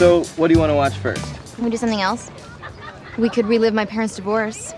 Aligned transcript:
So, 0.00 0.24
what 0.38 0.48
do 0.48 0.54
you 0.54 0.58
want 0.58 0.70
to 0.70 0.74
watch 0.74 0.94
first? 0.94 1.22
Can 1.56 1.64
we 1.64 1.68
do 1.68 1.76
something 1.76 2.00
else? 2.00 2.30
We 3.18 3.28
could 3.28 3.44
relive 3.44 3.74
my 3.74 3.84
parents' 3.84 4.16
divorce. 4.16 4.72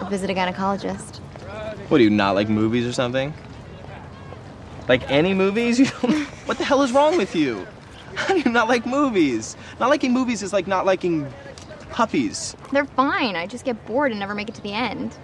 Or 0.00 0.08
visit 0.08 0.28
a 0.28 0.34
gynecologist. 0.34 1.18
What 1.88 1.98
do 1.98 2.02
you 2.02 2.10
not 2.10 2.34
like 2.34 2.48
movies 2.48 2.84
or 2.84 2.92
something? 2.92 3.32
Like 4.88 5.08
any 5.08 5.34
movies? 5.34 5.78
You 5.78 5.84
don't, 5.84 6.24
what 6.46 6.58
the 6.58 6.64
hell 6.64 6.82
is 6.82 6.90
wrong 6.90 7.16
with 7.16 7.36
you? 7.36 7.64
How 8.16 8.34
do 8.34 8.40
you 8.40 8.50
not 8.50 8.66
like 8.66 8.86
movies? 8.86 9.56
Not 9.78 9.88
liking 9.88 10.12
movies 10.12 10.42
is 10.42 10.52
like 10.52 10.66
not 10.66 10.84
liking 10.84 11.32
puppies. 11.90 12.56
They're 12.72 12.86
fine. 12.86 13.36
I 13.36 13.46
just 13.46 13.64
get 13.64 13.86
bored 13.86 14.10
and 14.10 14.18
never 14.18 14.34
make 14.34 14.48
it 14.48 14.56
to 14.56 14.62
the 14.62 14.72
end. 14.72 15.16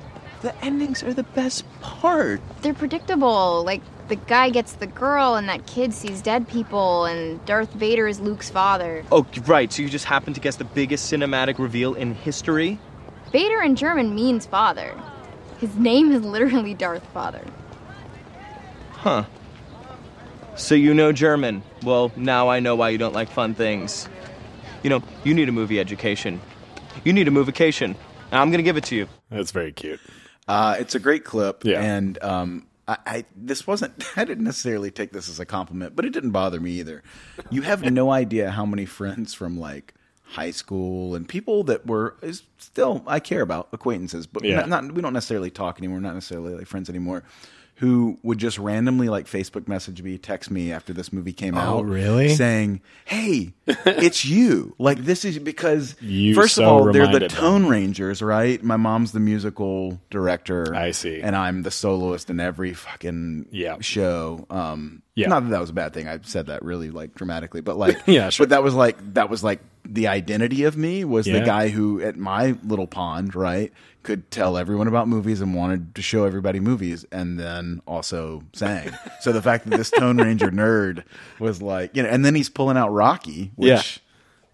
The 0.43 0.54
endings 0.65 1.02
are 1.02 1.12
the 1.12 1.24
best 1.24 1.65
part. 1.80 2.40
They're 2.62 2.74
predictable. 2.74 3.65
Like, 3.65 3.82
the 4.09 4.16
guy 4.16 4.51
gets 4.51 4.73
the 4.74 4.87
girl, 4.87 5.34
and 5.34 5.48
that 5.48 5.66
kid 5.66 5.92
sees 5.92 6.23
dead 6.23 6.48
people, 6.48 7.05
and 7.06 7.45
Darth 7.45 7.73
Vader 7.73 8.06
is 8.06 8.20
Luke's 8.20 8.51
father. 8.51 9.05
Oh, 9.10 9.27
right. 9.46 9.73
So 9.73 9.82
you 9.82 9.88
just 9.88 10.05
happened 10.05 10.34
to 10.37 10.41
guess 10.41 10.56
the 10.56 10.65
biggest 10.65 11.12
cinematic 11.12 11.59
reveal 11.59 11.95
in 11.95 12.15
history? 12.15 12.79
Vader 13.32 13.60
in 13.62 13.74
German 13.77 14.15
means 14.15 14.46
father. 14.46 14.95
His 15.59 15.74
name 15.77 16.12
is 16.12 16.23
literally 16.23 16.74
Darth 16.74 17.06
Father. 17.12 17.42
Huh. 18.92 19.24
So 20.54 20.74
you 20.74 20.95
know 20.95 21.12
German. 21.12 21.62
Well, 21.82 22.12
now 22.16 22.49
I 22.49 22.60
know 22.60 22.77
why 22.77 22.90
you 22.90 22.99
don't 22.99 23.15
like 23.15 23.29
fun 23.30 23.54
things. 23.54 24.09
You 24.82 24.90
know, 24.90 25.02
you 25.24 25.34
need 25.34 25.49
a 25.49 25.52
movie 25.52 25.80
education. 25.80 26.40
You 27.04 27.12
need 27.12 27.29
a 27.29 27.30
movication. 27.30 27.95
And 28.30 28.40
I'm 28.40 28.51
going 28.51 28.59
to 28.59 28.62
give 28.65 28.77
it 28.77 28.84
to 28.84 28.96
you. 28.96 29.09
That's 29.30 29.51
very 29.51 29.73
cute. 29.73 30.01
Uh, 30.49 30.77
it's 30.79 30.95
a 30.95 30.99
great 30.99 31.24
clip, 31.24 31.65
Yeah. 31.65 31.82
and 31.82 32.23
um, 32.23 32.66
I, 32.88 32.98
I 33.06 33.24
this 33.37 33.66
wasn't. 33.66 34.04
I 34.16 34.24
didn't 34.24 34.45
necessarily 34.45 34.90
take 34.90 35.12
this 35.12 35.29
as 35.29 35.40
a 35.40 35.46
compliment, 35.46 35.96
but 35.96 36.04
it 36.04 36.10
didn't 36.10 36.30
bother 36.30 36.60
me 36.60 36.73
either. 36.73 37.02
You 37.51 37.62
have 37.62 37.82
no 37.90 38.10
idea 38.23 38.51
how 38.51 38.66
many 38.66 38.84
friends 38.87 39.34
from 39.34 39.59
like 39.59 39.95
high 40.30 40.51
school 40.51 41.15
and 41.15 41.28
people 41.28 41.62
that 41.65 41.87
were 41.87 42.16
is 42.23 42.43
still 42.59 43.02
I 43.06 43.20
care 43.20 43.43
about 43.43 43.68
acquaintances, 43.73 44.26
but 44.26 44.45
Yeah. 44.45 44.56
not, 44.65 44.68
not 44.68 44.93
we 44.93 45.01
don't 45.02 45.12
necessarily 45.12 45.51
talk 45.51 45.78
anymore. 45.78 46.01
Not 46.01 46.15
necessarily 46.15 46.54
like 46.54 46.66
friends 46.66 46.88
anymore. 46.88 47.23
Who 47.80 48.19
would 48.23 48.38
just 48.38 48.59
randomly 48.59 49.10
like 49.10 49.27
Facebook 49.27 49.69
message 49.69 50.01
me, 50.02 50.16
text 50.16 50.51
me 50.51 50.73
after 50.73 50.95
this 50.95 51.13
movie 51.13 51.35
came 51.35 51.59
out, 51.59 51.77
Oh, 51.77 51.83
really? 51.83 52.30
saying, 52.35 52.80
"Hey, 53.05 53.52
it's 53.66 54.24
you!" 54.24 54.74
Like 54.79 55.05
this 55.05 55.27
is 55.27 55.38
because 55.38 55.95
You 56.01 56.35
first 56.35 56.55
so 56.55 56.63
of 56.65 56.68
all, 56.71 56.85
they're 56.85 56.93
the 56.93 57.01
reminded 57.01 57.30
them. 57.33 57.38
tone 57.38 57.66
Rangers, 57.66 58.23
right? 58.23 58.63
My 58.63 58.79
mom's 58.79 59.13
the 59.13 59.21
musical 59.21 60.01
director. 60.09 60.74
I 60.74 60.93
see. 60.93 61.21
And 61.21 61.37
I'm 61.37 61.65
the 61.65 61.71
soloist 61.71 62.30
in 62.30 62.41
every 62.41 62.73
fucking 62.73 63.49
Yeah. 63.51 63.77
show. 63.80 64.47
Um, 64.49 65.03
Yeah. 65.15 65.28
Not 65.28 65.44
that 65.44 65.50
that 65.50 65.61
was 65.61 65.71
a 65.71 65.75
bad 65.75 65.93
thing. 65.93 66.09
I 66.09 66.19
said 66.22 66.47
that 66.47 66.62
really 66.65 66.91
like 66.91 67.15
dramatically, 67.15 67.61
but 67.61 67.77
like, 67.77 67.99
Yeah, 68.06 68.31
sure. 68.31 68.44
But 68.47 68.50
that 68.50 68.62
was 68.62 68.75
like 68.75 68.97
that 69.15 69.28
was 69.28 69.44
like 69.44 69.61
the 69.84 70.09
identity 70.09 70.65
of 70.65 70.77
me 70.78 71.05
was 71.05 71.27
Yeah. 71.27 71.41
the 71.41 71.44
guy 71.47 71.69
who 71.69 72.00
at 72.00 72.16
my 72.16 72.56
little 72.65 72.87
pond, 72.87 73.34
right, 73.34 73.71
could 74.06 74.31
tell 74.31 74.56
everyone 74.56 74.88
about 74.88 75.09
movies 75.09 75.41
and 75.43 75.54
wanted 75.54 75.94
to 75.97 76.00
show 76.03 76.25
everybody 76.25 76.60
movies, 76.60 77.04
and 77.12 77.38
then 77.38 77.82
also 77.87 78.43
sang. 78.54 78.91
so 79.21 79.32
the 79.32 79.43
fact 79.43 79.69
that 79.69 79.76
this 79.76 79.91
Tone 79.91 80.16
Ranger 80.16 80.50
nerd 80.50 81.04
was 81.38 81.60
like, 81.60 81.94
you 81.94 82.03
know, 82.03 82.09
and 82.09 82.25
then 82.25 82.34
he's 82.34 82.49
pulling 82.49 82.77
out 82.78 82.91
Rocky, 82.93 83.53
which. 83.56 83.69
Yeah. 83.69 83.82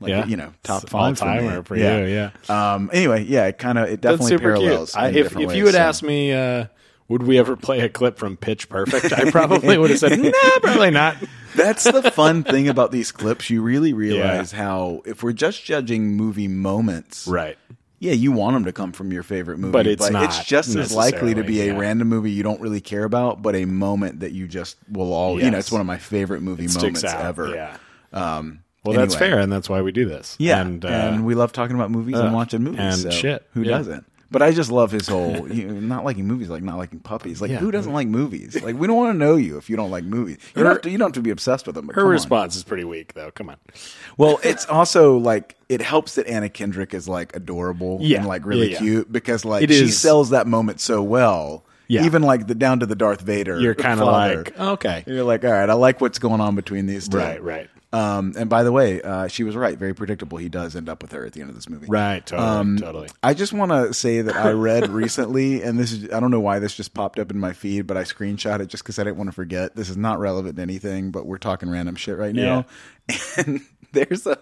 Like, 0.01 0.09
Yeah. 0.11 0.27
you 0.27 0.37
know, 0.37 0.53
top 0.65 0.83
It's 0.83 0.91
five 0.91 1.17
for 1.17 1.27
me. 1.27 1.31
all-timer 1.31 1.63
for 1.63 1.77
you, 1.77 1.85
yeah. 1.85 2.31
Um. 2.49 2.91
Anyway, 2.93 3.23
yeah. 3.23 3.47
It 3.47 3.59
kind 3.59 3.79
of 3.79 3.85
it 3.89 4.03
That's 4.03 4.15
definitely 4.19 4.31
super 4.31 4.43
parallels. 4.57 4.91
cute. 4.95 5.01
I, 5.01 5.09
in 5.11 5.15
if 5.15 5.23
different 5.27 5.51
if 5.53 5.57
you 5.57 5.65
ways, 5.67 5.75
had 5.75 5.79
so. 5.81 5.89
asked 5.89 6.03
me, 6.03 6.33
uh, 6.33 6.65
would 7.07 7.23
we 7.23 7.39
ever 7.39 7.55
play 7.55 7.79
a 7.81 7.89
clip 7.89 8.19
from 8.19 8.37
Pitch 8.37 8.69
Perfect? 8.69 9.13
I 9.13 9.31
probably 9.31 9.79
would 9.79 9.91
have 9.91 10.01
said, 10.01 10.19
nah, 10.19 10.33
probably 10.61 10.91
not. 10.91 11.19
That's 11.55 11.85
the 11.85 12.11
fun 12.11 12.43
thing 12.43 12.67
about 12.69 12.91
these 12.91 13.13
clips. 13.13 13.49
You 13.49 13.63
really 13.63 13.93
realize 13.93 14.51
how 14.51 15.03
if 15.07 15.23
we're 15.23 15.35
just 15.35 15.63
judging 15.65 16.17
movie 16.17 16.49
moments, 16.49 17.29
Right. 17.29 17.57
Yeah, 18.03 18.15
you 18.15 18.33
want 18.33 18.55
them 18.55 18.65
to 18.65 18.73
come 18.73 18.91
from 18.91 19.13
your 19.13 19.23
favorite 19.23 19.59
movie, 19.59 19.71
But 19.71 19.87
it's 19.87 20.11
not 20.11 20.25
it's 20.25 20.45
just 20.45 20.75
as 20.75 20.93
likely 20.93 21.35
to 21.35 21.45
be 21.45 21.61
a 21.61 21.67
yeah. 21.67 21.79
random 21.79 22.09
movie 22.09 22.33
you 22.33 22.43
don't 22.43 22.61
really 22.61 22.81
care 22.81 23.05
about, 23.05 23.43
but 23.43 23.55
a 23.55 23.65
moment 23.65 24.21
that 24.21 24.33
you 24.33 24.49
just 24.49 24.77
will 24.91 25.13
all. 25.13 25.41
You 25.41 25.53
know, 25.53 25.59
it's 25.59 25.71
one 25.71 25.81
of 25.81 25.87
my 25.87 25.99
favorite 25.99 26.43
movie 26.43 26.65
It 26.65 26.75
moments 26.75 27.05
ever. 27.05 27.55
Yeah. 27.55 27.77
Um, 28.13 28.65
Well, 28.85 28.97
that's 28.97 29.15
fair, 29.15 29.39
and 29.39 29.53
that's 29.53 29.69
why 29.69 29.83
we 29.83 29.93
do 29.93 30.05
this. 30.05 30.35
Yeah, 30.41 30.61
and, 30.61 30.85
and, 30.85 31.21
uh, 31.21 31.23
we 31.23 31.37
love 31.37 31.53
talking 31.53 31.77
about 31.77 31.93
movies 31.93 32.17
ugh, 32.17 32.25
and 32.25 32.35
watching 32.35 32.65
movies 32.65 32.81
and 32.81 32.97
so 32.97 33.11
shit. 33.11 33.47
Who 33.55 33.63
Yeah. 33.63 33.79
doesn't? 33.79 34.05
But 34.33 34.43
I 34.43 34.51
just 34.53 34.71
love 34.73 34.91
his 34.91 35.07
whole 35.09 35.51
you 35.53 35.69
know, 35.69 35.75
not 35.81 36.05
liking 36.05 36.27
movies, 36.27 36.49
like 36.49 36.63
not 36.63 36.79
liking 36.79 37.01
puppies. 37.01 37.41
Like 37.41 37.51
Yeah. 37.51 37.59
who 37.59 37.71
doesn't 37.71 37.93
like 37.93 38.09
movies? 38.09 38.61
Like 38.63 38.77
we 38.77 38.87
don't 38.87 38.97
want 38.97 39.13
to 39.15 39.19
know 39.19 39.37
you 39.37 39.59
if 39.59 39.69
you 39.71 39.77
don't 39.77 39.91
like 39.91 40.05
movies. 40.05 40.39
You, 40.57 40.63
don't, 40.63 40.73
have 40.73 40.83
to, 40.83 40.91
you 40.91 40.99
don't 40.99 41.09
have 41.09 41.13
to 41.15 41.21
be 41.23 41.31
obsessed 41.31 41.67
with 41.67 41.75
them. 41.77 41.87
But 41.87 41.95
her 41.97 42.01
come 42.03 42.07
on. 42.09 42.13
response 42.13 42.57
is 42.57 42.65
pretty 42.65 42.85
weak, 42.85 43.15
though. 43.15 43.31
Come 43.31 43.51
on. 43.51 43.57
Well, 44.17 44.41
it's 44.43 44.67
also 44.67 45.17
like 45.19 45.57
it 45.69 45.81
helps 45.83 46.15
that 46.17 46.27
Anna 46.27 46.49
Kendrick 46.49 46.95
is 46.95 47.07
like 47.09 47.37
adorable 47.37 47.99
Yeah. 48.01 48.19
and 48.19 48.27
like 48.27 48.45
really 48.47 48.69
Yeah, 48.69 48.73
yeah. 48.75 48.79
cute 48.79 49.13
because 49.13 49.45
like 49.45 49.63
It 49.65 49.71
she 49.71 49.85
is- 49.85 49.99
sells 49.99 50.31
that 50.31 50.47
moment 50.47 50.81
so 50.81 51.03
well. 51.03 51.65
Yeah. 51.89 52.05
Even 52.07 52.23
like 52.23 52.47
the 52.47 52.55
down 52.55 52.81
to 52.81 52.87
the 52.87 52.95
Darth 52.97 53.21
Vader. 53.21 53.61
You're 53.61 53.75
kind 53.75 54.01
of 54.01 54.07
father. 54.07 54.37
like, 54.45 54.59
okay, 54.59 55.05
You're 55.07 55.25
like, 55.25 55.45
all 55.45 55.51
right, 55.51 55.69
I 55.69 55.75
like 55.75 56.01
what's 56.01 56.19
going 56.19 56.41
on 56.41 56.55
between 56.57 56.87
these 56.87 57.07
two. 57.07 57.19
right, 57.19 57.43
right, 57.43 57.69
Um, 57.93 58.33
and 58.39 58.49
by 58.49 58.63
the 58.63 58.73
way, 58.73 59.03
uh, 59.03 59.29
she 59.29 59.45
was 59.45 59.55
right. 59.55 59.79
Very 59.79 59.95
predictable. 59.95 60.39
He 60.39 60.49
does 60.49 60.75
end 60.75 60.89
up 60.89 61.03
with 61.03 61.13
her 61.13 61.27
at 61.27 61.33
the 61.35 61.41
end 61.43 61.51
of 61.51 61.55
this 61.57 61.69
movie. 61.69 61.87
right, 61.89 62.25
totally, 62.25 62.49
Um, 62.49 62.77
totally. 62.79 63.09
I 63.23 63.35
just 63.35 63.53
want 63.53 63.71
to 63.71 63.93
say 63.93 64.23
that 64.23 64.35
I 64.35 64.53
read 64.53 64.89
recently, 64.91 65.63
and 65.63 65.79
this 65.79 65.93
is, 65.93 66.11
I 66.11 66.19
don't 66.19 66.31
know 66.31 66.41
why 66.41 66.59
this 66.59 66.75
just 66.75 66.95
popped 66.95 67.19
up 67.19 67.31
in 67.31 67.39
my 67.39 67.53
feed, 67.53 67.87
but 67.87 67.97
I 67.99 68.05
screenshot 68.05 68.61
it 68.61 68.67
just 68.69 68.83
because 68.83 68.99
I 68.99 69.05
didn't 69.05 69.19
want 69.19 69.29
to 69.29 69.35
forget. 69.35 69.77
This 69.77 69.91
is 69.91 69.97
not 69.99 70.19
relevant 70.21 70.57
to 70.57 70.63
anything, 70.63 71.11
but 71.11 71.27
we're 71.27 71.37
talking 71.39 71.69
random 71.69 71.95
shit 71.97 72.17
right 72.17 72.35
now. 72.35 72.65
Yeah. 73.09 73.17
And 73.37 73.61
there's 73.93 74.27
a, 74.27 74.39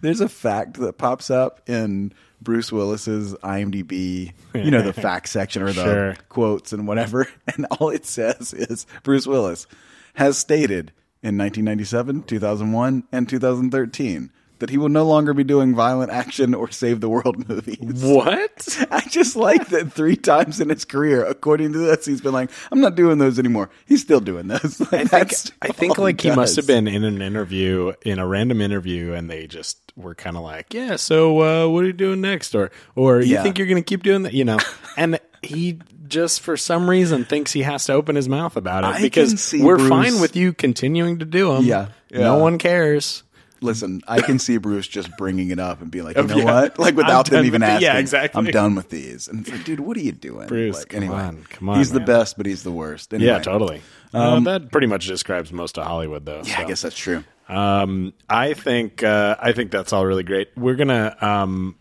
there's 0.00 0.20
a 0.22 0.28
fact 0.28 0.74
that 0.80 0.96
pops 0.96 1.30
up 1.30 1.68
in 1.68 2.12
Bruce 2.40 2.72
Willis's 2.72 3.34
IMDb, 3.34 4.32
you 4.54 4.70
know, 4.70 4.80
the 4.82 4.92
fact 4.98 5.28
section 5.28 5.62
or 5.62 5.72
the 5.72 5.84
Sure. 5.84 6.16
quotes 6.30 6.72
and 6.72 6.86
whatever. 6.88 7.26
And 7.54 7.66
all 7.66 7.90
it 7.90 8.06
says 8.06 8.54
is 8.54 8.86
Bruce 9.02 9.26
Willis 9.26 9.66
has 10.14 10.38
stated 10.38 10.92
in 11.24 11.38
1997, 11.38 12.24
2001, 12.24 13.04
and 13.10 13.28
2013 13.28 14.30
that 14.60 14.70
he 14.70 14.78
will 14.78 14.88
no 14.88 15.04
longer 15.04 15.34
be 15.34 15.42
doing 15.42 15.74
violent 15.74 16.12
action 16.12 16.54
or 16.54 16.70
save 16.70 17.00
the 17.00 17.08
world 17.08 17.48
movies. 17.48 18.02
What? 18.04 18.86
I 18.90 19.00
just 19.10 19.34
like 19.34 19.66
that 19.68 19.92
three 19.92 20.14
times 20.16 20.60
in 20.60 20.68
his 20.68 20.84
career, 20.84 21.24
according 21.24 21.72
to 21.72 21.78
this, 21.78 22.06
he's 22.06 22.20
been 22.20 22.32
like, 22.32 22.50
I'm 22.70 22.80
not 22.80 22.94
doing 22.94 23.18
those 23.18 23.38
anymore. 23.40 23.68
He's 23.84 24.00
still 24.00 24.20
doing 24.20 24.46
those. 24.46 24.80
Like, 24.92 25.12
I 25.12 25.24
think, 25.24 25.32
I 25.60 25.68
think 25.68 25.98
like 25.98 26.20
he 26.20 26.30
must 26.30 26.54
have 26.56 26.68
been 26.68 26.86
in 26.86 27.02
an 27.04 27.20
interview, 27.20 27.92
in 28.04 28.18
a 28.20 28.26
random 28.26 28.60
interview, 28.60 29.12
and 29.12 29.28
they 29.28 29.48
just 29.48 29.92
were 29.96 30.14
kind 30.14 30.36
of 30.36 30.44
like, 30.44 30.72
"Yeah, 30.72 30.96
so 30.96 31.40
uh, 31.40 31.68
what 31.68 31.82
are 31.82 31.86
you 31.88 31.92
doing 31.92 32.20
next?" 32.20 32.54
Or, 32.54 32.70
or 32.94 33.20
you 33.20 33.34
Yeah. 33.34 33.42
think 33.42 33.58
you're 33.58 33.66
going 33.66 33.82
to 33.82 33.86
keep 33.86 34.02
doing 34.04 34.22
that? 34.22 34.34
You 34.34 34.44
know, 34.44 34.58
and 34.96 35.18
he 35.44 35.78
just 36.08 36.40
for 36.40 36.56
some 36.56 36.88
reason 36.90 37.24
thinks 37.24 37.52
he 37.52 37.62
has 37.62 37.84
to 37.86 37.92
open 37.94 38.14
his 38.16 38.28
mouth 38.28 38.56
about 38.56 38.84
it 38.84 38.88
I 38.88 38.92
can 38.94 39.02
because 39.02 39.40
see 39.42 39.62
we're 39.62 39.76
Bruce- 39.76 39.88
fine 39.88 40.20
with 40.20 40.36
you 40.36 40.52
continuing 40.52 41.18
to 41.20 41.24
do 41.24 41.52
them. 41.54 41.64
Yeah, 41.64 41.88
yeah. 42.10 42.20
no 42.20 42.36
one 42.38 42.58
cares. 42.58 43.22
Listen, 43.60 44.02
I 44.06 44.20
can 44.20 44.38
see 44.38 44.58
Bruce 44.58 44.86
just 44.86 45.16
bringing 45.16 45.50
it 45.50 45.58
up 45.58 45.80
and 45.80 45.90
being 45.90 46.04
like, 46.04 46.16
you 46.18 46.24
know 46.24 46.36
Yeah. 46.36 46.44
what? 46.44 46.78
Like 46.78 46.94
without 46.96 47.26
them 47.26 47.36
done 47.38 47.46
even 47.46 47.62
with 47.62 47.68
the- 47.68 47.72
asking. 47.74 47.86
yeah, 47.86 47.98
exactly. 47.98 48.38
I'm 48.38 48.46
done 48.50 48.74
with 48.74 48.90
these. 48.90 49.26
And 49.26 49.40
it's 49.40 49.50
like, 49.50 49.64
dude, 49.64 49.80
what 49.80 49.96
are 49.96 50.00
you 50.00 50.12
doing? 50.12 50.46
Bruce, 50.48 50.76
like, 50.76 50.88
come 50.90 51.02
anyway, 51.02 51.16
on, 51.16 51.44
come 51.48 51.68
on, 51.70 51.78
He's 51.78 51.90
the 51.90 52.00
man. 52.00 52.06
best, 52.06 52.36
but 52.36 52.44
he's 52.44 52.62
the 52.62 52.72
worst. 52.72 53.14
Anyway. 53.14 53.28
Yeah, 53.32 53.38
totally. 53.38 53.80
Uh, 54.12 54.38
that 54.40 54.70
pretty 54.70 54.86
much 54.86 55.06
describes 55.06 55.50
most 55.52 55.78
of 55.78 55.86
Hollywood, 55.86 56.26
though. 56.26 56.42
Yeah, 56.44 56.58
I 56.58 56.62
so. 56.62 56.68
guess 56.68 56.82
that's 56.82 56.96
true. 56.96 57.24
Um, 57.48 58.12
I 58.28 58.52
think 58.54 59.02
uh, 59.02 59.36
I 59.40 59.52
think 59.52 59.70
that's 59.70 59.92
all 59.94 60.04
really 60.06 60.22
great. 60.24 60.48
We're 60.56 60.76
gonna 60.76 61.16
um, 61.20 61.76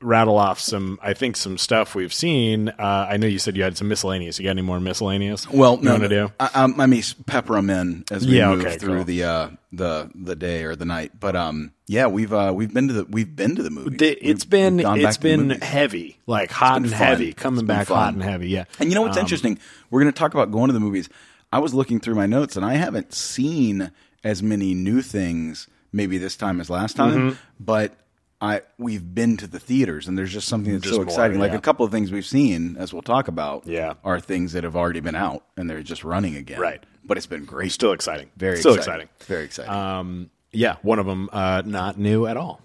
rattle 0.00 0.36
off 0.38 0.60
some. 0.60 0.98
I 1.02 1.12
think 1.14 1.36
some 1.36 1.58
stuff 1.58 1.94
we've 1.94 2.12
seen. 2.14 2.68
Uh, 2.68 3.06
I 3.10 3.16
know 3.16 3.26
you 3.26 3.38
said 3.38 3.56
you 3.56 3.62
had 3.62 3.76
some 3.76 3.88
miscellaneous. 3.88 4.38
You 4.38 4.44
got 4.44 4.50
any 4.50 4.62
more 4.62 4.80
miscellaneous? 4.80 5.48
Well, 5.50 5.76
you 5.76 5.82
no, 5.82 5.90
want 5.92 6.02
to 6.04 6.08
do? 6.08 6.32
I, 6.38 6.50
um, 6.54 6.80
I 6.80 6.86
mean, 6.86 7.02
pepper 7.26 7.54
them 7.54 7.70
in 7.70 8.04
as 8.10 8.26
we 8.26 8.38
Yeah, 8.38 8.50
move 8.54 8.64
okay, 8.64 8.78
through 8.78 8.96
cool. 8.96 9.04
the 9.04 9.24
uh, 9.24 9.48
the 9.72 10.10
the 10.14 10.36
day 10.36 10.64
or 10.64 10.76
the 10.76 10.84
night. 10.84 11.12
But 11.18 11.36
um, 11.36 11.72
yeah, 11.86 12.06
we've 12.06 12.32
uh, 12.32 12.52
we've 12.54 12.72
been 12.72 12.88
to 12.88 12.94
the 12.94 13.04
we've 13.04 13.34
been 13.34 13.56
to 13.56 13.62
the 13.62 13.70
movie. 13.70 13.96
The- 13.96 14.18
it's 14.28 14.44
been 14.44 14.76
gone 14.78 14.98
back 14.98 15.08
it's 15.08 15.16
to 15.18 15.22
the 15.22 15.36
been 15.36 15.50
heavy, 15.60 16.18
like 16.26 16.50
hot 16.50 16.76
and 16.78 16.88
fun. 16.88 16.96
heavy, 16.98 17.32
coming 17.32 17.66
back 17.66 17.88
fun. 17.88 17.96
hot 17.96 18.14
and 18.14 18.22
heavy. 18.22 18.48
Yeah, 18.48 18.64
And 18.78 18.88
you 18.88 18.94
know 18.94 19.02
what's 19.02 19.16
Um, 19.16 19.22
interesting? 19.22 19.58
We're 19.90 20.00
going 20.02 20.12
to 20.12 20.18
talk 20.18 20.34
about 20.34 20.50
going 20.50 20.68
to 20.68 20.72
the 20.74 20.80
movies. 20.80 21.08
I 21.52 21.58
was 21.60 21.72
looking 21.74 21.98
through 21.98 22.14
my 22.14 22.26
notes, 22.26 22.56
and 22.56 22.64
I 22.64 22.74
haven't 22.74 23.14
seen 23.14 23.90
as 24.22 24.42
many 24.42 24.74
new 24.74 25.00
things 25.02 25.66
maybe 25.92 26.18
this 26.18 26.36
time 26.36 26.60
as 26.60 26.68
last 26.70 26.94
time, 26.96 27.14
Mm-hmm. 27.32 27.36
but. 27.60 27.94
I 28.40 28.62
we've 28.78 29.14
been 29.14 29.36
to 29.38 29.46
the 29.46 29.58
theaters 29.58 30.06
and 30.06 30.16
there's 30.16 30.32
just 30.32 30.46
something 30.48 30.72
that's 30.72 30.84
Just 30.84 30.94
so 30.94 30.98
more, 31.00 31.06
exciting. 31.08 31.38
Like 31.40 31.52
yeah. 31.52 31.58
a 31.58 31.60
couple 31.60 31.84
of 31.84 31.90
things 31.92 32.12
we've 32.12 32.24
seen, 32.26 32.76
as 32.78 32.92
we'll 32.92 33.02
talk 33.02 33.26
about, 33.28 33.66
Yeah. 33.66 33.94
are 34.04 34.20
things 34.20 34.52
that 34.52 34.62
have 34.64 34.76
already 34.76 35.00
been 35.00 35.16
out 35.16 35.44
and 35.56 35.68
they're 35.68 35.82
just 35.82 36.04
running 36.04 36.36
again. 36.36 36.60
Right. 36.60 36.82
But 37.04 37.16
it's 37.16 37.26
been 37.26 37.44
great. 37.46 37.72
Still 37.72 37.92
exciting. 37.92 38.30
very 38.36 38.58
still 38.58 38.74
exciting. 38.74 39.08
exciting. 39.08 39.26
Very 39.34 39.44
exciting. 39.44 39.72
Um, 39.72 40.30
yeah, 40.52 40.76
one 40.82 40.98
of 40.98 41.06
them 41.06 41.28
uh, 41.32 41.62
not 41.64 41.98
new 41.98 42.26
at 42.26 42.36
all. 42.36 42.60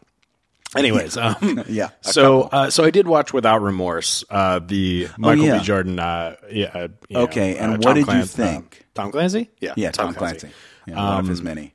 Anyways, 0.76 1.18
um, 1.18 1.64
Yeah, 1.70 1.90
So, 2.02 2.44
uh, 2.44 2.70
so 2.70 2.84
I 2.84 2.92
did 2.92 3.08
watch 3.08 3.34
Without 3.34 3.62
Remorse, 3.62 4.24
uh, 4.30 4.60
the 4.60 5.08
Michael 5.18 5.46
yeah. 5.46 5.58
B. 5.60 5.64
Jordan. 5.64 6.00
Uh, 6.00 6.36
yeah. 6.52 6.72
uh, 6.74 6.88
know, 7.10 7.22
Okay, 7.22 7.58
and 7.58 7.74
uh, 7.74 7.78
what 7.78 7.84
Tom 7.84 7.96
did 7.96 8.08
you 8.16 8.26
think? 8.26 8.86
Tom 8.94 9.12
Clancy? 9.12 9.50
Yeah, 9.60 9.74
yeah, 9.76 9.92
Tom, 9.92 10.14
Clancy. 10.14 10.50
Yeah, 10.88 10.96
one 10.96 11.06
Um, 11.06 11.20
of 11.22 11.28
his 11.28 11.42
many. 11.42 11.74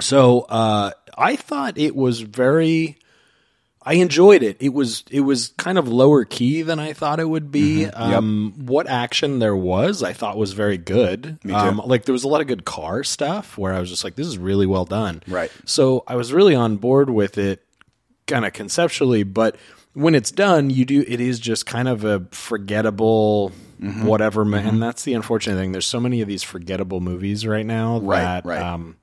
So 0.00 0.40
uh, 0.42 0.90
I 1.16 1.36
thought 1.36 1.78
it 1.78 1.94
was 1.94 2.20
very. 2.20 2.98
I 3.88 3.94
enjoyed 3.94 4.42
it. 4.42 4.56
It 4.58 4.74
was 4.74 5.04
it 5.10 5.20
was 5.20 5.54
kind 5.56 5.78
of 5.78 5.86
lower 5.86 6.24
key 6.24 6.62
than 6.62 6.80
I 6.80 6.92
thought 6.92 7.20
it 7.20 7.28
would 7.28 7.52
be. 7.52 7.84
Mm-hmm. 7.86 8.02
Um, 8.14 8.52
what 8.66 8.88
action 8.88 9.38
there 9.38 9.54
was, 9.54 10.02
I 10.02 10.12
thought 10.12 10.36
was 10.36 10.52
very 10.54 10.76
good. 10.76 11.38
too. 11.42 11.54
Um, 11.54 11.80
like 11.84 12.04
there 12.04 12.12
was 12.12 12.24
a 12.24 12.28
lot 12.28 12.40
of 12.40 12.48
good 12.48 12.64
car 12.64 13.04
stuff 13.04 13.56
where 13.56 13.72
I 13.72 13.78
was 13.78 13.88
just 13.88 14.02
like, 14.02 14.16
this 14.16 14.26
is 14.26 14.38
really 14.38 14.66
well 14.66 14.84
done. 14.86 15.22
Right. 15.28 15.52
So 15.64 16.02
I 16.08 16.16
was 16.16 16.32
really 16.32 16.56
on 16.56 16.78
board 16.78 17.08
with 17.10 17.38
it, 17.38 17.64
kind 18.26 18.44
of 18.44 18.52
conceptually, 18.52 19.22
but 19.22 19.56
when 19.92 20.16
it's 20.16 20.32
done, 20.32 20.68
you 20.68 20.84
do 20.84 21.04
it 21.06 21.20
is 21.20 21.38
just 21.38 21.64
kind 21.64 21.86
of 21.88 22.04
a 22.04 22.26
forgettable 22.32 23.52
Mm-hmm. 23.78 24.06
whatever, 24.06 24.42
ma- 24.42 24.56
and 24.56 24.82
that's 24.82 25.02
the 25.04 25.12
unfortunate 25.12 25.56
thing. 25.58 25.72
There's 25.72 25.84
so 25.84 26.00
many 26.00 26.22
of 26.22 26.28
these 26.28 26.42
forgettable 26.42 27.00
movies 27.02 27.46
right 27.46 27.66
now 27.66 27.98
Right, 28.00 28.22
that 28.22 28.46
right. 28.46 28.62
um, 28.62 28.96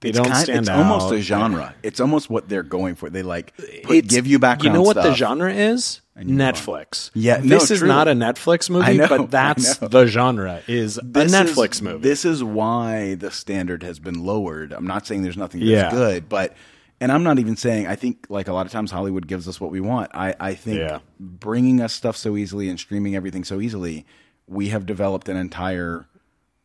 they 0.00 0.10
It's 0.10 0.18
don't 0.18 0.28
kind- 0.30 0.44
stand 0.44 0.58
it's 0.60 0.68
out. 0.68 0.78
almost 0.78 1.12
a 1.12 1.20
genre. 1.20 1.74
It's 1.82 1.98
almost 2.00 2.30
what 2.30 2.48
they're 2.48 2.62
going 2.62 2.94
for. 2.94 3.10
They 3.10 3.22
like 3.22 3.56
put, 3.56 3.96
It's- 3.96 4.06
give 4.14 4.26
you 4.26 4.38
background. 4.38 4.64
You 4.64 4.72
know 4.80 4.82
what 4.86 4.94
the 4.94 5.02
stuff. 5.02 5.16
genre 5.16 5.52
is? 5.52 6.00
Netflix. 6.16 7.10
Yeah, 7.14 7.36
no, 7.36 7.42
this 7.58 7.70
is 7.70 7.78
true. 7.80 7.88
not 7.88 8.08
a 8.08 8.12
Netflix 8.12 8.68
movie, 8.70 8.86
I 8.90 8.92
know, 8.94 9.08
but 9.08 9.30
that's 9.30 9.80
know. 9.80 9.88
the 9.88 10.06
genre. 10.06 10.62
Is 10.66 10.98
This 11.02 11.32
a 11.32 11.36
Netflix 11.44 11.72
is, 11.74 11.82
movie. 11.82 11.98
This 12.00 12.24
is 12.24 12.42
why 12.42 13.14
the 13.14 13.30
standard 13.30 13.82
has 13.82 13.98
been 13.98 14.24
lowered. 14.24 14.72
I'm 14.72 14.86
not 14.86 15.06
saying 15.06 15.22
there's 15.22 15.36
nothing 15.36 15.60
that's 15.60 15.70
Yeah. 15.70 15.90
good, 15.90 16.28
but 16.28 16.54
and 17.00 17.12
I'm 17.12 17.22
not 17.22 17.38
even 17.38 17.56
saying 17.56 17.86
I 17.86 17.94
think 17.94 18.26
like 18.28 18.48
a 18.48 18.52
lot 18.52 18.66
of 18.66 18.72
times 18.72 18.90
Hollywood 18.90 19.26
gives 19.28 19.46
us 19.46 19.60
what 19.60 19.70
we 19.70 19.80
want. 19.80 20.10
I 20.14 20.34
I 20.40 20.54
think 20.54 20.78
Yeah. 20.80 20.98
bringing 21.20 21.80
us 21.80 21.92
stuff 21.92 22.16
so 22.16 22.36
easily 22.36 22.68
and 22.68 22.78
streaming 22.80 23.14
everything 23.14 23.44
so 23.44 23.60
easily, 23.60 24.04
we 24.48 24.68
have 24.70 24.86
developed 24.86 25.28
an 25.28 25.36
entire 25.36 26.06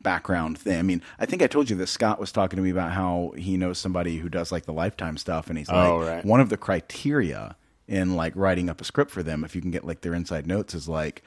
background 0.03 0.57
thing. 0.57 0.77
I 0.77 0.81
mean, 0.83 1.01
I 1.19 1.25
think 1.25 1.41
I 1.41 1.47
told 1.47 1.69
you 1.69 1.75
this. 1.75 1.89
Scott 1.91 2.19
was 2.19 2.31
talking 2.31 2.57
to 2.57 2.63
me 2.63 2.69
about 2.69 2.91
how 2.91 3.33
he 3.37 3.57
knows 3.57 3.79
somebody 3.79 4.17
who 4.17 4.29
does 4.29 4.51
like 4.51 4.65
the 4.65 4.73
Lifetime 4.73 5.17
stuff, 5.17 5.47
and 5.49 5.57
he's 5.57 5.69
like, 5.69 5.87
Oh, 5.89 6.01
right. 6.05 6.25
one 6.25 6.39
of 6.41 6.49
the 6.49 6.57
criteria 6.57 7.55
in 7.87 8.15
like 8.15 8.33
writing 8.35 8.69
up 8.69 8.79
a 8.81 8.83
script 8.83 9.11
for 9.11 9.23
them, 9.23 9.43
if 9.43 9.55
you 9.55 9.61
can 9.61 9.71
get 9.71 9.85
like 9.85 10.01
their 10.01 10.13
inside 10.13 10.45
notes, 10.45 10.73
is 10.73 10.87
like 10.87 11.23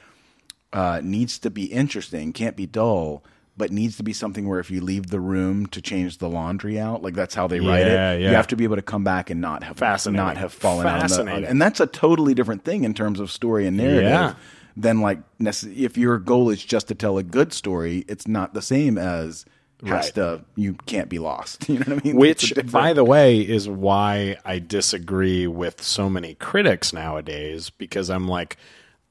uh, 0.72 1.00
needs 1.02 1.38
to 1.40 1.50
be 1.50 1.64
interesting, 1.66 2.32
can't 2.32 2.56
be 2.56 2.66
dull, 2.66 3.22
but 3.56 3.70
needs 3.72 3.96
to 3.96 4.02
be 4.02 4.12
something 4.12 4.46
where 4.48 4.58
if 4.60 4.70
you 4.70 4.80
leave 4.82 5.06
the 5.08 5.20
room 5.20 5.66
to 5.66 5.80
change 5.80 6.18
the 6.18 6.28
laundry 6.28 6.78
out, 6.78 7.02
like 7.02 7.14
that's 7.14 7.34
how 7.34 7.46
they 7.46 7.60
write 7.60 7.86
it. 7.86 7.92
yeah. 7.92 8.14
You 8.16 8.28
have 8.36 8.48
to 8.48 8.56
be 8.56 8.64
able 8.64 8.76
to 8.76 8.82
come 8.82 9.02
back 9.04 9.30
and 9.30 9.40
not 9.40 9.62
have 9.64 9.78
not 10.12 10.36
have 10.36 10.52
fallen 10.52 10.86
on 10.86 11.00
the 11.08 11.48
and 11.48 11.62
that's 11.62 11.80
a 11.80 11.86
totally 11.86 12.34
different 12.34 12.64
thing 12.64 12.84
in 12.84 12.92
terms 12.92 13.18
of 13.20 13.30
story 13.30 13.66
and 13.66 13.76
narrative. 13.76 14.02
Yeah. 14.02 14.34
Than 14.76 15.00
like 15.00 15.18
necess- 15.38 15.74
if 15.76 15.96
your 15.96 16.18
goal 16.18 16.50
is 16.50 16.62
just 16.64 16.88
to 16.88 16.94
tell 16.94 17.16
a 17.18 17.22
good 17.22 17.52
story, 17.52 18.04
it's 18.08 18.28
not 18.28 18.52
the 18.54 18.60
same 18.62 18.98
as 18.98 19.44
has 19.84 20.06
Right. 20.06 20.14
to 20.14 20.44
you 20.54 20.74
can't 20.86 21.08
be 21.08 21.18
lost. 21.18 21.66
You 21.68 21.78
know 21.78 21.94
what 21.94 22.02
I 22.04 22.08
mean? 22.08 22.16
Which, 22.16 22.52
by 22.70 22.92
the 22.92 23.04
way, 23.04 23.40
is 23.40 23.68
why 23.68 24.36
I 24.44 24.58
disagree 24.58 25.46
with 25.46 25.82
so 25.82 26.08
many 26.10 26.34
critics 26.34 26.92
nowadays 26.92 27.70
because 27.70 28.10
I'm 28.10 28.26
like, 28.28 28.56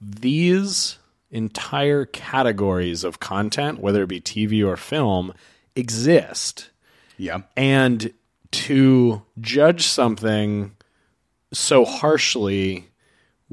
these 0.02 0.98
entire 1.32 2.06
categories 2.06 3.04
of 3.04 3.20
content, 3.20 3.80
whether 3.80 4.04
it 4.04 4.08
be 4.08 4.22
TV 4.22 4.66
or 4.66 4.78
film, 4.78 5.34
exist. 5.76 6.70
yeah, 7.18 7.42
And 7.58 8.14
to 8.52 9.22
judge 9.42 9.84
something 9.88 10.72
so 11.52 11.86
harshly 11.86 12.90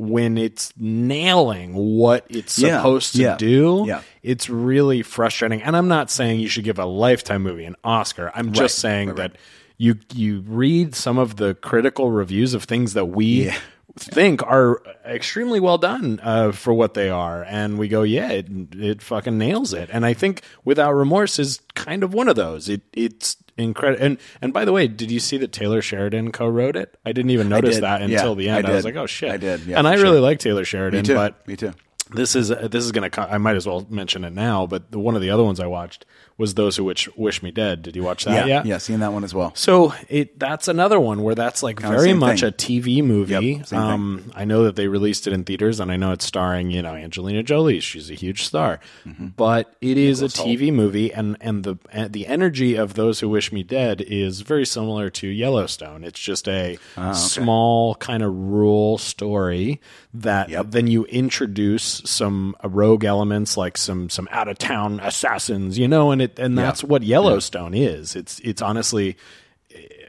when 0.08 0.36
it's 0.36 0.72
nailing 0.76 1.74
what 1.74 2.26
it's 2.28 2.58
Yeah, 2.58 2.78
supposed 2.78 3.14
to 3.14 3.22
yeah, 3.22 3.36
do, 3.36 3.84
yeah. 3.86 4.02
it's 4.22 4.50
really 4.50 5.02
frustrating. 5.02 5.62
And 5.62 5.76
I'm 5.76 5.88
not 5.88 6.10
saying 6.10 6.40
you 6.40 6.48
should 6.48 6.64
give 6.64 6.78
a 6.78 6.84
lifetime 6.86 7.42
movie 7.42 7.64
an 7.64 7.76
Oscar. 7.84 8.32
I'm 8.34 8.52
just 8.52 8.78
saying 8.78 9.10
right, 9.10 9.18
right. 9.18 9.32
that 9.32 9.38
you 9.78 9.98
you 10.14 10.40
read 10.46 10.94
some 10.94 11.18
of 11.18 11.36
the 11.36 11.54
critical 11.54 12.10
reviews 12.10 12.54
of 12.54 12.64
things 12.64 12.94
that 12.94 13.06
we. 13.06 13.52
Think 13.96 14.42
are 14.42 14.82
extremely 15.04 15.60
well 15.60 15.78
done 15.78 16.20
uh, 16.22 16.52
for 16.52 16.72
what 16.72 16.94
they 16.94 17.10
are, 17.10 17.42
and 17.44 17.78
we 17.78 17.88
go, 17.88 18.02
yeah, 18.02 18.30
it, 18.30 18.46
it 18.74 19.02
fucking 19.02 19.36
nails 19.38 19.72
it. 19.72 19.90
And 19.92 20.06
I 20.06 20.14
think 20.14 20.42
Without 20.64 20.92
Remorse 20.92 21.38
is 21.38 21.60
kind 21.74 22.02
of 22.02 22.14
one 22.14 22.28
of 22.28 22.36
those. 22.36 22.68
It 22.68 22.82
it's 22.92 23.36
incredible. 23.56 24.04
And 24.04 24.18
and 24.40 24.52
by 24.52 24.64
the 24.64 24.72
way, 24.72 24.88
did 24.88 25.10
you 25.10 25.20
see 25.20 25.36
that 25.38 25.52
Taylor 25.52 25.82
Sheridan 25.82 26.32
co-wrote 26.32 26.76
it? 26.76 26.96
I 27.04 27.12
didn't 27.12 27.30
even 27.30 27.48
notice 27.48 27.80
that 27.80 28.00
Yeah, 28.00 28.18
until 28.18 28.34
the 28.34 28.48
end. 28.48 28.66
I 28.66 28.72
I, 28.72 28.74
was 28.74 28.84
like, 28.84 28.96
oh 28.96 29.06
shit, 29.06 29.30
I 29.30 29.36
did, 29.36 29.66
yeah, 29.66 29.78
and 29.78 29.86
I 29.86 29.96
sure. 29.96 30.04
really 30.04 30.20
like 30.20 30.38
Taylor 30.38 30.64
Sheridan, 30.64 31.00
me 31.00 31.06
too. 31.06 31.14
but 31.14 31.46
me 31.46 31.56
too. 31.56 31.72
this 32.14 32.34
is 32.34 32.48
this 32.48 32.84
is 32.84 32.92
going 32.92 33.10
to. 33.10 33.20
I 33.20 33.38
might 33.38 33.56
as 33.56 33.66
well 33.66 33.86
mention 33.90 34.24
it 34.24 34.32
now. 34.32 34.66
But 34.66 34.90
the, 34.90 34.98
one 34.98 35.14
of 35.16 35.20
the 35.22 35.30
other 35.30 35.44
ones 35.44 35.60
I 35.60 35.66
watched 35.66 36.06
was 36.38 36.54
Those 36.54 36.76
Who 36.76 36.84
Wish, 36.84 37.08
Wish 37.16 37.42
Me 37.42 37.50
Dead. 37.50 37.82
Did 37.82 37.94
you 37.96 38.02
watch 38.02 38.24
that? 38.24 38.46
Yeah, 38.46 38.56
yet? 38.56 38.66
yeah, 38.66 38.78
seeing 38.78 39.00
that 39.00 39.12
one 39.12 39.24
as 39.24 39.34
well. 39.34 39.52
So 39.54 39.94
it 40.08 40.38
that's 40.38 40.68
another 40.68 40.98
one 40.98 41.22
where 41.22 41.34
that's 41.34 41.62
like 41.62 41.80
very 41.80 42.08
same 42.08 42.18
much 42.18 42.40
thing. 42.40 42.48
a 42.48 42.52
TV 42.52 43.02
movie. 43.04 43.32
Yep, 43.58 43.66
same 43.66 43.78
um, 43.78 44.32
I 44.34 44.44
know 44.44 44.64
that 44.64 44.76
they 44.76 44.88
released 44.88 45.26
it 45.26 45.32
in 45.32 45.44
theaters, 45.44 45.80
and 45.80 45.92
I 45.92 45.96
know 45.96 46.12
it's 46.12 46.24
starring 46.24 46.70
you 46.70 46.82
know 46.82 46.94
Angelina 46.94 47.42
Jolie. 47.42 47.80
She's 47.80 48.10
a 48.10 48.14
huge 48.14 48.44
star, 48.44 48.80
Mm-hmm. 49.06 49.28
but 49.36 49.74
it 49.80 49.98
is 49.98 50.22
a 50.22 50.26
TV 50.26 50.72
movie, 50.72 51.12
and 51.12 51.36
and 51.40 51.64
the 51.64 51.76
and 51.90 52.12
the 52.12 52.26
energy 52.26 52.74
of 52.76 52.94
Those 52.94 53.20
Who 53.20 53.28
Wish 53.28 53.52
Me 53.52 53.62
Dead 53.62 54.00
is 54.00 54.40
very 54.40 54.64
similar 54.66 55.10
to 55.10 55.28
Yellowstone. 55.28 56.04
It's 56.04 56.20
just 56.20 56.48
a 56.48 56.78
Ah, 56.96 57.12
small 57.12 57.94
kind 57.96 58.22
of 58.22 58.34
rural 58.34 58.98
story 58.98 59.80
that 60.14 60.50
Yep. 60.50 60.66
then 60.70 60.86
you 60.88 61.04
introduce 61.06 62.02
some 62.04 62.54
uh, 62.62 62.68
rogue 62.68 63.04
elements 63.04 63.56
like 63.56 63.78
some 63.78 64.10
some 64.10 64.28
out 64.30 64.48
of 64.48 64.58
town 64.58 65.00
assassins, 65.00 65.78
you 65.78 65.88
know, 65.88 66.10
and 66.10 66.20
it 66.22 66.38
and 66.38 66.56
that's 66.58 66.84
what 66.84 67.02
Yellowstone 67.02 67.74
is. 67.74 68.14
It's 68.14 68.38
it's 68.40 68.60
honestly 68.62 69.16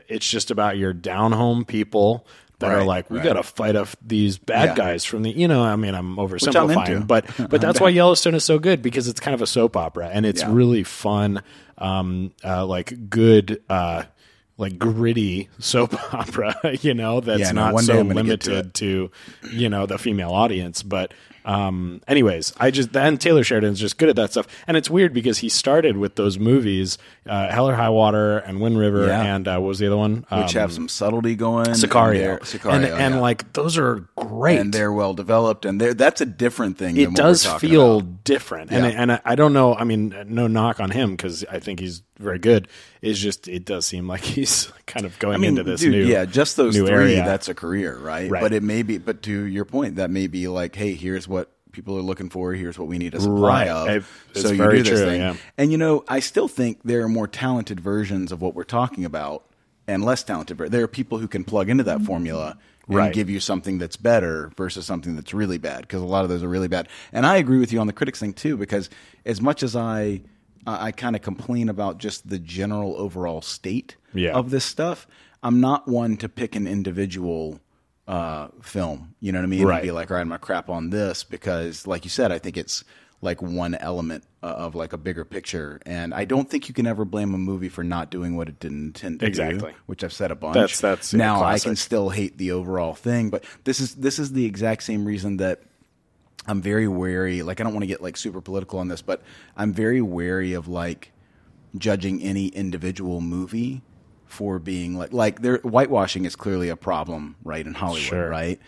it's 0.09 0.29
just 0.29 0.51
about 0.51 0.77
your 0.77 0.93
down 0.93 1.31
home 1.31 1.63
people 1.65 2.25
that 2.59 2.71
are 2.71 2.83
like 2.83 3.09
we 3.09 3.17
right. 3.17 3.25
got 3.25 3.33
to 3.33 3.43
fight 3.43 3.75
off 3.75 3.95
these 4.05 4.37
bad 4.37 4.69
Yeah. 4.69 4.75
guys 4.75 5.03
from 5.05 5.23
the 5.23 5.31
you 5.31 5.47
know 5.47 5.63
I 5.63 5.75
mean 5.75 5.95
I'm 5.95 6.17
I'm 6.19 6.27
oversimplifying 6.29 7.07
but 7.07 7.25
but 7.49 7.59
that's 7.61 7.79
why 7.81 7.89
Yellowstone 7.89 8.35
is 8.35 8.43
so 8.45 8.59
good 8.59 8.81
because 8.81 9.07
it's 9.07 9.19
kind 9.19 9.33
of 9.35 9.41
a 9.41 9.47
soap 9.47 9.75
opera 9.75 10.09
and 10.13 10.25
it's 10.25 10.41
Yeah. 10.41 10.49
really 10.53 10.83
fun 10.83 11.41
um 11.77 12.31
uh 12.43 12.65
like 12.65 13.09
good 13.09 13.61
uh 13.69 14.03
like 14.57 14.77
gritty 14.77 15.49
soap 15.59 15.93
opera 16.13 16.55
you 16.81 16.93
know 16.93 17.19
that's 17.19 17.39
Yeah, 17.39 17.51
no, 17.51 17.71
not 17.71 17.83
so 17.83 17.99
I'm 17.99 18.07
gonna 18.09 18.23
to 18.37 18.51
limited 18.51 18.73
to 18.75 19.11
you 19.51 19.69
know 19.69 19.85
the 19.85 19.97
female 19.97 20.31
audience 20.31 20.83
but 20.83 21.13
um 21.45 21.99
anyways 22.07 22.53
i 22.57 22.71
just 22.71 22.93
then 22.93 23.17
taylor 23.17 23.43
sheridan's 23.43 23.77
just 23.77 23.97
good 23.97 24.07
at 24.07 24.15
that 24.15 24.31
stuff 24.31 24.47
and 24.65 24.77
it's 24.77 24.89
weird 24.89 25.13
because 25.13 25.39
he 25.39 25.49
started 25.49 25.97
with 25.97 26.15
those 26.15 26.39
movies 26.39 26.97
uh 27.27 27.49
hell 27.49 27.67
or 27.67 27.75
high 27.75 27.89
water 27.89 28.37
and 28.37 28.61
wind 28.61 28.77
river 28.77 29.07
Yeah. 29.07 29.35
and 29.35 29.45
uh 29.47 29.57
what 29.57 29.67
was 29.67 29.79
the 29.79 29.87
other 29.87 29.97
one 29.97 30.25
Which 30.31 30.55
um, 30.55 30.61
have 30.61 30.71
some 30.71 30.87
subtlety 30.87 31.35
going. 31.35 31.67
and 31.67 31.75
sicario 31.75 32.13
they're- 32.13 32.39
Sicario, 32.39 32.73
and, 32.75 32.85
and 32.85 33.15
yeah. 33.15 33.19
like 33.19 33.51
those 33.53 33.77
are 33.77 34.07
great 34.15 34.57
and 34.59 34.71
they're 34.73 34.93
well 34.93 35.13
developed, 35.13 35.65
and 35.65 35.81
they're 35.81 35.93
that's 35.93 36.21
a 36.21 36.25
different 36.25 36.77
thing. 36.77 36.95
it 36.95 37.05
than 37.05 37.11
what 37.13 37.17
does 37.17 37.45
we're 37.45 37.59
feel 37.59 37.97
about. 37.97 38.23
different 38.23 38.71
Yeah. 38.71 38.77
and 38.77 38.85
I, 38.85 38.89
and 38.91 39.11
I, 39.11 39.19
I 39.25 39.35
don't 39.35 39.51
know 39.51 39.75
i 39.75 39.83
mean 39.83 40.15
no 40.27 40.47
knock 40.47 40.79
on 40.79 40.91
him 40.91 41.11
because 41.11 41.43
i 41.51 41.59
think 41.59 41.81
he's 41.81 42.03
very 42.19 42.39
good 42.39 42.69
it's 43.03 43.19
just 43.19 43.47
it 43.47 43.65
does 43.65 43.85
seem 43.85 44.07
like 44.07 44.21
he's 44.35 44.71
kind 44.87 45.05
of 45.05 45.19
going 45.19 45.35
I 45.35 45.37
mean, 45.37 45.49
into 45.51 45.63
this 45.63 45.81
dude, 45.81 45.91
new 45.91 46.05
yeah, 46.05 46.25
just 46.25 46.57
those 46.57 46.75
three. 46.75 46.89
area. 46.89 47.23
That's 47.23 47.49
a 47.49 47.53
career, 47.53 47.97
right? 47.99 48.31
Right. 48.31 48.41
But 48.41 48.53
it 48.53 48.63
may 48.63 48.81
be. 48.81 48.97
But 48.97 49.21
to 49.23 49.43
your 49.45 49.65
point, 49.65 49.97
that 49.97 50.09
may 50.09 50.27
be 50.27 50.47
like, 50.47 50.75
hey, 50.75 50.93
here's 50.95 51.27
what 51.27 51.51
people 51.71 51.97
are 51.97 52.01
looking 52.01 52.29
for. 52.29 52.53
Here's 52.53 52.79
what 52.79 52.87
we 52.87 52.97
need 52.97 53.13
a 53.13 53.19
supply 53.19 53.67
Right. 53.67 53.97
of. 53.97 54.07
It's 54.31 54.41
so 54.41 54.49
you 54.51 54.57
very 54.57 54.77
do 54.77 54.83
this 54.89 54.99
true, 54.99 55.09
thing. 55.09 55.21
yeah. 55.21 55.35
And 55.57 55.71
you 55.71 55.77
know, 55.77 56.03
I 56.07 56.19
still 56.21 56.47
think 56.47 56.79
there 56.83 57.01
are 57.03 57.09
more 57.09 57.27
talented 57.27 57.79
versions 57.79 58.31
of 58.31 58.41
what 58.41 58.55
we're 58.55 58.63
talking 58.63 59.05
about, 59.05 59.43
and 59.87 60.03
less 60.05 60.23
talented. 60.23 60.57
There 60.57 60.83
are 60.83 60.87
people 60.87 61.17
who 61.17 61.27
can 61.27 61.43
plug 61.43 61.69
into 61.69 61.83
that 61.83 62.01
formula. 62.01 62.57
And 62.89 62.97
Right. 62.97 63.13
give 63.13 63.29
you 63.29 63.39
something 63.39 63.77
that's 63.77 63.95
better 63.95 64.51
versus 64.57 64.85
something 64.85 65.15
that's 65.15 65.33
really 65.33 65.57
bad 65.57 65.83
because 65.83 66.01
a 66.01 66.05
lot 66.05 66.25
of 66.25 66.29
those 66.29 66.43
are 66.43 66.49
really 66.49 66.67
bad. 66.67 66.89
And 67.13 67.25
I 67.25 67.37
agree 67.37 67.59
with 67.59 67.71
you 67.71 67.79
on 67.79 67.87
the 67.87 67.93
critics 67.93 68.19
thing 68.19 68.33
too 68.33 68.57
because 68.57 68.89
as 69.25 69.39
much 69.39 69.63
as 69.63 69.73
I 69.73 70.19
I, 70.67 70.87
I 70.87 70.91
kind 70.91 71.15
of 71.15 71.21
complain 71.21 71.69
about 71.69 71.97
just 71.97 72.29
the 72.29 72.39
general 72.39 72.95
overall 72.97 73.41
state 73.41 73.95
Yeah. 74.13 74.31
of 74.33 74.49
this 74.49 74.65
stuff, 74.65 75.07
I'm 75.41 75.59
not 75.59 75.87
one 75.87 76.17
to 76.17 76.29
pick 76.29 76.55
an 76.55 76.67
individual 76.67 77.59
uh, 78.07 78.49
film. 78.61 79.15
You 79.21 79.31
know 79.31 79.39
what 79.39 79.43
I 79.45 79.47
mean? 79.47 79.65
Right. 79.65 79.75
And 79.77 79.83
be 79.83 79.91
like, 79.91 80.11
all 80.11 80.15
right, 80.15 80.21
I'm 80.21 80.27
gonna 80.29 80.39
crap 80.39 80.69
on 80.69 80.89
this 80.89 81.23
because, 81.23 81.87
like 81.87 82.03
you 82.03 82.09
said, 82.09 82.31
I 82.31 82.39
think 82.39 82.57
it's 82.57 82.83
like 83.21 83.41
one 83.41 83.75
element 83.75 84.25
uh, 84.41 84.47
of 84.47 84.75
like 84.75 84.91
a 84.91 84.97
bigger 84.97 85.23
picture, 85.23 85.79
and 85.85 86.13
I 86.13 86.25
don't 86.25 86.49
think 86.49 86.67
you 86.67 86.73
can 86.73 86.85
ever 86.85 87.05
blame 87.05 87.33
a 87.33 87.37
movie 87.37 87.69
for 87.69 87.81
not 87.81 88.11
doing 88.11 88.35
what 88.35 88.49
it 88.49 88.59
didn't 88.59 88.87
intend 89.01 89.19
to 89.21 89.25
do. 89.25 89.29
Exactly. 89.29 89.71
do. 89.71 89.77
Which 89.85 90.03
I've 90.03 90.11
said 90.11 90.31
a 90.31 90.35
bunch. 90.35 90.55
That's- 90.55 90.81
that's 90.81 91.13
now 91.13 91.41
I 91.41 91.57
can 91.59 91.77
still 91.77 92.09
hate 92.09 92.37
the 92.37 92.51
overall 92.51 92.93
thing, 92.93 93.29
but 93.29 93.45
this 93.63 93.79
is 93.79 93.95
this 93.95 94.19
is 94.19 94.33
the 94.33 94.45
exact 94.45 94.83
same 94.83 95.05
reason 95.05 95.37
that 95.37 95.61
I'm 96.47 96.61
very 96.61 96.87
wary. 96.87 97.41
Like, 97.43 97.59
I 97.61 97.63
don't 97.63 97.73
want 97.73 97.83
to 97.83 97.87
get 97.87 98.01
like 98.01 98.17
super 98.17 98.41
political 98.41 98.79
on 98.79 98.87
this, 98.87 99.01
but 99.01 99.21
I'm 99.55 99.73
very 99.73 100.01
wary 100.01 100.53
of 100.53 100.67
like 100.67 101.11
judging 101.77 102.21
any 102.21 102.47
individual 102.47 103.21
movie 103.21 103.81
for 104.25 104.59
being 104.59 104.97
like 104.97 105.13
like 105.13 105.41
there 105.41 105.57
whitewashing 105.59 106.25
is 106.25 106.35
clearly 106.35 106.69
a 106.69 106.75
problem, 106.75 107.35
right, 107.43 107.65
in 107.65 107.73
Hollywood, 107.75 108.01
Sure. 108.01 108.29
right? 108.29 108.59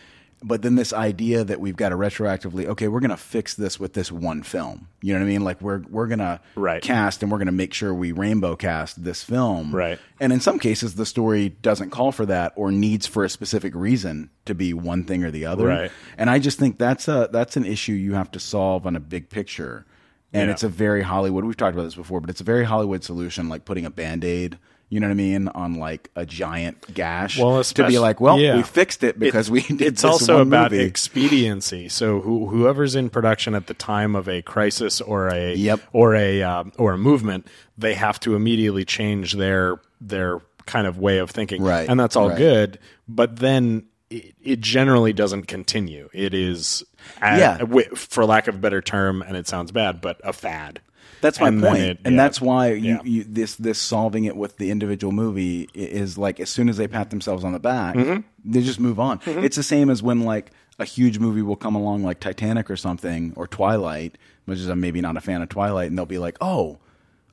But 0.47 0.61
then 0.61 0.75
this 0.75 0.93
idea 0.93 1.43
that 1.43 1.59
we've 1.59 1.75
got 1.75 1.89
to 1.89 1.95
retroactively, 1.95 2.65
okay, 2.67 2.87
we're 2.87 2.99
going 2.99 3.09
to 3.09 3.17
fix 3.17 3.55
this 3.55 3.79
with 3.79 3.93
this 3.93 4.11
one 4.11 4.43
film. 4.43 4.87
You 5.01 5.13
know 5.13 5.19
what 5.19 5.25
I 5.25 5.29
mean? 5.29 5.43
Like 5.43 5.59
we're 5.59 5.79
we're 5.89 6.05
going 6.07 6.19
to 6.19 6.39
cast 6.83 7.23
and 7.23 7.31
we're 7.31 7.39
going 7.39 7.47
to 7.47 7.51
make 7.51 7.73
sure 7.73 7.93
we 7.93 8.11
rainbow 8.11 8.55
cast 8.55 9.03
this 9.03 9.23
film. 9.23 9.73
Right. 9.75 9.99
And 10.19 10.31
in 10.31 10.39
some 10.39 10.59
cases, 10.59 10.95
the 10.95 11.05
story 11.05 11.49
doesn't 11.49 11.89
call 11.89 12.11
for 12.11 12.25
that 12.27 12.53
or 12.55 12.71
needs 12.71 13.07
for 13.07 13.23
a 13.23 13.29
specific 13.29 13.73
reason 13.75 14.29
to 14.45 14.53
be 14.53 14.73
one 14.73 15.03
thing 15.03 15.23
or 15.23 15.31
the 15.31 15.45
other. 15.47 15.65
Right. 15.67 15.91
And 16.17 16.29
I 16.29 16.37
just 16.39 16.59
think 16.59 16.77
that's 16.77 17.07
a 17.07 17.27
that's 17.31 17.57
an 17.57 17.65
issue 17.65 17.93
you 17.93 18.13
have 18.13 18.29
to 18.31 18.39
solve 18.39 18.85
on 18.85 18.95
a 18.95 18.99
big 18.99 19.29
picture. 19.29 19.85
And 20.31 20.47
Yeah. 20.47 20.53
it's 20.53 20.63
a 20.63 20.69
very 20.69 21.01
Hollywood. 21.01 21.43
We've 21.45 21.57
talked 21.57 21.73
about 21.75 21.85
this 21.85 21.95
before, 21.95 22.21
but 22.21 22.29
it's 22.29 22.41
a 22.41 22.45
very 22.45 22.65
Hollywood 22.65 23.03
solution, 23.03 23.49
like 23.49 23.65
putting 23.65 23.85
a 23.85 23.89
band 23.89 24.23
aid. 24.23 24.59
You 24.89 24.99
know 24.99 25.07
what 25.07 25.11
I 25.13 25.15
mean 25.15 25.47
on 25.49 25.75
like 25.75 26.11
a 26.15 26.25
giant 26.27 26.93
gash 26.93 27.39
Well, 27.39 27.63
to 27.63 27.87
be 27.87 27.97
like, 27.97 28.21
well, 28.21 28.39
yeah. 28.39 28.55
we 28.55 28.61
fixed 28.63 29.03
it 29.03 29.17
because 29.17 29.49
we 29.49 29.61
did. 29.63 29.81
it's 29.81 30.03
also 30.03 30.39
about 30.41 30.71
movie. 30.71 30.83
expediency. 30.83 31.89
So 31.89 32.21
who, 32.21 32.47
whoever's 32.47 32.95
in 32.95 33.09
production 33.09 33.55
at 33.55 33.67
the 33.67 33.73
time 33.73 34.15
of 34.15 34.29
a 34.29 34.41
crisis 34.43 35.01
or 35.01 35.29
a 35.29 35.55
Yep. 35.55 35.81
or 35.91 36.15
a 36.15 36.43
um, 36.43 36.71
or 36.77 36.93
a 36.93 36.97
movement, 36.97 37.47
they 37.77 37.95
have 37.95 38.19
to 38.21 38.35
immediately 38.35 38.85
change 38.85 39.33
their 39.33 39.81
their 39.99 40.39
kind 40.67 40.85
of 40.87 40.97
way 40.99 41.17
of 41.17 41.29
thinking, 41.31 41.61
Right, 41.63 41.87
And 41.89 41.99
that's 41.99 42.15
all 42.15 42.29
right. 42.29 42.37
good. 42.37 42.79
But 43.07 43.37
then 43.37 43.85
it, 44.09 44.33
it 44.41 44.61
generally 44.61 45.13
doesn't 45.13 45.43
continue. 45.47 46.09
It 46.13 46.33
is, 46.33 46.83
a- 47.21 47.37
Yeah. 47.37 47.57
wi- 47.59 47.89
for 47.95 48.25
lack 48.25 48.47
of 48.47 48.55
a 48.55 48.57
better 48.59 48.81
term, 48.81 49.21
and 49.23 49.35
it 49.37 49.47
sounds 49.47 49.71
bad, 49.71 49.99
but 50.01 50.19
a 50.23 50.31
fad. 50.33 50.79
That's 51.21 51.39
my 51.39 51.47
And 51.49 51.61
point. 51.61 51.79
it- 51.81 51.99
and 52.05 52.15
yeah. 52.15 52.21
that's 52.23 52.39
why 52.41 52.71
you, 52.73 52.75
Yeah. 52.95 52.99
you 53.03 53.23
this 53.23 53.55
this 53.55 53.79
solving 53.79 54.25
it 54.25 54.35
with 54.35 54.57
the 54.57 54.71
individual 54.71 55.11
movie 55.13 55.69
is 55.73 56.17
like 56.17 56.39
as 56.39 56.49
soon 56.49 56.69
as 56.69 56.77
they 56.77 56.87
pat 56.87 57.09
themselves 57.09 57.43
on 57.43 57.53
the 57.53 57.59
back, 57.59 57.95
Mm-hmm. 57.95 58.21
they 58.43 58.61
just 58.61 58.79
move 58.79 58.99
on. 58.99 59.19
It's 59.25 59.55
the 59.55 59.63
same 59.63 59.89
as 59.89 60.03
when 60.03 60.21
like 60.21 60.51
a 60.79 60.85
huge 60.85 61.19
movie 61.19 61.41
will 61.41 61.55
come 61.55 61.73
along 61.75 62.03
like 62.03 62.19
Titanic 62.19 62.69
or 62.69 62.75
something 62.75 63.33
or 63.35 63.47
Twilight, 63.47 64.17
which 64.45 64.59
is 64.59 64.67
I'm 64.67 64.79
maybe 64.81 64.99
not 65.01 65.15
a 65.17 65.21
fan 65.21 65.41
of 65.41 65.49
Twilight, 65.49 65.87
and 65.89 65.97
they'll 65.97 66.05
be 66.05 66.19
like, 66.19 66.37
oh. 66.41 66.77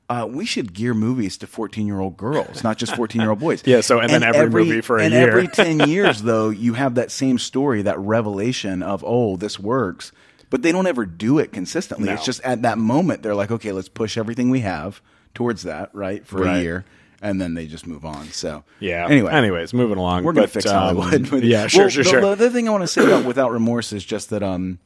Uh, 0.09 0.27
we 0.29 0.45
should 0.45 0.73
gear 0.73 0.93
movies 0.93 1.37
to 1.37 1.47
14 1.47 1.87
year 1.87 1.99
old 1.99 2.17
girls, 2.17 2.61
not 2.61 2.77
just 2.77 2.93
14 2.97 3.21
year 3.21 3.29
old 3.31 3.39
boys. 3.39 3.63
Yeah, 3.65 3.79
so- 3.79 3.99
and 4.01 4.09
then 4.11 4.21
every 4.21 4.49
movie 4.49 4.81
for 4.81 4.97
a 4.99 5.03
and 5.05 5.13
year. 5.13 5.29
every 5.29 5.47
10 5.47 5.79
years, 5.89 6.21
though, 6.23 6.49
you 6.49 6.73
have 6.73 6.95
that 6.95 7.09
same 7.09 7.39
story, 7.39 7.81
that 7.83 7.97
revelation 7.97 8.83
of, 8.83 9.01
oh, 9.07 9.37
this 9.37 9.57
works. 9.57 10.11
But 10.53 10.61
they 10.61 10.71
don't 10.71 10.85
ever 10.85 11.07
do 11.07 11.39
it 11.39 11.51
consistently. 11.51 12.05
No. 12.09 12.13
It's 12.13 12.23
just 12.25 12.39
at 12.43 12.61
that 12.61 12.77
moment, 12.77 13.23
they're 13.23 13.33
like, 13.33 13.49
okay, 13.49 13.71
let's 13.71 13.89
push 13.89 14.19
everything 14.19 14.51
we 14.51 14.59
have 14.59 15.01
towards 15.33 15.63
that, 15.63 15.89
right, 15.93 16.23
for 16.27 16.41
Right. 16.43 16.57
a 16.57 16.61
year. 16.61 16.85
And 17.23 17.41
then 17.41 17.55
they 17.55 17.65
just 17.65 17.87
move 17.87 18.05
on. 18.05 18.27
So, 18.27 18.63
Yeah. 18.79 19.07
Anyway, 19.09 19.31
Anyways, 19.33 19.73
moving 19.73 19.97
along. 19.97 20.23
we're 20.25 20.33
to 20.33 20.41
But, 20.41 20.51
fix 20.51 20.67
um, 20.67 20.95
Hollywood. 20.97 21.43
yeah, 21.43 21.65
sure, 21.65 21.85
Well, 21.85 21.89
sure, 21.89 22.03
the, 22.03 22.09
sure. 22.11 22.21
The 22.21 22.27
other 22.27 22.49
thing 22.51 22.67
I 22.67 22.71
want 22.71 22.83
to 22.83 22.87
say 22.87 23.03
about 23.03 23.25
Without 23.25 23.51
Remorse 23.51 23.91
is 23.93 24.05
just 24.05 24.29
that 24.29 24.43
um, 24.43 24.77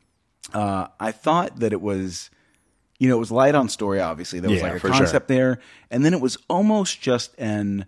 uh, 0.54 0.88
I 1.02 1.12
thought 1.12 1.60
that 1.60 1.74
it 1.74 1.82
was, 1.82 2.30
you 2.98 3.10
know, 3.10 3.18
it 3.18 3.20
was 3.20 3.32
light 3.32 3.54
on 3.54 3.68
story. 3.68 4.00
Obviously, 4.00 4.40
there 4.40 4.50
was 4.50 4.62
Yeah, 4.62 4.68
like 4.68 4.78
a 4.78 4.80
for 4.80 4.88
sure. 4.88 4.98
concept 5.00 5.28
there, 5.28 5.60
and 5.92 6.06
then 6.06 6.14
it 6.14 6.22
was 6.22 6.38
almost 6.50 7.02
just 7.02 7.36
an 7.38 7.86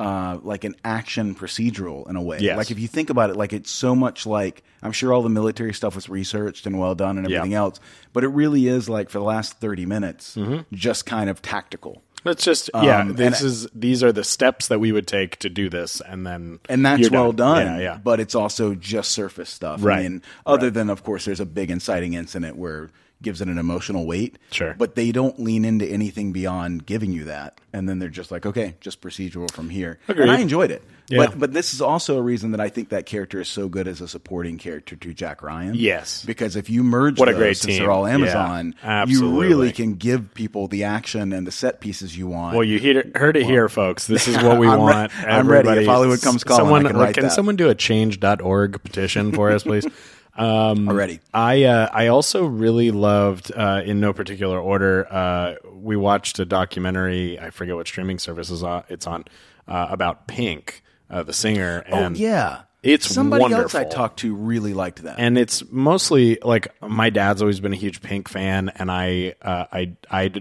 uh, 0.00 0.38
like 0.42 0.64
an 0.64 0.74
action 0.84 1.34
procedural 1.34 2.08
in 2.08 2.16
a 2.16 2.22
way. 2.22 2.38
Yes. 2.40 2.56
Like 2.56 2.70
if 2.70 2.78
you 2.78 2.88
think 2.88 3.10
about 3.10 3.30
it, 3.30 3.36
like 3.36 3.52
it's 3.52 3.70
so 3.70 3.94
much 3.94 4.24
like 4.26 4.62
I'm 4.82 4.92
sure 4.92 5.12
all 5.12 5.22
the 5.22 5.28
military 5.28 5.74
stuff 5.74 5.94
was 5.94 6.08
researched 6.08 6.66
and 6.66 6.78
well 6.78 6.94
done 6.94 7.18
and 7.18 7.28
Yeah. 7.28 7.38
everything 7.38 7.54
else, 7.54 7.78
but 8.12 8.24
it 8.24 8.28
really 8.28 8.66
is 8.66 8.88
like 8.88 9.10
for 9.10 9.18
the 9.18 9.24
last 9.24 9.60
thirty 9.60 9.84
minutes, 9.86 10.36
Mm-hmm. 10.36 10.74
just 10.74 11.04
kind 11.06 11.28
of 11.28 11.42
tactical. 11.42 12.02
It's 12.24 12.44
just 12.44 12.68
yeah. 12.74 13.00
Um, 13.00 13.14
This 13.14 13.40
and- 13.40 13.46
is 13.46 13.68
these 13.74 14.02
are 14.02 14.12
the 14.12 14.24
steps 14.24 14.68
that 14.68 14.78
we 14.78 14.92
would 14.92 15.06
take 15.06 15.36
to 15.38 15.48
do 15.48 15.68
this, 15.70 16.00
and 16.00 16.26
then 16.26 16.60
and 16.68 16.84
that's 16.84 17.10
well 17.10 17.32
done. 17.32 17.66
Yeah, 17.66 17.78
yeah. 17.78 17.98
But 18.02 18.20
it's 18.20 18.34
also 18.34 18.74
just 18.74 19.10
surface 19.12 19.48
stuff. 19.50 19.82
Right. 19.82 20.00
I 20.00 20.02
mean, 20.02 20.22
other 20.46 20.70
than 20.70 20.90
of 20.90 21.02
course, 21.02 21.24
there's 21.26 21.40
a 21.40 21.46
big 21.46 21.70
inciting 21.70 22.12
incident 22.14 22.56
where 22.56 22.90
gives 23.22 23.40
it 23.40 23.48
an 23.48 23.58
emotional 23.58 24.06
weight. 24.06 24.38
Sure. 24.50 24.74
But 24.78 24.94
they 24.94 25.12
don't 25.12 25.38
lean 25.40 25.64
into 25.64 25.86
anything 25.86 26.32
beyond 26.32 26.86
giving 26.86 27.12
you 27.12 27.24
that, 27.24 27.60
and 27.72 27.88
then 27.88 27.98
they're 27.98 28.08
just 28.08 28.30
like, 28.30 28.46
okay, 28.46 28.74
just 28.80 29.00
procedural 29.00 29.50
from 29.50 29.70
here. 29.70 29.98
Agreed. 30.08 30.22
And 30.24 30.30
I 30.32 30.38
enjoyed 30.40 30.70
it. 30.70 30.82
Yeah. 31.08 31.26
But 31.26 31.38
but 31.40 31.52
this 31.52 31.74
is 31.74 31.80
also 31.82 32.18
a 32.18 32.22
reason 32.22 32.52
that 32.52 32.60
I 32.60 32.68
think 32.68 32.90
that 32.90 33.04
character 33.04 33.40
is 33.40 33.48
so 33.48 33.68
good 33.68 33.88
as 33.88 34.00
a 34.00 34.06
supporting 34.06 34.58
character 34.58 34.94
to 34.94 35.12
Jack 35.12 35.42
Ryan. 35.42 35.74
Yes. 35.74 36.24
Because 36.24 36.54
if 36.54 36.70
you 36.70 36.84
merge 36.84 37.18
What 37.18 37.28
a 37.28 37.32
those, 37.32 37.38
great 37.40 37.56
since 37.56 37.74
team. 37.74 37.82
they're 37.82 37.90
all 37.90 38.06
Yeah, 38.06 38.14
Amazon, 38.14 38.74
you 39.08 39.40
really 39.40 39.72
can 39.72 39.94
give 39.94 40.32
people 40.34 40.68
the 40.68 40.84
action 40.84 41.32
and 41.32 41.44
the 41.46 41.50
set 41.50 41.80
pieces 41.80 42.16
you 42.16 42.28
want. 42.28 42.54
Well, 42.54 42.62
you 42.62 42.78
hear, 42.78 43.10
heard 43.16 43.36
it 43.36 43.44
here, 43.44 43.68
folks. 43.68 44.06
This 44.06 44.28
is 44.28 44.36
what 44.36 44.58
we 44.60 44.68
I'm 44.68 44.74
re- 44.78 44.84
want. 44.84 45.12
I'm 45.18 45.48
ready. 45.48 45.68
If 45.68 45.86
Hollywood 45.86 46.22
comes 46.22 46.44
calling, 46.44 46.60
someone, 46.60 46.86
I 46.86 46.90
can 46.90 46.98
write 46.98 47.14
can 47.16 47.30
someone 47.30 47.56
do 47.56 47.68
a 47.68 47.74
change.org 47.74 48.80
petition 48.84 49.32
for 49.32 49.50
us, 49.50 49.64
please? 49.64 49.86
already. 50.44 51.20
I 51.34 51.64
uh, 51.64 51.88
I 51.92 52.08
also 52.08 52.46
really 52.46 52.90
loved, 52.90 53.52
uh, 53.54 53.82
in 53.84 54.00
no 54.00 54.12
particular 54.12 54.58
order, 54.58 55.06
uh, 55.10 55.54
we 55.72 55.96
watched 55.96 56.38
a 56.38 56.44
documentary. 56.44 57.38
I 57.38 57.50
forget 57.50 57.76
what 57.76 57.86
streaming 57.86 58.18
service 58.18 58.50
is 58.50 58.62
on, 58.62 58.84
it's 58.88 59.06
on 59.06 59.24
uh, 59.68 59.88
about 59.90 60.26
Pink, 60.26 60.82
uh, 61.10 61.22
the 61.22 61.32
singer. 61.32 61.80
And 61.86 62.16
oh 62.16 62.18
yeah. 62.18 62.62
it's 62.82 63.06
somebody 63.06 63.52
else 63.52 63.74
I 63.74 63.84
talked 63.84 64.20
to 64.20 64.34
really 64.34 64.74
liked 64.74 65.02
that. 65.02 65.18
and 65.18 65.36
it's 65.36 65.62
mostly 65.70 66.38
like 66.42 66.68
my 66.82 67.10
dad's 67.10 67.42
always 67.42 67.60
been 67.60 67.72
a 67.72 67.76
huge 67.76 68.02
Pink 68.02 68.28
fan, 68.28 68.70
and 68.76 68.90
I 68.90 69.34
uh, 69.42 69.66
I 69.72 69.92
I 70.10 70.32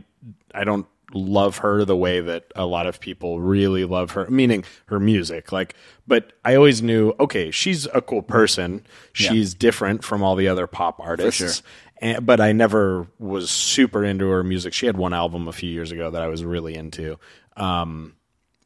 I 0.54 0.64
don't 0.64 0.88
love 1.14 1.58
her 1.58 1.86
the 1.86 1.96
way 1.96 2.22
that 2.22 2.52
a 2.56 2.66
lot 2.66 2.88
of 2.88 3.00
people 3.00 3.42
really 3.42 3.86
love 3.86 4.12
her, 4.12 4.30
meaning 4.30 4.64
her 4.86 5.00
music. 5.00 5.52
Like, 5.52 5.76
but 6.08 6.34
I 6.46 6.56
always 6.56 6.82
knew, 6.82 7.14
okay, 7.20 7.52
she's 7.52 7.88
a 7.88 8.02
cool 8.02 8.22
person. 8.22 8.86
She's 9.14 9.54
different 9.54 10.04
from 10.04 10.24
all 10.24 10.36
the 10.36 10.48
other 10.48 10.68
pop 10.68 11.00
artists. 11.00 11.40
sure. 11.40 11.66
And, 12.02 12.26
but 12.26 12.40
I 12.40 12.54
never 12.54 13.08
was 13.18 13.50
super 13.50 14.04
into 14.06 14.30
her 14.30 14.44
music. 14.44 14.74
She 14.74 14.86
had 14.86 14.98
one 14.98 15.14
album 15.14 15.48
a 15.48 15.52
few 15.52 15.70
years 15.70 15.92
ago 15.92 16.12
that 16.12 16.22
I 16.22 16.28
was 16.28 16.44
really 16.46 16.76
into. 16.76 17.20
Um, 17.58 18.16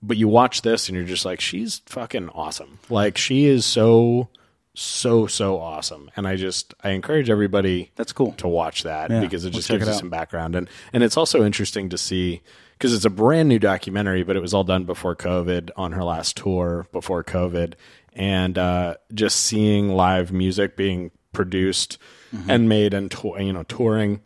but 0.02 0.18
you 0.18 0.28
watch 0.28 0.62
this 0.62 0.90
and 0.90 0.96
you're 0.96 1.08
just 1.08 1.26
like, 1.26 1.40
she's 1.40 1.82
fucking 1.86 2.30
awesome. 2.30 2.80
Like 2.90 3.18
she 3.18 3.46
is 3.46 3.66
so, 3.66 4.30
so, 4.76 5.28
so 5.28 5.60
awesome. 5.60 6.10
And 6.16 6.28
I 6.28 6.36
just, 6.36 6.74
I 6.84 6.90
encourage 6.92 7.30
everybody 7.30 7.92
That's 7.96 8.12
cool. 8.14 8.32
to 8.34 8.48
watch 8.48 8.84
that 8.84 9.12
Yeah, 9.12 9.20
because 9.22 9.46
it 9.46 9.52
just 9.52 9.70
gives 9.70 9.84
it 9.84 9.86
you 9.88 9.94
out. 9.94 10.00
some 10.00 10.10
background. 10.10 10.56
And, 10.56 10.70
and 10.94 11.04
it's 11.04 11.18
also 11.18 11.44
interesting 11.46 11.90
to 11.90 11.98
see 11.98 12.42
because 12.78 12.94
it's 12.94 13.06
a 13.06 13.10
brand 13.10 13.50
new 13.50 13.60
documentary, 13.60 14.24
but 14.24 14.36
it 14.36 14.40
was 14.42 14.54
all 14.54 14.64
done 14.64 14.84
before 14.86 15.16
COVID 15.16 15.70
on 15.78 15.92
her 15.94 16.04
last 16.04 16.36
tour 16.38 16.88
before 16.92 17.24
COVID. 17.24 17.74
And 18.16 18.58
uh, 18.58 18.96
just 19.14 19.38
seeing 19.42 19.90
live 19.90 20.32
music 20.32 20.76
being 20.76 21.12
produced 21.32 21.98
Mm-hmm. 22.34 22.50
and 22.50 22.68
made 22.68 22.96
and, 22.96 23.12
to- 23.12 23.36
you 23.40 23.54
know, 23.54 23.62
touring 23.62 24.22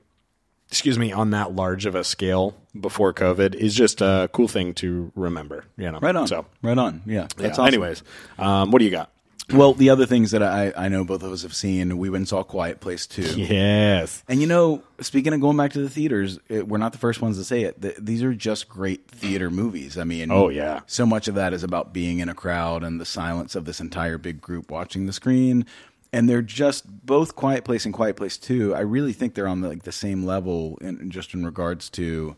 excuse 0.69 0.97
me, 0.97 1.11
on 1.11 1.31
that 1.31 1.53
large 1.53 1.85
of 1.85 1.93
a 1.93 2.05
scale 2.05 2.55
before 2.79 3.13
COVID 3.13 3.53
is 3.53 3.75
just 3.75 3.99
a 4.01 4.29
cool 4.31 4.47
thing 4.47 4.73
to 4.75 5.11
remember. 5.15 5.65
You 5.77 5.91
know, 5.91 5.99
right 5.99 6.15
on. 6.15 6.25
So, 6.27 6.45
right 6.61 6.77
on. 6.77 7.01
Yeah. 7.05 7.27
That's 7.35 7.41
yeah. 7.41 7.47
awesome. 7.49 7.65
anyways, 7.65 8.03
um, 8.39 8.71
what 8.71 8.79
do 8.79 8.85
you 8.85 8.91
got? 8.91 9.11
Well, 9.53 9.73
the 9.73 9.89
other 9.89 10.05
things 10.05 10.31
that 10.31 10.43
I, 10.43 10.73
I 10.75 10.89
know 10.89 11.05
both 11.05 11.23
of 11.23 11.31
us 11.31 11.43
have 11.43 11.53
seen, 11.55 11.97
we 11.97 12.09
went 12.09 12.21
and 12.21 12.27
saw 12.27 12.43
Quiet 12.43 12.81
Place 12.81 13.07
too. 13.07 13.21
Yes, 13.39 14.21
And 14.27 14.41
you 14.41 14.47
know, 14.47 14.83
speaking 14.99 15.31
of 15.33 15.39
going 15.39 15.55
back 15.55 15.71
to 15.71 15.79
the 15.79 15.89
theaters, 15.89 16.37
it, 16.49 16.67
we're 16.67 16.77
not 16.79 16.91
the 16.91 16.97
first 16.97 17.21
ones 17.21 17.37
to 17.37 17.45
say 17.45 17.61
it. 17.61 17.81
Th 17.81 17.95
these 17.97 18.23
are 18.23 18.33
just 18.33 18.67
great 18.67 19.07
theater 19.09 19.49
movies. 19.49 19.97
I 19.97 20.03
mean, 20.03 20.31
Oh, 20.31 20.49
yeah. 20.49 20.81
so 20.85 21.05
much 21.05 21.29
of 21.29 21.35
that 21.35 21.53
is 21.53 21.63
about 21.63 21.93
being 21.93 22.19
in 22.19 22.27
a 22.27 22.33
crowd 22.33 22.83
and 22.83 22.99
the 22.99 23.05
silence 23.05 23.55
of 23.55 23.63
this 23.63 23.79
entire 23.79 24.17
big 24.17 24.41
group 24.41 24.69
watching 24.69 25.05
the 25.05 25.13
screen. 25.13 25.65
And 26.11 26.27
they're 26.29 26.41
just 26.41 27.05
both 27.05 27.35
Quiet 27.35 27.63
Place 27.63 27.85
and 27.85 27.93
Quiet 27.93 28.15
Place 28.17 28.37
Two. 28.37 28.75
I 28.75 28.79
really 28.81 29.13
think 29.13 29.33
they're 29.33 29.47
on 29.47 29.61
the, 29.61 29.69
like 29.69 29.83
the 29.83 29.91
same 29.93 30.25
level, 30.25 30.77
in, 30.81 30.99
in 30.99 31.09
just 31.11 31.33
in 31.33 31.45
regards 31.45 31.89
to. 31.91 32.35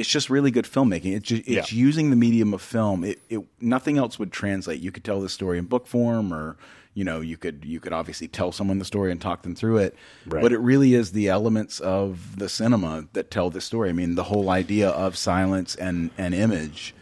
It's 0.00 0.08
just 0.08 0.30
really 0.30 0.50
good 0.50 0.64
filmmaking. 0.64 1.14
It's 1.16 1.28
just, 1.28 1.42
it's 1.46 1.72
Yeah. 1.72 1.78
using 1.78 2.10
the 2.10 2.16
medium 2.16 2.52
of 2.54 2.62
film. 2.62 3.04
It, 3.04 3.20
it 3.28 3.40
nothing 3.60 3.98
else 3.98 4.18
would 4.18 4.32
translate. 4.32 4.80
You 4.80 4.90
could 4.92 5.04
tell 5.04 5.20
the 5.20 5.28
story 5.28 5.58
in 5.58 5.66
book 5.66 5.86
form, 5.86 6.32
or 6.32 6.56
you 6.94 7.04
know, 7.04 7.20
you 7.20 7.36
could 7.36 7.64
you 7.64 7.78
could 7.80 7.92
obviously 7.92 8.26
tell 8.28 8.50
someone 8.50 8.78
the 8.78 8.84
story 8.84 9.12
and 9.12 9.20
talk 9.20 9.42
them 9.42 9.54
through 9.54 9.78
it. 9.78 9.94
Right. 10.26 10.42
But 10.42 10.52
it 10.52 10.58
really 10.58 10.94
is 10.94 11.12
the 11.12 11.28
elements 11.28 11.78
of 11.80 12.36
the 12.38 12.48
cinema 12.48 13.04
that 13.12 13.30
tell 13.30 13.50
the 13.50 13.60
story. 13.60 13.90
I 13.90 13.92
mean, 13.92 14.14
the 14.16 14.24
whole 14.24 14.50
idea 14.50 14.88
of 14.90 15.16
silence 15.16 15.74
and 15.76 16.10
and 16.18 16.34
image. 16.34 16.94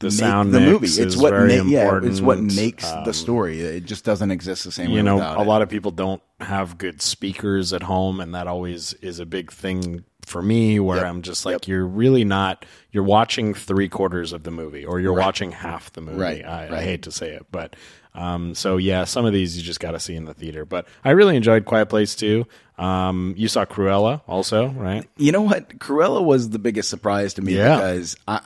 the 0.00 0.10
sound 0.10 0.52
the 0.52 0.60
movie. 0.60 0.88
It's 0.88 1.16
what 1.16 1.32
ma- 1.32 1.46
yeah, 1.46 2.00
it's 2.02 2.20
what 2.20 2.40
makes 2.40 2.84
Um, 2.90 3.04
the 3.04 3.14
story. 3.14 3.60
It 3.60 3.84
just 3.84 4.04
doesn't 4.04 4.30
exist 4.32 4.64
the 4.64 4.72
same 4.72 4.90
way. 4.90 4.96
you 4.96 5.02
know, 5.02 5.20
a 5.20 5.40
it. 5.40 5.46
lot 5.46 5.62
of 5.62 5.68
people 5.68 5.92
don't 5.92 6.20
have 6.40 6.76
good 6.76 7.00
speakers 7.00 7.72
at 7.72 7.84
home, 7.84 8.18
and 8.20 8.34
that 8.34 8.46
always 8.48 8.92
is 8.94 9.20
a 9.20 9.24
big 9.26 9.52
thing 9.52 10.04
for 10.24 10.42
me. 10.42 10.78
Where 10.80 10.98
Yep. 10.98 11.06
I'm 11.06 11.22
just 11.22 11.44
like, 11.46 11.66
you're 11.68 11.86
really 11.86 12.24
not. 12.24 12.64
You're 12.92 13.04
watching 13.04 13.54
three 13.54 13.88
quarters 13.88 14.32
of 14.32 14.42
the 14.44 14.50
movie, 14.50 14.84
or 14.84 15.00
you're 15.00 15.12
watching 15.14 15.50
half 15.52 15.92
the 15.92 16.00
movie. 16.00 16.18
Right, 16.20 16.44
I, 16.44 16.78
I 16.78 16.82
hate 16.82 17.02
to 17.02 17.10
say 17.12 17.30
it, 17.30 17.46
but 17.50 17.74
um, 18.14 18.54
so 18.54 18.76
yeah, 18.76 19.04
some 19.04 19.24
of 19.26 19.32
these 19.32 19.56
you 19.56 19.62
just 19.64 19.80
got 19.80 19.90
to 19.92 20.00
see 20.00 20.14
in 20.14 20.24
the 20.24 20.34
theater. 20.34 20.64
But 20.64 20.86
I 21.04 21.10
really 21.10 21.36
enjoyed 21.36 21.64
Quiet 21.64 21.86
Place 21.88 22.14
too. 22.14 22.46
Um, 22.78 23.34
you 23.36 23.48
saw 23.48 23.64
Cruella 23.64 24.20
also, 24.28 24.68
right? 24.68 25.08
You 25.16 25.32
know 25.32 25.42
what? 25.42 25.78
Cruella 25.78 26.24
was 26.24 26.50
the 26.50 26.58
biggest 26.58 26.88
surprise 26.90 27.34
to 27.34 27.42
me 27.42 27.56
Yeah. 27.56 27.76
because 27.76 28.16
I, 28.28 28.40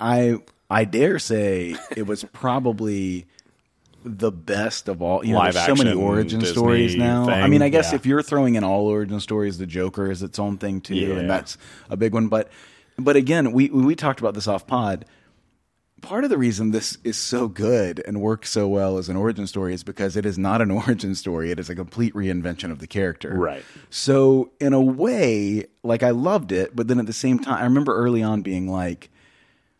I 0.70 0.80
I 0.80 0.85
dare 0.85 1.18
say 1.18 1.76
it 1.97 2.06
was 2.06 2.25
probably 2.32 3.26
the 4.09 4.33
best 4.33 4.88
of 4.88 5.03
all. 5.03 5.25
You 5.25 5.33
know, 5.35 5.38
Live 5.38 5.55
there's 5.55 5.67
so 5.67 5.75
many 5.75 5.93
origin 5.95 6.41
Disney 6.41 6.55
stories 6.55 6.97
now. 6.97 7.29
I 7.29 7.47
mean, 7.49 7.62
I 7.62 7.69
guess 7.69 7.91
yeah. 7.93 7.97
if 7.97 8.07
you're 8.07 8.23
throwing 8.23 8.55
in 8.57 8.65
all 8.65 8.87
origin 8.87 9.21
stories, 9.21 9.59
the 9.59 9.67
Joker 9.67 10.11
is 10.11 10.23
its 10.23 10.38
own 10.38 10.59
thing 10.59 10.81
too, 10.81 10.95
Yeah. 10.97 11.17
and 11.17 11.31
that's 11.31 11.57
a 11.91 11.97
big 11.97 12.15
one. 12.15 12.29
But 12.29 12.50
but 12.99 13.17
again, 13.17 13.53
we 13.53 13.69
we 13.69 13.95
talked 13.95 14.21
about 14.21 14.35
this 14.35 14.49
off 14.49 14.67
pod. 14.67 15.05
Part 16.00 16.23
of 16.23 16.31
the 16.31 16.38
reason 16.38 16.71
this 16.71 16.97
is 17.03 17.17
so 17.17 17.49
good 17.49 18.00
and 18.07 18.21
works 18.21 18.50
so 18.50 18.69
well 18.69 18.99
as 18.99 19.09
an 19.09 19.17
origin 19.17 19.49
story 19.49 19.75
is 19.75 19.83
because 19.83 20.17
it 20.17 20.25
is 20.25 20.38
not 20.38 20.62
an 20.62 20.71
origin 20.83 21.17
story. 21.17 21.50
It 21.50 21.59
is 21.59 21.69
a 21.69 21.75
complete 21.75 22.15
reinvention 22.15 22.71
of 22.71 22.79
the 22.79 22.87
character. 22.87 23.35
Right. 23.35 23.65
So 23.91 24.53
in 24.61 24.73
a 24.75 24.81
way, 24.81 25.67
like 25.83 26.05
I 26.05 26.11
loved 26.11 26.53
it, 26.53 26.77
but 26.77 26.87
then 26.87 27.00
at 27.00 27.07
the 27.07 27.12
same 27.12 27.41
time, 27.41 27.55
I 27.61 27.65
remember 27.65 27.97
early 27.97 28.23
on 28.23 28.43
being 28.43 28.69
like, 28.71 29.11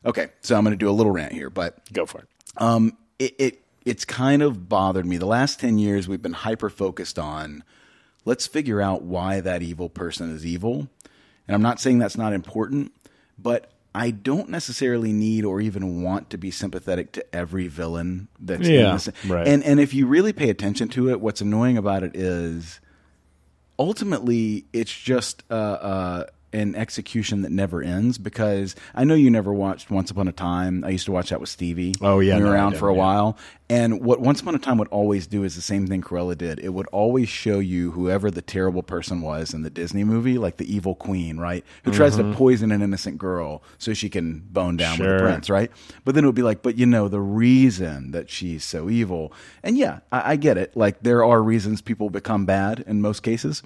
okay, 0.05 0.31
so 0.41 0.57
I'm 0.57 0.65
going 0.65 0.73
to 0.73 0.77
do 0.77 0.91
a 0.91 0.93
little 0.93 1.13
rant 1.13 1.33
here, 1.33 1.51
but 1.51 1.81
Go 1.93 2.05
for 2.05 2.23
it. 2.23 2.29
um, 2.57 2.97
it, 3.21 3.35
it 3.39 3.65
it's 3.89 4.05
kind 4.05 4.43
of 4.43 4.69
bothered 4.69 5.07
me. 5.07 5.17
The 5.17 5.27
last 5.27 5.61
ten 5.61 5.79
years, 5.79 6.07
we've 6.09 6.23
been 6.23 6.33
hyper 6.33 6.71
focused 6.71 7.19
on 7.19 7.65
let's 8.25 8.47
figure 8.47 8.81
out 8.83 9.03
why 9.03 9.41
that 9.41 9.63
evil 9.63 9.89
person 9.89 10.35
is 10.35 10.45
evil. 10.45 10.89
And 11.47 11.55
I'm 11.55 11.63
not 11.63 11.81
saying 11.81 11.99
that's 11.99 12.19
not 12.19 12.33
important, 12.35 12.93
but 13.39 13.71
I 13.95 14.11
don't 14.11 14.51
necessarily 14.51 15.13
need 15.15 15.45
or 15.47 15.61
even 15.63 16.03
want 16.03 16.29
to 16.31 16.37
be 16.39 16.51
sympathetic 16.51 17.11
to 17.13 17.35
every 17.35 17.69
villain 17.69 18.29
that's 18.39 18.69
in 18.69 18.75
Yeah, 18.75 18.93
this. 18.93 19.09
right. 19.27 19.49
And 19.49 19.65
and 19.65 19.81
if 19.81 19.95
you 19.95 20.07
really 20.07 20.33
pay 20.35 20.51
attention 20.51 20.89
to 20.91 21.09
it, 21.11 21.21
what's 21.21 21.41
annoying 21.41 21.79
about 21.79 22.03
it 22.03 22.15
is 22.15 22.81
ultimately 23.79 24.65
it's 24.73 24.93
just 24.97 25.43
uh, 25.51 25.55
uh, 25.55 26.25
an 26.53 26.75
execution 26.75 27.43
that 27.43 27.53
never 27.53 27.83
ends 27.83 28.19
because 28.19 28.77
I 28.95 29.05
know 29.05 29.15
you 29.15 29.31
never 29.31 29.53
watched 29.53 29.91
Once 29.91 30.11
Upon 30.11 30.29
a 30.29 30.33
Time. 30.33 30.85
I 30.85 30.91
used 30.91 31.07
to 31.07 31.13
watch 31.13 31.31
that 31.31 31.41
with 31.41 31.49
Stevie. 31.51 31.95
Oh, 32.01 32.21
yeah, 32.21 32.37
we 32.37 32.43
were 32.43 32.49
no, 32.49 32.55
around 32.55 32.77
for 32.77 32.89
a 32.89 32.95
yeah. 32.95 32.99
while. 32.99 33.39
And 33.71 34.01
what 34.01 34.21
Once 34.21 34.41
Upon 34.41 34.55
a 34.55 34.59
Time 34.59 34.79
would 34.79 34.89
always 34.89 35.27
do 35.27 35.45
is 35.45 35.55
the 35.55 35.61
same 35.61 35.87
thing 35.87 36.01
Cruella 36.01 36.39
did. 36.39 36.59
It 36.59 36.71
would 36.71 36.87
always 36.87 37.29
show 37.29 37.59
you 37.59 37.91
whoever 37.91 38.31
the 38.31 38.41
terrible 38.41 38.83
person 38.83 39.21
was 39.21 39.53
in 39.53 39.63
the 39.63 39.69
Disney 39.69 40.05
movie, 40.05 40.39
like 40.39 40.57
the 40.57 40.75
evil 40.75 40.95
queen, 40.95 41.39
right? 41.39 41.65
Who 41.85 41.93
tries 41.93 42.17
to 42.17 42.33
poison 42.35 42.73
an 42.73 42.81
innocent 42.81 43.19
girl 43.19 43.63
so 43.77 43.93
she 43.93 44.09
can 44.09 44.41
bone 44.51 44.77
down 44.77 44.99
with 44.99 45.09
Mm-hmm. 45.09 45.25
The 45.25 45.31
prince, 45.31 45.51
right? 45.51 45.71
But 46.05 46.15
then 46.15 46.25
it 46.25 46.27
would 46.29 46.35
be 46.35 46.43
like, 46.43 46.63
but 46.63 46.77
you 46.79 46.87
know, 46.87 47.09
the 47.09 47.21
reason 47.21 48.11
that 48.13 48.31
she's 48.31 48.65
so 48.65 48.91
evil. 48.91 49.33
And 49.63 49.77
yeah, 49.77 50.01
I, 50.13 50.33
I 50.33 50.37
get 50.37 50.59
it. 50.59 50.77
Like 50.77 51.01
there 51.03 51.25
are 51.25 51.43
reasons 51.43 51.81
people 51.81 52.11
become 52.11 52.47
bad 52.47 52.85
in 52.87 53.01
most 53.01 53.23
cases. 53.23 53.63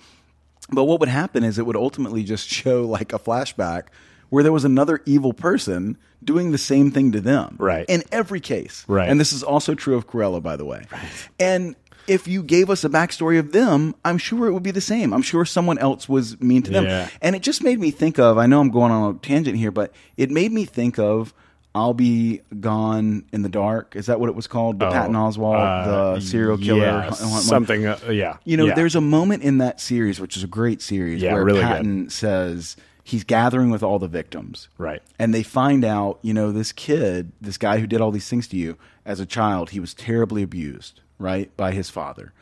But 0.71 0.85
what 0.85 1.01
would 1.01 1.09
happen 1.09 1.45
is 1.45 1.59
it 1.59 1.67
would 1.67 1.77
ultimately 1.77 2.23
just 2.25 2.49
show 2.51 2.85
like 2.85 3.13
a 3.13 3.19
flashback 3.19 3.85
where 4.31 4.43
there 4.43 4.53
was 4.53 4.65
another 4.65 5.01
evil 5.05 5.33
person 5.35 5.99
doing 6.25 6.53
the 6.53 6.59
same 6.59 6.91
thing 6.91 7.13
to 7.13 7.21
them. 7.21 7.57
Right. 7.59 7.85
In 7.89 8.03
every 8.11 8.41
case. 8.41 8.85
Right. 8.89 9.09
And 9.09 9.21
this 9.21 9.33
is 9.33 9.43
also 9.43 9.75
true 9.75 9.97
of 9.97 10.07
Cruella, 10.07 10.43
by 10.43 10.57
the 10.57 10.65
way. 10.65 10.85
Right. 10.91 11.29
And 11.39 11.77
if 12.07 12.27
you 12.27 12.43
gave 12.43 12.71
us 12.71 12.85
a 12.85 12.89
backstory 12.89 13.39
of 13.39 13.53
them, 13.53 13.95
I'm 14.05 14.19
sure 14.19 14.47
it 14.47 14.53
would 14.53 14.63
be 14.63 14.71
the 14.71 14.81
same. 14.81 15.13
I'm 15.13 15.23
sure 15.23 15.45
someone 15.45 15.79
else 15.79 16.09
was 16.09 16.41
mean 16.41 16.63
to 16.63 16.71
them. 16.71 16.85
Yeah. 16.85 17.09
And 17.21 17.37
it 17.37 17.43
just 17.43 17.63
made 17.63 17.79
me 17.79 17.91
think 17.91 18.19
of 18.19 18.39
I 18.39 18.47
know 18.47 18.61
I'm 18.61 18.71
going 18.71 18.91
on 18.91 19.15
a 19.15 19.19
tangent 19.19 19.57
here, 19.59 19.71
but 19.71 19.93
it 20.17 20.31
made 20.31 20.53
me 20.53 20.65
think 20.65 20.99
of 20.99 21.35
I'll 21.75 21.95
be 21.95 22.43
gone 22.61 23.25
in 23.33 23.41
the 23.43 23.49
dark. 23.49 23.97
Is 23.97 24.07
that 24.07 24.21
what 24.21 24.29
it 24.29 24.35
was 24.35 24.47
called? 24.47 24.79
The 24.79 24.89
Oh, 24.89 24.93
Patton 24.93 25.15
Oswalt, 25.15 25.59
uh, 25.87 26.15
the 26.17 26.21
serial 26.21 26.59
killer. 26.59 26.81
yeah, 26.85 27.03
hunt- 27.05 27.19
hunt 27.19 27.43
something. 27.45 27.87
Uh, 27.87 27.99
yeah. 28.11 28.37
You 28.45 28.59
know, 28.59 28.67
Yeah. 28.67 28.75
there's 28.75 28.95
a 28.95 29.01
moment 29.01 29.43
in 29.43 29.57
that 29.59 29.81
series, 29.81 30.21
which 30.21 30.37
is 30.37 30.43
a 30.45 30.47
great 30.47 30.83
series, 30.83 31.23
Yeah, 31.23 31.33
where 31.33 31.45
really 31.45 31.61
good. 31.61 31.67
Patton 31.69 32.11
says 32.11 32.77
he's 33.03 33.25
gathering 33.25 33.71
with 33.71 33.83
all 33.83 33.99
the 33.99 34.07
victims. 34.07 34.69
Right. 34.77 35.01
And 35.19 35.33
they 35.33 35.43
find 35.43 35.83
out, 35.83 36.19
you 36.21 36.35
know, 36.35 36.53
this 36.53 36.73
kid, 36.73 37.33
this 37.41 37.57
guy 37.57 37.79
who 37.79 37.87
did 37.87 38.01
all 38.03 38.11
these 38.11 38.29
things 38.29 38.47
to 38.49 38.57
you 38.57 38.77
as 39.07 39.19
a 39.19 39.27
child, 39.27 39.71
he 39.71 39.81
was 39.81 39.95
terribly 39.95 40.43
abused, 40.43 41.01
right, 41.19 41.51
by 41.57 41.73
his 41.73 41.89
father. 41.89 42.33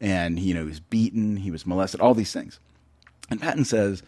And, 0.00 0.38
you 0.38 0.54
know, 0.54 0.62
he 0.62 0.68
was 0.68 0.80
beaten, 0.80 1.36
he 1.38 1.50
was 1.50 1.66
molested, 1.66 2.00
all 2.00 2.14
these 2.14 2.32
things. 2.32 2.58
And 3.30 3.38
Patton 3.40 3.64
says, 3.66 4.02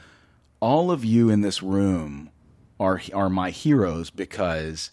all 0.58 0.90
of 0.90 1.04
you 1.04 1.28
in 1.28 1.42
this 1.42 1.62
room 1.62 2.30
are 2.80 3.00
are 3.14 3.28
my 3.30 3.50
heroes 3.50 4.10
because 4.10 4.90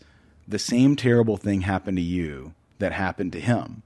the 0.48 0.60
same 0.60 0.96
terrible 0.96 1.38
thing 1.38 1.62
happened 1.62 1.98
to 1.98 2.04
you 2.04 2.54
that 2.80 2.92
happened 2.92 3.32
to 3.32 3.40
him 3.40 3.82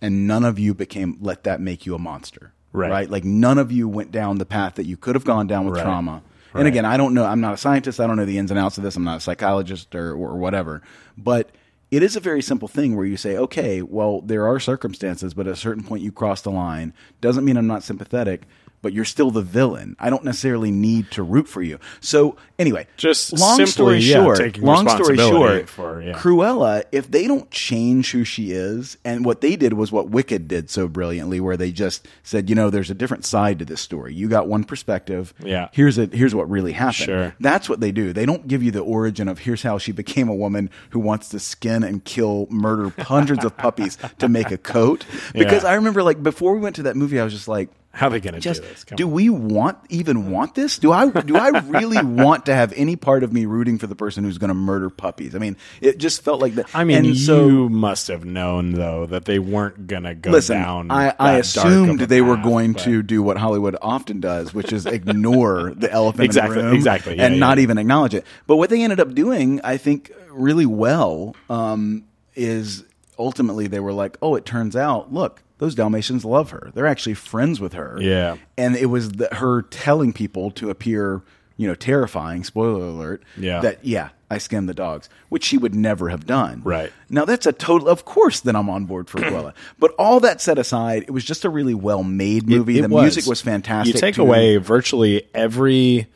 and 0.00 0.26
none 0.26 0.44
of 0.44 0.58
you 0.58 0.72
became 0.72 1.18
let 1.20 1.44
that 1.44 1.60
make 1.60 1.84
you 1.84 1.94
a 1.94 1.98
monster 1.98 2.52
Right. 2.74 3.10
like 3.10 3.24
none 3.24 3.58
of 3.58 3.70
you 3.70 3.86
went 3.86 4.10
down 4.12 4.38
the 4.38 4.46
path 4.46 4.76
that 4.76 4.86
you 4.86 4.96
could 4.96 5.14
have 5.14 5.24
gone 5.24 5.46
down 5.46 5.66
with 5.66 5.74
Right. 5.74 5.82
trauma 5.82 6.22
Right. 6.54 6.60
and 6.60 6.68
again 6.68 6.84
i 6.86 6.96
don't 6.96 7.12
know 7.14 7.24
i'm 7.26 7.40
not 7.42 7.52
a 7.54 7.58
scientist 7.58 8.00
i 8.00 8.06
don't 8.06 8.16
know 8.16 8.24
the 8.24 8.38
ins 8.38 8.50
and 8.50 8.58
outs 8.58 8.78
of 8.78 8.84
this 8.84 8.96
i'm 8.96 9.04
not 9.04 9.18
a 9.18 9.20
psychologist 9.20 9.94
or, 9.94 10.12
or 10.12 10.36
whatever 10.38 10.80
but 11.18 11.50
it 11.90 12.02
is 12.02 12.16
a 12.16 12.20
very 12.20 12.40
simple 12.40 12.68
thing 12.68 12.96
where 12.96 13.04
you 13.04 13.16
say 13.18 13.36
okay 13.36 13.82
well 13.82 14.20
there 14.22 14.46
are 14.46 14.58
circumstances 14.58 15.34
but 15.34 15.46
at 15.46 15.52
a 15.52 15.56
certain 15.56 15.82
point 15.84 16.02
you 16.02 16.10
cross 16.12 16.40
the 16.42 16.50
line 16.50 16.94
doesn't 17.20 17.44
mean 17.44 17.56
i'm 17.58 17.66
not 17.66 17.82
sympathetic 17.82 18.42
but 18.82 18.92
you're 18.92 19.04
still 19.04 19.30
the 19.30 19.42
villain. 19.42 19.96
I 19.98 20.10
don't 20.10 20.24
necessarily 20.24 20.70
need 20.70 21.10
to 21.12 21.22
root 21.22 21.48
for 21.48 21.62
you. 21.62 21.78
So 22.00 22.36
anyway, 22.58 22.86
Just 22.96 23.32
long 23.38 23.56
simply, 23.56 23.72
story 23.72 24.00
short, 24.00 24.38
taking 24.38 24.64
long 24.64 24.88
story 24.88 25.16
short, 25.16 25.68
for- 25.68 26.02
yeah. 26.02 26.12
Cruella, 26.12 26.82
if 26.92 27.10
they 27.10 27.26
don't 27.26 27.50
change 27.50 28.10
who 28.10 28.24
she 28.24 28.52
is, 28.52 28.96
and 29.04 29.24
what 29.24 29.40
they 29.40 29.56
did 29.56 29.72
was 29.74 29.90
what 29.92 30.10
Wicked 30.10 30.48
did 30.48 30.68
so 30.68 30.88
brilliantly, 30.88 31.40
where 31.40 31.56
they 31.56 31.72
just 31.72 32.06
said, 32.22 32.48
you 32.50 32.54
know, 32.56 32.70
there's 32.70 32.90
a 32.90 32.94
different 32.94 33.24
side 33.24 33.58
to 33.60 33.64
this 33.64 33.80
story. 33.80 34.14
You 34.14 34.28
got 34.28 34.48
one 34.48 34.64
perspective. 34.64 35.32
Yeah. 35.42 35.68
Here's 35.72 35.96
a 35.98 36.06
here's 36.06 36.34
what 36.34 36.50
really 36.50 36.72
happened. 36.72 36.94
Sure. 37.06 37.34
That's 37.40 37.68
what 37.68 37.80
they 37.80 37.92
do. 37.92 38.12
They 38.12 38.26
don't 38.26 38.46
give 38.48 38.62
you 38.62 38.70
the 38.70 38.80
origin 38.80 39.28
of 39.28 39.38
here's 39.40 39.62
how 39.62 39.78
she 39.78 39.92
became 39.92 40.28
a 40.28 40.34
woman 40.34 40.70
who 40.90 40.98
wants 41.00 41.28
to 41.30 41.38
skin 41.38 41.82
and 41.84 42.04
kill, 42.04 42.46
murder 42.50 42.92
hundreds 43.02 43.44
of 43.44 43.56
puppies 43.56 43.96
to 44.18 44.28
make 44.28 44.50
a 44.50 44.58
coat. 44.58 45.04
Because 45.32 45.62
Yeah. 45.62 45.70
I 45.70 45.74
remember, 45.74 46.02
like, 46.02 46.22
before 46.22 46.54
we 46.54 46.60
went 46.60 46.76
to 46.76 46.82
that 46.84 46.96
movie, 46.96 47.20
I 47.20 47.24
was 47.24 47.32
just 47.32 47.48
like. 47.48 47.68
How 47.94 48.06
are 48.06 48.10
they 48.10 48.20
going 48.20 48.34
to 48.34 48.40
do 48.40 48.54
this? 48.60 48.84
Come 48.84 48.96
do 48.96 49.06
on. 49.06 49.12
we 49.12 49.28
want 49.28 49.76
even 49.90 50.30
want 50.30 50.54
this? 50.54 50.78
Do 50.78 50.92
I 50.92 51.10
do 51.10 51.36
I 51.36 51.48
really 51.60 52.02
want 52.02 52.46
to 52.46 52.54
have 52.54 52.72
any 52.74 52.96
part 52.96 53.22
of 53.22 53.32
me 53.34 53.44
rooting 53.44 53.78
for 53.78 53.86
the 53.86 53.94
person 53.94 54.24
who's 54.24 54.38
going 54.38 54.48
to 54.48 54.54
murder 54.54 54.88
puppies? 54.88 55.34
I 55.34 55.38
mean, 55.38 55.58
it 55.82 55.98
just 55.98 56.22
felt 56.22 56.40
like 56.40 56.54
that. 56.54 56.74
I 56.74 56.84
mean, 56.84 57.04
and 57.04 57.16
so 57.18 57.46
you 57.46 57.68
must 57.68 58.08
have 58.08 58.24
known 58.24 58.72
though 58.72 59.04
that 59.06 59.26
they 59.26 59.38
weren't 59.38 59.86
going 59.86 60.04
to 60.04 60.14
go 60.14 60.30
listen. 60.30 60.56
down. 60.58 60.90
I, 60.90 61.14
I 61.18 61.32
assumed 61.34 62.00
they 62.00 62.22
were 62.22 62.38
going 62.38 62.72
but- 62.72 62.82
to 62.84 63.02
do 63.02 63.22
what 63.22 63.36
Hollywood 63.36 63.76
often 63.82 64.20
does, 64.20 64.54
which 64.54 64.72
is 64.72 64.86
ignore 64.86 65.74
the 65.76 65.92
elephant 65.92 66.24
Exactly, 66.24 66.58
in 66.58 66.58
the 66.64 66.64
room, 66.70 66.76
exactly, 66.76 67.16
yeah, 67.18 67.26
and 67.26 67.34
yeah. 67.34 67.40
not 67.40 67.58
even 67.58 67.76
acknowledge 67.76 68.14
it. 68.14 68.24
But 68.46 68.56
what 68.56 68.70
they 68.70 68.82
ended 68.82 69.00
up 69.00 69.14
doing, 69.14 69.60
I 69.62 69.76
think, 69.76 70.10
really 70.30 70.66
well, 70.66 71.36
um, 71.50 72.04
is 72.34 72.84
ultimately 73.18 73.66
they 73.66 73.80
were 73.80 73.92
like, 73.92 74.16
"Oh, 74.22 74.34
it 74.34 74.46
turns 74.46 74.76
out, 74.76 75.12
look." 75.12 75.42
Those 75.62 75.76
Dalmatians 75.76 76.24
love 76.24 76.50
her. 76.50 76.72
They're 76.74 76.88
actually 76.88 77.14
friends 77.14 77.60
with 77.60 77.74
her. 77.74 77.96
Yeah. 78.00 78.36
and 78.58 78.74
it 78.74 78.86
was 78.86 79.12
the, 79.12 79.28
her 79.30 79.62
telling 79.62 80.12
people 80.12 80.50
to 80.50 80.70
appear, 80.70 81.22
you 81.56 81.68
know, 81.68 81.76
terrifying. 81.76 82.42
Spoiler 82.42 82.84
alert. 82.84 83.22
Yeah. 83.36 83.60
That 83.60 83.84
yeah, 83.84 84.08
I 84.28 84.38
skinned 84.38 84.68
the 84.68 84.74
dogs, 84.74 85.08
which 85.28 85.44
she 85.44 85.56
would 85.56 85.72
never 85.72 86.08
have 86.08 86.26
done. 86.26 86.62
Right. 86.64 86.92
Now 87.08 87.24
that's 87.26 87.46
a 87.46 87.52
total. 87.52 87.88
Of 87.88 88.04
course, 88.04 88.40
then 88.40 88.56
I'm 88.56 88.68
on 88.68 88.86
board 88.86 89.08
for 89.08 89.18
Cruella. 89.18 89.54
but 89.78 89.92
all 90.00 90.18
that 90.18 90.40
set 90.40 90.58
aside, 90.58 91.04
it 91.04 91.12
was 91.12 91.24
just 91.24 91.44
a 91.44 91.48
really 91.48 91.74
well 91.74 92.02
made 92.02 92.48
movie. 92.48 92.80
It 92.80 92.82
the 92.82 92.88
music 92.88 93.26
was 93.26 93.40
fantastic. 93.40 93.94
You 93.94 94.00
take 94.00 94.16
too. 94.16 94.22
away 94.22 94.56
virtually 94.56 95.28
every 95.32 96.08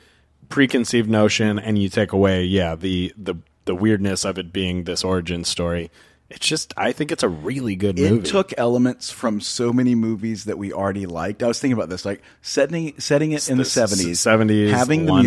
preconceived 0.49 1.09
notion, 1.09 1.61
and 1.61 1.79
you 1.79 1.89
take 1.89 2.11
away, 2.13 2.43
yeah, 2.43 2.75
the 2.75 3.13
the 3.17 3.37
the 3.67 3.77
weirdness 3.77 4.25
of 4.25 4.39
it 4.39 4.53
being 4.53 4.83
this 4.83 5.05
origin 5.05 5.45
story. 5.45 5.93
It's 6.29 6.45
just, 6.45 6.75
I 6.77 6.91
think 6.91 7.13
it's 7.13 7.23
a 7.23 7.29
really 7.29 7.77
good 7.77 7.99
movie. 8.01 8.17
It 8.17 8.25
took 8.25 8.53
elements 8.59 9.13
from 9.13 9.41
so 9.41 9.73
many 9.73 9.95
movies 9.95 10.47
that 10.47 10.59
we 10.59 10.73
already 10.73 11.07
liked. 11.07 11.41
I 11.41 11.47
was 11.47 11.61
thinking 11.61 11.75
about 11.79 11.89
this, 11.89 12.05
like 12.05 12.21
setting 12.43 12.99
setting 12.99 13.31
it 13.31 13.49
in 13.49 13.59
the 13.59 13.63
the 13.63 13.71
seventies, 13.71 14.19
70s, 14.21 14.71
having 14.71 15.07
the 15.07 15.13
London. 15.13 15.23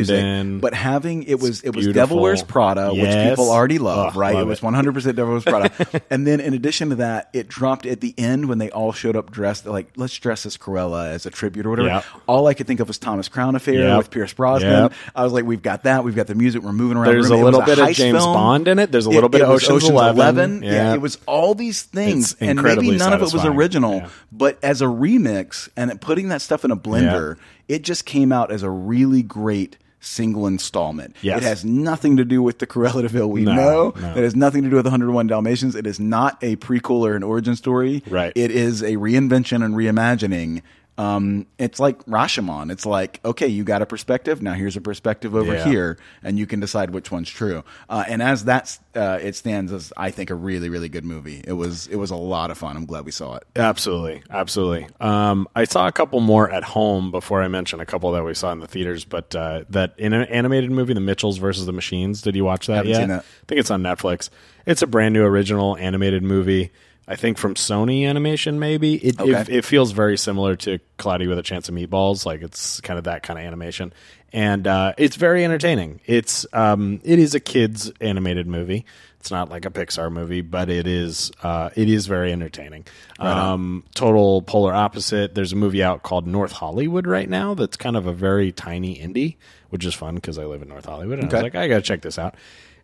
music, 0.57 0.61
but 0.61 0.73
having 0.73 1.23
it 1.23 1.39
was 1.39 1.61
it 1.61 1.73
was 1.73 1.85
beautiful. 1.85 1.93
Devil 1.93 2.21
Wears 2.21 2.43
Prada, 2.43 2.91
which 2.93 3.29
people 3.29 3.49
already 3.49 3.79
love, 3.79 4.17
Oh, 4.17 4.19
right? 4.19 4.33
love 4.35 4.43
it 4.43 4.49
was 4.49 4.61
one 4.61 4.73
hundred 4.73 4.93
percent 4.93 5.15
Devil 5.15 5.31
Wears 5.35 5.43
Prada, 5.45 5.71
and 6.09 6.27
then 6.27 6.41
in 6.41 6.53
addition 6.53 6.89
to 6.89 6.95
that, 6.95 7.29
it 7.31 7.47
dropped 7.47 7.85
at 7.85 8.01
the 8.01 8.13
end 8.17 8.49
when 8.49 8.57
they 8.57 8.69
all 8.69 8.91
showed 8.91 9.15
up 9.15 9.31
dressed 9.31 9.65
like 9.65 9.91
let's 9.95 10.13
dress 10.17 10.45
as 10.45 10.57
Cruella 10.57 11.07
as 11.11 11.25
a 11.25 11.29
tribute 11.29 11.65
or 11.65 11.69
whatever. 11.69 11.87
Yep. 11.87 12.05
All 12.27 12.45
I 12.47 12.53
could 12.53 12.67
think 12.67 12.81
of 12.81 12.89
was 12.89 12.97
Thomas 12.97 13.29
Crown 13.29 13.55
Affair 13.55 13.75
Yep. 13.75 13.97
with 13.99 14.11
Pierce 14.11 14.33
Brosnan. 14.33 14.69
Yep. 14.69 14.93
I 15.15 15.23
was 15.23 15.31
like, 15.31 15.45
we've 15.45 15.61
got 15.63 15.83
that, 15.83 16.03
we've 16.03 16.15
got 16.15 16.27
the 16.27 16.35
music, 16.35 16.61
we're 16.61 16.73
moving 16.73 16.97
around. 16.97 17.13
There's 17.13 17.29
the 17.29 17.35
a 17.35 17.37
little 17.37 17.61
bit 17.61 17.79
of 17.79 17.87
James 17.93 18.17
film. 18.19 18.33
Bond 18.33 18.67
in 18.67 18.79
it. 18.79 18.91
There's 18.91 19.05
a 19.05 19.09
little 19.09 19.29
bit 19.29 19.43
of 19.43 19.47
was 19.47 19.69
Ocean's 19.69 19.89
Eleven. 19.89 20.61
Yeah. 20.61 20.71
Yeah. 20.88 20.88
It 20.95 21.01
was 21.01 21.17
all 21.25 21.53
these 21.55 21.81
things, 21.83 22.31
It's 22.33 22.41
and 22.41 22.51
incredibly 22.51 22.87
maybe 22.91 22.97
none 22.99 23.13
of 23.13 23.19
it 23.19 23.23
was 23.23 23.31
satisfying. 23.31 23.57
original, 23.57 23.95
Yeah. 23.95 24.07
but 24.31 24.57
as 24.63 24.81
a 24.81 24.85
remix 24.85 25.69
and 25.77 25.91
it- 25.91 26.01
putting 26.01 26.29
that 26.29 26.41
stuff 26.41 26.63
in 26.65 26.71
a 26.71 26.77
blender, 26.77 27.35
it 27.67 27.83
just 27.83 28.05
came 28.05 28.31
out 28.31 28.51
as 28.51 28.63
a 28.63 28.69
really 28.69 29.21
great 29.23 29.77
single 30.01 30.47
installment. 30.47 31.13
Yes. 31.21 31.39
It 31.39 31.43
has 31.43 31.65
nothing 31.65 32.15
to 32.17 32.23
do 32.23 32.41
with 32.41 32.59
the 32.59 32.65
Cruella 32.67 33.01
de 33.01 33.09
Vil 33.09 33.29
we 33.29 33.41
No, 33.41 33.53
know. 33.53 33.93
no. 34.01 34.09
It 34.15 34.23
has 34.23 34.33
nothing 34.35 34.63
to 34.63 34.69
do 34.69 34.77
with 34.77 34.85
101 34.85 35.27
Dalmatians. 35.27 35.75
It 35.75 35.85
is 35.85 35.99
not 35.99 36.37
a 36.41 36.55
prequel 36.55 37.01
or 37.01 37.15
an 37.15 37.23
origin 37.23 37.55
story. 37.57 38.01
Right. 38.09 38.31
It 38.33 38.49
is 38.49 38.81
a 38.81 38.93
reinvention 38.95 39.63
and 39.63 39.75
reimagining 39.75 40.61
um, 40.99 41.47
it's 41.57 41.79
like 41.79 42.03
Rashomon. 42.05 42.71
It's 42.71 42.85
like, 42.85 43.21
okay, 43.23 43.47
you 43.47 43.63
got 43.63 43.81
a 43.81 43.85
perspective. 43.85 44.41
Now 44.41 44.51
here's 44.53 44.75
a 44.75 44.81
perspective 44.81 45.33
over 45.33 45.53
Yeah. 45.53 45.63
here, 45.63 45.97
and 46.21 46.37
you 46.37 46.45
can 46.45 46.59
decide 46.59 46.89
which 46.89 47.09
one's 47.09 47.29
true. 47.29 47.63
Uh, 47.89 48.03
and 48.07 48.21
as 48.21 48.43
that's, 48.43 48.79
uh, 48.95 49.17
it 49.21 49.35
stands 49.37 49.71
as, 49.71 49.93
I 49.95 50.11
think, 50.11 50.29
a 50.29 50.35
really, 50.35 50.67
really 50.67 50.89
good 50.89 51.05
movie. 51.05 51.41
It 51.47 51.53
was, 51.53 51.87
it 51.87 51.95
was 51.95 52.11
a 52.11 52.17
lot 52.17 52.51
of 52.51 52.57
fun. 52.57 52.75
I'm 52.75 52.85
glad 52.85 53.05
we 53.05 53.11
saw 53.11 53.35
it. 53.35 53.43
Absolutely, 53.55 54.23
absolutely. 54.29 54.87
Um, 54.99 55.47
I 55.55 55.63
saw 55.63 55.87
a 55.87 55.91
couple 55.93 56.19
more 56.19 56.49
at 56.51 56.63
home 56.65 57.11
before 57.11 57.41
I 57.41 57.47
mentioned 57.47 57.81
a 57.81 57.85
couple 57.85 58.11
that 58.11 58.23
we 58.25 58.33
saw 58.33 58.51
in 58.51 58.59
the 58.59 58.67
theaters. 58.67 59.05
But 59.05 59.33
uh, 59.33 59.63
that 59.69 59.93
in 59.97 60.11
an 60.11 60.23
animated 60.23 60.69
movie, 60.69 60.93
The 60.93 60.99
Mitchells 60.99 61.37
versus 61.37 61.65
the 61.65 61.71
Machines. 61.71 62.21
Did 62.21 62.35
you 62.35 62.43
watch 62.43 62.67
that 62.67 62.85
Haven't 62.85 62.91
yet? 62.91 63.07
that. 63.07 63.19
I 63.21 63.45
think 63.47 63.59
it's 63.61 63.71
on 63.71 63.81
Netflix. 63.83 64.29
It's 64.65 64.81
a 64.81 64.87
brand 64.87 65.13
new 65.13 65.23
original 65.23 65.77
animated 65.77 66.23
movie. 66.23 66.71
I 67.11 67.15
think 67.15 67.39
from 67.39 67.55
Sony 67.55 68.07
Animation, 68.07 68.59
maybe 68.59 68.93
it, 68.95 69.19
Okay. 69.19 69.31
it 69.31 69.49
it 69.49 69.65
feels 69.65 69.91
very 69.93 70.15
similar 70.15 70.55
to 70.57 70.77
Cloudy 70.97 71.25
with 71.25 71.39
a 71.39 71.43
Chance 71.43 71.67
of 71.67 71.73
Meatballs. 71.73 72.23
Like 72.25 72.43
it's 72.43 72.79
kind 72.81 72.99
of 72.99 73.05
that 73.05 73.23
kind 73.23 73.39
of 73.39 73.45
animation, 73.45 73.91
and 74.31 74.67
uh, 74.67 74.93
it's 74.97 75.15
very 75.15 75.43
entertaining. 75.43 76.01
It's 76.05 76.45
um, 76.53 77.01
it 77.03 77.17
is 77.17 77.33
a 77.33 77.39
kids 77.39 77.91
animated 77.99 78.45
movie. 78.45 78.85
It's 79.19 79.31
not 79.31 79.49
like 79.49 79.65
a 79.65 79.71
Pixar 79.71 80.11
movie, 80.11 80.41
but 80.41 80.69
it 80.69 80.85
is 80.85 81.31
uh, 81.41 81.71
it 81.75 81.89
is 81.89 82.05
very 82.05 82.31
entertaining. 82.31 82.85
Um, 83.17 83.83
total 83.95 84.43
polar 84.43 84.73
opposite. 84.73 85.33
There's 85.35 85.51
a 85.51 85.57
movie 85.57 85.81
out 85.83 86.03
called 86.03 86.27
North 86.27 86.51
Hollywood 86.53 87.07
right 87.07 87.27
now. 87.27 87.55
That's 87.55 87.75
kind 87.75 87.97
of 87.97 88.05
a 88.05 88.13
very 88.13 88.51
tiny 88.51 88.95
indie, 88.97 89.35
which 89.71 89.83
is 89.83 89.93
fun 89.95 90.15
because 90.15 90.37
I 90.37 90.45
live 90.45 90.61
in 90.61 90.69
North 90.69 90.85
Hollywood. 90.85 91.19
And 91.19 91.25
I 91.25 91.27
Okay. 91.27 91.37
was 91.37 91.43
like, 91.43 91.55
I 91.55 91.67
gotta 91.67 91.81
check 91.81 92.01
this 92.01 92.17
out. 92.19 92.35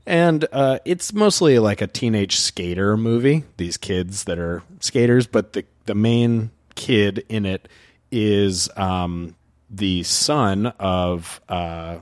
And 0.07 0.45
uh, 0.51 0.79
it's 0.85 1.13
mostly 1.13 1.57
like 1.59 1.81
a 1.81 1.87
teenage 1.87 2.37
skater 2.37 2.95
movie. 2.95 3.43
These 3.57 3.77
kids 3.77 4.25
that 4.25 4.37
are 4.39 4.61
skaters, 4.79 5.25
but 5.27 5.53
the 5.53 5.65
the 5.85 5.95
main 5.95 6.51
kid 6.75 7.25
in 7.29 7.45
it 7.45 7.67
is 8.11 8.69
um, 8.77 9.35
the 9.69 10.03
son 10.03 10.67
of 10.79 11.41
uh, 11.49 11.97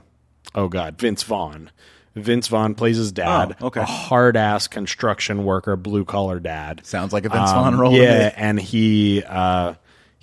oh 0.54 0.68
god, 0.68 0.98
Vince 0.98 1.22
Vaughn. 1.22 1.70
Vince 2.14 2.46
Vaughn 2.46 2.74
plays 2.76 2.96
his 2.96 3.10
dad, 3.10 3.56
Oh, 3.60 3.66
okay. 3.68 3.80
a 3.80 3.84
hard 3.84 4.36
ass 4.36 4.68
construction 4.68 5.44
worker, 5.44 5.74
blue 5.74 6.04
collar 6.04 6.38
dad. 6.38 6.80
Sounds 6.84 7.12
like 7.12 7.24
a 7.24 7.28
Vince 7.28 7.50
Um, 7.50 7.56
Vaughn 7.56 7.78
role. 7.78 7.92
Yeah, 7.92 8.32
and 8.36 8.60
he 8.60 9.24
uh, 9.26 9.74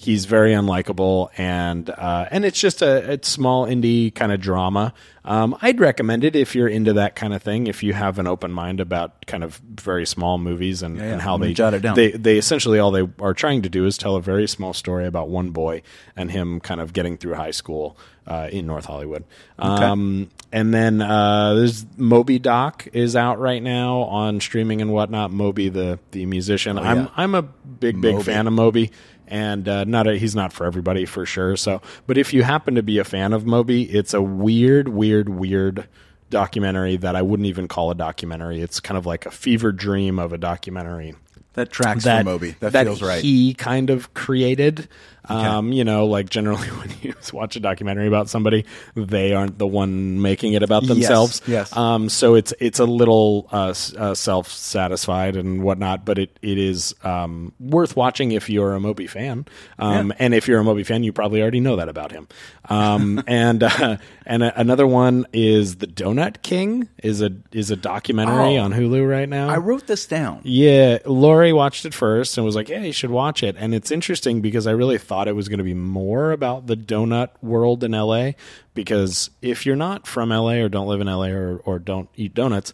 he's 0.01 0.25
very 0.25 0.53
unlikable, 0.53 1.29
and 1.37 1.89
uh, 1.89 2.27
and 2.31 2.43
it's 2.43 2.59
just 2.59 2.81
a, 2.81 3.13
a 3.13 3.23
small 3.23 3.67
indie 3.67 4.13
kind 4.13 4.31
of 4.31 4.41
drama. 4.41 4.93
Um, 5.23 5.55
I'd 5.61 5.79
recommend 5.79 6.23
it 6.23 6.35
if 6.35 6.55
you're 6.55 6.67
into 6.67 6.93
that 6.93 7.15
kind 7.15 7.33
of 7.33 7.43
thing. 7.43 7.67
If 7.67 7.83
you 7.83 7.93
have 7.93 8.17
an 8.17 8.25
open 8.25 8.51
mind 8.51 8.79
about 8.79 9.27
kind 9.27 9.43
of 9.43 9.57
very 9.57 10.07
small 10.07 10.39
movies 10.39 10.81
and, 10.81 10.97
yeah. 10.97 11.03
and 11.03 11.21
how 11.21 11.37
they 11.37 11.53
jot 11.53 11.75
it 11.75 11.83
down. 11.83 11.95
they 11.95 12.11
they 12.11 12.37
essentially 12.37 12.79
all 12.79 12.89
they 12.89 13.07
are 13.19 13.35
trying 13.35 13.61
to 13.61 13.69
do 13.69 13.85
is 13.85 13.97
tell 13.97 14.15
a 14.15 14.21
very 14.21 14.47
small 14.47 14.73
story 14.73 15.05
about 15.05 15.29
one 15.29 15.51
boy 15.51 15.83
and 16.15 16.31
him 16.31 16.59
kind 16.59 16.81
of 16.81 16.93
getting 16.93 17.17
through 17.17 17.35
high 17.35 17.51
school 17.51 17.95
uh, 18.25 18.49
in 18.51 18.65
North 18.65 18.85
Hollywood. 18.85 19.23
Um, 19.59 20.29
and 20.51 20.73
then 20.73 21.01
uh, 21.01 21.53
there's 21.53 21.85
Moby 21.97 22.39
Doc 22.39 22.87
is 22.93 23.15
out 23.15 23.39
right 23.39 23.61
now 23.61 24.01
on 24.01 24.39
streaming 24.39 24.81
and 24.81 24.91
whatnot. 24.91 25.31
Moby 25.31 25.69
the 25.69 25.99
the 26.11 26.25
musician. 26.25 26.79
I'm. 26.79 27.09
I'm 27.15 27.35
a 27.35 27.41
big 27.41 28.01
big 28.01 28.15
Moby. 28.15 28.23
fan 28.23 28.47
of 28.47 28.53
Moby. 28.53 28.91
And 29.31 29.67
uh, 29.67 29.85
not 29.85 30.07
a, 30.07 30.17
he's 30.17 30.35
not 30.35 30.51
for 30.51 30.65
everybody 30.65 31.05
for 31.05 31.25
sure. 31.25 31.55
So, 31.55 31.81
but 32.05 32.17
if 32.17 32.33
you 32.33 32.43
happen 32.43 32.75
to 32.75 32.83
be 32.83 32.99
a 32.99 33.05
fan 33.05 33.31
of 33.31 33.45
Moby, 33.45 33.83
it's 33.83 34.13
a 34.13 34.21
weird, 34.21 34.89
weird, 34.89 35.29
weird 35.29 35.87
documentary 36.29 36.97
that 36.97 37.15
I 37.15 37.21
wouldn't 37.21 37.47
even 37.47 37.69
call 37.69 37.91
a 37.91 37.95
documentary. 37.95 38.61
It's 38.61 38.81
kind 38.81 38.97
of 38.97 39.05
like 39.05 39.25
a 39.25 39.31
fever 39.31 39.71
dream 39.71 40.19
of 40.19 40.33
a 40.33 40.37
documentary 40.37 41.15
That 41.53 41.71
tracks 41.71 42.03
that 42.03 42.19
for 42.19 42.25
Moby. 42.25 42.55
That, 42.59 42.73
feels 42.85 43.01
right. 43.01 43.23
He 43.23 43.53
kind 43.53 43.89
of 43.89 44.13
created. 44.13 44.89
Um, 45.29 45.71
you 45.71 45.83
know, 45.83 46.05
like 46.07 46.29
generally 46.29 46.67
when 46.79 46.89
you 47.01 47.13
watch 47.31 47.55
a 47.55 47.59
documentary 47.59 48.07
about 48.07 48.29
somebody, 48.29 48.65
they 48.95 49.33
aren't 49.33 49.57
the 49.59 49.67
one 49.67 50.21
making 50.21 50.53
it 50.53 50.63
about 50.63 50.85
themselves. 50.87 51.41
yes. 51.47 51.75
Um, 51.75 52.09
so 52.09 52.35
it's 52.35 52.53
it's 52.59 52.79
a 52.79 52.85
little 52.85 53.47
uh, 53.51 53.73
uh, 53.97 54.13
self 54.15 54.49
satisfied 54.49 55.35
and 55.35 55.63
whatnot, 55.63 56.05
but 56.05 56.17
it 56.17 56.37
it 56.41 56.57
is 56.57 56.95
um, 57.03 57.53
worth 57.59 57.95
watching 57.95 58.31
if 58.31 58.49
you're 58.49 58.73
a 58.73 58.79
Moby 58.79 59.07
fan. 59.07 59.45
Um, 59.79 60.13
and 60.19 60.33
if 60.33 60.47
you're 60.47 60.59
a 60.59 60.63
Moby 60.63 60.83
fan, 60.83 61.03
you 61.03 61.13
probably 61.13 61.41
already 61.41 61.59
know 61.59 61.75
that 61.75 61.87
about 61.89 62.11
him. 62.11 62.27
Um, 62.69 63.23
and 63.27 63.63
uh, 63.63 63.97
and 64.25 64.43
a, 64.43 64.59
another 64.59 64.87
one 64.87 65.25
is 65.33 65.77
the 65.77 65.87
Donut 65.87 66.41
King 66.41 66.89
is 67.03 67.21
a 67.21 67.31
is 67.51 67.69
a 67.71 67.75
documentary 67.75 68.57
Oh. 68.57 68.63
on 68.63 68.73
Hulu 68.73 69.07
right 69.09 69.29
now. 69.29 69.49
I 69.49 69.57
wrote 69.57 69.87
this 69.87 70.05
down. 70.05 70.41
Yeah, 70.43 70.97
Lori 71.05 71.53
watched 71.53 71.85
it 71.85 71.93
first 71.93 72.37
and 72.37 72.45
was 72.45 72.55
like, 72.55 72.69
"Yeah, 72.69 72.81
you 72.81 72.91
should 72.93 73.11
watch 73.11 73.43
it." 73.43 73.55
And 73.57 73.73
it's 73.75 73.91
interesting 73.91 74.41
because 74.41 74.67
I 74.67 74.71
really 74.71 74.97
thought 75.11 75.27
it 75.27 75.35
was 75.35 75.49
going 75.49 75.57
to 75.57 75.65
be 75.65 75.73
more 75.73 76.31
about 76.31 76.67
the 76.67 76.77
donut 76.77 77.31
world 77.41 77.83
in 77.83 77.91
LA. 77.91 78.31
Because 78.73 79.29
if 79.41 79.65
you're 79.65 79.75
not 79.75 80.07
from 80.07 80.29
LA 80.29 80.53
or 80.53 80.69
don't 80.69 80.87
live 80.87 81.01
in 81.01 81.07
LA 81.07 81.27
or, 81.27 81.57
or 81.65 81.79
don't 81.79 82.07
eat 82.15 82.33
donuts, 82.33 82.71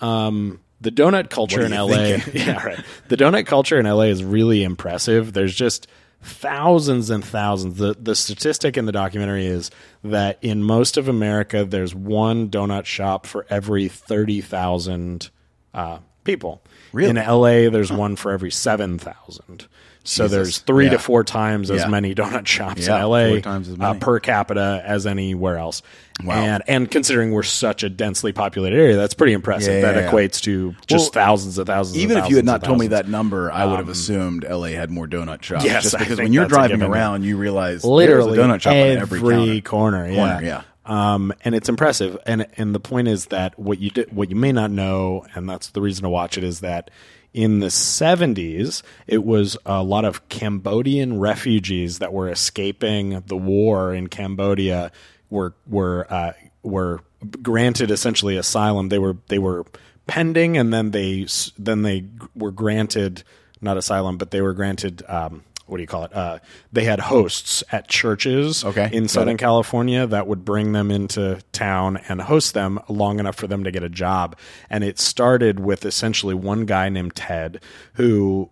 um, 0.00 0.60
the 0.80 0.92
donut 0.92 1.30
culture 1.30 1.62
in 1.62 1.72
LA, 1.72 2.18
yeah, 2.32 2.62
right. 2.64 2.84
The 3.08 3.16
donut 3.16 3.46
culture 3.46 3.76
in 3.76 3.86
LA 3.86 4.02
is 4.02 4.22
really 4.22 4.62
impressive. 4.62 5.32
There's 5.32 5.52
just 5.52 5.88
thousands 6.22 7.10
and 7.10 7.24
thousands. 7.24 7.78
The 7.78 7.96
the 7.98 8.14
statistic 8.14 8.76
in 8.76 8.86
the 8.86 8.92
documentary 8.92 9.46
is 9.46 9.72
that 10.04 10.38
in 10.42 10.62
most 10.62 10.96
of 10.96 11.08
America, 11.08 11.64
there's 11.64 11.92
one 11.92 12.50
donut 12.50 12.84
shop 12.84 13.26
for 13.26 13.46
every 13.50 13.88
thirty 13.88 14.40
thousand 14.40 15.28
uh, 15.74 15.98
people. 16.22 16.62
Really? 16.92 17.10
In 17.10 17.16
LA, 17.16 17.68
there's 17.68 17.90
one 17.90 18.14
for 18.14 18.30
every 18.30 18.52
seven 18.52 18.96
thousand. 18.96 19.66
So 20.02 20.24
Jesus. 20.24 20.30
there's 20.34 20.58
three 20.58 20.86
Yeah. 20.86 20.92
to 20.92 20.98
four 20.98 21.24
times 21.24 21.70
as 21.70 21.82
Yeah. 21.82 21.88
many 21.88 22.14
donut 22.14 22.46
shops 22.46 22.86
Yeah, 22.86 22.96
in 22.96 23.02
LA 23.02 23.28
four 23.32 23.40
times 23.40 23.68
as 23.68 23.76
uh, 23.78 23.94
per 23.94 24.18
capita 24.18 24.82
as 24.84 25.06
anywhere 25.06 25.58
else. 25.58 25.82
Wow. 26.24 26.34
And 26.34 26.62
and 26.66 26.90
considering 26.90 27.32
we're 27.32 27.42
such 27.42 27.82
a 27.82 27.90
densely 27.90 28.32
populated 28.32 28.76
area, 28.78 28.96
that's 28.96 29.14
pretty 29.14 29.32
impressive. 29.34 29.82
That 29.82 30.10
equates 30.10 30.40
to 30.42 30.74
just 30.86 31.14
Well, 31.14 31.24
thousands 31.26 31.58
and 31.58 31.66
thousands. 31.66 31.96
and 31.96 32.02
Even 32.02 32.16
if 32.18 32.30
you 32.30 32.36
had 32.36 32.44
not 32.46 32.64
told 32.64 32.78
me 32.78 32.88
that 32.88 33.08
number, 33.08 33.52
I 33.52 33.66
would 33.66 33.78
have 33.78 33.88
assumed 33.90 34.44
LA 34.48 34.68
had 34.68 34.90
more 34.90 35.06
donut 35.06 35.42
shops. 35.42 35.64
Yes, 35.64 35.82
just 35.84 35.98
because 35.98 36.18
when 36.18 36.32
you're 36.32 36.46
driving 36.48 36.82
around, 36.82 37.24
you 37.24 37.36
realize 37.36 37.84
literally 37.84 38.38
a 38.38 38.42
donut 38.42 38.60
shop 38.62 38.72
on 38.72 38.78
every 38.78 39.20
counter. 39.20 39.60
corner, 39.62 40.08
yeah. 40.10 40.16
Corner, 40.16 40.42
yeah. 40.46 40.62
Um, 40.86 41.32
and 41.44 41.54
it's 41.54 41.68
impressive. 41.68 42.18
And 42.26 42.46
and 42.56 42.74
the 42.74 42.80
point 42.80 43.06
is 43.08 43.26
that 43.26 43.58
what 43.58 43.78
you 43.80 43.90
did, 43.90 44.14
what 44.16 44.30
you 44.30 44.36
may 44.36 44.50
not 44.52 44.70
know, 44.70 45.24
and 45.34 45.48
that's 45.48 45.68
the 45.68 45.80
reason 45.82 46.02
to 46.04 46.08
watch 46.08 46.36
it, 46.38 46.42
is 46.44 46.60
that 46.60 46.90
in 47.32 47.60
the 47.60 47.68
70s, 47.68 48.82
it 49.06 49.24
was 49.24 49.56
a 49.64 49.82
lot 49.82 50.04
of 50.04 50.28
Cambodian 50.28 51.18
refugees 51.18 51.98
that 52.00 52.12
were 52.12 52.28
escaping 52.28 53.22
the 53.26 53.36
war 53.36 53.94
in 53.94 54.08
Cambodia 54.08 54.90
were 55.28 55.54
were 55.66 56.06
uh, 56.10 56.32
were 56.62 57.00
granted 57.42 57.90
essentially 57.90 58.36
asylum. 58.36 58.88
They 58.88 58.98
were 58.98 59.16
they 59.28 59.38
were 59.38 59.64
pending, 60.06 60.56
and 60.56 60.72
then 60.72 60.90
they 60.90 61.26
then 61.58 61.82
they 61.82 62.04
were 62.34 62.50
granted 62.50 63.22
not 63.60 63.76
asylum, 63.76 64.16
but 64.16 64.30
they 64.30 64.40
were 64.40 64.54
granted. 64.54 65.02
Um, 65.08 65.44
what 65.70 65.76
do 65.76 65.82
you 65.82 65.86
call 65.86 66.04
it? 66.04 66.14
Uh, 66.14 66.38
they 66.72 66.84
had 66.84 66.98
hosts 67.00 67.62
at 67.70 67.88
churches 67.88 68.64
Okay, 68.64 68.90
in 68.92 69.06
Southern. 69.08 69.36
California 69.36 70.06
that 70.06 70.26
would 70.26 70.44
bring 70.44 70.72
them 70.72 70.90
into 70.90 71.40
town 71.52 71.98
and 72.08 72.20
host 72.22 72.54
them 72.54 72.80
long 72.88 73.20
enough 73.20 73.36
for 73.36 73.46
them 73.46 73.64
to 73.64 73.70
get 73.70 73.82
a 73.82 73.88
job. 73.88 74.36
And 74.68 74.82
it 74.82 74.98
started 74.98 75.60
with 75.60 75.84
essentially 75.84 76.34
one 76.34 76.66
guy 76.66 76.88
named 76.88 77.14
Ted 77.14 77.62
who 77.94 78.50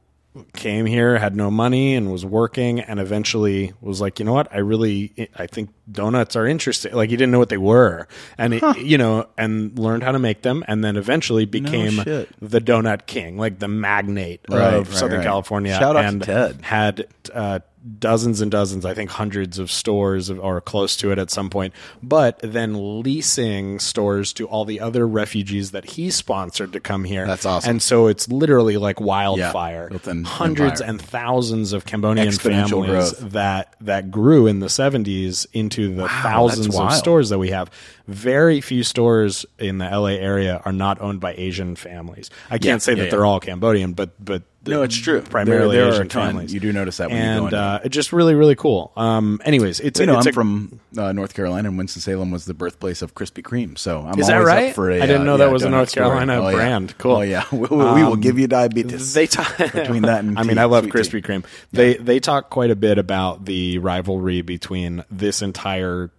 came 0.55 0.87
here, 0.87 1.19
had 1.19 1.35
no 1.35 1.51
money, 1.51 1.95
and 1.95 2.12
was 2.12 2.25
working, 2.25 2.81
and 2.81 3.01
eventually 3.01 3.73
was 3.81 4.01
like, 4.01 4.19
you 4.19 4.25
know 4.25 4.33
what? 4.33 4.53
I 4.53 4.59
really, 4.59 5.29
I 5.37 5.47
think 5.47 5.71
donuts 5.91 6.37
are 6.37 6.47
interesting. 6.47 6.93
Like 6.93 7.11
he 7.11 7.17
didn't 7.17 7.33
know 7.33 7.38
what 7.38 7.49
they 7.49 7.59
were, 7.59 8.07
and 8.37 8.55
it, 8.55 8.79
you 8.79 8.99
know, 8.99 9.27
and 9.37 9.77
learned 9.79 10.03
how 10.03 10.12
to 10.12 10.19
make 10.19 10.43
them, 10.43 10.64
and 10.69 10.85
then 10.85 10.97
eventually 10.97 11.45
became 11.45 12.03
shit. 12.03 12.29
the 12.41 12.61
donut 12.61 13.07
king, 13.07 13.37
like 13.37 13.59
the 13.59 13.69
magnate 13.69 14.41
Right, 14.49 14.75
of 14.75 14.88
right, 14.88 14.97
Southern 14.97 15.19
right. 15.19 15.25
California. 15.25 15.75
Shout 15.75 15.97
out 15.97 16.03
to 16.03 16.07
and 16.09 16.23
Ted. 16.23 16.61
Had 16.62 17.07
uh, 17.33 17.61
dozens 17.99 18.41
and 18.41 18.51
dozens, 18.51 18.85
I 18.85 18.95
think 18.95 19.11
hundreds 19.11 19.59
of 19.59 19.71
stores 19.71 20.31
are 20.31 20.61
close 20.61 20.97
to 20.99 21.12
it 21.12 21.19
at 21.19 21.31
some 21.31 21.49
point, 21.51 21.75
but 22.03 22.38
then 22.43 23.03
leasing 23.03 23.79
stores 23.79 24.33
to 24.35 24.47
all 24.47 24.64
the 24.64 24.81
other 24.81 25.07
refugees 25.07 25.71
that 25.71 25.85
he 25.91 26.11
sponsored 26.11 26.73
to 26.73 26.81
come 26.81 27.05
here. 27.05 27.27
That's 27.27 27.47
awesome. 27.47 27.71
And 27.71 27.83
so 27.83 28.07
it's 28.07 28.29
literally 28.29 28.77
like 28.77 29.01
wildfire. 29.01 29.88
built 29.88 30.07
an 30.07 30.25
Hundreds 30.25 30.81
empire. 30.81 30.91
and 30.91 31.01
thousands 31.03 31.73
of 31.73 31.87
Cambodian 31.87 32.33
families 32.33 33.12
growth. 33.12 33.33
that 33.33 33.75
that 33.81 34.11
grew 34.11 34.47
in 34.47 34.61
the 34.61 34.67
70s 34.67 35.47
into 35.53 35.95
the 35.95 36.09
thousands 36.09 36.77
of 36.79 36.93
stores 36.93 37.29
that 37.31 37.38
we 37.38 37.51
have. 37.51 37.71
Very 38.07 38.61
few 38.61 38.83
stores 38.83 39.45
in 39.59 39.79
the 39.79 39.85
LA 39.88 40.17
area 40.17 40.62
are 40.64 40.73
not 40.73 41.01
owned 41.01 41.21
by 41.21 41.35
Asian 41.35 41.77
families. 41.77 42.31
I 42.51 42.59
can't 42.59 42.83
say 42.83 42.95
that 42.95 43.05
yeah, 43.05 43.11
they're 43.11 43.27
all 43.27 43.41
Cambodian, 43.41 43.93
but 43.93 44.12
but 44.23 44.43
No, 44.68 44.83
it's 44.83 44.96
true. 44.96 45.20
Primarily 45.22 45.76
there, 45.76 45.85
there 45.87 45.92
Asian 45.94 46.02
are 46.02 46.04
a 46.04 46.09
ton. 46.09 46.26
families. 46.28 46.54
You 46.54 46.61
do 46.61 46.72
notice 46.72 46.98
that 46.98 47.09
when 47.11 47.16
you 47.18 47.22
go 47.24 47.28
and 47.37 47.44
into 47.46 47.57
uh, 47.59 47.81
it's 47.85 47.94
just 47.94 48.12
really 48.12 48.35
really 48.35 48.54
cool. 48.54 48.92
Um, 48.96 49.40
anyways, 49.44 49.81
it's 49.81 49.98
you 50.00 50.07
know, 50.07 50.18
it's 50.18 50.26
I'm 50.26 50.31
a- 50.31 50.35
from 50.35 50.81
uh, 50.96 51.12
North 51.12 51.35
Carolina, 51.35 51.68
and 51.68 51.78
Winston 51.78 52.02
Salem 52.02 52.31
was 52.31 52.44
the 52.44 52.54
birthplace 52.54 53.02
of 53.02 53.14
Krispy 53.14 53.42
Kreme. 53.42 53.76
So 53.78 54.00
I'm 54.02 54.18
Is 54.18 54.26
that 54.28 54.35
always 54.37 54.46
right? 54.46 54.68
up 54.70 54.74
for 54.74 54.90
a. 54.90 54.96
I 55.02 55.07
didn't 55.07 55.22
uh, 55.22 55.24
know 55.24 55.37
that 55.38 55.50
was 55.50 55.62
a 55.62 55.66
donut 55.68 55.70
North 55.72 55.88
store. 55.90 56.04
Carolina 56.04 56.35
Oh, 56.40 56.48
yeah. 56.48 56.54
brand. 56.54 56.98
Cool. 56.98 57.16
Oh 57.16 57.20
yeah, 57.22 57.44
we, 57.52 57.59
we, 57.61 57.66
we 57.68 57.76
will 57.76 58.12
Um, 58.14 58.20
give 58.20 58.38
you 58.38 58.46
diabetes. 58.46 59.14
They 59.14 59.26
talk 59.26 59.57
between 59.72 60.02
that 60.02 60.24
and 60.24 60.38
I 60.38 60.42
mean, 60.42 60.57
tea, 60.57 60.61
I 60.62 60.64
love 60.64 60.85
sweet 60.85 60.94
Krispy. 60.94 61.22
Kreme. 61.22 61.44
They 61.72 61.94
they 61.96 62.20
talk 62.20 62.50
quite 62.50 62.70
a 62.70 62.76
bit 62.76 62.98
about 62.98 63.44
the 63.44 63.78
rivalry 63.78 64.42
between 64.42 65.04
this 65.11 65.42
entire 65.42 66.11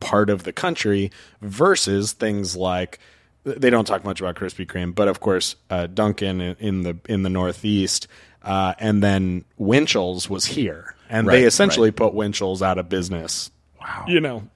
part 0.00 0.28
of 0.28 0.42
the 0.42 0.52
country 0.52 1.10
versus 1.40 2.12
things 2.12 2.54
like 2.56 2.98
they 3.44 3.70
don't 3.70 3.86
talk 3.86 4.04
much 4.04 4.20
about 4.20 4.36
Krispy 4.36 4.66
Kreme, 4.66 4.94
but 4.94 5.08
of 5.08 5.20
course 5.20 5.56
uh, 5.70 5.86
Dunkin' 5.86 6.40
in, 6.40 6.56
in 6.58 6.82
the 6.82 6.98
in 7.08 7.22
the 7.22 7.30
Northeast, 7.30 8.08
uh, 8.42 8.74
and 8.78 9.02
then 9.02 9.44
Winchell's 9.58 10.28
was 10.28 10.44
here, 10.44 10.94
and 11.08 11.26
Right, 11.26 11.36
they 11.36 11.44
essentially 11.44 11.90
right. 11.90 11.96
put 11.96 12.14
Winchell's 12.14 12.62
out 12.62 12.78
of 12.78 12.88
business. 12.88 13.50
Wow. 13.80 14.04
You 14.08 14.20
know. 14.20 14.48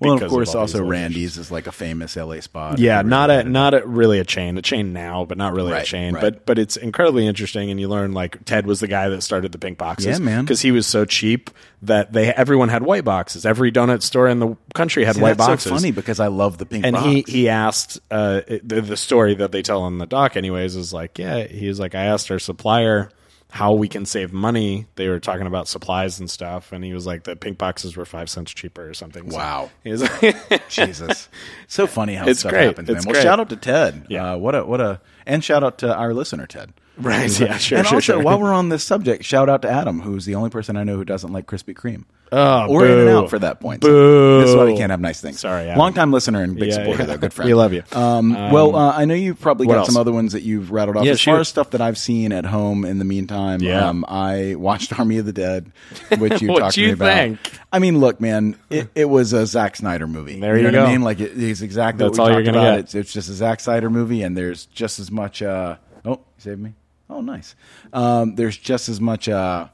Well, 0.00 0.22
of 0.22 0.30
course, 0.30 0.50
these 0.50 0.54
also. 0.54 0.84
Randy's 0.84 1.38
is 1.38 1.50
like 1.50 1.66
a 1.66 1.72
famous 1.72 2.14
LA 2.16 2.40
spot. 2.40 2.78
Yeah, 2.78 3.02
not 3.02 3.30
a 3.30 3.44
not 3.44 3.74
a 3.74 3.84
really 3.86 4.20
a 4.20 4.24
chain. 4.24 4.56
A 4.58 4.62
chain 4.62 4.92
now, 4.92 5.24
but 5.24 5.36
not 5.38 5.54
really 5.54 5.72
a 5.72 5.82
chain. 5.82 6.14
right. 6.14 6.20
But 6.20 6.46
but 6.46 6.58
it's 6.58 6.76
incredibly 6.76 7.26
interesting, 7.26 7.70
and 7.70 7.80
you 7.80 7.88
learn 7.88 8.12
like 8.12 8.44
Ted 8.44 8.66
was 8.66 8.80
the 8.80 8.86
guy 8.86 9.08
that 9.08 9.22
started 9.22 9.52
the 9.52 9.58
pink 9.58 9.76
boxes. 9.78 10.06
Yeah, 10.06 10.24
man. 10.24 10.44
because 10.44 10.60
he 10.60 10.70
was 10.70 10.86
so 10.86 11.04
cheap 11.04 11.50
that 11.82 12.12
they 12.12 12.32
everyone 12.32 12.68
had 12.68 12.82
white 12.82 13.04
boxes. 13.04 13.44
Every 13.44 13.72
donut 13.72 14.02
store 14.02 14.28
in 14.28 14.38
the 14.38 14.56
country 14.74 15.04
had 15.04 15.16
See, 15.16 15.22
white 15.22 15.36
boxes. 15.36 15.64
so 15.64 15.76
funny 15.76 15.90
because 15.90 16.20
I 16.20 16.28
love 16.28 16.58
the 16.58 16.66
pink 16.66 16.84
and 16.84 16.94
box. 16.94 17.06
he 17.06 17.24
he 17.26 17.48
asked 17.48 18.00
uh, 18.10 18.42
the, 18.46 18.80
the 18.80 18.96
story 18.96 19.34
that 19.34 19.52
they 19.52 19.62
tell 19.62 19.86
in 19.86 19.98
the 19.98 20.06
doc, 20.06 20.36
anyways, 20.36 20.76
is 20.76 20.92
like, 20.92 21.18
yeah, 21.18 21.44
he 21.44 21.66
was 21.68 21.80
like, 21.80 21.94
I 21.94 22.04
asked 22.04 22.30
our 22.30 22.38
supplier 22.38 23.10
how 23.50 23.72
we 23.72 23.88
can 23.88 24.04
save 24.04 24.32
money. 24.32 24.86
They 24.96 25.08
were 25.08 25.18
talking 25.20 25.46
about 25.46 25.68
supplies 25.68 26.20
and 26.20 26.28
stuff, 26.30 26.70
and 26.72 26.84
he 26.84 26.92
was 26.92 27.06
like, 27.06 27.24
the 27.24 27.34
pink 27.34 27.56
boxes 27.58 27.96
were 27.96 28.04
five 28.04 28.28
cents 28.28 28.52
cheaper 28.52 28.88
or 28.88 28.92
something. 28.94 29.30
So 29.30 29.36
Wow. 29.38 29.70
he 29.82 29.90
like, 30.02 30.68
Jesus, 30.68 31.28
so 31.66 31.86
funny 31.86 32.14
how 32.14 32.26
It's 32.28 32.40
stuff 32.40 32.52
great. 32.52 32.64
happens, 32.66 32.88
man. 32.88 32.96
It's 32.98 33.06
well, 33.06 33.14
great. 33.14 33.22
shout 33.22 33.40
out 33.40 33.48
to 33.50 33.56
Ted. 33.56 34.06
Yeah. 34.10 34.32
Uh, 34.32 34.36
what 34.36 34.54
a 34.54 34.64
what 34.64 34.80
a 34.80 35.00
and 35.26 35.42
shout 35.42 35.64
out 35.64 35.78
to 35.78 35.94
our 35.94 36.12
listener 36.12 36.46
Ted. 36.46 36.72
Right, 36.98 37.40
yeah, 37.40 37.56
sure, 37.58 37.78
and 37.78 37.86
sure, 37.86 37.96
also, 37.96 38.14
sure. 38.14 38.22
while 38.22 38.40
we're 38.40 38.52
on 38.52 38.68
this 38.68 38.84
subject, 38.84 39.24
shout 39.24 39.48
out 39.48 39.62
to 39.62 39.70
Adam, 39.70 40.00
who's 40.00 40.24
the 40.24 40.34
only 40.34 40.50
person 40.50 40.76
I 40.76 40.84
know 40.84 40.96
who 40.96 41.04
doesn't 41.04 41.32
like 41.32 41.46
Krispy 41.46 41.74
Kreme. 41.74 42.04
Oh, 42.30 42.66
or 42.68 42.84
In 42.84 42.98
and. 42.98 43.08
Out 43.08 43.30
for 43.30 43.38
that 43.38 43.58
point. 43.58 43.80
Boo. 43.80 44.40
This 44.42 44.50
is 44.50 44.56
why 44.56 44.66
we 44.66 44.76
can't 44.76 44.90
have 44.90 45.00
nice 45.00 45.18
things. 45.18 45.40
Sorry, 45.40 45.62
Adam. 45.62 45.78
long 45.78 45.94
time 45.94 46.12
listener 46.12 46.42
and 46.42 46.56
big 46.56 46.68
Yeah, 46.68 46.74
supporter, 46.74 47.04
yeah. 47.04 47.06
though. 47.06 47.16
Good 47.16 47.32
friend. 47.34 47.48
We 47.48 47.54
love 47.54 47.72
you. 47.72 47.82
Um, 47.92 48.34
well, 48.52 48.76
uh, 48.76 48.92
I 48.94 49.06
know 49.06 49.14
you've 49.14 49.40
probably 49.40 49.66
got 49.66 49.78
else? 49.78 49.86
some 49.86 49.96
other 49.96 50.12
ones 50.12 50.34
that 50.34 50.42
you've 50.42 50.70
rattled 50.70 50.98
off. 50.98 51.06
Yeah, 51.06 51.12
as 51.12 51.22
far 51.22 51.38
as 51.40 51.48
stuff 51.48 51.70
that 51.70 51.80
I've 51.80 51.96
seen 51.96 52.32
at 52.32 52.44
home 52.44 52.84
in 52.84 52.98
the 52.98 53.06
meantime, 53.06 53.62
Yeah. 53.62 53.88
um, 53.88 54.04
I 54.06 54.56
watched 54.56 54.92
Army 54.98 55.16
of 55.16 55.24
the 55.24 55.32
Dead, 55.32 55.72
which 56.18 56.42
you 56.42 56.48
talked 56.48 56.74
to 56.74 56.80
you 56.82 56.88
me 56.88 56.92
about. 56.92 57.14
think? 57.14 57.38
I 57.72 57.78
mean, 57.78 57.98
look, 57.98 58.20
man, 58.20 58.56
it, 58.68 58.90
it 58.94 59.06
was 59.06 59.32
a 59.32 59.46
Zack 59.46 59.76
Snyder 59.76 60.06
movie. 60.06 60.38
There 60.38 60.54
you 60.58 60.66
you 60.66 60.70
know 60.70 60.80
what 60.80 60.84
I 60.84 60.90
go. 60.90 60.92
mean? 60.92 61.02
Like 61.04 61.20
it, 61.20 61.32
it's 61.34 61.62
exactly 61.62 62.04
That's 62.04 62.18
what 62.18 62.24
all 62.24 62.28
we 62.28 62.34
you're 62.44 62.52
gonna 62.52 62.58
about. 62.58 62.70
get. 62.72 62.78
It's, 62.80 62.94
it's 62.94 63.12
just 63.14 63.30
a 63.30 63.32
Zack 63.34 63.60
Snyder 63.60 63.88
movie, 63.88 64.22
and 64.22 64.36
there's 64.36 64.66
just 64.66 64.98
as 64.98 65.10
much. 65.10 65.40
Uh, 65.40 65.76
oh, 66.04 66.10
you 66.10 66.18
saved 66.36 66.60
me. 66.60 66.74
Oh, 67.10 67.20
nice. 67.20 67.54
Um, 67.92 68.34
there's 68.36 68.56
just 68.56 68.88
as 68.88 69.00
much. 69.00 69.28
Uh, 69.28 69.68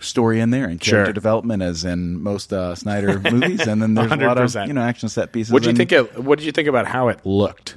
story 0.00 0.38
in 0.38 0.50
there 0.50 0.66
and 0.66 0.78
character 0.80 1.06
Sure. 1.06 1.12
development 1.12 1.60
as 1.60 1.84
in 1.84 2.22
most 2.22 2.52
uh, 2.52 2.72
Snyder 2.76 3.18
movies, 3.32 3.66
and 3.66 3.82
then 3.82 3.94
there's 3.94 4.12
a 4.12 4.16
lot 4.16 4.38
of 4.38 4.48
100%. 4.48 4.68
you 4.68 4.72
know 4.72 4.80
action 4.80 5.08
set 5.08 5.32
pieces. 5.32 5.52
What 5.52 5.64
do 5.64 5.66
you 5.66 5.70
and- 5.70 5.76
think? 5.78 5.90
Of, 5.90 6.24
what 6.24 6.38
did 6.38 6.44
you 6.46 6.52
think 6.52 6.68
about 6.68 6.86
how 6.86 7.08
it 7.08 7.26
looked? 7.26 7.74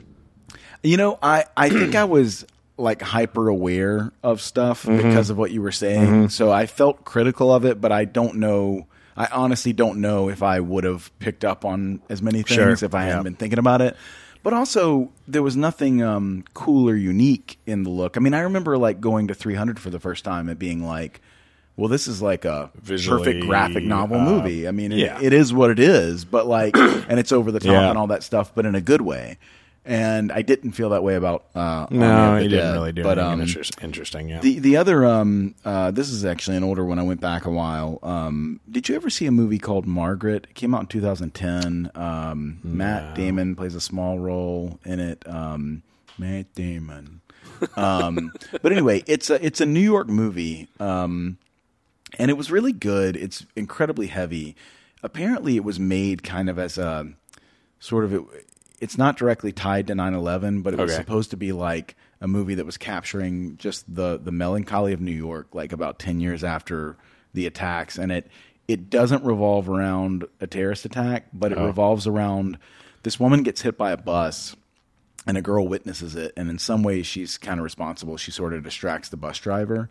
You 0.84 0.98
know, 0.98 1.18
I 1.24 1.46
I 1.58 1.70
think 1.70 1.96
I 2.04 2.04
was 2.04 2.46
like 2.78 3.02
hyper 3.02 3.48
aware 3.48 4.12
of 4.22 4.40
stuff 4.40 4.84
Mm-hmm. 4.84 4.98
because 4.98 5.32
of 5.32 5.38
what 5.40 5.50
you 5.50 5.64
were 5.64 5.72
saying, 5.72 6.30
so 6.30 6.52
I 6.52 6.68
felt 6.68 7.06
critical 7.06 7.52
of 7.52 7.66
it, 7.66 7.82
but 7.82 7.92
I 7.92 8.06
don't 8.06 8.36
know. 8.36 8.86
I 9.18 9.28
honestly 9.32 9.74
don't 9.74 10.00
know 10.00 10.30
if 10.30 10.44
I 10.44 10.60
would 10.60 10.84
have 10.84 11.12
picked 11.18 11.44
up 11.44 11.66
on 11.66 12.02
as 12.08 12.22
many 12.22 12.44
things 12.44 12.56
Sure. 12.80 12.86
if 12.86 12.94
I 12.94 13.02
hadn't 13.02 13.18
Yeah. 13.18 13.24
been 13.24 13.36
thinking 13.36 13.58
about 13.60 13.82
it. 13.82 13.98
But 14.44 14.54
also, 14.54 15.12
there 15.28 15.44
was 15.44 15.56
nothing 15.56 16.02
um, 16.02 16.44
cool 16.54 16.90
or 16.90 16.96
unique 16.96 17.60
in 17.68 17.84
the 17.84 17.90
look. 17.90 18.18
I 18.18 18.20
mean, 18.20 18.34
I 18.34 18.40
remember 18.42 18.78
like 18.78 19.00
going 19.00 19.28
to 19.28 19.36
300 19.36 19.80
for 19.80 19.90
the 19.90 20.00
first 20.00 20.24
time 20.24 20.50
and 20.50 20.58
being 20.58 20.84
like, 20.84 21.22
"Well, 21.78 21.88
this 21.90 22.08
is 22.08 22.22
like 22.24 22.44
a 22.44 22.72
Visually, 22.82 23.24
perfect 23.24 23.46
graphic 23.46 23.84
novel 23.84 24.20
uh, 24.20 24.26
movie." 24.26 24.68
I 24.68 24.72
mean, 24.72 24.92
it, 24.92 24.98
yeah. 24.98 25.20
it 25.22 25.32
is 25.32 25.54
what 25.54 25.70
it 25.70 25.80
is, 25.80 26.26
but 26.26 26.48
like, 26.48 26.76
and 26.78 27.20
it's 27.20 27.32
over 27.32 27.52
the 27.52 27.60
top 27.60 27.72
Yeah. 27.72 27.90
and 27.90 27.98
all 28.00 28.08
that 28.08 28.24
stuff, 28.24 28.52
but 28.56 28.66
in 28.66 28.74
a 28.74 28.82
good 28.82 29.02
way. 29.02 29.38
And 29.84 30.32
I 30.32 30.44
didn't 30.44 30.74
feel 30.74 30.90
that 30.90 31.04
way 31.04 31.16
about 31.16 31.46
uh, 31.56 31.88
No, 31.90 32.38
he 32.38 32.48
didn't 32.48 32.66
Dead. 32.66 32.74
really 32.74 32.92
do 32.92 33.02
But 33.02 33.18
anything 33.18 33.34
um, 33.34 33.42
interest- 33.42 33.78
interesting. 33.82 34.30
Yeah. 34.30 34.40
the 34.40 34.60
the 34.60 34.78
other 34.78 35.04
um 35.06 35.56
uh 35.66 35.90
this 35.90 36.10
is 36.10 36.24
actually 36.24 36.58
an 36.58 36.64
older 36.64 36.86
one. 36.86 37.00
I 37.00 37.04
went 37.04 37.20
back 37.20 37.46
a 37.46 37.50
while. 37.50 37.98
Um, 38.04 38.60
did 38.70 38.88
you 38.90 38.96
ever 38.96 39.10
see 39.10 39.26
a 39.26 39.32
movie 39.32 39.58
called 39.58 39.88
Margaret? 39.88 40.46
It 40.50 40.54
came 40.54 40.76
out 40.76 40.82
in 40.82 40.88
2010. 40.88 41.90
Um, 41.96 42.60
Matt 42.64 43.16
Damon 43.16 43.56
plays 43.56 43.74
a 43.74 43.82
small 43.82 44.20
role 44.20 44.80
in 44.86 45.00
it. 45.00 45.28
Um, 45.28 45.82
Matt 46.20 46.54
Damon. 46.54 47.22
Um, 47.76 48.32
but 48.62 48.72
anyway, 48.72 49.04
it's 49.08 49.32
a 49.32 49.44
it's 49.44 49.62
a 49.62 49.66
New 49.66 49.80
York 49.80 50.08
movie. 50.08 50.68
Um, 50.80 51.40
and 52.20 52.30
it 52.30 52.36
was 52.36 52.52
really 52.52 52.74
good. 52.74 53.16
It's 53.16 53.48
incredibly 53.56 54.08
heavy. 54.08 54.56
Apparently, 55.02 55.56
it 55.56 55.64
was 55.64 55.80
made 55.80 56.22
kind 56.22 56.50
of 56.50 56.60
as 56.60 56.78
a 56.78 57.08
sort 57.80 58.04
of 58.06 58.14
it, 58.14 58.22
it's 58.82 58.98
not 58.98 59.16
directly 59.16 59.52
tied 59.54 59.88
to 59.88 59.94
9/11, 59.94 60.64
but 60.64 60.74
it 60.74 60.80
was 60.80 60.92
Okay. 60.92 61.00
supposed 61.02 61.30
to 61.30 61.38
be 61.38 61.52
like 61.54 61.96
a 62.20 62.28
movie 62.28 62.56
that 62.56 62.66
was 62.66 62.78
capturing 62.78 63.56
just 63.58 63.94
the 63.94 64.20
the 64.22 64.32
melancholy 64.32 64.92
of 64.92 65.00
New 65.00 65.12
York, 65.12 65.48
like 65.54 65.72
about 65.72 66.00
10 66.00 66.20
years 66.20 66.44
after 66.44 66.98
the 67.34 67.46
attacks, 67.46 67.98
and 67.98 68.12
it 68.12 68.28
it 68.68 68.90
doesn't 68.90 69.24
revolve 69.24 69.70
around 69.70 70.26
a 70.40 70.48
terrorist 70.48 70.86
attack, 70.86 71.28
but 71.34 71.52
it 71.52 71.58
oh. 71.58 71.66
revolves 71.66 72.08
around 72.08 72.58
this 73.04 73.20
woman 73.20 73.44
gets 73.44 73.62
hit 73.62 73.78
by 73.78 73.92
a 73.92 73.98
bus 73.98 74.56
and 75.28 75.38
a 75.38 75.42
girl 75.42 75.68
witnesses 75.68 76.16
it. 76.16 76.34
And 76.38 76.50
in 76.50 76.58
some 76.58 76.84
ways 76.84 77.06
she's 77.06 77.38
kind 77.38 77.60
of 77.60 77.64
responsible. 77.64 78.18
She 78.18 78.32
sort 78.32 78.54
of 78.54 78.64
distracts 78.64 79.10
the 79.10 79.18
bus 79.18 79.38
driver. 79.40 79.90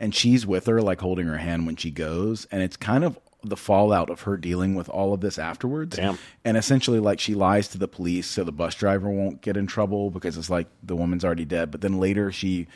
And 0.00 0.14
she's 0.14 0.46
with 0.46 0.66
her 0.66 0.80
like 0.82 1.00
holding 1.00 1.26
her 1.26 1.38
hand 1.38 1.66
when 1.66 1.76
she 1.76 1.90
goes. 1.90 2.46
And 2.50 2.62
it's 2.62 2.76
kind 2.76 3.04
of 3.04 3.18
the 3.44 3.56
fallout 3.56 4.08
of 4.10 4.22
her 4.22 4.36
dealing 4.36 4.74
with 4.74 4.88
all 4.88 5.12
of 5.12 5.20
this 5.20 5.38
afterwards 5.38 5.96
Damn. 5.96 6.18
and 6.44 6.56
essentially 6.56 7.00
like 7.00 7.18
she 7.20 7.34
lies 7.34 7.68
to 7.68 7.78
the 7.78 7.88
police 7.88 8.26
so 8.28 8.44
the 8.44 8.52
bus 8.52 8.74
driver 8.74 9.08
won't 9.10 9.40
get 9.40 9.56
in 9.56 9.66
trouble 9.66 10.10
because 10.10 10.36
it's 10.38 10.50
like 10.50 10.68
the 10.82 10.94
woman's 10.96 11.24
already 11.24 11.44
dead 11.44 11.70
but 11.70 11.80
then 11.80 11.98
later 11.98 12.30
she 12.30 12.66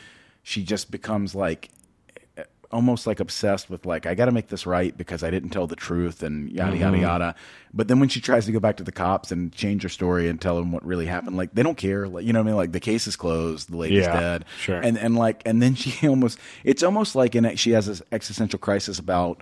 she 0.43 0.63
just 0.63 0.91
becomes 0.91 1.33
like 1.35 1.69
almost 2.69 3.07
like 3.07 3.21
obsessed 3.21 3.69
with 3.69 3.85
like 3.85 4.05
I 4.05 4.13
got 4.13 4.25
to 4.25 4.31
make 4.33 4.49
this 4.49 4.65
right 4.65 4.95
because 4.95 5.23
I 5.23 5.31
didn't 5.31 5.51
tell 5.51 5.67
the 5.67 5.75
truth 5.77 6.21
and 6.21 6.51
yada 6.51 6.73
Mm-hmm. 6.73 6.81
yada 6.81 6.97
yada. 6.97 7.35
But 7.73 7.87
then 7.87 8.01
when 8.01 8.09
she 8.09 8.19
tries 8.19 8.45
to 8.45 8.51
go 8.51 8.59
back 8.59 8.75
to 8.77 8.83
the 8.83 8.91
cops 8.91 9.31
and 9.31 9.53
change 9.53 9.83
her 9.83 9.89
story 9.89 10.27
and 10.27 10.39
tell 10.41 10.57
them 10.57 10.73
what 10.73 10.85
really 10.85 11.05
happened, 11.05 11.37
like 11.37 11.53
they 11.53 11.63
don't 11.63 11.77
care. 11.77 12.09
Like 12.09 12.25
you 12.25 12.33
know 12.33 12.39
what 12.39 12.47
I 12.47 12.51
mean? 12.51 12.57
Like 12.57 12.71
the 12.73 12.81
case 12.81 13.07
is 13.07 13.15
closed, 13.15 13.71
the 13.71 13.77
lady's 13.77 14.03
Yeah, 14.03 14.19
dead, 14.19 14.45
sure. 14.59 14.81
And 14.81 14.97
and 14.97 15.15
like 15.15 15.43
and 15.45 15.61
then 15.61 15.75
she 15.75 16.05
almost 16.09 16.39
it's 16.65 16.83
almost 16.83 17.15
like 17.15 17.35
in 17.35 17.55
she 17.55 17.71
has 17.71 17.85
this 17.85 18.01
existential 18.11 18.59
crisis 18.59 18.99
about. 18.99 19.41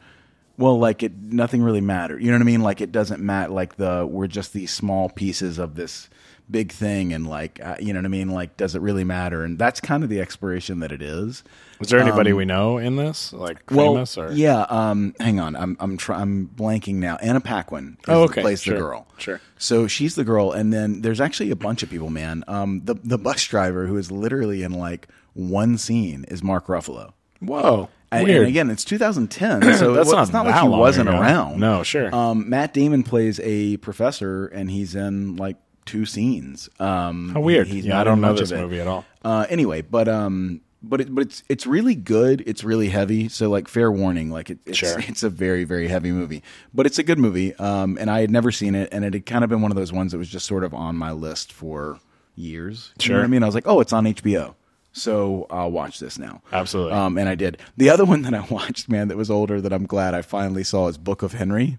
Well, 0.58 0.80
like 0.80 1.04
it, 1.04 1.13
nothing 1.15 1.62
really 1.62 1.82
mattered. 1.82 2.22
You 2.22 2.32
know 2.32 2.36
what 2.38 2.41
I 2.44 2.46
mean? 2.46 2.62
Like 2.62 2.82
it 2.82 2.91
doesn't 2.91 3.22
matter. 3.22 3.52
Like 3.52 3.76
the 3.76 4.08
we're 4.10 4.28
just 4.28 4.54
these 4.54 4.72
small 4.72 5.10
pieces 5.10 5.60
of 5.60 5.76
this 5.76 6.10
big 6.50 6.72
thing, 6.72 7.12
and 7.12 7.28
like 7.28 7.60
uh, 7.63 7.76
you 7.80 7.91
know 7.91 8.00
what 8.00 8.06
I 8.06 8.10
mean? 8.10 8.30
Like, 8.30 8.56
does 8.56 8.76
it 8.76 8.82
really 8.82 9.04
matter? 9.04 9.44
And 9.44 9.58
that's 9.60 9.82
kind 9.82 10.04
of 10.04 10.10
the 10.10 10.22
exploration 10.22 10.80
that 10.80 10.91
it 10.91 11.02
is. 11.02 11.44
Was 11.80 11.89
there 11.89 12.00
anybody 12.00 12.32
we 12.32 12.46
know 12.46 12.78
in 12.78 12.96
this, 12.96 13.34
like 13.34 13.70
famous 13.70 14.18
or? 14.18 14.28
Um, 14.28 14.36
Yeah. 14.38 14.62
Um, 14.70 15.13
hang 15.20 15.41
on. 15.41 15.58
I'm 15.58 15.76
I'm 15.82 15.98
try- 15.98 16.22
I'm 16.22 16.48
blanking 16.56 16.96
now. 16.96 17.18
Anna 17.18 17.41
Paquin. 17.41 17.98
Is, 18.00 18.06
Oh, 18.08 18.24
okay. 18.24 18.41
Plays 18.41 18.62
Sure. 18.62 18.76
the 18.76 18.80
girl. 18.80 19.08
Sure. 19.18 19.41
So 19.58 19.88
she's 19.88 20.15
the 20.15 20.24
girl, 20.24 20.54
and 20.54 20.72
then 20.72 21.02
there's 21.02 21.20
actually 21.20 21.52
a 21.52 21.56
bunch 21.58 21.84
of 21.84 21.89
people. 21.89 22.10
Man. 22.10 22.46
Um, 22.48 22.82
the 22.86 22.94
the 23.04 23.18
bus 23.18 23.44
driver 23.46 23.88
who 23.88 23.98
is 23.98 24.10
literally 24.10 24.63
in 24.63 24.72
like 24.72 25.10
one 25.34 25.78
scene 25.78 26.24
is 26.30 26.41
Mark 26.41 26.68
Ruffalo. 26.68 27.12
Whoa, 27.41 27.89
And, 28.17 28.23
weird. 28.28 28.39
and 28.39 28.47
again, 28.47 28.69
it's 28.69 28.84
2010, 28.86 29.62
so 29.78 29.93
That's 29.93 30.10
it, 30.10 30.12
not 30.15 30.23
it's 30.23 30.32
not 30.34 30.45
like 30.45 30.62
he 30.62 30.67
wasn't 30.67 31.10
ago. 31.10 31.19
around. 31.19 31.60
No, 31.60 31.84
sure. 31.84 32.13
Um, 32.13 32.49
Matt 32.49 32.73
Damon 32.73 33.04
plays 33.04 33.39
a 33.43 33.78
professor, 33.78 34.47
and 34.47 34.69
he's 34.71 34.95
in 34.95 35.36
like 35.38 35.58
two 35.86 36.06
scenes. 36.06 36.67
Um, 36.80 37.30
How 37.34 37.41
weird. 37.41 37.67
He's 37.67 37.86
Yeah, 37.86 37.99
I 37.99 38.04
don't 38.04 38.21
know 38.21 38.34
this 38.34 38.51
movie 38.51 38.80
at 38.82 38.88
all. 38.88 39.06
Uh, 39.23 39.45
anyway, 39.49 39.82
but 39.82 40.08
um, 40.08 40.62
but 40.82 41.01
it, 41.01 41.13
but 41.13 41.21
it's 41.21 41.43
it's 41.49 41.65
really 41.67 41.95
good. 41.95 42.43
It's 42.45 42.63
really 42.63 42.89
heavy. 42.89 43.28
So 43.30 43.49
like, 43.49 43.67
fair 43.67 43.91
warning, 43.91 44.30
like 44.32 44.49
it, 44.49 44.60
it's 44.65 44.78
Sure. 44.78 44.99
it's 44.99 45.23
a 45.23 45.30
very 45.30 45.63
very 45.63 45.88
heavy 45.88 46.12
movie, 46.12 46.43
but 46.73 46.86
it's 46.86 46.99
a 46.99 47.04
good 47.04 47.19
movie. 47.19 47.56
Um, 47.56 47.97
and 47.99 48.10
I 48.10 48.21
had 48.21 48.30
never 48.32 48.51
seen 48.51 48.75
it, 48.75 48.89
and 48.91 49.04
it 49.06 49.13
had 49.13 49.25
kind 49.25 49.43
of 49.43 49.49
been 49.49 49.62
one 49.62 49.71
of 49.71 49.78
those 49.78 49.91
ones 49.93 50.12
that 50.12 50.17
was 50.17 50.30
just 50.30 50.45
sort 50.45 50.63
of 50.63 50.73
on 50.73 50.95
my 50.95 51.12
list 51.12 51.51
for 51.51 51.99
years. 52.36 52.91
You 52.99 53.10
know 53.10 53.13
Sure. 53.13 53.17
what 53.19 53.23
I 53.23 53.28
mean? 53.28 53.43
I 53.43 53.45
was 53.45 53.56
like, 53.56 53.67
oh, 53.67 53.80
it's 53.80 53.93
on 53.93 54.06
HBO. 54.06 54.56
So 54.95 55.45
I'll 55.49 55.71
watch 55.71 55.99
this 55.99 56.17
now. 56.17 56.41
Absolutely. 56.53 56.93
Um, 56.93 57.17
and 57.17 57.27
I 57.27 57.36
did. 57.36 57.58
The 57.75 57.89
other 57.89 58.05
one 58.05 58.21
that 58.23 58.34
I 58.34 58.39
watched, 58.49 58.89
man, 58.89 59.10
that 59.10 59.17
was 59.17 59.29
older 59.29 59.60
that 59.60 59.73
I'm 59.73 59.86
glad 59.86 60.13
I 60.13 60.21
finally 60.21 60.63
saw 60.63 60.88
is 60.88 60.97
Book 60.97 61.21
of 61.21 61.34
Henry. 61.34 61.77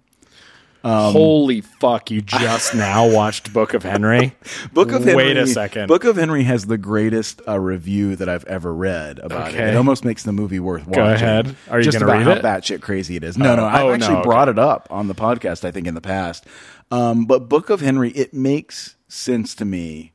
Holy 0.85 1.63
fuck! 1.63 2.13
You 2.13 2.21
just 2.21 2.73
now 2.77 3.09
watched 3.09 3.53
Book 3.53 3.75
of 3.75 3.83
Henry. 3.83 4.37
Book 4.73 4.93
of 4.93 5.03
Henry. 5.03 5.17
Wait 5.17 5.37
a 5.37 5.45
second. 5.49 5.89
Book 5.89 6.05
of 6.05 6.15
Henry 6.15 6.45
has 6.45 6.67
the 6.67 6.79
greatest 6.79 7.43
uh, 7.49 7.59
review 7.59 8.15
that 8.15 8.29
I've 8.29 8.45
ever 8.45 8.73
read 8.73 9.19
about 9.19 9.49
it. 9.49 9.57
Okay. 9.57 9.71
It 9.71 9.77
almost 9.77 10.05
makes 10.05 10.23
the 10.23 10.33
movie 10.33 10.61
worth 10.61 10.87
watching. 10.87 11.03
Go 11.03 11.13
ahead. 11.13 11.57
Are 11.69 11.81
you 11.81 11.85
Just 11.85 11.97
about 11.97 12.19
read 12.19 12.23
how 12.23 12.33
it? 12.35 12.43
batshit 12.43 12.83
crazy 12.83 13.17
it 13.17 13.25
is. 13.25 13.37
No, 13.37 13.57
no, 13.57 13.65
I 13.65 13.83
oh, 13.83 13.89
no, 13.89 13.95
actually 13.95 14.17
okay. 14.17 14.23
brought 14.23 14.49
it 14.49 14.61
up 14.61 14.87
on 14.91 15.09
the 15.09 15.15
podcast. 15.15 15.65
I 15.65 15.73
think 15.73 15.89
in 15.89 15.95
the 15.95 16.01
past, 16.01 16.47
um, 16.93 17.25
but 17.25 17.49
Book 17.49 17.69
of 17.69 17.81
Henry 17.81 18.11
it 18.11 18.33
makes 18.33 18.95
sense 19.09 19.57
to 19.57 19.65
me 19.65 20.13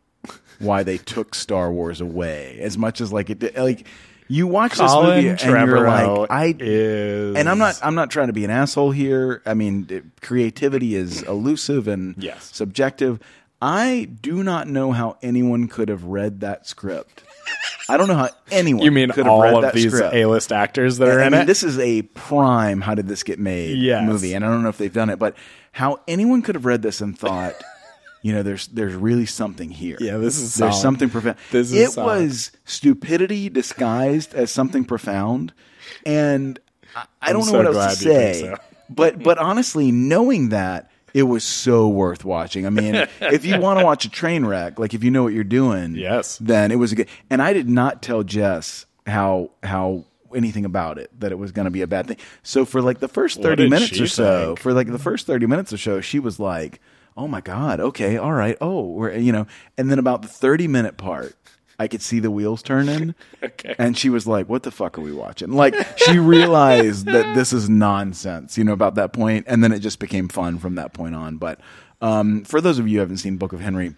why 0.61 0.83
they 0.83 0.97
took 0.97 1.35
Star 1.35 1.71
Wars 1.71 2.01
away 2.01 2.57
as 2.61 2.77
much 2.77 3.01
as 3.01 3.11
like 3.11 3.29
it. 3.29 3.57
Like 3.57 3.87
you 4.27 4.47
watch 4.47 4.73
Colin 4.73 5.25
this 5.25 5.43
movie 5.43 5.57
and 5.57 5.67
you're 5.69 5.85
like, 5.87 6.31
I 6.31 6.55
is, 6.57 7.35
and 7.35 7.49
I'm 7.49 7.57
not 7.57 7.79
I'm 7.83 7.95
not 7.95 8.09
trying 8.11 8.27
to 8.27 8.33
be 8.33 8.45
an 8.45 8.51
asshole 8.51 8.91
here. 8.91 9.41
I 9.45 9.53
mean, 9.53 9.87
it- 9.89 10.03
creativity 10.21 10.95
is 10.95 11.21
elusive 11.23 11.87
and 11.87 12.15
Yes. 12.17 12.49
subjective. 12.53 13.19
I 13.61 14.07
do 14.21 14.41
not 14.43 14.67
know 14.67 14.91
how 14.91 15.17
anyone 15.21 15.67
could 15.67 15.89
have 15.89 16.05
read 16.05 16.39
that 16.39 16.65
script. 16.65 17.23
I 17.89 17.97
don't 17.97 18.07
know 18.07 18.15
how 18.15 18.29
anyone. 18.49 18.83
You 18.83 18.91
mean 18.91 19.09
could 19.09 19.25
have 19.25 19.33
all 19.33 19.41
read 19.43 19.63
of 19.63 19.73
these 19.73 19.91
script. 19.93 20.15
A-list 20.15 20.51
actors 20.51 20.97
that 20.97 21.09
are 21.09 21.19
I 21.21 21.25
in 21.27 21.31
mean, 21.33 21.41
it? 21.41 21.45
this 21.45 21.61
is 21.61 21.77
a 21.77 22.01
prime. 22.03 22.81
How 22.81 22.95
did 22.95 23.07
this 23.07 23.21
get 23.23 23.37
made? 23.37 23.77
Yes. 23.77 24.03
movie, 24.07 24.33
and 24.33 24.43
I 24.45 24.47
don't 24.47 24.63
know 24.63 24.69
if 24.69 24.77
they've 24.77 24.91
done 24.93 25.09
it, 25.09 25.19
but 25.19 25.35
how 25.73 25.99
anyone 26.07 26.41
could 26.41 26.55
have 26.55 26.65
read 26.65 26.81
this 26.81 27.01
and 27.01 27.17
thought, 27.17 27.53
you 28.21 28.33
know, 28.33 28.43
there's 28.43 28.67
there's 28.67 28.93
really 28.93 29.25
something 29.25 29.69
here. 29.71 29.97
Yeah, 29.99 30.17
this 30.17 30.37
is 30.37 30.55
there's 30.55 30.73
solid. 30.73 30.81
something 30.81 31.09
profound. 31.09 31.37
This 31.51 31.71
is 31.71 31.73
it 31.73 31.91
solid. 31.91 32.21
was 32.23 32.51
stupidity 32.65 33.49
disguised 33.49 34.33
as 34.33 34.51
something 34.51 34.85
profound, 34.85 35.53
and 36.05 36.59
I, 36.95 37.05
I 37.21 37.33
don't 37.33 37.45
know 37.45 37.51
so 37.51 37.57
what 37.57 37.75
else 37.75 37.97
to 37.99 38.03
say. 38.03 38.41
so. 38.41 38.55
but 38.89 39.21
but 39.23 39.37
honestly, 39.37 39.91
knowing 39.91 40.49
that. 40.49 40.87
It 41.13 41.23
was 41.23 41.43
so 41.43 41.89
worth 41.89 42.23
watching. 42.23 42.65
I 42.65 42.69
mean, 42.69 42.95
if 43.19 43.43
you 43.43 43.59
want 43.59 43.79
to 43.79 43.83
watch 43.85 44.05
a 44.05 44.09
train 44.09 44.45
wreck, 44.45 44.79
like 44.79 44.93
if 44.93 45.03
you 45.03 45.11
know 45.11 45.23
what 45.23 45.33
you're 45.33 45.43
doing, 45.43 45.93
Yes. 45.95 46.37
then 46.37 46.71
it 46.71 46.77
was 46.77 46.93
a 46.93 46.95
good. 46.95 47.09
And 47.29 47.41
I 47.41 47.51
did 47.51 47.67
not 47.67 48.01
tell 48.01 48.23
Jess 48.23 48.85
how 49.05 49.51
how 49.61 50.05
anything 50.33 50.63
about 50.63 50.97
it 50.97 51.11
that 51.19 51.33
it 51.33 51.37
was 51.37 51.51
going 51.51 51.65
to 51.65 51.69
be 51.69 51.81
a 51.81 51.87
bad 51.87 52.07
thing. 52.07 52.15
So 52.43 52.63
for 52.63 52.81
like 52.81 53.01
the 53.01 53.09
first 53.09 53.41
thirty 53.41 53.67
minutes 53.67 53.93
she 53.93 54.03
or 54.03 54.07
so, 54.07 54.55
for 54.55 54.71
like 54.71 54.87
the 54.87 54.97
first 54.97 55.27
thirty 55.27 55.47
minutes 55.47 55.73
or 55.73 55.77
so, 55.77 55.99
she 55.99 56.17
was 56.17 56.39
like, 56.39 56.79
"Oh 57.17 57.27
my 57.27 57.41
god, 57.41 57.79
okay, 57.79 58.17
all 58.17 58.33
right, 58.33 58.57
oh, 58.61 58.85
we're 58.87 59.13
you 59.17 59.31
know." 59.31 59.47
And 59.77 59.89
then 59.91 59.99
about 59.99 60.21
the 60.21 60.27
thirty 60.27 60.67
minute 60.67 60.97
part. 60.97 61.35
I 61.79 61.87
could 61.87 62.03
see 62.03 62.19
the 62.19 62.29
wheels 62.29 62.61
turning, 62.61 63.15
Okay. 63.43 63.73
and 63.79 63.97
she 63.97 64.09
was 64.11 64.27
like, 64.27 64.47
"What 64.47 64.61
the 64.61 64.69
fuck 64.69 64.99
are 64.99 65.01
we 65.01 65.11
watching?" 65.13 65.51
Like 65.53 65.73
she 65.97 66.19
realized 66.19 67.07
that 67.07 67.33
this 67.33 67.53
is 67.53 67.69
nonsense, 67.69 68.55
you 68.55 68.63
know, 68.63 68.73
about 68.73 68.93
that 68.95 69.13
point, 69.13 69.45
and 69.47 69.63
then 69.63 69.71
it 69.71 69.79
just 69.79 69.97
became 69.97 70.27
fun 70.27 70.59
from 70.59 70.75
that 70.75 70.93
point 70.93 71.15
on. 71.15 71.37
But 71.37 71.59
um, 71.99 72.43
for 72.43 72.61
those 72.61 72.77
of 72.77 72.87
you 72.87 72.95
who 72.97 72.99
haven't 72.99 73.17
seen 73.17 73.37
Book 73.37 73.51
of 73.51 73.61
Henry, 73.61 73.95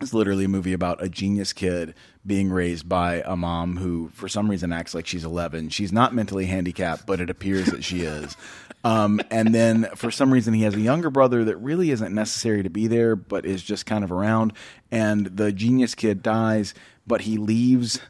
it's 0.00 0.14
literally 0.14 0.44
a 0.44 0.48
movie 0.48 0.72
about 0.72 1.02
a 1.02 1.08
genius 1.10 1.52
kid 1.52 1.94
being 2.24 2.50
raised 2.50 2.88
by 2.88 3.22
a 3.26 3.36
mom 3.36 3.76
who, 3.76 4.08
for 4.14 4.28
some 4.28 4.48
reason, 4.48 4.72
acts 4.72 4.94
like 4.94 5.06
she's 5.06 5.24
11. 5.24 5.68
She's 5.68 5.92
not 5.92 6.14
mentally 6.14 6.46
handicapped, 6.46 7.04
but 7.06 7.20
it 7.20 7.28
appears 7.28 7.66
that 7.66 7.84
she 7.84 8.02
is. 8.02 8.36
Um, 8.84 9.20
and 9.30 9.54
then, 9.54 9.88
for 9.96 10.10
some 10.10 10.32
reason, 10.32 10.54
he 10.54 10.62
has 10.62 10.74
a 10.74 10.80
younger 10.80 11.10
brother 11.10 11.44
that 11.44 11.56
really 11.56 11.90
isn't 11.90 12.14
necessary 12.14 12.62
to 12.62 12.70
be 12.70 12.86
there, 12.86 13.16
but 13.16 13.44
is 13.44 13.62
just 13.62 13.86
kind 13.86 14.04
of 14.04 14.12
around. 14.12 14.52
And 14.90 15.26
the 15.26 15.52
genius 15.52 15.94
kid 15.94 16.22
dies, 16.22 16.74
but 17.06 17.22
he 17.22 17.36
leaves 17.36 18.00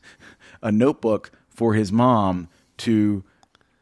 a 0.62 0.70
notebook 0.70 1.30
for 1.48 1.74
his 1.74 1.90
mom 1.90 2.48
to 2.78 3.24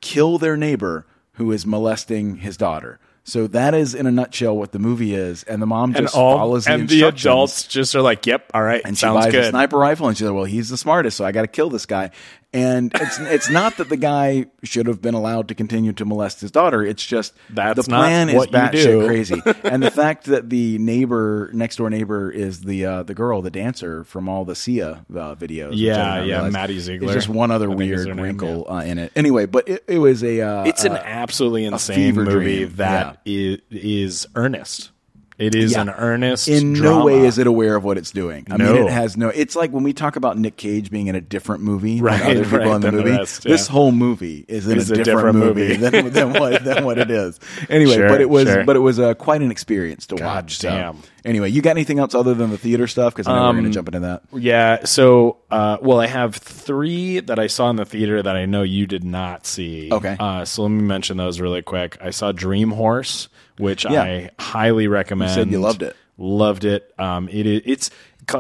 kill 0.00 0.38
their 0.38 0.56
neighbor 0.56 1.06
who 1.32 1.52
is 1.52 1.66
molesting 1.66 2.36
his 2.36 2.56
daughter. 2.56 2.98
So 3.24 3.48
that 3.48 3.74
is, 3.74 3.92
in 3.92 4.06
a 4.06 4.12
nutshell, 4.12 4.56
what 4.56 4.70
the 4.70 4.78
movie 4.78 5.12
is. 5.12 5.42
And 5.42 5.60
the 5.60 5.66
mom 5.66 5.96
and 5.96 6.04
just 6.04 6.14
all 6.14 6.38
follows 6.38 6.64
the 6.64 6.74
and 6.74 6.88
the 6.88 7.02
adults 7.02 7.66
just 7.66 7.96
are 7.96 8.00
like, 8.00 8.24
"Yep, 8.24 8.52
all 8.54 8.62
right, 8.62 8.80
and 8.84 8.96
she 8.96 9.04
buys 9.04 9.32
good." 9.32 9.44
a 9.46 9.50
sniper 9.50 9.76
rifle, 9.76 10.06
and 10.06 10.16
she's 10.16 10.28
like, 10.28 10.34
"Well, 10.34 10.44
he's 10.44 10.68
the 10.68 10.76
smartest, 10.76 11.16
so 11.16 11.24
I 11.24 11.32
got 11.32 11.42
to 11.42 11.48
kill 11.48 11.68
this 11.68 11.86
guy." 11.86 12.12
And 12.52 12.90
it's 12.94 13.18
it's 13.18 13.50
not 13.50 13.76
that 13.76 13.88
the 13.90 13.96
guy 13.98 14.46
should 14.62 14.86
have 14.86 15.02
been 15.02 15.12
allowed 15.14 15.48
to 15.48 15.54
continue 15.54 15.92
to 15.94 16.04
molest 16.06 16.40
his 16.40 16.50
daughter. 16.50 16.82
It's 16.82 17.04
just 17.04 17.34
That's 17.50 17.76
the 17.84 17.90
plan 17.90 18.30
is 18.30 18.46
batshit 18.46 19.06
crazy, 19.06 19.42
and 19.64 19.82
the 19.82 19.90
fact 19.90 20.24
that 20.24 20.48
the 20.48 20.78
neighbor 20.78 21.50
next 21.52 21.76
door 21.76 21.90
neighbor 21.90 22.30
is 22.30 22.62
the 22.62 22.86
uh, 22.86 23.02
the 23.02 23.14
girl, 23.14 23.42
the 23.42 23.50
dancer 23.50 24.04
from 24.04 24.28
all 24.28 24.44
the 24.46 24.54
Sia 24.54 25.04
uh, 25.14 25.34
videos. 25.34 25.72
Yeah, 25.74 26.22
yeah. 26.22 26.48
Maddie 26.48 26.78
Ziegler. 26.78 27.12
Just 27.12 27.28
one 27.28 27.50
other 27.50 27.70
I 27.70 27.74
weird 27.74 28.06
name, 28.06 28.20
wrinkle 28.20 28.66
uh, 28.70 28.76
in 28.84 28.98
it. 28.98 29.12
Anyway, 29.16 29.44
but 29.46 29.68
it, 29.68 29.84
it 29.86 29.98
was 29.98 30.22
a 30.24 30.40
uh, 30.40 30.64
It's 30.64 30.84
an 30.84 30.92
uh, 30.92 31.02
absolutely 31.04 31.64
insane 31.66 32.14
movie 32.14 32.30
dream, 32.64 32.76
that 32.76 33.20
i- 33.26 33.58
is 33.70 34.26
earnest. 34.34 34.92
It 35.38 35.54
is 35.54 35.72
Yeah. 35.72 35.82
an 35.82 35.90
earnest. 35.90 36.48
in 36.48 36.72
drama. 36.72 36.98
no 37.00 37.04
way 37.04 37.18
is 37.26 37.38
it 37.38 37.46
aware 37.46 37.76
of 37.76 37.84
what 37.84 37.98
it's 37.98 38.10
doing. 38.10 38.46
I 38.50 38.56
mean, 38.56 38.66
No. 38.66 38.86
it 38.86 38.90
has 38.90 39.16
no. 39.18 39.28
It's 39.28 39.54
like 39.54 39.70
when 39.70 39.82
we 39.84 39.92
talk 39.92 40.16
about 40.16 40.38
Nick 40.38 40.56
Cage 40.56 40.90
being 40.90 41.08
in 41.08 41.14
a 41.14 41.20
different 41.20 41.62
movie 41.62 42.00
Right, 42.00 42.18
than 42.20 42.30
other 42.38 42.44
people 42.44 42.58
right, 42.58 42.66
in 42.76 42.80
the 42.80 42.86
than 42.90 42.96
the 42.96 43.02
movie. 43.04 43.16
rest, 43.18 43.42
This 43.42 43.66
whole 43.66 43.92
movie 43.92 44.44
is 44.48 44.66
in 44.66 44.78
a, 44.78 44.80
a 44.80 44.84
different, 44.84 45.04
different 45.04 45.38
movie, 45.38 45.68
movie. 45.68 45.76
than, 45.76 46.10
than 46.12 46.32
what 46.32 46.64
than 46.64 46.84
what 46.84 46.98
it 46.98 47.10
is. 47.10 47.38
Anyway, 47.68 47.94
Sure, 47.96 48.08
but 48.08 48.20
it 48.20 48.30
was 48.30 48.48
sure. 48.48 48.64
but 48.64 48.76
it 48.76 48.80
was 48.80 48.98
uh, 48.98 49.12
quite 49.14 49.42
an 49.42 49.50
experience 49.50 50.06
to 50.06 50.14
watch. 50.16 50.58
So, 50.58 50.70
damn. 50.70 50.96
anyway, 51.24 51.50
you 51.50 51.60
got 51.60 51.70
anything 51.72 51.98
else 51.98 52.14
other 52.14 52.32
than 52.32 52.50
the 52.50 52.58
theater 52.58 52.86
stuff? 52.86 53.14
Because 53.14 53.26
I 53.26 53.34
know 53.34 53.46
we're 53.46 53.52
going 53.52 53.64
to 53.64 53.68
Um, 53.68 53.72
jump 53.72 53.88
into 53.88 54.00
that. 54.00 54.22
Yeah. 54.32 54.84
So, 54.84 55.38
uh, 55.50 55.76
well, 55.82 56.00
I 56.00 56.06
have 56.06 56.34
three 56.36 57.20
that 57.20 57.38
I 57.38 57.46
saw 57.48 57.68
in 57.70 57.76
the 57.76 57.84
theater 57.84 58.22
that 58.22 58.36
I 58.36 58.46
know 58.46 58.62
you 58.62 58.86
did 58.86 59.04
not 59.04 59.46
see. 59.46 59.90
Okay. 59.92 60.16
Uh, 60.18 60.44
so 60.44 60.62
let 60.62 60.70
me 60.70 60.82
mention 60.82 61.16
those 61.16 61.40
really 61.40 61.62
quick. 61.62 61.98
I 62.00 62.10
saw 62.10 62.32
Dream 62.32 62.70
Horse, 62.70 63.28
which 63.58 63.84
Yeah. 63.84 64.02
I 64.02 64.30
highly 64.38 64.88
recommend. 64.88 65.32
said 65.32 65.50
you 65.50 65.60
loved 65.60 65.82
it. 65.82 65.96
Loved 66.18 66.64
it. 66.64 66.92
Um, 66.98 67.28
it 67.28 67.46
is. 67.46 67.62
It's 67.66 67.90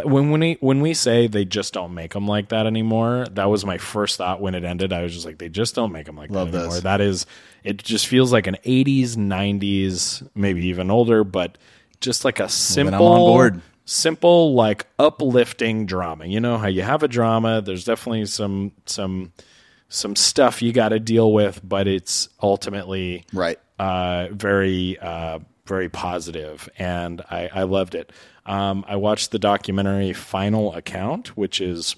when 0.04 0.30
when 0.30 0.40
we 0.40 0.56
when 0.60 0.80
we 0.80 0.94
say 0.94 1.26
they 1.26 1.44
just 1.44 1.74
don't 1.74 1.92
make 1.94 2.14
them 2.14 2.26
like 2.26 2.48
that 2.48 2.66
anymore. 2.66 3.26
That 3.32 3.50
was 3.50 3.64
my 3.66 3.78
first 3.78 4.16
thought 4.16 4.40
when 4.40 4.54
it 4.54 4.64
ended. 4.64 4.92
I 4.92 5.02
was 5.02 5.12
just 5.12 5.26
like, 5.26 5.38
they 5.38 5.48
just 5.50 5.74
don't 5.74 5.92
make 5.92 6.06
them 6.06 6.16
like 6.16 6.30
Love 6.30 6.52
that 6.52 6.58
anymore. 6.58 6.74
this. 6.74 6.82
That 6.84 7.00
is. 7.00 7.26
It 7.64 7.78
just 7.78 8.06
feels 8.06 8.32
like 8.32 8.46
an 8.46 8.56
'80s, 8.64 9.16
'90s, 9.16 10.26
maybe 10.34 10.66
even 10.66 10.90
older, 10.90 11.22
but 11.24 11.58
just 12.00 12.24
like 12.24 12.40
a 12.40 12.48
simple 12.48 12.94
I'm 12.94 13.02
on 13.12 13.18
board. 13.18 13.60
simple 13.84 14.54
like 14.54 14.86
uplifting 14.98 15.86
drama 15.86 16.26
you 16.26 16.38
know 16.40 16.58
how 16.58 16.66
you 16.66 16.82
have 16.82 17.02
a 17.02 17.08
drama 17.08 17.62
there's 17.62 17.84
definitely 17.84 18.26
some 18.26 18.70
some 18.84 19.32
some 19.88 20.14
stuff 20.14 20.60
you 20.60 20.72
got 20.72 20.90
to 20.90 21.00
deal 21.00 21.32
with 21.32 21.60
but 21.66 21.86
it's 21.88 22.28
ultimately 22.42 23.24
Right. 23.32 23.58
Uh 23.78 24.28
very 24.30 24.98
uh 24.98 25.38
very 25.66 25.88
positive 25.88 26.68
and 26.78 27.22
i 27.30 27.48
i 27.52 27.62
loved 27.62 27.94
it. 27.94 28.12
Um 28.44 28.84
i 28.88 28.96
watched 28.96 29.30
the 29.30 29.38
documentary 29.38 30.12
final 30.12 30.74
account 30.74 31.36
which 31.36 31.60
is 31.60 31.96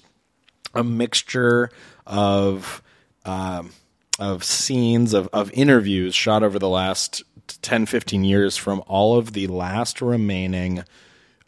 a 0.73 0.83
mixture 0.83 1.69
of 2.05 2.81
um, 3.25 3.71
of 4.19 4.43
scenes 4.43 5.13
of, 5.13 5.29
of 5.31 5.51
interviews 5.53 6.13
shot 6.13 6.43
over 6.43 6.59
the 6.59 6.69
last 6.69 7.23
10 7.61 7.85
15 7.85 8.23
years 8.23 8.57
from 8.57 8.83
all 8.87 9.17
of 9.17 9.33
the 9.33 9.47
last 9.47 10.01
remaining 10.01 10.83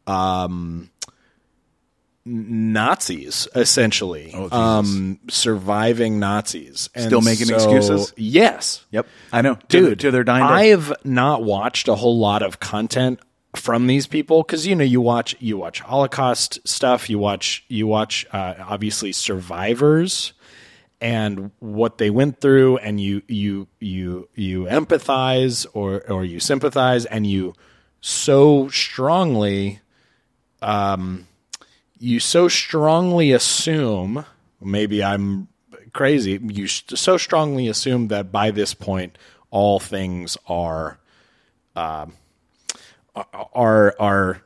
um, 0.08 0.90
Nazis 2.26 3.48
essentially 3.56 4.32
Oh, 4.36 4.50
um, 4.56 5.20
surviving 5.30 6.20
Nazis. 6.20 6.90
And 6.94 7.06
Still 7.06 7.22
making 7.22 7.48
so- 7.48 7.56
excuses? 7.56 8.14
yes. 8.16 8.86
Yep, 8.92 9.08
I 9.34 9.42
know, 9.42 9.58
dude 9.70 10.00
To, 10.00 10.08
to 10.08 10.12
their 10.12 10.24
dying 10.24 10.44
i 10.44 10.66
have 10.68 10.94
not 11.04 11.44
watched 11.44 11.88
a 11.88 11.96
whole 11.96 12.20
lot 12.20 12.44
of 12.44 12.60
content 12.60 13.20
from 13.56 13.88
these 13.88 14.08
people 14.08 14.44
because 14.44 14.66
you 14.68 14.76
know 14.76 14.84
you 14.84 15.02
watch 15.02 15.36
you 15.40 15.58
watch 15.58 15.82
holocaust 15.82 16.60
stuff 16.66 17.10
you 17.10 17.20
watch 17.20 17.66
you 17.68 17.86
watch 17.88 18.26
uh, 18.32 18.54
obviously 18.60 19.12
survivors 19.12 20.32
and 21.02 21.52
what 21.60 21.98
they 21.98 22.10
went 22.10 22.40
through 22.40 22.78
and 22.78 23.02
you 23.02 23.22
you 23.28 23.68
you 23.80 24.30
you 24.36 24.66
empathize 24.66 25.66
or 25.74 26.02
or 26.10 26.24
you 26.24 26.40
sympathize 26.40 27.06
and 27.06 27.26
you 27.28 27.54
so 28.00 28.70
strongly 28.70 29.80
um 30.62 31.28
you 32.02 32.20
so 32.20 32.48
strongly 32.48 33.32
assume 33.32 34.26
maybe 34.60 35.04
i'm 35.04 35.48
crazy 35.94 36.40
you 36.42 36.68
so 36.68 37.18
strongly 37.18 37.68
assume 37.68 38.08
that 38.08 38.32
by 38.32 38.52
this 38.52 38.74
point 38.74 39.18
all 39.50 39.80
things 39.80 40.38
are 40.48 41.00
um 41.76 42.14
are 43.54 43.96
are 44.00 44.42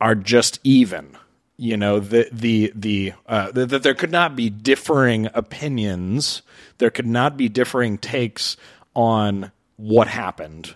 are 0.00 0.14
just 0.14 0.60
even. 0.64 1.16
You 1.58 1.78
know 1.78 2.00
the 2.00 2.28
the 2.30 2.70
the 2.74 3.14
uh, 3.26 3.50
that 3.52 3.82
there 3.82 3.94
could 3.94 4.12
not 4.12 4.36
be 4.36 4.50
differing 4.50 5.28
opinions 5.32 6.42
there 6.76 6.90
could 6.90 7.06
not 7.06 7.38
be 7.38 7.48
differing 7.48 7.96
takes 7.96 8.58
on 8.94 9.52
what 9.76 10.06
happened 10.06 10.74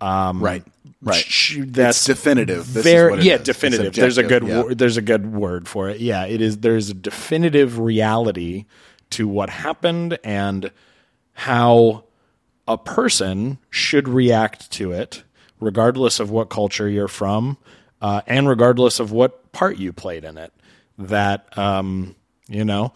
right, 0.00 0.64
right. 1.02 1.24
Sh- 1.24 1.58
that's 1.66 1.98
It's 1.98 2.06
definitive. 2.06 2.66
This 2.72 2.76
is 2.76 2.82
very 2.82 3.22
yeah 3.22 3.34
is. 3.34 3.42
Definitive 3.42 3.94
there's 3.94 4.18
a 4.18 4.22
good 4.22 4.46
yeah. 4.46 4.62
wo- 4.62 4.74
there's 4.74 4.96
a 4.96 5.02
good 5.02 5.32
word 5.32 5.68
for 5.68 5.88
it 5.88 6.00
yeah 6.00 6.26
it 6.26 6.40
is 6.40 6.58
there's 6.58 6.90
a 6.90 6.94
definitive 6.94 7.78
reality 7.78 8.64
to 9.10 9.28
what 9.28 9.50
happened 9.50 10.18
and 10.24 10.70
how 11.32 12.04
a 12.66 12.78
person 12.78 13.58
should 13.68 14.08
react 14.08 14.70
to 14.70 14.92
it, 14.92 15.24
regardless 15.58 16.20
of 16.20 16.30
what 16.30 16.50
culture 16.50 16.88
you're 16.88 17.08
from, 17.08 17.58
uh, 18.00 18.20
and 18.26 18.48
regardless 18.48 19.00
of 19.00 19.10
what 19.10 19.50
part 19.52 19.76
you 19.76 19.92
played 19.92 20.24
in 20.24 20.38
it. 20.38 20.52
That 20.96 21.56
um, 21.58 22.14
you 22.46 22.64
know, 22.64 22.92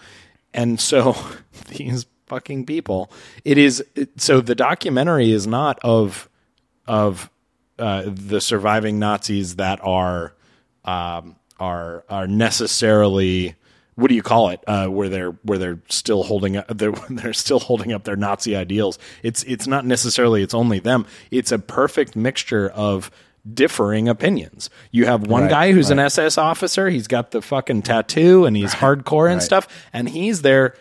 and 0.53 0.79
so 0.79 1.17
these 1.69 2.07
fucking 2.27 2.67
people. 2.67 3.11
It 3.45 3.59
is 3.59 3.85
it, 3.97 4.21
so 4.21 4.41
the 4.41 4.55
documentary 4.55 5.33
is 5.33 5.47
not 5.47 5.79
of 5.83 6.29
of 6.87 7.31
uh, 7.79 8.03
the 8.07 8.41
surviving 8.41 8.99
Nazis 8.99 9.57
that 9.57 9.81
are 9.83 10.35
um, 10.85 11.37
are 11.59 12.05
are 12.09 12.27
necessarily 12.27 13.55
what 13.97 14.09
do 14.09 14.15
you 14.15 14.23
call 14.23 14.49
it 14.51 14.61
uh, 14.67 14.87
where 14.87 15.09
they're 15.09 15.33
where 15.43 15.59
they're 15.59 15.81
still 15.89 16.23
holding 16.25 16.57
up 16.57 16.67
they're, 16.77 16.93
they're 17.11 17.33
still 17.33 17.61
holding 17.61 17.93
up 17.93 18.05
their 18.05 18.17
Nazi 18.17 18.57
ideals. 18.57 18.99
It's 19.23 19.43
it's 19.45 19.67
not 19.67 19.85
necessarily 19.87 20.43
it's 20.43 20.55
only 20.55 20.79
them. 20.79 21.07
It's 21.31 21.53
a 21.53 21.59
perfect 21.59 22.17
mixture 22.17 22.69
of 22.71 23.11
differing 23.53 24.09
opinions. 24.09 24.71
You 24.91 25.05
have 25.07 25.27
one 25.27 25.43
Right, 25.43 25.51
guy 25.51 25.73
who's 25.73 25.91
an. 25.91 25.99
SS 25.99 26.39
officer. 26.39 26.89
He's 26.89 27.07
got 27.09 27.31
the 27.31 27.43
fucking 27.43 27.83
tattoo 27.83 28.47
and 28.47 28.57
he's 28.57 28.75
hardcore 28.75 29.27
and 29.27 29.37
right. 29.37 29.43
stuff, 29.43 29.69
and 29.93 30.09
he's 30.09 30.43
there 30.43 30.75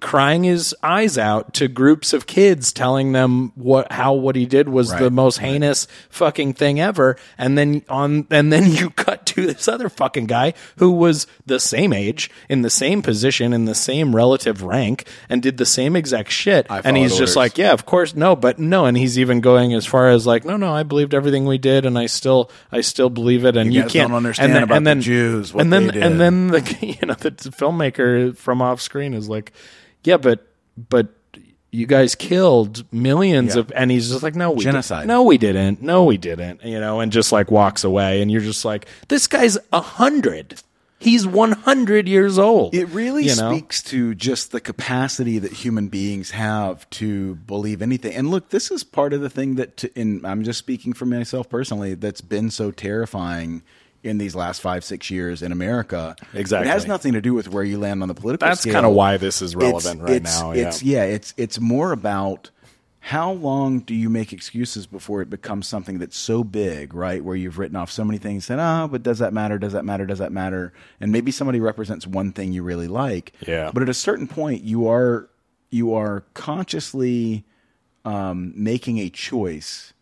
crying 0.00 0.44
his 0.44 0.74
eyes 0.82 1.18
out 1.18 1.54
to 1.54 1.68
groups 1.68 2.12
of 2.12 2.26
kids 2.26 2.72
telling 2.72 3.12
them 3.12 3.52
what 3.54 3.90
how 3.92 4.12
what 4.12 4.36
he 4.36 4.46
did 4.46 4.68
was 4.68 4.90
the 4.90 5.04
Right, 5.04 5.12
most 5.12 5.38
heinous 5.38 5.86
fucking 6.10 6.54
thing 6.54 6.80
ever. 6.80 7.16
And 7.38 7.56
then 7.56 7.82
on 7.88 8.26
and 8.30 8.52
then 8.52 8.70
you 8.70 8.90
cut 8.96 9.26
to 9.26 9.46
this 9.46 9.68
other 9.68 9.88
fucking 9.88 10.26
guy 10.26 10.54
who 10.76 10.92
was 10.92 11.26
the 11.46 11.60
same 11.60 11.92
age 11.92 12.30
in 12.48 12.62
the 12.62 12.70
same 12.70 13.02
position 13.02 13.52
in 13.52 13.64
the 13.64 13.74
same 13.74 14.14
relative 14.14 14.62
rank 14.62 15.06
and 15.28 15.42
did 15.42 15.56
the 15.56 15.66
same 15.66 15.96
exact 15.96 16.30
shit. 16.30 16.66
I 16.70 16.80
and 16.84 16.96
he's 16.96 17.10
followed 17.12 17.20
just 17.20 17.36
like 17.36 17.58
yeah 17.58 17.72
of 17.72 17.86
course 17.86 18.14
no 18.14 18.36
but 18.36 18.58
no. 18.58 18.86
And 18.86 18.96
he's 18.96 19.18
even 19.18 19.40
going 19.40 19.74
as 19.74 19.86
far 19.86 20.08
as 20.10 20.26
like 20.26 20.44
no 20.44 20.56
no 20.56 20.72
I 20.72 20.82
believed 20.82 21.14
everything 21.14 21.46
we 21.46 21.58
did 21.58 21.86
and 21.86 21.98
I 21.98 22.06
still 22.06 22.50
I 22.70 22.80
still 22.80 23.10
believe 23.10 23.44
it. 23.44 23.56
And 23.56 23.72
You 23.72 23.82
you, 23.82 23.88
can't 23.88 24.08
don't 24.08 24.16
understand 24.16 24.46
and 24.50 24.56
then, 24.56 24.62
about 24.64 24.76
and 24.78 24.86
the 24.86 24.90
then 24.90 25.00
Jews, 25.00 25.52
what 25.54 25.60
and 25.62 25.72
then 25.72 25.90
and 25.96 26.20
then 26.20 26.48
the 26.48 26.60
you 26.80 27.06
know 27.06 27.14
the 27.14 27.30
filmmaker 27.32 28.36
from 28.36 28.60
off 28.62 28.80
screen 28.80 29.14
is 29.14 29.28
like 29.28 29.51
yeah 30.04 30.16
but 30.16 30.46
but 30.88 31.08
you 31.70 31.86
guys 31.86 32.14
killed 32.14 32.84
millions 32.92 33.54
Yeah. 33.54 33.60
of 33.60 33.72
and 33.74 33.90
he's 33.90 34.10
just 34.10 34.22
like 34.22 34.34
no 34.34 34.50
we 34.50 34.64
Genocide. 34.64 35.00
didn't. 35.02 35.08
no 35.08 35.22
we 35.22 35.38
didn't 35.38 35.82
no 35.82 36.04
we 36.04 36.16
didn't 36.18 36.64
you 36.64 36.78
know 36.80 37.00
and 37.00 37.10
just 37.12 37.32
like 37.32 37.50
walks 37.50 37.84
away 37.84 38.20
and 38.22 38.30
you're 38.30 38.40
just 38.42 38.64
like 38.64 38.86
this 39.08 39.26
guy's 39.26 39.56
a 39.72 39.80
hundred 39.80 40.60
he's 40.98 41.26
100 41.26 42.06
years 42.06 42.38
old 42.38 42.74
It 42.74 42.84
really 42.90 43.24
you 43.24 43.34
know? 43.34 43.52
speaks 43.52 43.82
to 43.84 44.14
just 44.14 44.52
the 44.52 44.60
capacity 44.60 45.38
that 45.40 45.52
human 45.52 45.88
beings 45.88 46.30
have 46.30 46.88
to 46.90 47.34
believe 47.34 47.82
anything. 47.82 48.14
And 48.14 48.30
look, 48.30 48.50
this 48.50 48.70
is 48.70 48.84
part 48.84 49.12
of 49.12 49.20
the 49.20 49.28
thing 49.28 49.56
that, 49.56 49.76
to, 49.78 49.90
and 50.00 50.24
I'm 50.24 50.44
just 50.44 50.60
speaking 50.60 50.92
for 50.92 51.04
myself 51.04 51.48
personally, 51.50 51.94
that's 51.94 52.20
been 52.20 52.50
so 52.52 52.70
terrifying 52.70 53.64
in 54.02 54.18
these 54.18 54.34
last 54.34 54.60
five, 54.60 54.82
six 54.84 55.10
years 55.10 55.42
in 55.42 55.52
America. 55.52 56.16
Exactly. 56.34 56.68
It 56.68 56.72
has 56.72 56.86
nothing 56.86 57.12
to 57.12 57.20
do 57.20 57.34
with 57.34 57.48
where 57.48 57.62
you 57.64 57.78
land 57.78 58.02
on 58.02 58.08
the 58.08 58.14
political 58.14 58.48
that's 58.48 58.64
kind 58.64 58.84
of 58.84 58.92
why 58.92 59.16
this 59.16 59.40
is 59.42 59.54
relevant 59.54 60.00
It's- 60.00 60.02
right 60.10 60.16
it's- 60.16 60.40
now 60.40 60.50
It's, 60.52 60.82
yeah 60.82 61.04
yeah, 61.04 61.14
it's 61.14 61.34
it's 61.36 61.60
more 61.60 61.92
about 61.92 62.50
how 63.04 63.32
long 63.32 63.80
do 63.80 63.94
you 63.96 64.08
make 64.08 64.32
excuses 64.32 64.86
before 64.86 65.22
it 65.22 65.28
becomes 65.30 65.66
something 65.66 65.98
that's 65.98 66.16
so 66.16 66.44
big, 66.44 66.94
right? 66.94 67.24
Where 67.24 67.34
you've 67.34 67.58
written 67.58 67.74
off 67.76 67.90
so 67.90 68.04
many 68.04 68.16
things, 68.18 68.44
said, 68.44 68.60
"Ah, 68.60 68.86
but 68.86 69.02
does 69.02 69.18
that 69.18 69.32
matter? 69.32 69.58
Does 69.58 69.72
that 69.72 69.84
matter? 69.84 70.06
Does 70.06 70.20
that 70.20 70.30
matter?" 70.30 70.72
And 71.00 71.10
maybe 71.10 71.32
somebody 71.32 71.58
represents 71.58 72.06
one 72.06 72.30
thing 72.30 72.52
you 72.52 72.62
really 72.62 72.86
like, 72.86 73.32
Yeah. 73.44 73.72
But 73.74 73.82
at 73.82 73.88
a 73.88 73.94
certain 73.94 74.28
point, 74.28 74.62
you 74.62 74.86
are 74.88 75.28
you 75.70 75.94
are 75.94 76.22
consciously 76.34 77.44
um, 78.04 78.52
making 78.56 78.98
a 78.98 79.08
choice 79.10 79.92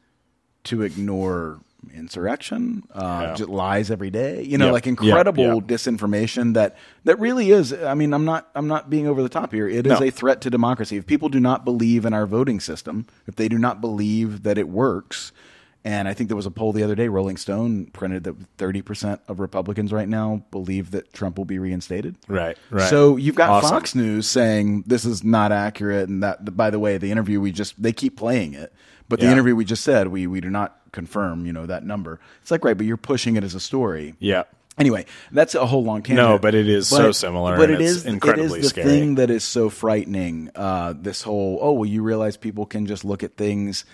to 0.65 0.83
ignore 0.83 1.61
insurrection, 1.95 2.83
uh, 2.95 3.27
Yeah. 3.29 3.35
just 3.35 3.51
lies 3.51 3.91
every 3.91 4.11
day. 4.11 4.43
You 4.43 4.59
know, 4.59 4.67
Yep. 4.67 4.73
like 4.73 4.87
incredible 4.87 5.55
Yep. 5.57 5.67
disinformation 5.67 6.55
that 6.55 6.77
that 7.05 7.19
really 7.19 7.51
is. 7.51 7.73
I 7.73 7.95
mean, 7.95 8.13
I'm 8.13 8.25
not 8.25 8.49
I'm 8.55 8.69
not 8.69 8.91
being 8.91 9.07
over 9.07 9.23
the 9.23 9.29
top 9.29 9.53
here. 9.53 9.69
It 9.69 9.87
is 9.87 10.01
No. 10.01 10.07
a 10.07 10.11
threat 10.11 10.41
to 10.43 10.51
democracy. 10.51 10.97
If 10.97 11.07
people 11.07 11.29
do 11.29 11.41
not 11.41 11.65
believe 11.65 12.05
in 12.05 12.13
our 12.13 12.27
voting 12.27 12.61
system, 12.61 13.07
if 13.27 13.37
they 13.37 13.49
do 13.49 13.59
not 13.59 13.81
believe 13.81 14.43
that 14.43 14.59
it 14.59 14.69
works. 14.69 15.33
And 15.83 16.07
I 16.09 16.13
think 16.13 16.29
there 16.29 16.37
was 16.37 16.45
a 16.45 16.51
poll 16.51 16.75
the 16.75 16.83
other 16.83 16.95
day. 16.95 17.09
Rolling 17.09 17.39
Stone 17.39 17.87
printed 17.95 18.25
that 18.25 18.35
30% 18.59 19.19
of 19.29 19.41
Republicans 19.41 19.95
right 19.95 20.11
now 20.11 20.45
believe 20.51 20.91
that 20.91 21.11
Trump 21.15 21.39
will 21.39 21.47
be 21.47 21.59
reinstated. 21.59 22.17
right 22.29 22.59
right 22.71 22.91
So 22.91 23.17
you've 23.17 23.35
got 23.35 23.49
Awesome. 23.49 23.71
Fox 23.71 23.95
News 23.95 24.27
saying 24.27 24.85
this 24.87 25.07
is 25.07 25.25
not 25.25 25.53
accurate, 25.53 26.11
and 26.11 26.23
that 26.23 26.55
by 26.55 26.69
the 26.69 26.79
way, 26.79 26.99
the 26.99 27.11
interview 27.11 27.41
we 27.41 27.51
just 27.51 27.83
they 27.83 27.93
keep 27.95 28.15
playing 28.15 28.53
it, 28.53 28.75
but 29.09 29.21
the 29.21 29.25
Yeah. 29.27 29.33
interview 29.33 29.57
we 29.57 29.65
just 29.65 29.83
said 29.83 30.09
we 30.09 30.27
we 30.27 30.43
do 30.43 30.51
not 30.51 30.77
confirm, 30.93 31.47
you 31.47 31.53
know, 31.53 31.67
that 31.67 31.85
number. 31.85 32.21
It's 32.43 32.51
like 32.51 32.65
right, 32.65 32.77
but 32.77 32.87
you're 32.87 32.97
pushing 32.97 33.37
it 33.37 33.45
as 33.45 33.55
a 33.55 33.61
story. 33.61 34.15
yeah 34.19 34.45
Anyway, 34.79 35.05
that's 35.31 35.55
a 35.55 35.67
whole 35.67 35.85
long 35.85 36.03
tangent. 36.03 36.27
No, 36.27 36.39
but 36.39 36.55
it 36.55 36.67
is 36.67 36.89
so 36.89 37.13
similar, 37.13 37.57
But 37.57 37.71
and 37.71 37.81
it 37.81 37.85
it's 37.85 37.97
is 37.97 38.07
incredibly 38.07 38.61
it 38.61 38.65
is 38.65 38.73
the 38.73 38.81
scary. 38.81 38.89
thing 38.89 39.15
that 39.17 39.29
is 39.29 39.45
so 39.45 39.69
frightening. 39.69 40.51
Uh, 40.55 40.95
this 40.97 41.21
whole 41.23 41.59
oh 41.61 41.73
well, 41.73 41.85
you 41.85 42.03
realize 42.03 42.39
people 42.39 42.65
can 42.65 42.87
just 42.87 43.05
look 43.05 43.23
at 43.23 43.37
things 43.37 43.85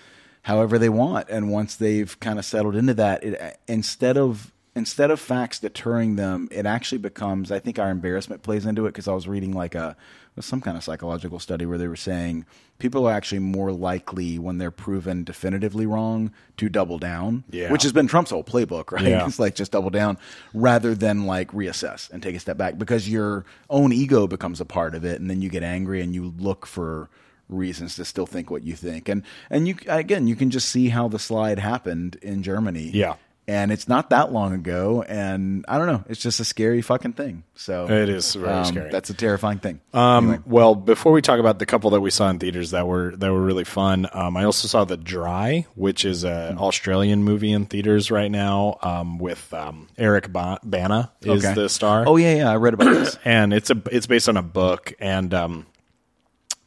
however 0.43 0.79
they 0.79 0.87
want, 0.87 1.27
and 1.29 1.51
once 1.51 1.75
they've 1.75 2.17
kind 2.21 2.39
of 2.39 2.45
settled 2.45 2.75
into 2.75 2.93
that, 2.93 3.21
it 3.23 3.59
instead 3.67 4.17
of 4.17 4.53
instead 4.77 5.11
of 5.11 5.19
facts 5.19 5.59
deterring 5.59 6.15
them, 6.15 6.47
it 6.51 6.65
actually 6.65 6.99
becomes. 6.99 7.51
I 7.51 7.59
think 7.59 7.79
our 7.79 7.89
embarrassment 7.89 8.43
plays 8.43 8.65
into 8.65 8.85
it 8.85 8.89
because 8.89 9.07
I 9.07 9.13
was 9.13 9.27
reading 9.27 9.51
like 9.51 9.75
a 9.75 9.95
some 10.39 10.61
kind 10.61 10.77
of 10.77 10.83
psychological 10.83 11.39
study 11.39 11.65
where 11.65 11.79
they 11.79 11.87
were 11.87 11.95
saying 11.95 12.45
people 12.77 13.07
are 13.07 13.11
actually 13.13 13.39
more 13.39 13.71
likely 13.71 14.37
when 14.37 14.59
they're 14.59 14.69
proven 14.69 15.23
definitively 15.23 15.87
wrong 15.87 16.31
to 16.57 16.69
double 16.69 16.99
down, 16.99 17.43
Yeah. 17.49 17.71
which 17.71 17.81
has 17.81 17.91
been 17.91 18.05
Trump's 18.07 18.29
whole 18.29 18.43
playbook, 18.43 18.91
right? 18.91 19.03
Yeah. 19.07 19.25
It's 19.25 19.39
like 19.39 19.55
just 19.55 19.71
double 19.71 19.89
down 19.89 20.19
rather 20.53 20.93
than 20.93 21.25
like 21.25 21.51
reassess 21.53 22.11
and 22.11 22.21
take 22.21 22.35
a 22.35 22.39
step 22.39 22.55
back 22.55 22.77
because 22.77 23.09
your 23.09 23.45
own 23.71 23.91
ego 23.91 24.27
becomes 24.27 24.61
a 24.61 24.65
part 24.65 24.93
of 24.93 25.03
it 25.03 25.19
and 25.19 25.27
then 25.27 25.41
you 25.41 25.49
get 25.49 25.63
angry 25.63 26.01
and 26.01 26.13
you 26.13 26.31
look 26.37 26.67
for 26.67 27.09
reasons 27.49 27.95
to 27.95 28.05
still 28.05 28.27
think 28.27 28.51
what 28.51 28.61
you 28.63 28.75
think 28.75 29.07
and 29.09 29.23
and 29.49 29.69
you 29.69 29.75
again 29.87 30.27
you 30.27 30.35
can 30.35 30.49
just 30.49 30.67
see 30.69 30.89
how 30.89 31.07
the 31.07 31.17
slide 31.17 31.57
happened 31.57 32.17
in 32.21 32.43
Germany 32.43 32.91
Yeah. 32.93 33.15
And 33.47 33.71
it's 33.71 33.87
not 33.87 34.09
that 34.09 34.31
long 34.33 34.53
ago 34.53 35.03
and 35.07 35.63
I 35.67 35.77
don't 35.77 35.87
know 35.87 36.03
it's 36.09 36.19
just 36.21 36.39
a 36.39 36.45
scary 36.45 36.81
fucking 36.81 37.13
thing 37.13 37.43
so 37.55 37.89
It 37.89 38.09
is 38.09 38.35
very 38.35 38.51
um, 38.53 38.65
scary. 38.65 38.91
that's 38.91 39.09
a 39.09 39.13
terrifying 39.13 39.59
thing 39.59 39.79
Um, 39.93 40.27
Anyway. 40.29 40.43
Well, 40.45 40.75
before 40.75 41.11
we 41.13 41.21
talk 41.21 41.39
about 41.39 41.57
the 41.59 41.65
couple 41.65 41.89
that 41.91 42.01
we 42.01 42.09
saw 42.11 42.29
in 42.29 42.39
theaters 42.39 42.71
that 42.71 42.85
were 42.87 43.15
that 43.15 43.31
were 43.31 43.41
really 43.41 43.63
fun, 43.63 44.07
um, 44.13 44.35
I 44.37 44.43
also 44.43 44.67
saw 44.67 44.83
The 44.85 44.97
Dry, 44.97 45.65
which 45.75 46.03
is 46.05 46.23
an 46.23 46.57
Australian 46.57 47.23
movie 47.23 47.51
in 47.51 47.65
theaters 47.65 48.11
right 48.11 48.29
now 48.31 48.77
um, 48.81 49.17
with 49.17 49.53
um, 49.53 49.87
Eric 49.97 50.31
ba- 50.33 50.59
Bana 50.63 51.11
is 51.21 51.43
Okay. 51.45 51.53
the 51.55 51.69
star. 51.69 52.03
oh 52.07 52.17
yeah 52.17 52.35
yeah 52.35 52.51
I 52.51 52.55
read 52.57 52.73
about 52.73 52.93
this 52.93 53.17
and 53.25 53.53
it's 53.53 53.69
a 53.69 53.81
it's 53.91 54.07
based 54.07 54.27
on 54.29 54.37
a 54.37 54.43
book 54.43 54.93
and 54.99 55.33
um 55.33 55.65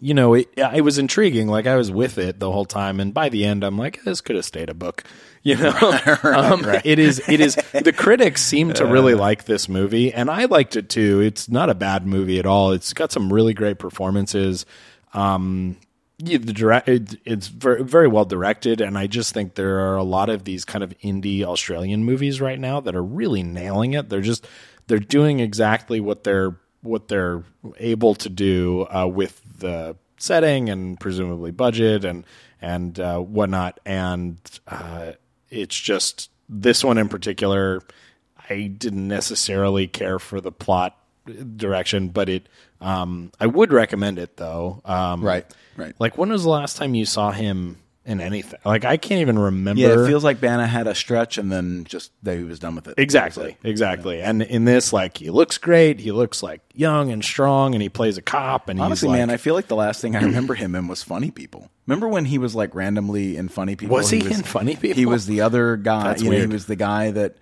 you 0.00 0.14
know 0.14 0.34
it 0.34 0.48
it 0.56 0.80
was 0.80 0.98
intriguing. 0.98 1.46
Like 1.46 1.66
i 1.66 1.76
was 1.76 1.90
with 1.90 2.18
it 2.18 2.40
the 2.40 2.50
whole 2.50 2.64
time 2.64 3.00
and 3.00 3.12
by 3.12 3.28
the 3.28 3.44
end 3.44 3.62
i'm 3.62 3.78
like 3.78 4.02
this 4.04 4.20
could 4.20 4.36
have 4.36 4.44
stayed 4.44 4.70
a 4.70 4.74
book 4.74 5.04
you 5.42 5.56
know? 5.56 5.72
Um, 6.22 6.64
it 6.84 6.98
is 6.98 7.22
it 7.28 7.40
is 7.40 7.54
the 7.72 7.94
critics 7.96 8.42
seem 8.42 8.72
to 8.74 8.84
really 8.84 9.14
like 9.14 9.44
this 9.44 9.68
movie 9.68 10.12
and 10.12 10.30
i 10.30 10.44
liked 10.44 10.76
it 10.76 10.88
too. 10.90 11.20
It's 11.20 11.48
not 11.48 11.70
a 11.70 11.74
bad 11.74 12.06
movie 12.06 12.38
at 12.38 12.46
all. 12.46 12.72
It's 12.72 12.92
got 12.92 13.12
some 13.12 13.32
really 13.32 13.54
great 13.54 13.78
performances. 13.78 14.66
Um 15.14 15.76
yeah, 16.18 16.36
the 16.36 16.52
direct 16.52 16.88
it, 16.88 17.18
it's 17.24 17.48
very 17.48 17.82
very 17.82 18.06
well 18.06 18.26
directed 18.26 18.82
and 18.82 18.98
i 18.98 19.06
just 19.06 19.32
think 19.32 19.54
there 19.54 19.80
are 19.80 19.96
a 19.96 20.02
lot 20.02 20.28
of 20.28 20.44
these 20.44 20.66
kind 20.66 20.84
of 20.84 20.90
indie 20.98 21.42
australian 21.42 22.04
movies 22.04 22.40
right 22.42 22.58
now 22.58 22.80
that 22.80 22.94
are 22.94 23.02
really 23.02 23.42
nailing 23.42 23.94
it. 23.94 24.10
They're 24.10 24.20
just 24.20 24.46
they're 24.86 24.98
doing 24.98 25.40
exactly 25.40 26.00
what 26.00 26.24
they're 26.24 26.56
what 26.82 27.08
they're 27.08 27.44
able 27.78 28.14
to 28.14 28.28
do 28.28 28.86
uh, 28.90 29.06
with 29.06 29.39
the 29.60 29.96
setting 30.18 30.68
and 30.68 30.98
presumably 31.00 31.50
budget 31.50 32.04
and 32.04 32.24
and 32.60 33.00
uh, 33.00 33.18
whatnot. 33.18 33.80
And 33.86 34.38
uh, 34.68 35.12
it's 35.50 35.78
just 35.78 36.30
this 36.50 36.82
one 36.82 36.98
in 36.98 37.08
particular 37.08 37.80
i 38.50 38.66
didn't 38.66 39.06
necessarily 39.06 39.86
care 39.86 40.18
for 40.18 40.40
the 40.40 40.52
plot 40.52 40.96
direction 41.56 42.08
but 42.08 42.28
it 42.28 42.48
um, 42.80 43.30
i 43.38 43.46
would 43.46 43.72
recommend 43.72 44.18
it 44.18 44.36
though. 44.36 44.80
Um, 44.84 45.22
right 45.22 45.46
right. 45.76 45.94
like 45.98 46.18
when 46.18 46.30
was 46.30 46.42
the 46.42 46.50
last 46.50 46.76
time 46.76 46.94
you 46.94 47.04
saw 47.04 47.30
him 47.30 47.76
in 48.06 48.20
anything 48.20 48.58
like 48.64 48.84
i 48.84 48.96
can't 48.96 49.20
even 49.20 49.38
remember 49.38 49.80
yeah 49.80 49.88
it 49.88 50.06
feels 50.06 50.24
like 50.24 50.40
Bana 50.40 50.66
had 50.66 50.86
a 50.86 50.94
stretch 50.94 51.36
and 51.36 51.52
then 51.52 51.84
just 51.84 52.12
they 52.22 52.38
he 52.38 52.44
was 52.44 52.58
done 52.58 52.74
with 52.74 52.88
it 52.88 52.94
Exactly, 52.96 53.56
exactly. 53.64 54.22
And 54.22 54.42
in 54.42 54.64
this, 54.64 54.92
like, 54.92 55.18
he 55.18 55.30
looks 55.30 55.58
great. 55.58 56.00
He 56.00 56.12
looks 56.12 56.42
like 56.42 56.60
young 56.74 57.10
and 57.10 57.24
strong, 57.24 57.74
and 57.74 57.82
he 57.82 57.88
plays 57.88 58.18
a 58.18 58.22
cop. 58.22 58.68
And 58.68 58.80
Honestly, 58.80 59.08
he's 59.08 59.10
like, 59.10 59.18
man, 59.18 59.30
I 59.30 59.36
feel 59.36 59.54
like 59.54 59.68
the 59.68 59.76
last 59.76 60.00
thing 60.00 60.16
I 60.16 60.22
remember 60.22 60.54
him 60.54 60.74
in 60.74 60.86
was 60.88 61.02
Funny 61.02 61.30
People. 61.30 61.70
Remember 61.86 62.08
when 62.08 62.24
he 62.24 62.38
was 62.38 62.54
like 62.54 62.74
randomly 62.74 63.36
in 63.36 63.48
Funny 63.48 63.76
People? 63.76 63.96
Was 63.96 64.10
he 64.10 64.18
in 64.18 64.42
Funny 64.42 64.76
People? 64.76 64.96
He 64.96 65.06
was 65.06 65.26
the 65.26 65.40
other 65.40 65.76
guy. 65.76 66.04
That's 66.04 66.22
you 66.22 66.30
know, 66.30 66.38
he 66.38 66.46
was 66.46 66.66
the 66.66 66.76
guy 66.76 67.10
that 67.10 67.36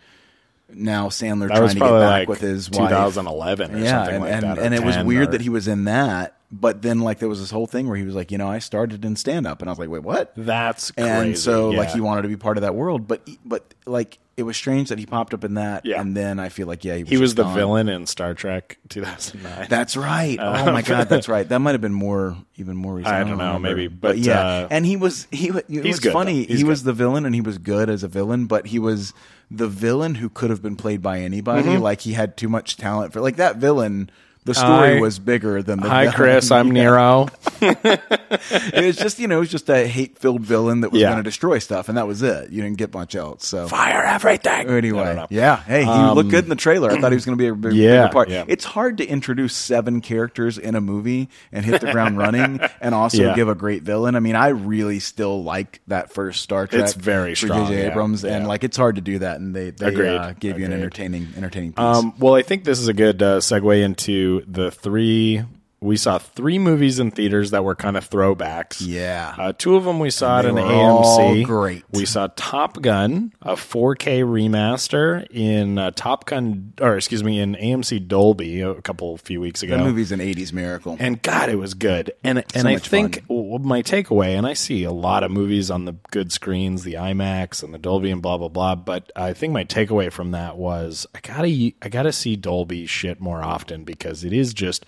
now 0.70 1.08
Sandler 1.08 1.48
That 1.48 1.56
trying 1.56 1.68
to 1.70 1.74
get 1.74 1.80
back 1.80 2.10
like 2.20 2.28
with 2.28 2.40
his 2.40 2.70
wife. 2.70 2.90
2011 2.90 3.74
or 3.74 3.78
yeah, 3.78 3.90
something 3.90 4.14
and, 4.14 4.22
like 4.22 4.32
and, 4.32 4.42
that. 4.44 4.58
and 4.58 4.74
it 4.74 4.84
was 4.84 4.98
weird 4.98 5.28
or- 5.28 5.32
that 5.32 5.40
he 5.40 5.48
was 5.48 5.68
in 5.68 5.84
that. 5.84 6.34
But 6.50 6.80
then, 6.80 7.00
like, 7.00 7.18
there 7.18 7.28
was 7.28 7.40
this 7.40 7.50
whole 7.50 7.66
thing 7.66 7.88
where 7.88 7.96
he 7.98 8.04
was 8.04 8.14
like, 8.14 8.30
you 8.32 8.38
know, 8.38 8.48
I 8.48 8.58
started 8.58 9.04
in 9.04 9.16
stand 9.16 9.46
up, 9.46 9.60
and 9.60 9.68
I 9.68 9.72
was 9.72 9.78
like, 9.78 9.90
wait, 9.90 10.02
what? 10.02 10.32
That's 10.34 10.90
crazy. 10.92 11.10
and 11.10 11.38
so 11.38 11.68
like 11.68 11.90
he 11.90 12.00
wanted 12.00 12.22
to 12.22 12.28
be 12.28 12.36
part 12.36 12.56
of 12.56 12.62
that 12.62 12.74
world 12.74 13.06
but 13.06 13.28
but 13.44 13.74
like 13.84 14.18
it 14.39 14.45
was 14.45 14.57
strange 14.57 14.89
that 14.89 14.99
he 14.99 15.05
popped 15.05 15.34
up 15.34 15.45
in 15.45 15.55
that 15.55 15.84
Yeah. 15.84 16.01
and 16.01 16.16
then 16.16 16.39
i 16.39 16.49
feel 16.49 16.66
like 16.66 16.84
yeah 16.84 16.95
he 16.95 17.03
was, 17.03 17.11
he 17.11 17.16
was 17.18 17.34
the 17.34 17.43
gone. 17.43 17.55
villain 17.55 17.89
in 17.91 18.07
Star 18.07 18.32
Trek 18.34 18.78
2009. 18.89 19.66
that's 19.68 19.97
right 19.97 20.39
oh 20.41 20.72
my 20.72 20.80
god 20.82 21.09
that's 21.11 21.28
right 21.28 21.47
that 21.49 21.59
might 21.59 21.72
have 21.72 21.80
been 21.80 21.93
more 21.93 22.36
even 22.57 22.76
more 22.76 22.95
recent 22.95 23.14
I 23.14 23.20
don't 23.24 23.36
know, 23.36 23.55
remember. 23.55 23.68
maybe, 23.68 23.89
but, 23.89 24.16
yeah 24.18 24.41
uh, 24.41 24.68
and 24.70 24.86
he 24.86 24.97
was 24.97 25.26
he 25.30 25.49
it 25.49 25.64
he's 25.68 25.84
was 25.84 26.01
good, 26.01 26.12
funny 26.12 26.45
he 26.45 26.64
was 26.64 26.80
good. 26.80 26.86
the 26.86 26.93
villain 26.95 27.26
and 27.26 27.34
he 27.34 27.41
was 27.41 27.59
good 27.59 27.91
as 27.91 28.03
a 28.03 28.09
villain 28.09 28.47
but 28.47 28.68
he 28.68 28.78
was 28.78 29.12
the 29.51 29.68
villain 29.68 30.14
who 30.14 30.28
could 30.28 30.51
have 30.51 30.62
been 30.62 30.76
played 30.76 31.03
by 31.03 31.18
anybody 31.20 31.68
Mm-hmm. 31.68 31.82
like 31.82 32.01
he 32.03 32.12
had 32.14 32.36
too 32.36 32.49
much 32.49 32.76
talent 32.76 33.12
for 33.12 33.20
like 33.20 33.36
that 33.36 33.57
villain 33.57 34.09
the 34.45 34.55
story 34.55 34.99
was 34.99 35.18
bigger 35.18 35.62
than 35.62 35.80
the 35.80 35.91
Hi, 35.91 36.05
villain. 36.05 36.14
Chris. 36.16 36.51
I'm 36.53 36.70
Nero. 36.70 37.28
it 38.30 38.84
was 38.84 38.96
just 38.96 39.18
you 39.18 39.28
know 39.28 39.36
it 39.38 39.40
was 39.40 39.50
just 39.50 39.68
a 39.68 39.86
hate 39.86 40.18
filled 40.18 40.42
villain 40.42 40.80
that 40.82 40.90
was 40.92 41.00
Yeah. 41.00 41.08
going 41.08 41.18
to 41.18 41.22
destroy 41.22 41.58
stuff 41.58 41.88
and 41.88 41.96
that 41.98 42.06
was 42.06 42.22
it 42.22 42.50
you 42.50 42.62
didn't 42.62 42.78
get 42.78 42.92
much 42.92 43.14
else 43.14 43.46
so 43.46 43.66
Fire 43.68 44.02
everything. 44.02 44.68
Anyway, 44.68 45.26
yeah. 45.30 45.56
Hey, 45.62 45.84
he 45.84 45.90
looked 45.90 46.30
good 46.30 46.44
in 46.44 46.50
the 46.50 46.56
trailer. 46.56 46.90
I 46.90 47.00
thought 47.00 47.12
he 47.12 47.16
was 47.16 47.24
going 47.24 47.36
to 47.36 47.42
be 47.42 47.48
a 47.48 47.54
big, 47.54 47.72
Yeah, 47.74 48.02
bigger 48.04 48.12
part. 48.12 48.28
yeah. 48.30 48.44
It's 48.48 48.64
hard 48.64 48.98
to 48.98 49.06
introduce 49.06 49.54
seven 49.54 50.00
characters 50.00 50.58
in 50.58 50.74
a 50.74 50.80
movie 50.80 51.28
and 51.52 51.64
hit 51.64 51.80
the 51.80 51.92
ground 51.92 52.18
running, 52.24 52.60
and 52.80 52.94
also 52.94 53.34
give 53.34 53.48
a 53.48 53.54
great 53.54 53.82
villain. 53.82 54.14
I 54.16 54.20
mean, 54.20 54.36
I 54.36 54.48
really 54.48 54.98
still 55.00 55.42
like 55.44 55.80
that 55.88 56.12
first 56.12 56.42
Star 56.42 56.66
Trek. 56.66 56.82
It's 56.82 56.94
very 56.94 57.34
for 57.34 57.46
strong, 57.46 57.66
J.J. 57.68 57.86
Abrams, 57.90 58.24
and 58.24 58.46
like 58.48 58.64
it's 58.64 58.76
hard 58.76 58.96
to 58.96 59.00
do 59.02 59.18
that, 59.20 59.38
and 59.40 59.54
they 59.54 59.70
they 59.70 60.16
uh, 60.16 60.32
gave 60.38 60.58
you 60.58 60.64
an 60.66 60.72
entertaining 60.72 61.28
entertaining 61.36 61.72
piece. 61.72 61.84
Um, 61.84 62.14
well, 62.18 62.34
I 62.34 62.42
think 62.42 62.64
this 62.64 62.78
is 62.80 62.88
a 62.88 62.94
good 62.94 63.22
uh, 63.22 63.38
segue 63.38 63.82
into 63.82 64.42
the 64.46 64.70
three. 64.70 65.42
We 65.80 65.96
saw 65.96 66.18
three 66.18 66.58
movies 66.58 66.98
in 66.98 67.12
theaters 67.12 67.52
that 67.52 67.62
were 67.62 67.76
kind 67.76 67.96
of 67.96 68.08
throwbacks. 68.08 68.78
Yeah. 68.80 69.34
Uh, 69.38 69.52
two 69.56 69.76
of 69.76 69.84
them 69.84 70.00
we 70.00 70.10
saw 70.10 70.40
at 70.40 70.46
an 70.46 70.56
AMC. 70.56 71.44
great. 71.44 71.84
We 71.92 72.04
saw 72.04 72.28
Top 72.34 72.82
Gun, 72.82 73.32
a 73.42 73.52
4K 73.52 74.24
remaster 74.24 75.24
in 75.30 75.78
uh, 75.78 75.92
Top 75.92 76.26
Gun, 76.26 76.72
or 76.80 76.96
excuse 76.96 77.22
me, 77.22 77.38
in 77.38 77.54
AMC 77.54 78.08
Dolby 78.08 78.60
a 78.60 78.82
couple 78.82 79.16
few 79.18 79.40
weeks 79.40 79.62
ago. 79.62 79.76
that 79.76 79.84
movie's 79.84 80.10
an 80.10 80.20
'80s 80.20 80.52
miracle. 80.52 80.96
And 80.98 81.22
God, 81.22 81.48
it 81.48 81.56
was 81.56 81.74
good. 81.74 82.12
And 82.24 82.44
and 82.54 82.66
I 82.66 82.78
think 82.78 83.26
fun. 83.26 83.62
my 83.62 83.82
takeaway, 83.82 84.36
and 84.36 84.46
I 84.46 84.54
see 84.54 84.84
a 84.84 84.92
lot 84.92 85.22
of 85.22 85.30
movies 85.30 85.70
on 85.70 85.84
the 85.84 85.94
good 86.10 86.32
screens, 86.32 86.82
the 86.82 86.94
IMAX 86.94 87.62
and 87.62 87.72
the 87.72 87.78
Dolby 87.78 88.10
and 88.10 88.20
blah 88.20 88.38
blah 88.38 88.48
blah. 88.48 88.74
But 88.74 89.12
I 89.14 89.32
think 89.32 89.52
my 89.52 89.64
takeaway 89.64 90.10
from 90.10 90.32
that 90.32 90.56
was 90.56 91.06
I 91.14 91.20
gotta 91.20 91.48
I 91.82 91.88
gotta 91.88 92.12
see 92.12 92.36
Dolby 92.36 92.86
shit 92.86 93.20
more 93.20 93.42
often 93.42 93.84
because 93.84 94.24
it 94.24 94.32
is 94.32 94.52
just 94.52 94.84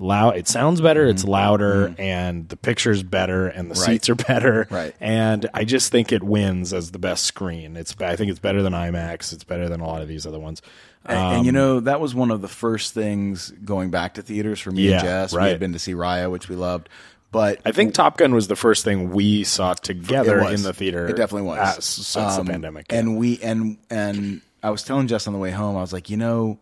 loud. 0.00 0.36
It 0.36 0.48
sounds 0.48 0.80
better. 0.80 1.06
It's 1.06 1.22
Mm-hmm. 1.22 1.30
louder, 1.30 1.94
and 1.98 2.48
the 2.48 2.56
picture's 2.56 3.02
better, 3.02 3.46
and 3.48 3.70
the 3.70 3.74
Right. 3.74 3.86
seats 3.86 4.08
are 4.08 4.14
better. 4.16 4.66
Right. 4.70 4.94
And 5.00 5.48
I 5.54 5.64
just 5.64 5.92
think 5.92 6.10
it 6.10 6.22
wins 6.22 6.72
as 6.72 6.90
the 6.90 6.98
best 6.98 7.24
screen. 7.24 7.76
It's 7.76 7.94
I 8.00 8.16
think 8.16 8.30
it's 8.30 8.40
better 8.40 8.62
than 8.62 8.72
IMAX. 8.72 9.32
It's 9.32 9.44
better 9.44 9.68
than 9.68 9.80
a 9.80 9.86
lot 9.86 10.02
of 10.02 10.08
these 10.08 10.26
other 10.26 10.38
ones. 10.40 10.62
And, 11.04 11.18
and, 11.36 11.46
you 11.46 11.52
know 11.52 11.80
that 11.80 12.00
was 12.00 12.14
one 12.14 12.30
of 12.30 12.42
the 12.42 12.48
first 12.48 12.92
things 12.94 13.50
going 13.64 13.90
back 13.90 14.14
to 14.14 14.22
theaters 14.22 14.60
for 14.60 14.70
me 14.70 14.88
Yeah, 14.88 14.94
and 14.96 15.02
Jess. 15.02 15.32
We 15.34 15.42
had 15.42 15.58
been 15.60 15.72
to 15.72 15.78
see 15.78 15.94
Raya, 15.94 16.30
which 16.30 16.48
we 16.50 16.56
loved, 16.56 16.88
but 17.32 17.58
I 17.64 17.72
think 17.72 17.94
Top 17.94 18.18
Gun 18.18 18.34
was 18.34 18.48
the 18.48 18.56
first 18.56 18.84
thing 18.84 19.10
we 19.10 19.44
saw 19.44 19.72
together 19.74 20.40
in 20.48 20.62
the 20.62 20.72
theater. 20.74 21.06
It 21.06 21.16
definitely 21.16 21.48
was 21.48 21.78
as- 21.78 21.84
since 21.86 22.16
Um, 22.38 22.44
the 22.46 22.52
pandemic. 22.52 22.86
And 22.90 23.16
we 23.16 23.38
and 23.42 23.78
and 23.88 24.42
I 24.62 24.68
was 24.70 24.82
telling 24.82 25.06
Jess 25.06 25.26
on 25.26 25.32
the 25.32 25.38
way 25.38 25.50
home, 25.52 25.76
I 25.76 25.80
was 25.80 25.92
like, 25.92 26.10
you 26.10 26.18
know, 26.18 26.58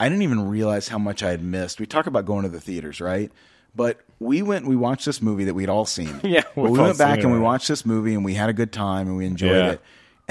I 0.00 0.08
didn't 0.08 0.22
even 0.22 0.48
realize 0.48 0.88
how 0.88 0.98
much 0.98 1.22
I 1.22 1.30
had 1.30 1.42
missed. 1.42 1.80
We 1.80 1.86
talk 1.86 2.06
about 2.06 2.24
going 2.24 2.44
to 2.44 2.48
the 2.48 2.60
theaters, 2.60 3.00
right? 3.00 3.30
But 3.74 4.00
we 4.18 4.42
went, 4.42 4.66
we 4.66 4.76
watched 4.76 5.04
this 5.06 5.20
movie 5.22 5.44
that 5.44 5.54
we'd 5.54 5.68
all 5.68 5.84
seen. 5.86 6.20
Yeah, 6.24 6.42
But 6.54 6.70
we 6.70 6.78
went 6.78 6.98
back 6.98 7.20
and 7.20 7.32
we 7.32 7.38
watched 7.38 7.68
this 7.68 7.84
movie 7.86 8.14
and 8.14 8.24
we 8.24 8.34
had 8.34 8.48
a 8.48 8.52
good 8.52 8.72
time 8.72 9.08
and 9.08 9.16
we 9.16 9.26
enjoyed 9.26 9.50
Yeah. 9.50 9.70
it. 9.72 9.80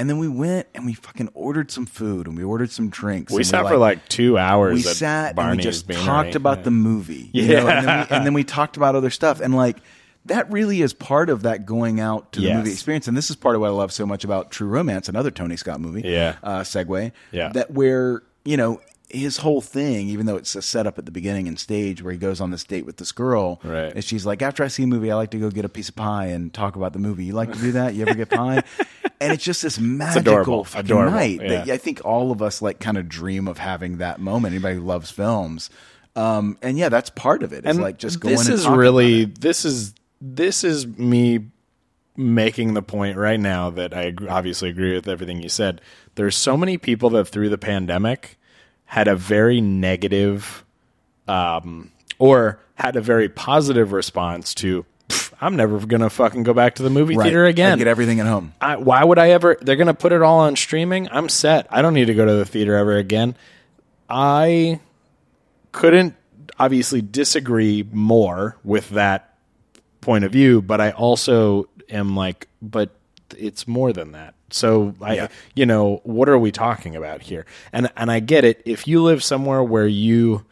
And 0.00 0.08
then 0.08 0.18
we 0.18 0.28
went 0.28 0.68
and 0.74 0.86
we 0.86 0.92
fucking 0.94 1.30
ordered 1.34 1.70
some 1.72 1.84
food 1.86 2.26
and 2.28 2.36
we 2.36 2.44
ordered 2.44 2.70
some 2.70 2.88
drinks. 2.88 3.32
we 3.32 3.42
sat 3.44 3.64
we're 3.64 3.70
for 3.70 3.76
like 3.78 4.06
two 4.08 4.38
hours. 4.38 4.74
we 4.74 4.82
sat 4.82 5.34
Barney's 5.34 5.50
and 5.52 5.58
we 5.58 5.62
just 5.64 5.86
Beanery. 5.88 6.04
talked 6.04 6.34
about 6.36 6.58
Yeah. 6.58 6.62
the 6.64 6.70
movie. 6.70 7.30
you 7.32 7.48
know, 7.48 7.66
and, 7.66 7.66
then 7.68 7.84
Yeah. 7.84 8.06
we, 8.10 8.16
and 8.16 8.26
then 8.26 8.32
we 8.34 8.44
talked 8.44 8.76
about 8.76 8.94
other 8.94 9.10
stuff. 9.10 9.40
And 9.40 9.56
like 9.56 9.78
that 10.26 10.50
really 10.52 10.82
is 10.82 10.92
part 10.92 11.30
of 11.30 11.42
that 11.42 11.64
going 11.66 12.00
out 12.00 12.32
to 12.32 12.40
the 12.40 12.46
Yes. 12.48 12.56
movie 12.58 12.72
experience. 12.72 13.08
And 13.08 13.16
this 13.16 13.30
is 13.30 13.36
part 13.36 13.54
of 13.54 13.60
what 13.60 13.68
I 13.68 13.70
love 13.72 13.92
so 13.92 14.04
much 14.06 14.24
about 14.24 14.50
True 14.50 14.68
Romance, 14.68 15.08
another 15.08 15.30
Tony 15.30 15.56
Scott 15.56 15.80
movie. 15.80 16.02
Yeah. 16.04 16.34
Uh, 16.42 16.60
segue. 16.60 17.12
Yeah. 17.32 17.48
That 17.50 17.70
where, 17.72 18.22
you 18.44 18.56
know, 18.56 18.80
his 19.10 19.38
whole 19.38 19.60
thing, 19.62 20.08
even 20.08 20.26
though 20.26 20.36
it's 20.36 20.54
a 20.54 20.60
setup 20.62 20.98
at 20.98 21.06
the 21.06 21.10
beginning 21.10 21.48
and 21.48 21.58
stage 21.58 22.02
where 22.02 22.12
he 22.12 22.18
goes 22.18 22.40
on 22.40 22.50
this 22.50 22.62
date 22.64 22.84
with 22.84 22.98
this 22.98 23.10
girl, 23.12 23.58
Right. 23.64 23.92
and 23.94 24.04
she's 24.04 24.26
like, 24.26 24.42
after 24.42 24.62
I 24.62 24.68
see 24.68 24.82
a 24.82 24.86
movie, 24.86 25.10
I 25.10 25.14
like 25.14 25.30
to 25.30 25.38
go 25.38 25.50
get 25.50 25.64
a 25.64 25.68
piece 25.68 25.88
of 25.88 25.96
pie 25.96 26.26
and 26.26 26.52
talk 26.52 26.76
about 26.76 26.92
the 26.92 26.98
movie. 26.98 27.24
You 27.24 27.32
like 27.32 27.52
to 27.52 27.58
do 27.58 27.72
that? 27.72 27.94
You 27.94 28.02
ever 28.06 28.14
get 28.14 28.28
pie? 28.30 28.62
and 29.20 29.32
it's 29.32 29.42
just 29.44 29.62
this 29.62 29.78
magical 29.78 30.32
adorable. 30.32 30.64
fucking 30.64 30.86
Adorable. 30.86 31.12
night 31.12 31.40
Yeah. 31.42 31.48
that 31.64 31.70
I 31.70 31.78
think 31.78 32.04
all 32.04 32.30
of 32.32 32.42
us 32.42 32.60
like 32.60 32.80
kind 32.80 32.98
of 32.98 33.08
dream 33.08 33.48
of 33.48 33.56
having 33.58 33.96
that 33.98 34.20
moment. 34.20 34.52
Anybody 34.54 34.74
who 34.76 34.82
loves 34.82 35.10
films, 35.10 35.70
um, 36.14 36.58
and 36.62 36.76
yeah, 36.76 36.88
that's 36.90 37.10
part 37.10 37.42
of 37.42 37.52
it. 37.52 37.64
It's 37.64 37.78
like 37.78 37.96
just 37.98 38.20
going. 38.20 38.34
This 38.34 38.48
is 38.48 38.68
really 38.68 39.24
this 39.24 39.64
is 39.64 39.94
this 40.20 40.64
is 40.64 40.86
me 40.86 41.46
making 42.16 42.74
the 42.74 42.82
point 42.82 43.16
right 43.16 43.38
now 43.38 43.70
that 43.70 43.94
I 43.96 44.12
obviously 44.28 44.68
agree 44.70 44.94
with 44.94 45.08
everything 45.08 45.40
you 45.40 45.48
said. 45.48 45.80
There's 46.16 46.36
so 46.36 46.56
many 46.56 46.76
people 46.76 47.10
that 47.10 47.26
through 47.28 47.48
the 47.48 47.58
pandemic 47.58 48.37
had 48.88 49.06
a 49.08 49.14
very 49.14 49.60
negative 49.60 50.64
um, 51.28 51.92
or 52.18 52.58
had 52.74 52.96
a 52.96 53.00
very 53.00 53.28
positive 53.28 53.92
response 53.92 54.54
to 54.54 54.84
I'm 55.40 55.54
never 55.56 55.78
going 55.86 56.00
to 56.00 56.10
fucking 56.10 56.42
go 56.42 56.52
back 56.52 56.74
to 56.76 56.82
the 56.82 56.90
movie 56.90 57.16
Right. 57.16 57.24
theater 57.26 57.46
I 57.46 57.50
again. 57.50 57.78
get 57.78 57.86
everything 57.86 58.18
at 58.18 58.26
home. 58.26 58.54
I, 58.60 58.76
why 58.76 59.04
would 59.04 59.18
I 59.18 59.30
ever? 59.30 59.56
They're 59.60 59.76
going 59.76 59.86
to 59.86 59.94
put 59.94 60.12
it 60.12 60.20
all 60.20 60.40
on 60.40 60.56
streaming. 60.56 61.08
I'm 61.12 61.28
set. 61.28 61.66
I 61.70 61.80
don't 61.80 61.94
need 61.94 62.06
to 62.06 62.14
go 62.14 62.26
to 62.26 62.32
the 62.34 62.44
theater 62.44 62.74
ever 62.76 62.96
again. 62.96 63.36
I 64.08 64.80
couldn't 65.70 66.16
obviously 66.58 67.02
disagree 67.02 67.86
more 67.92 68.56
with 68.64 68.90
that 68.90 69.36
point 70.00 70.24
of 70.24 70.32
view, 70.32 70.60
but 70.60 70.80
I 70.80 70.90
also 70.90 71.68
am 71.88 72.16
like, 72.16 72.48
but 72.60 72.90
it's 73.36 73.68
more 73.68 73.92
than 73.92 74.12
that. 74.12 74.34
So 74.50 74.94
I, 75.02 75.14
Yeah. 75.14 75.28
you 75.54 75.66
know, 75.66 76.00
what 76.04 76.28
are 76.28 76.38
we 76.38 76.50
talking 76.52 76.96
about 76.96 77.22
here? 77.22 77.44
And 77.72 77.90
and 77.96 78.10
I 78.10 78.20
get 78.20 78.44
it. 78.44 78.62
If 78.64 78.86
you 78.88 79.02
live 79.02 79.22
somewhere 79.22 79.62
where 79.62 79.86
you 79.86 80.44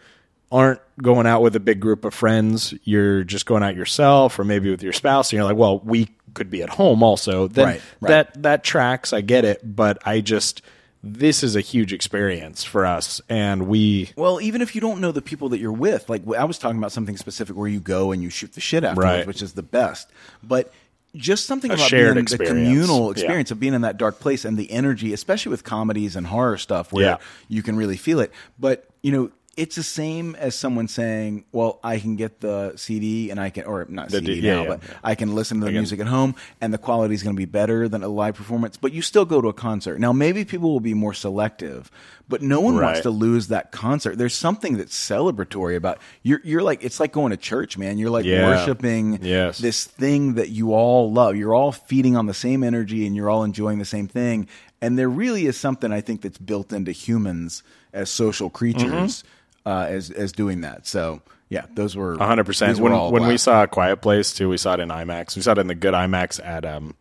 aren't 0.53 0.81
going 1.03 1.27
out 1.27 1.43
with 1.43 1.57
a 1.57 1.61
big 1.61 1.81
group 1.81 2.05
of 2.05 2.15
friends, 2.15 2.73
you're 2.85 3.25
just 3.25 3.47
going 3.47 3.63
out 3.63 3.75
yourself 3.75 4.39
or 4.39 4.45
maybe 4.45 4.71
with 4.71 4.83
your 4.83 4.93
spouse, 4.93 5.31
and 5.33 5.37
you're 5.39 5.45
like, 5.45 5.57
well, 5.57 5.81
we 5.81 6.09
could 6.35 6.51
be 6.51 6.63
at 6.63 6.69
home 6.71 7.03
also. 7.03 7.49
Then 7.49 7.67
Right, 7.67 7.83
right. 8.01 8.09
that 8.09 8.43
that 8.43 8.65
tracks. 8.65 9.13
I 9.13 9.23
get 9.23 9.45
it, 9.45 9.61
but 9.65 9.99
I 10.07 10.21
just 10.21 10.63
this 11.09 11.43
is 11.45 11.55
a 11.55 11.61
huge 11.61 11.93
experience 11.93 12.65
for 12.65 12.85
us, 12.85 13.21
and 13.29 13.69
we 13.69 14.11
Well, 14.17 14.41
even 14.41 14.61
if 14.61 14.75
you 14.75 14.81
don't 14.81 15.01
know 15.01 15.13
the 15.13 15.23
people 15.23 15.49
that 15.51 15.59
you're 15.59 15.71
with, 15.73 16.09
like 16.09 16.23
I 16.37 16.45
was 16.45 16.59
talking 16.59 16.79
about 16.79 16.93
something 16.93 17.17
specific 17.17 17.57
where 17.57 17.69
you 17.69 17.81
go 17.81 18.13
and 18.13 18.23
you 18.23 18.29
shoot 18.31 18.53
the 18.55 18.61
shit 18.61 18.83
afterwards, 18.85 19.05
Right. 19.19 19.27
which 19.27 19.41
is 19.41 19.53
the 19.55 19.63
best. 19.63 20.09
But 20.43 20.73
just 21.17 21.47
something 21.47 21.71
A 21.71 21.75
about 21.75 21.91
being 21.91 22.17
experience. 22.19 22.31
the 22.33 22.45
communal 22.45 23.05
Yeah. 23.07 23.11
experience 23.13 23.51
of 23.51 23.59
being 23.61 23.75
in 23.75 23.83
that 23.83 23.97
dark 23.97 24.21
place 24.21 24.45
and 24.45 24.57
the 24.57 24.71
energy, 24.71 25.13
especially 25.13 25.51
with 25.51 25.65
comedies 25.65 26.17
and 26.17 26.27
horror 26.29 26.59
stuff, 26.59 26.93
where 26.93 27.05
Yeah. 27.05 27.17
you 27.49 27.63
can 27.63 27.77
really 27.77 27.97
feel 27.97 28.21
it. 28.21 28.33
But 28.59 28.85
you 29.03 29.13
know. 29.13 29.31
It's 29.57 29.75
the 29.77 29.83
same 29.83 30.35
as 30.35 30.55
someone 30.55 30.87
saying, 30.87 31.45
"Well, 31.51 31.81
I 31.83 31.99
can 31.99 32.17
get 32.17 32.41
the 32.41 32.75
CD 32.77 33.31
and 33.31 33.41
I 33.41 33.49
can, 33.49 33.65
or 33.65 33.87
not 33.89 34.11
The 34.11 34.19
CD 34.19 34.41
D- 34.41 34.47
yeah, 34.47 34.55
now, 34.57 34.63
yeah, 34.63 34.69
but 34.69 34.81
yeah. 34.87 34.95
I 35.03 35.15
can 35.15 35.35
listen 35.35 35.59
to 35.61 35.65
the 35.65 35.71
Again. 35.71 35.81
music 35.81 36.01
at 36.01 36.07
home, 36.09 36.35
and 36.61 36.75
the 36.75 36.79
quality 36.79 37.15
is 37.15 37.23
going 37.23 37.35
to 37.35 37.39
be 37.39 37.47
better 37.47 37.89
than 37.89 38.03
a 38.03 38.09
live 38.09 38.35
performance." 38.35 38.77
But 38.77 38.93
you 38.93 39.01
still 39.01 39.25
go 39.25 39.41
to 39.41 39.49
a 39.49 39.55
concert. 39.55 39.99
Now, 39.99 40.13
maybe 40.13 40.45
people 40.45 40.71
will 40.73 40.81
be 40.81 40.93
more 40.93 41.15
selective, 41.15 41.91
but 42.29 42.43
no 42.43 42.61
one 42.61 42.75
wants 42.77 43.01
to 43.01 43.11
lose 43.11 43.49
that 43.49 43.73
concert. 43.73 44.19
There's 44.19 44.35
something 44.35 44.77
that's 44.77 44.95
celebratory 44.95 45.75
about 45.77 45.99
you're 46.23 46.41
you're 46.45 46.63
like 46.63 46.85
it's 46.85 47.01
like 47.01 47.13
going 47.13 47.31
to 47.31 47.37
church, 47.39 47.79
man. 47.79 47.97
You're 47.99 48.11
like 48.11 48.27
worshiping 48.27 49.21
Yes. 49.23 49.59
this 49.59 49.85
thing 49.85 50.35
that 50.35 50.51
you 50.51 50.75
all 50.75 51.11
love. 51.13 51.37
You're 51.37 51.55
all 51.55 51.73
feeding 51.73 52.17
on 52.17 52.27
the 52.27 52.35
same 52.35 52.63
energy 52.63 53.07
and 53.07 53.17
you're 53.17 53.31
all 53.31 53.45
enjoying 53.45 53.79
the 53.79 53.85
same 53.85 54.09
thing. 54.09 54.49
And 54.83 54.99
there 54.99 55.09
really 55.09 55.47
is 55.47 55.57
something 55.57 55.91
I 55.93 56.01
think 56.03 56.21
that's 56.21 56.39
built 56.39 56.73
into 56.73 56.93
humans 56.93 57.63
as 57.93 58.11
social 58.11 58.51
creatures 58.51 59.23
mm-hmm. 59.23 59.29
Uh, 59.67 59.87
as 59.91 60.11
as 60.11 60.33
doing 60.33 60.63
that. 60.63 60.87
So 60.87 61.21
yeah, 61.51 61.67
those 61.75 61.95
were 61.95 62.17
hundred 62.17 62.47
percent. 62.47 62.73
these 62.73 62.81
When 62.81 62.93
when 63.13 63.27
we 63.27 63.37
saw 63.37 63.65
a 63.65 63.67
Quiet 63.69 64.01
Place 64.01 64.33
too, 64.33 64.49
we 64.49 64.57
saw 64.57 64.75
it 64.75 64.81
in 64.81 64.89
IMAX. 64.89 65.37
We 65.37 65.43
saw 65.43 65.53
it 65.53 65.59
in 65.59 65.67
the 65.67 65.75
good 65.75 65.93
IMAX 65.93 66.43
at 66.43 66.65
um 66.65 66.95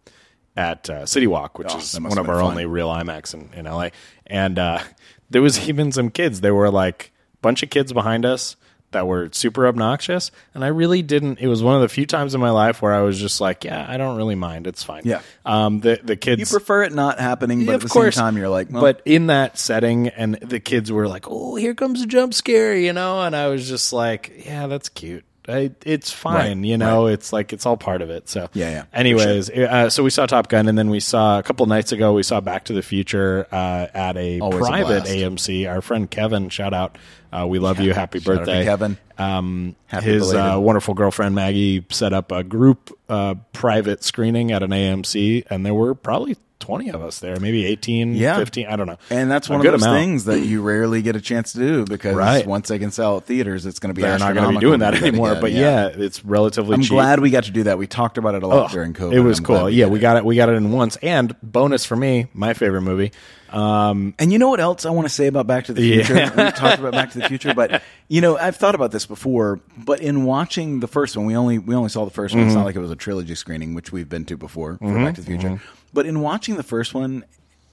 at 0.57 0.89
uh, 0.89 1.05
City 1.05 1.27
Walk, 1.27 1.57
which 1.57 1.67
Oh, 1.71 1.77
is 1.77 1.99
one 1.99 2.17
of 2.17 2.29
our 2.29 2.35
fun. 2.39 2.43
only 2.51 2.65
real 2.65 2.89
IMAX 2.89 3.33
in, 3.33 3.49
in 3.53 3.65
LA. 3.65 3.89
And 4.27 4.57
uh, 4.57 4.79
there 5.29 5.41
was 5.41 5.67
even 5.69 5.91
some 5.91 6.09
kids. 6.09 6.41
There 6.41 6.55
were 6.55 6.69
like 6.71 7.11
a 7.33 7.37
bunch 7.41 7.61
of 7.63 7.69
kids 7.69 7.91
behind 7.93 8.25
us 8.25 8.55
that 8.95 9.07
were 9.07 9.29
super 9.33 9.67
obnoxious, 9.67 10.31
and 10.53 10.63
I 10.63 10.67
really 10.69 11.01
didn't. 11.01 11.39
It 11.39 11.47
was 11.47 11.61
one 11.61 11.75
of 11.75 11.81
the 11.81 11.89
few 11.89 12.05
times 12.05 12.33
in 12.33 12.39
my 12.39 12.49
life 12.49 12.81
where 12.81 12.93
I 12.93 13.01
was 13.01 13.19
just 13.19 13.41
like, 13.41 13.65
yeah, 13.65 13.85
I 13.87 13.97
don't 13.97 14.15
really 14.15 14.35
mind. 14.35 14.67
It's 14.67 14.83
fine. 14.83 15.01
Yeah. 15.03 15.21
Um. 15.45 15.81
The 15.81 15.99
the 16.01 16.15
kids. 16.15 16.39
You 16.39 16.45
prefer 16.45 16.83
it 16.83 16.93
not 16.93 17.19
happening, 17.19 17.65
but 17.65 17.71
Yeah, 17.71 17.75
at 17.75 17.81
the 17.81 17.89
same 17.89 18.11
time, 18.11 18.37
you're 18.37 18.49
like, 18.49 18.71
well, 18.71 18.81
but 18.81 19.01
in 19.03 19.27
that 19.27 19.57
setting, 19.57 20.07
and 20.07 20.35
the 20.35 20.61
kids 20.61 20.91
were 20.91 21.07
like, 21.07 21.25
"Oh, 21.27 21.55
here 21.55 21.75
comes 21.75 22.01
a 22.01 22.05
jump 22.05 22.33
scare," 22.33 22.75
you 22.75 22.93
know, 22.93 23.21
and 23.21 23.35
I 23.35 23.49
was 23.49 23.67
just 23.67 23.91
like, 23.91 24.43
"Yeah, 24.45 24.67
that's 24.67 24.87
cute. 24.87 25.25
I, 25.47 25.71
it's 25.85 26.11
fine, 26.11 26.59
Right, 26.59 26.67
you 26.67 26.77
know. 26.77 27.07
It's 27.07 27.31
like 27.31 27.53
it's 27.53 27.65
all 27.65 27.77
part 27.77 28.01
of 28.01 28.09
it." 28.09 28.27
So, 28.29 28.49
Yeah, 28.53 28.69
yeah, 28.69 28.83
Anyways, 28.93 29.49
uh, 29.49 29.89
so 29.89 30.03
we 30.03 30.09
saw 30.09 30.25
Top 30.25 30.47
Gun, 30.49 30.67
and 30.67 30.77
then 30.77 30.89
we 30.89 30.99
saw 30.99 31.39
a 31.39 31.43
couple 31.43 31.65
nights 31.65 31.91
ago 31.91 32.13
we 32.13 32.23
saw 32.23 32.41
Back 32.41 32.65
to 32.65 32.73
the 32.73 32.81
Future 32.81 33.47
uh, 33.51 33.87
at 33.93 34.17
a 34.17 34.39
Always 34.39 34.59
private 34.59 35.03
blast. 35.03 35.09
AMC. 35.11 35.69
Our 35.69 35.81
friend 35.81 36.09
Kevin, 36.09 36.49
shout 36.49 36.73
out, 36.73 36.97
uh, 37.31 37.45
we 37.47 37.59
love 37.59 37.79
you, 37.79 37.93
happy 37.93 38.19
shout 38.19 38.37
birthday, 38.37 38.63
Kevin. 38.63 38.97
Um, 39.17 39.75
Happy 39.87 40.05
his 40.05 40.33
uh, 40.33 40.57
wonderful 40.59 40.93
girlfriend 40.93 41.35
Maggie 41.35 41.85
set 41.89 42.11
up 42.11 42.31
a 42.31 42.43
group 42.43 42.97
uh, 43.07 43.35
private 43.53 44.03
screening 44.03 44.51
at 44.51 44.63
an 44.63 44.71
AMC, 44.71 45.45
and 45.49 45.65
there 45.65 45.73
were 45.73 45.95
probably. 45.95 46.37
20 46.65 46.89
of 46.89 47.03
us 47.03 47.19
there, 47.19 47.39
maybe 47.39 47.65
18, 47.65 48.15
Yeah. 48.15 48.37
15, 48.37 48.65
I 48.67 48.75
don't 48.75 48.87
know. 48.87 48.97
and 49.11 49.29
that's 49.29 49.47
A 49.49 49.51
one 49.53 49.65
of 49.65 49.71
those 49.71 49.83
amount. 49.83 49.99
things 49.99 50.25
that 50.25 50.39
you 50.39 50.61
rarely 50.61 51.01
get 51.03 51.15
a 51.15 51.21
chance 51.21 51.53
to 51.53 51.59
do 51.59 51.85
because 51.85 52.15
Right. 52.15 52.45
once 52.47 52.69
they 52.69 52.79
can 52.79 52.89
sell 52.91 53.17
at 53.17 53.25
theaters, 53.25 53.65
it's 53.67 53.77
going 53.79 53.93
to 53.93 53.93
be 53.93 54.01
they're 54.01 54.17
not 54.17 54.33
going 54.33 54.47
to 54.47 54.59
be 54.59 54.65
doing 54.65 54.79
that 54.79 54.95
anymore. 54.95 55.29
again. 55.31 55.41
But 55.41 55.51
yeah, 55.51 55.87
it's 55.87 56.25
relatively 56.25 56.73
I'm 56.73 56.81
cheap. 56.81 56.89
glad 56.91 57.19
we 57.19 57.29
got 57.29 57.43
to 57.43 57.51
do 57.51 57.63
that. 57.63 57.77
We 57.77 57.85
talked 57.87 58.17
about 58.17 58.33
it 58.35 58.41
a 58.43 58.47
lot 58.47 58.65
Ugh, 58.65 58.71
during 58.71 58.93
COVID. 58.93 59.13
It 59.13 59.19
was 59.19 59.37
I'm 59.39 59.45
cool. 59.45 59.69
yeah, 59.69 59.85
we 59.85 59.99
got 59.99 60.17
it. 60.17 60.25
We 60.25 60.35
got 60.35 60.49
it 60.49 60.53
in 60.53 60.71
once. 60.71 60.95
And 61.03 61.35
bonus 61.43 61.85
for 61.85 61.95
me, 61.95 62.27
my 62.33 62.53
favorite 62.55 62.81
movie. 62.81 63.11
Um, 63.51 64.15
And 64.19 64.33
you 64.33 64.39
know 64.39 64.49
what 64.49 64.59
else 64.59 64.85
I 64.85 64.89
want 64.89 65.07
to 65.07 65.13
say 65.13 65.27
about 65.27 65.47
Back 65.47 65.65
to 65.65 65.73
the 65.73 65.81
Yeah. 65.83 66.03
Future? 66.03 66.31
we 66.35 66.51
talked 66.51 66.79
about 66.79 66.91
Back 66.93 67.11
to 67.11 67.19
the 67.19 67.25
Future, 67.29 67.53
but 67.53 67.81
you 68.07 68.21
know 68.21 68.37
I've 68.37 68.55
thought 68.55 68.75
about 68.75 68.91
this 68.91 69.05
before. 69.05 69.59
But 69.77 69.99
in 70.01 70.25
watching 70.25 70.79
the 70.79 70.87
first 70.87 71.15
one, 71.17 71.25
we 71.25 71.35
only 71.35 71.57
we 71.59 71.75
only 71.75 71.89
saw 71.89 72.05
the 72.05 72.11
1st 72.11 72.17
one. 72.17 72.23
It's 72.25 72.33
Mm-hmm. 72.49 72.53
not 72.55 72.65
like 72.65 72.75
it 72.75 72.79
was 72.79 72.91
a 72.91 72.95
trilogy 72.95 73.35
screening, 73.35 73.73
which 73.73 73.91
we've 73.91 74.09
been 74.09 74.25
to 74.25 74.37
before 74.37 74.77
for 74.77 74.93
Back 74.93 75.15
to 75.15 75.21
the 75.21 75.27
Future. 75.27 75.49
Mm-hmm. 75.49 75.75
But 75.93 76.05
in 76.05 76.21
watching 76.21 76.55
the 76.55 76.63
first 76.63 76.93
one, 76.93 77.23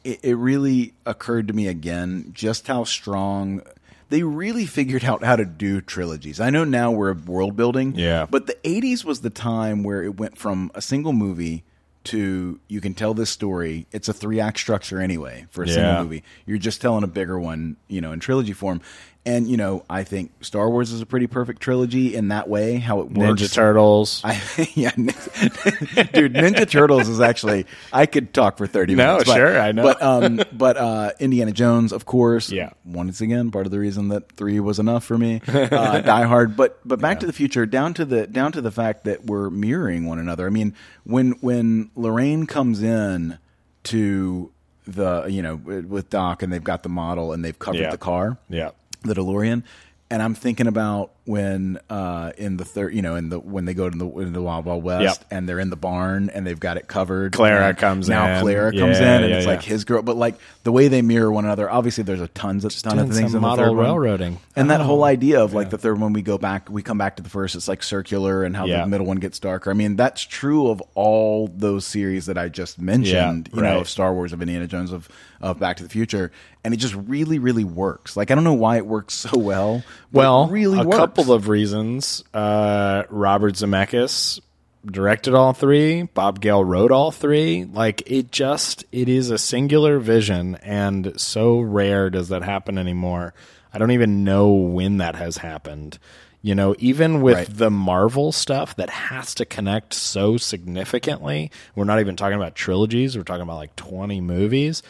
it, 0.04 0.20
it 0.22 0.34
really 0.36 0.94
occurred 1.06 1.48
to 1.48 1.54
me 1.54 1.68
again 1.68 2.30
just 2.34 2.66
how 2.66 2.84
strong. 2.84 3.62
They 4.10 4.22
really 4.24 4.66
figured 4.66 5.04
out 5.06 5.24
how 5.24 5.36
to 5.36 5.44
do 5.46 5.80
trilogies. 5.80 6.38
I 6.38 6.50
know 6.50 6.64
now 6.64 6.90
we're 6.92 7.14
world 7.14 7.56
building, 7.56 7.94
Yeah. 7.96 8.26
but 8.28 8.46
the 8.46 8.56
80s 8.62 9.06
was 9.06 9.22
the 9.22 9.30
time 9.30 9.82
where 9.84 10.02
it 10.02 10.18
went 10.18 10.36
from 10.36 10.70
a 10.74 10.82
single 10.82 11.14
movie 11.14 11.64
to 12.04 12.60
you 12.68 12.80
can 12.82 12.92
tell 12.92 13.14
this 13.14 13.30
story. 13.30 13.86
It's 13.90 14.08
a 14.08 14.12
three 14.12 14.38
act 14.38 14.58
structure 14.58 15.00
anyway 15.00 15.46
for 15.50 15.62
a 15.62 15.66
Yeah. 15.68 15.74
single 15.74 16.02
movie. 16.04 16.24
You're 16.44 16.58
just 16.58 16.82
telling 16.82 17.04
a 17.04 17.06
bigger 17.06 17.38
one, 17.40 17.76
you 17.88 18.00
know, 18.02 18.12
in 18.12 18.20
trilogy 18.20 18.52
form. 18.52 18.82
And 19.24 19.46
you 19.46 19.56
know, 19.56 19.84
I 19.88 20.02
think 20.02 20.32
Star 20.44 20.68
Wars 20.68 20.90
is 20.90 21.00
a 21.00 21.06
pretty 21.06 21.28
perfect 21.28 21.60
trilogy 21.62 22.16
in 22.16 22.28
that 22.28 22.48
way. 22.48 22.78
How 22.78 22.98
it 23.02 23.10
works. 23.12 23.40
Ninja 23.40 23.54
Turtles. 23.54 24.20
I, 24.24 24.32
yeah, 24.74 24.90
dude, 24.96 26.34
Ninja 26.34 26.68
Turtles 26.68 27.08
is 27.08 27.20
actually. 27.20 27.66
I 27.92 28.06
could 28.06 28.34
talk 28.34 28.58
for 28.58 28.66
thirty 28.66 28.96
No, 28.96 29.12
minutes. 29.12 29.30
but- 29.30 29.36
sure, 29.36 29.60
I 29.60 29.70
know. 29.70 29.84
But 29.84 30.02
um, 30.02 30.40
but 30.52 30.76
uh, 30.76 31.12
Indiana 31.20 31.52
Jones, 31.52 31.92
of 31.92 32.04
course. 32.04 32.50
Yeah. 32.50 32.70
Once 32.84 33.20
again, 33.20 33.52
part 33.52 33.64
of 33.66 33.70
the 33.70 33.78
reason 33.78 34.08
that 34.08 34.32
three 34.32 34.58
was 34.58 34.80
enough 34.80 35.04
for 35.04 35.16
me. 35.16 35.40
Uh, 35.46 35.68
Die 36.00 36.22
Hard, 36.24 36.56
but 36.56 36.80
but 36.84 37.00
Back 37.00 37.20
to 37.20 37.26
the 37.26 37.32
Future, 37.32 37.64
down 37.64 37.94
to 37.94 38.04
the 38.04 38.26
down 38.26 38.50
to 38.52 38.60
the 38.60 38.72
fact 38.72 39.04
that 39.04 39.24
we're 39.26 39.50
mirroring 39.50 40.04
one 40.06 40.18
another. 40.18 40.48
I 40.48 40.50
mean, 40.50 40.74
when 41.04 41.32
when 41.40 41.92
Lorraine 41.94 42.46
comes 42.46 42.82
in 42.82 43.38
to 43.84 44.50
the 44.86 45.26
you 45.28 45.42
know 45.42 45.54
with 45.54 46.10
Doc 46.10 46.42
and 46.42 46.52
they've 46.52 46.64
got 46.64 46.82
the 46.82 46.88
model 46.88 47.32
and 47.32 47.44
they've 47.44 47.56
covered 47.56 47.78
Yeah. 47.80 47.90
the 47.92 47.98
car 47.98 48.36
yeah. 48.48 48.70
The 49.02 49.14
DeLorean, 49.14 49.62
and 50.10 50.22
I'm 50.22 50.34
thinking 50.34 50.66
about 50.66 51.12
when 51.24 51.78
uh, 51.88 52.32
in 52.36 52.56
the 52.56 52.64
third, 52.64 52.94
you 52.94 53.02
know, 53.02 53.14
in 53.14 53.28
the 53.28 53.38
when 53.38 53.64
they 53.64 53.74
go 53.74 53.88
to 53.88 53.96
the 53.96 54.06
in 54.18 54.32
the 54.32 54.42
Wild 54.42 54.64
Wild 54.64 54.82
West 54.82 55.20
Yep. 55.20 55.28
and 55.30 55.48
they're 55.48 55.60
in 55.60 55.70
the 55.70 55.76
barn 55.76 56.30
and 56.30 56.44
they've 56.46 56.58
got 56.58 56.76
it 56.76 56.88
covered. 56.88 57.32
Clara 57.32 57.74
comes 57.74 58.08
now. 58.08 58.36
in. 58.38 58.42
Clara 58.42 58.72
comes 58.72 58.98
Yeah, 58.98 59.16
in 59.18 59.22
and 59.22 59.30
yeah, 59.30 59.36
it's 59.36 59.46
yeah. 59.46 59.52
like 59.52 59.62
his 59.62 59.84
girl, 59.84 60.02
but 60.02 60.16
like 60.16 60.34
the 60.64 60.72
way 60.72 60.88
they 60.88 61.00
mirror 61.02 61.30
one 61.30 61.44
another. 61.44 61.70
Obviously, 61.70 62.02
there's 62.04 62.20
a 62.20 62.28
tons 62.28 62.64
of 62.64 62.74
ton 62.82 62.98
of 62.98 63.06
things 63.08 63.18
some 63.18 63.26
in 63.26 63.32
the 63.32 63.40
model 63.40 63.64
third 63.66 63.76
one. 63.76 63.84
railroading. 63.86 64.38
and 64.56 64.70
that 64.70 64.80
Oh, 64.80 64.84
whole 64.84 65.04
idea 65.04 65.40
of 65.42 65.54
like 65.54 65.70
the 65.70 65.78
third 65.78 66.00
one, 66.00 66.12
we 66.12 66.22
go 66.22 66.38
back, 66.38 66.68
we 66.68 66.82
come 66.82 66.98
back 66.98 67.16
to 67.16 67.22
the 67.22 67.30
first. 67.30 67.54
It's 67.54 67.68
like 67.68 67.82
circular 67.84 68.42
and 68.42 68.56
how 68.56 68.64
Yeah. 68.66 68.80
the 68.82 68.88
middle 68.88 69.06
one 69.06 69.18
gets 69.18 69.38
darker. 69.38 69.70
I 69.70 69.74
mean, 69.74 69.94
that's 69.96 70.22
true 70.22 70.68
of 70.70 70.82
all 70.94 71.48
those 71.54 71.86
series 71.86 72.26
that 72.26 72.36
I 72.36 72.48
just 72.48 72.80
mentioned. 72.80 73.48
Yeah, 73.52 73.56
you 73.56 73.62
know, 73.62 73.78
of 73.80 73.88
Star 73.88 74.12
Wars, 74.12 74.32
of 74.32 74.42
Indiana 74.42 74.66
Jones, 74.66 74.92
of 74.92 75.08
of 75.40 75.58
Back 75.58 75.78
to 75.78 75.82
the 75.82 75.88
Future, 75.88 76.30
and 76.62 76.72
it 76.72 76.76
just 76.76 76.94
really, 76.94 77.40
really 77.40 77.64
works. 77.64 78.16
Like 78.16 78.30
I 78.30 78.36
don't 78.36 78.44
know 78.44 78.52
why 78.54 78.76
it 78.76 78.86
works 78.86 79.14
so 79.14 79.36
well. 79.38 79.82
but 80.12 80.18
Well, 80.18 80.44
it 80.44 80.52
really 80.52 80.78
a 80.78 80.84
works. 80.84 80.98
Couple 81.14 81.34
of 81.34 81.48
reasons. 81.48 82.24
Uh, 82.32 83.02
Robert 83.10 83.52
Zemeckis 83.52 84.40
directed 84.86 85.34
all 85.34 85.52
three. 85.52 86.04
Bob 86.04 86.40
Gale 86.40 86.64
wrote 86.64 86.90
all 86.90 87.10
three. 87.10 87.66
Like 87.66 88.02
it 88.06 88.32
just 88.32 88.86
it 88.92 89.10
is 89.10 89.28
a 89.30 89.36
singular 89.36 89.98
vision, 89.98 90.54
and 90.62 91.12
so 91.20 91.60
rare 91.60 92.08
does 92.08 92.30
that 92.30 92.42
happen 92.42 92.78
anymore. 92.78 93.34
I 93.74 93.78
don't 93.78 93.90
even 93.90 94.24
know 94.24 94.52
when 94.52 94.96
that 94.98 95.14
has 95.16 95.36
happened. 95.36 95.98
You 96.40 96.54
know, 96.54 96.74
even 96.78 97.20
with 97.20 97.36
Right. 97.36 97.56
the 97.58 97.70
Marvel 97.70 98.32
stuff 98.32 98.74
that 98.76 98.88
has 98.88 99.34
to 99.34 99.44
connect 99.44 99.92
so 99.94 100.38
significantly, 100.38 101.50
we're 101.76 101.84
not 101.84 102.00
even 102.00 102.16
talking 102.16 102.36
about 102.36 102.54
trilogies. 102.54 103.18
We're 103.18 103.22
talking 103.24 103.42
about 103.42 103.56
like 103.56 103.76
twenty 103.76 104.22
movies 104.22 104.82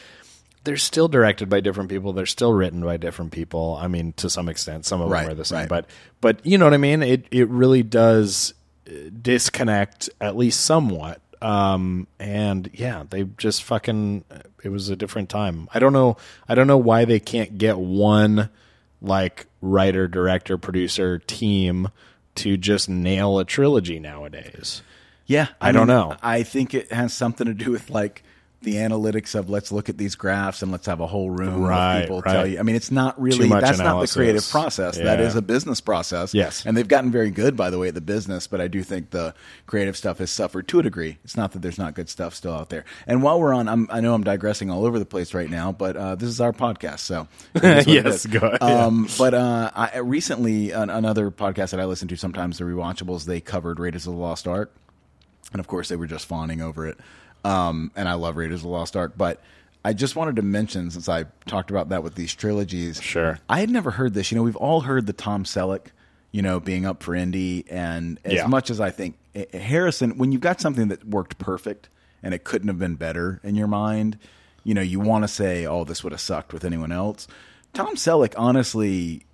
they're 0.65 0.77
still 0.77 1.09
directed 1.09 1.49
by 1.49 1.61
different 1.61 1.91
people. 1.91 2.13
They're 2.13 2.27
still 2.27 2.53
written 2.53 2.83
by 2.83 2.97
different 2.97 3.33
people. 3.33 3.77
I 3.81 3.89
mean, 3.89 4.13
to 4.15 4.31
some 4.31 4.49
extent, 4.49 4.85
some 4.87 5.01
of 5.01 5.11
Right, 5.11 5.23
them 5.23 5.33
are 5.33 5.35
the 5.35 5.45
same, 5.45 5.59
right. 5.61 5.69
but 5.69 5.87
but 6.21 6.45
you 6.47 6.59
know 6.59 6.67
what 6.67 6.75
I 6.75 6.79
mean. 6.79 7.03
It 7.03 7.27
it 7.31 7.49
really 7.49 7.83
does 7.83 8.55
uh, 8.89 8.93
disconnect 9.21 10.11
at 10.21 10.37
least 10.37 10.61
somewhat. 10.61 11.21
Um, 11.41 12.07
and 12.21 12.71
yeah, 12.73 13.05
they 13.11 13.25
just 13.37 13.65
fucking. 13.65 14.25
It 14.63 14.69
was 14.69 14.89
a 14.89 14.97
different 14.97 15.29
time. 15.29 15.69
I 15.75 15.81
don't 15.81 15.93
know. 15.93 16.17
I 16.49 16.55
don't 16.55 16.69
know 16.69 16.79
why 16.79 17.05
they 17.05 17.19
can't 17.19 17.59
get 17.59 17.79
one 17.79 18.49
like 19.01 19.47
writer, 19.61 20.07
director, 20.07 20.57
producer 20.57 21.19
team 21.19 21.89
to 22.37 22.57
just 22.57 22.89
nail 22.89 23.39
a 23.41 23.45
trilogy 23.45 23.99
nowadays. 23.99 24.83
Yeah, 25.27 25.49
I 25.61 25.73
don't 25.73 25.87
know. 25.89 26.17
I 26.23 26.45
think 26.45 26.75
it 26.75 26.93
has 26.93 27.13
something 27.13 27.47
to 27.47 27.55
do 27.55 27.73
with 27.73 27.91
like 27.91 28.23
the 28.63 28.77
analytics 28.77 29.35
of 29.35 29.51
let's 29.51 29.73
look 29.73 29.89
at 29.89 29.99
these 29.99 30.15
graphs 30.15 30.63
and 30.63 30.71
let's 30.73 30.87
have 30.87 31.01
a 31.01 31.07
whole 31.07 31.31
room 31.31 31.63
Right, 31.63 31.97
of 31.99 32.03
people 32.03 32.21
right. 32.23 32.33
tell 32.33 32.47
you. 32.47 32.59
I 32.59 32.63
mean, 32.63 32.77
it's 32.77 32.91
not 32.91 33.21
really 33.21 33.49
that's 33.49 33.79
not 33.79 34.01
the 34.01 34.07
creative 34.13 34.49
process. 34.49 34.97
That 34.97 35.19
Yeah. 35.19 35.27
is 35.27 35.35
a 35.37 35.43
business 35.43 35.81
process. 35.81 36.35
Yes. 36.35 36.65
and 36.67 36.77
they've 36.77 36.87
gotten 36.89 37.11
very 37.11 37.31
good, 37.31 37.57
by 37.57 37.71
the 37.71 37.79
way, 37.79 37.89
at 37.89 37.95
the 37.95 38.01
business. 38.01 38.47
But 38.47 38.61
I 38.61 38.69
do 38.69 38.83
think 38.83 39.11
the 39.11 39.35
creative 39.67 39.97
stuff 39.97 40.19
has 40.19 40.31
suffered 40.31 40.69
to 40.69 40.79
a 40.79 40.83
degree. 40.83 41.19
It's 41.25 41.37
not 41.37 41.53
that 41.53 41.63
there's 41.63 41.79
not 41.79 41.95
good 41.95 42.09
stuff 42.09 42.35
still 42.35 42.53
out 42.55 42.69
there. 42.71 42.85
And 43.07 43.23
while 43.23 43.41
we're 43.41 43.55
on, 43.55 43.69
I'm, 43.69 43.89
I 43.91 44.01
know 44.01 44.15
I'm 44.15 44.25
digressing 44.25 44.71
all 44.71 44.85
over 44.87 44.99
the 44.99 45.05
place 45.07 45.35
right 45.35 45.51
now, 45.51 45.73
but 45.73 45.97
uh, 45.97 46.15
this 46.15 46.29
is 46.29 46.41
our 46.41 46.53
podcast, 46.53 47.01
so 47.01 47.29
it 47.55 47.65
is 47.65 47.87
what 47.87 47.97
it 47.97 48.05
Yes, 48.05 48.27
go 48.27 48.39
ahead. 48.47 48.63
Um, 48.63 49.09
but 49.19 49.35
uh, 49.35 49.71
I, 49.75 49.99
recently, 49.99 50.71
an, 50.73 50.91
another 50.91 51.31
podcast 51.31 51.71
that 51.71 51.81
I 51.81 51.85
listen 51.85 52.09
to 52.09 52.17
sometimes, 52.17 52.59
the 52.59 52.65
rewatchables, 52.65 53.25
they 53.25 53.41
covered 53.41 53.79
Raiders 53.81 54.07
of 54.07 54.15
the 54.15 54.19
Lost 54.21 54.47
Ark 54.47 54.73
and 55.53 55.61
of 55.61 55.67
course 55.67 55.89
they 55.89 55.97
were 55.97 56.07
just 56.07 56.25
fawning 56.25 56.63
over 56.63 56.87
it. 56.87 56.99
Um, 57.45 57.91
and 57.97 58.09
I 58.09 58.15
love 58.15 58.37
Raiders 58.37 58.61
of 58.61 58.63
the 58.65 58.69
Lost 58.69 58.97
Ark, 58.97 59.15
but 59.17 59.41
I 59.85 59.93
just 59.93 60.15
wanted 60.15 60.37
to 60.37 60.43
mention 60.43 60.91
since 60.91 61.09
I 61.09 61.25
talked 61.47 61.71
about 61.71 61.89
that 61.89 62.03
with 62.05 62.15
these 62.15 62.33
trilogies. 62.35 63.01
Sure. 63.03 63.39
I 63.49 63.61
had 63.61 63.71
never 63.71 63.91
heard 63.91 64.15
this. 64.15 64.31
You 64.31 64.37
know, 64.39 64.45
we've 64.45 64.57
all 64.57 64.83
heard 64.83 65.07
the 65.07 65.13
Tom 65.13 65.43
Selleck, 65.45 65.87
you 66.31 66.41
know, 66.43 66.61
being 66.61 66.87
up 66.87 67.03
for 67.03 67.15
Indy, 67.15 67.65
and 67.69 68.19
as 68.25 68.35
Yeah. 68.35 68.47
much 68.47 68.71
as 68.71 68.81
I 68.81 68.91
think 68.91 69.17
eh, 69.35 69.45
Harrison, 69.59 70.19
when 70.19 70.31
you've 70.31 70.41
got 70.41 70.61
something 70.61 70.89
that 70.89 71.05
worked 71.07 71.39
perfect 71.39 71.89
and 72.23 72.33
it 72.33 72.45
couldn't 72.45 72.69
have 72.69 72.79
been 72.79 72.95
better 72.95 73.41
in 73.43 73.57
your 73.57 73.67
mind, 73.67 74.19
you 74.63 74.75
know, 74.75 74.81
you 74.83 75.01
want 75.01 75.25
to 75.25 75.29
say, 75.29 75.67
"Oh, 75.67 75.83
this 75.83 76.05
would 76.05 76.13
have 76.13 76.21
sucked 76.21 76.53
with 76.53 76.65
anyone 76.65 76.93
else." 76.93 77.27
Tom 77.75 77.97
Selleck, 77.97 78.35
honestly, 78.37 79.25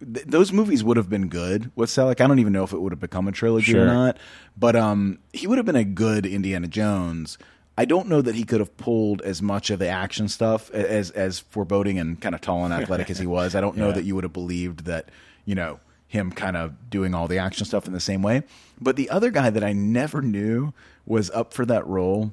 th- 0.00 0.26
those 0.26 0.52
movies 0.52 0.82
would 0.82 0.96
have 0.96 1.08
been 1.08 1.28
good 1.28 1.70
with 1.76 1.88
Selleck. 1.90 2.20
I 2.20 2.26
don't 2.26 2.40
even 2.40 2.52
know 2.52 2.64
if 2.64 2.72
it 2.72 2.80
would 2.80 2.90
have 2.92 2.98
become 2.98 3.28
a 3.28 3.32
trilogy 3.32 3.70
Sure. 3.72 3.82
or 3.82 3.86
not, 3.86 4.16
but 4.58 4.74
um, 4.74 5.18
he 5.32 5.46
would 5.46 5.58
have 5.58 5.66
been 5.66 5.76
a 5.76 5.84
good 5.84 6.26
Indiana 6.26 6.66
Jones. 6.66 7.38
I 7.82 7.84
don't 7.84 8.06
know 8.08 8.22
that 8.22 8.34
he 8.36 8.44
could 8.44 8.60
have 8.60 8.76
pulled 8.76 9.22
as 9.22 9.42
much 9.42 9.70
of 9.70 9.78
the 9.80 9.88
action 9.88 10.28
stuff 10.28 10.70
as 10.70 11.10
as 11.10 11.40
foreboding 11.40 11.98
and 11.98 12.20
kind 12.20 12.32
of 12.34 12.40
tall 12.40 12.64
and 12.64 12.72
athletic 12.72 13.10
as 13.10 13.18
he 13.18 13.26
was. 13.38 13.54
I 13.56 13.60
don't 13.60 13.76
know 13.76 13.88
Yeah. 13.88 13.94
that 13.94 14.04
you 14.04 14.14
would 14.14 14.22
have 14.24 14.32
believed 14.32 14.84
that 14.84 15.08
you 15.44 15.54
know 15.56 15.80
him 16.06 16.30
kind 16.30 16.56
of 16.56 16.90
doing 16.90 17.14
all 17.14 17.26
the 17.26 17.38
action 17.38 17.64
stuff 17.66 17.86
in 17.88 17.92
the 17.92 17.98
same 18.00 18.22
way. 18.22 18.42
But 18.80 18.94
the 18.96 19.10
other 19.10 19.30
guy 19.30 19.50
that 19.50 19.64
I 19.64 19.72
never 19.72 20.22
knew 20.22 20.72
was 21.06 21.28
up 21.30 21.52
for 21.54 21.64
that 21.66 21.84
role, 21.86 22.32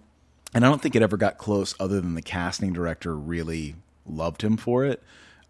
and 0.54 0.64
I 0.66 0.70
don't 0.70 0.82
think 0.82 0.96
it 0.96 1.02
ever 1.02 1.18
got 1.18 1.38
close, 1.38 1.74
other 1.80 2.00
than 2.02 2.14
the 2.14 2.22
casting 2.22 2.72
director 2.74 3.16
really 3.18 3.76
loved 4.06 4.42
him 4.44 4.56
for 4.58 4.86
it. 4.86 5.02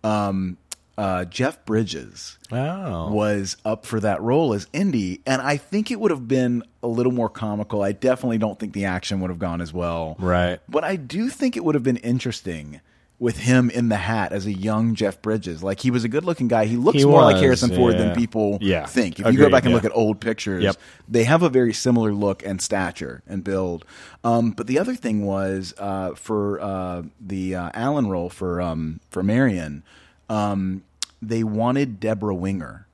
Um, 0.03 0.57
uh, 0.99 1.23
Jeff 1.25 1.63
Bridges 1.65 2.37
Oh, 2.51 3.11
was 3.11 3.55
up 3.63 3.85
for 3.85 3.99
that 4.01 4.21
role 4.21 4.53
as 4.53 4.67
Indy, 4.73 5.21
and 5.25 5.41
I 5.41 5.55
think 5.57 5.91
it 5.91 5.99
would 5.99 6.11
have 6.11 6.27
been 6.27 6.61
a 6.83 6.87
little 6.87 7.11
more 7.13 7.29
comical. 7.29 7.81
I 7.81 7.93
definitely 7.93 8.37
don't 8.37 8.59
think 8.59 8.73
the 8.73 8.85
action 8.85 9.21
would 9.21 9.29
have 9.29 9.39
gone 9.39 9.61
as 9.61 9.71
well. 9.73 10.15
Right. 10.19 10.59
But 10.67 10.83
I 10.83 10.97
do 10.97 11.29
think 11.29 11.55
it 11.55 11.63
would 11.63 11.75
have 11.75 11.83
been 11.83 11.97
interesting 11.97 12.81
with 13.17 13.37
him 13.37 13.69
in 13.69 13.89
the 13.89 13.97
hat 13.97 14.31
as 14.31 14.45
a 14.45 14.51
young 14.53 14.95
Jeff 14.95 15.21
Bridges. 15.21 15.61
Like 15.61 15.79
he 15.81 15.91
was 15.91 16.03
a 16.05 16.09
good 16.09 16.23
looking 16.23 16.47
guy. 16.47 16.65
He 16.65 16.77
looks 16.77 16.97
He 16.99 17.05
more 17.05 17.21
like 17.21 17.33
was, 17.33 17.41
Harrison 17.43 17.75
Ford 17.75 17.93
yeah. 17.95 17.99
than 17.99 18.15
people 18.15 18.57
Yeah. 18.61 18.85
think. 18.85 19.19
If 19.19 19.27
you 19.33 19.37
go 19.39 19.49
back 19.49 19.63
and 19.63 19.71
yeah. 19.71 19.75
look 19.75 19.83
at 19.85 19.91
old 19.93 20.19
pictures, 20.21 20.63
Yep. 20.63 20.77
they 21.07 21.25
have 21.25 21.43
a 21.43 21.49
very 21.49 21.73
similar 21.73 22.13
look 22.13 22.45
and 22.45 22.61
stature 22.61 23.21
and 23.27 23.43
build. 23.43 23.83
Um, 24.23 24.51
but 24.51 24.67
the 24.67 24.79
other 24.79 24.95
thing 24.95 25.25
was 25.25 25.73
uh, 25.77 26.15
for 26.15 26.61
uh, 26.61 27.03
the 27.19 27.55
uh, 27.55 27.69
Allen 27.73 28.07
role 28.07 28.29
for 28.29 28.61
um, 28.61 29.01
for 29.09 29.21
Marion, 29.21 29.83
um, 30.29 30.83
they 31.21 31.43
wanted 31.43 31.99
Debra 31.99 32.33
Winger, 32.35 32.85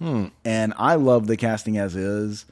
and 0.00 0.72
I 0.76 0.94
love 0.94 1.26
the 1.26 1.36
casting 1.36 1.76
as 1.76 1.96
is. 1.96 2.46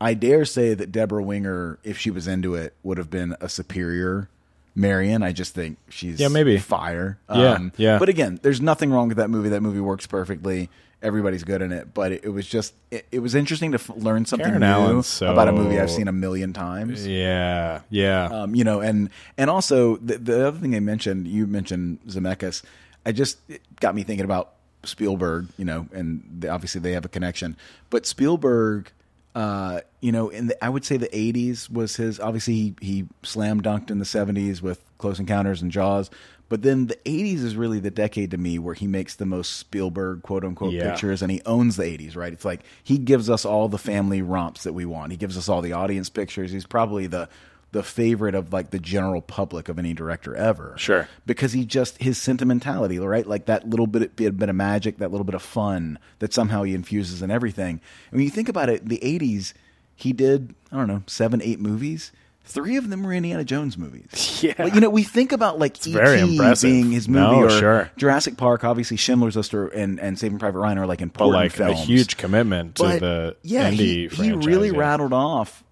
I 0.00 0.14
dare 0.14 0.44
say 0.44 0.74
that 0.74 0.92
Debra 0.92 1.22
Winger, 1.22 1.78
if 1.82 1.98
she 1.98 2.10
was 2.10 2.26
into 2.26 2.54
it, 2.54 2.74
would 2.82 2.98
have 2.98 3.10
been 3.10 3.34
a 3.40 3.48
superior 3.48 4.28
Marion. 4.74 5.22
I 5.22 5.32
just 5.32 5.54
think 5.54 5.78
she's 5.88 6.20
Yeah, 6.20 6.28
maybe. 6.28 6.58
fire. 6.58 7.18
Um, 7.28 7.40
Yeah, 7.40 7.68
yeah. 7.76 7.98
But 7.98 8.08
again, 8.10 8.38
there's 8.42 8.60
nothing 8.60 8.90
wrong 8.90 9.08
with 9.08 9.16
that 9.16 9.30
movie. 9.30 9.48
That 9.50 9.62
movie 9.62 9.80
works 9.80 10.06
perfectly. 10.06 10.68
Everybody's 11.02 11.44
good 11.44 11.60
in 11.62 11.72
it, 11.72 11.92
but 11.94 12.12
it, 12.12 12.24
it 12.24 12.28
was 12.30 12.46
just 12.46 12.72
it, 12.90 13.06
it 13.12 13.18
was 13.20 13.34
interesting 13.34 13.72
to 13.72 13.76
f- 13.78 13.90
learn 13.96 14.24
something 14.24 14.46
Karen 14.58 14.94
new 14.94 15.02
so- 15.02 15.30
about 15.30 15.46
a 15.48 15.52
movie 15.52 15.78
I've 15.78 15.90
seen 15.90 16.08
a 16.08 16.12
million 16.12 16.52
times. 16.54 17.06
Yeah, 17.06 17.80
yeah. 17.90 18.24
Um, 18.24 18.54
you 18.54 18.64
know, 18.64 18.80
and 18.80 19.10
and 19.38 19.48
also 19.50 19.96
the, 19.98 20.16
the 20.18 20.48
other 20.48 20.58
thing 20.58 20.74
I 20.74 20.80
mentioned, 20.80 21.28
you 21.28 21.46
mentioned 21.46 22.00
Zemeckis. 22.08 22.62
I 23.04 23.12
just 23.12 23.38
it 23.48 23.60
got 23.80 23.94
me 23.94 24.02
thinking 24.04 24.24
about 24.24 24.52
Spielberg. 24.86 25.48
You 25.56 25.64
know, 25.64 25.88
and 25.92 26.22
they, 26.38 26.48
obviously 26.48 26.80
they 26.80 26.92
have 26.92 27.04
a 27.04 27.08
connection. 27.08 27.56
But 27.90 28.06
Spielberg, 28.06 28.90
uh, 29.34 29.80
you 30.00 30.12
know, 30.12 30.28
in 30.28 30.46
the 30.48 30.64
I 30.64 30.68
would 30.68 30.84
say 30.84 30.96
the 30.96 31.08
'80s 31.08 31.70
was 31.70 31.96
his. 31.96 32.18
Obviously, 32.20 32.54
he, 32.54 32.74
he 32.80 33.04
slam 33.22 33.60
dunked 33.60 33.90
in 33.90 33.98
the 33.98 34.04
'70s 34.04 34.62
with 34.62 34.80
Close 34.98 35.18
Encounters 35.20 35.62
and 35.62 35.70
Jaws. 35.70 36.10
But 36.48 36.62
then 36.62 36.86
the 36.86 36.94
'80s 37.04 37.42
is 37.42 37.56
really 37.56 37.80
the 37.80 37.90
decade 37.90 38.30
to 38.30 38.38
me 38.38 38.58
where 38.60 38.74
he 38.74 38.86
makes 38.86 39.16
the 39.16 39.26
most 39.26 39.54
Spielberg 39.58 40.22
quote 40.22 40.44
unquote 40.44 40.72
Yeah. 40.74 40.90
pictures, 40.90 41.20
and 41.20 41.30
he 41.30 41.42
owns 41.44 41.76
the 41.76 41.82
'80s. 41.84 42.16
Right? 42.16 42.32
It's 42.32 42.44
like 42.44 42.60
he 42.84 42.98
gives 42.98 43.28
us 43.28 43.44
all 43.44 43.68
the 43.68 43.78
family 43.78 44.22
romps 44.22 44.62
that 44.62 44.72
we 44.72 44.84
want. 44.84 45.10
He 45.10 45.16
gives 45.18 45.36
us 45.36 45.48
all 45.48 45.60
the 45.60 45.72
audience 45.72 46.08
pictures. 46.08 46.52
He's 46.52 46.66
probably 46.66 47.06
the 47.08 47.28
the 47.72 47.82
favorite 47.82 48.34
of 48.34 48.52
like 48.52 48.70
the 48.70 48.78
general 48.78 49.20
public 49.20 49.68
of 49.68 49.78
any 49.78 49.92
director 49.92 50.34
ever. 50.34 50.74
Sure. 50.78 51.08
Because 51.26 51.52
he 51.52 51.64
just 51.64 52.00
his 52.02 52.18
sentimentality, 52.18 52.98
right? 52.98 53.26
Like 53.26 53.46
that 53.46 53.68
little 53.68 53.86
bit 53.86 54.16
bit, 54.16 54.38
bit 54.38 54.48
of 54.48 54.54
magic, 54.56 54.98
that 54.98 55.10
little 55.10 55.24
bit 55.24 55.34
of 55.34 55.42
fun 55.42 55.98
that 56.20 56.32
somehow 56.32 56.62
he 56.62 56.74
infuses 56.74 57.22
in 57.22 57.30
everything. 57.30 57.80
And 58.10 58.18
when 58.18 58.22
you 58.22 58.30
think 58.30 58.48
about 58.48 58.68
it, 58.68 58.88
the 58.88 58.98
'80s, 58.98 59.52
he 59.94 60.12
did 60.12 60.54
I 60.72 60.76
don't 60.76 60.86
know 60.86 61.02
seven, 61.06 61.42
eight 61.42 61.60
movies. 61.60 62.12
Three 62.48 62.76
of 62.76 62.90
them 62.90 63.02
were 63.02 63.12
Indiana 63.12 63.44
Jones 63.44 63.76
movies. 63.76 64.32
Yeah. 64.42 64.54
Like, 64.58 64.74
you 64.74 64.80
know, 64.82 64.90
we 64.90 65.02
think 65.02 65.32
about 65.32 65.58
like 65.58 65.78
E.T. 65.78 65.92
very 65.94 66.20
impressive. 66.20 66.70
being 66.70 66.92
his 66.92 67.08
movie 67.08 67.36
No, 67.40 67.44
or 67.44 67.50
sure. 67.50 67.90
Jurassic 67.96 68.36
Park, 68.36 68.64
obviously 68.64 68.98
Schindler's 68.98 69.34
List 69.34 69.54
or, 69.54 69.68
and, 69.68 69.98
and 69.98 70.18
Saving 70.18 70.38
Private 70.38 70.58
Ryan 70.58 70.78
are 70.78 70.86
like 70.86 70.98
but 70.98 71.04
important 71.04 71.44
like 71.44 71.52
films 71.52 71.80
a 71.80 71.82
huge 71.82 72.18
commitment 72.18 72.76
to 72.76 72.82
but 72.82 73.00
the 73.00 73.36
yeah, 73.42 73.70
indie 73.70 74.12
he, 74.12 74.24
he 74.24 74.32
really 74.32 74.68
yeah. 74.68 74.78
rattled 74.78 75.14
off 75.14 75.64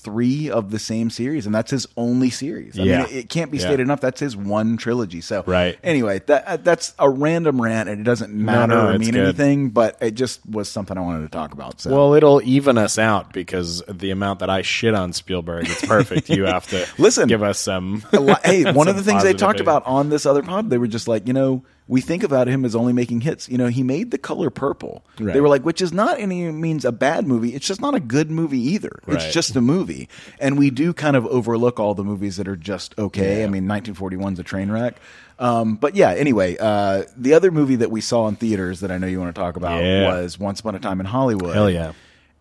three 0.00 0.50
of 0.50 0.70
the 0.70 0.78
same 0.78 1.08
series, 1.10 1.46
and 1.46 1.54
that's 1.54 1.70
his 1.70 1.86
only 1.96 2.30
series. 2.30 2.78
I 2.78 2.82
Yeah. 2.82 2.96
mean, 2.98 3.06
it, 3.06 3.16
it 3.16 3.28
can't 3.28 3.50
be 3.50 3.58
Yeah. 3.58 3.64
stated 3.64 3.80
enough. 3.82 4.00
That's 4.00 4.20
his 4.20 4.36
one 4.36 4.76
trilogy. 4.76 5.20
So, 5.20 5.44
Right. 5.46 5.78
Anyway, 5.84 6.20
that 6.26 6.44
uh, 6.46 6.56
that's 6.56 6.92
a 6.98 7.08
random 7.08 7.60
rant, 7.62 7.88
and 7.88 8.00
it 8.00 8.04
doesn't 8.04 8.34
matter 8.34 8.74
no, 8.74 8.88
or 8.88 8.98
mean 8.98 9.12
good. 9.12 9.24
anything. 9.24 9.68
But 9.70 9.96
it 10.00 10.12
just 10.14 10.40
was 10.46 10.68
something 10.68 10.98
I 10.98 11.00
wanted 11.00 11.22
to 11.22 11.28
talk 11.28 11.52
about. 11.52 11.80
So, 11.80 11.90
Well, 11.90 12.14
it'll 12.14 12.40
even 12.44 12.76
us 12.78 12.98
out 12.98 13.32
because 13.32 13.82
the 13.88 14.10
amount 14.10 14.40
that 14.40 14.50
I 14.50 14.62
shit 14.62 14.94
on 14.94 15.12
Spielberg, 15.12 15.68
it's 15.68 15.84
perfect. 15.86 16.28
you 16.28 16.44
have 16.44 16.66
to 16.68 16.86
Listen. 16.98 17.28
give 17.28 17.42
us 17.42 17.58
some. 17.60 18.02
Hey, 18.44 18.70
one 18.72 18.88
of 18.88 18.96
the 18.96 19.02
things 19.02 19.22
they 19.22 19.32
talked 19.34 19.58
things. 19.58 19.62
about 19.68 19.86
on 19.86 20.08
this 20.08 20.26
other 20.26 20.42
pod, 20.42 20.70
they 20.70 20.78
were 20.78 20.86
just 20.88 21.06
like, 21.08 21.26
you 21.28 21.32
know, 21.32 21.62
we 21.90 22.00
think 22.00 22.22
about 22.22 22.46
him 22.46 22.64
as 22.64 22.76
only 22.76 22.92
making 22.92 23.22
hits. 23.22 23.48
You 23.48 23.58
know, 23.58 23.66
he 23.66 23.82
made 23.82 24.12
The 24.12 24.16
Color 24.16 24.48
Purple. 24.48 25.04
Right. 25.18 25.34
They 25.34 25.40
were 25.40 25.48
like, 25.48 25.64
which 25.64 25.82
is 25.82 25.92
not 25.92 26.20
any 26.20 26.48
means 26.52 26.84
a 26.84 26.92
bad 26.92 27.26
movie. 27.26 27.52
It's 27.52 27.66
just 27.66 27.80
not 27.80 27.96
a 27.96 28.00
good 28.00 28.30
movie 28.30 28.60
either. 28.60 29.00
It's 29.08 29.32
just 29.34 29.56
a 29.56 29.60
movie. 29.60 30.08
And 30.38 30.56
we 30.56 30.70
do 30.70 30.92
kind 30.92 31.16
of 31.16 31.26
overlook 31.26 31.80
all 31.80 31.94
the 31.94 32.04
movies 32.04 32.36
that 32.36 32.46
are 32.46 32.54
just 32.54 32.96
okay. 32.96 33.40
Yeah. 33.40 33.46
I 33.46 33.48
mean, 33.48 33.64
1941's 33.64 34.38
a 34.38 34.44
train 34.44 34.70
wreck. 34.70 34.98
Um, 35.40 35.74
but 35.74 35.96
yeah, 35.96 36.10
anyway, 36.12 36.56
uh, 36.60 37.02
the 37.16 37.34
other 37.34 37.50
movie 37.50 37.76
that 37.76 37.90
we 37.90 38.00
saw 38.00 38.28
in 38.28 38.36
theaters 38.36 38.80
that 38.80 38.92
I 38.92 38.98
know 38.98 39.08
you 39.08 39.18
want 39.18 39.34
to 39.34 39.40
talk 39.40 39.56
about 39.56 39.82
Yeah. 39.82 40.06
was 40.06 40.38
Once 40.38 40.60
Upon 40.60 40.76
a 40.76 40.78
Time 40.78 41.00
in 41.00 41.06
Hollywood. 41.06 41.54
Hell 41.54 41.68
yeah. 41.70 41.92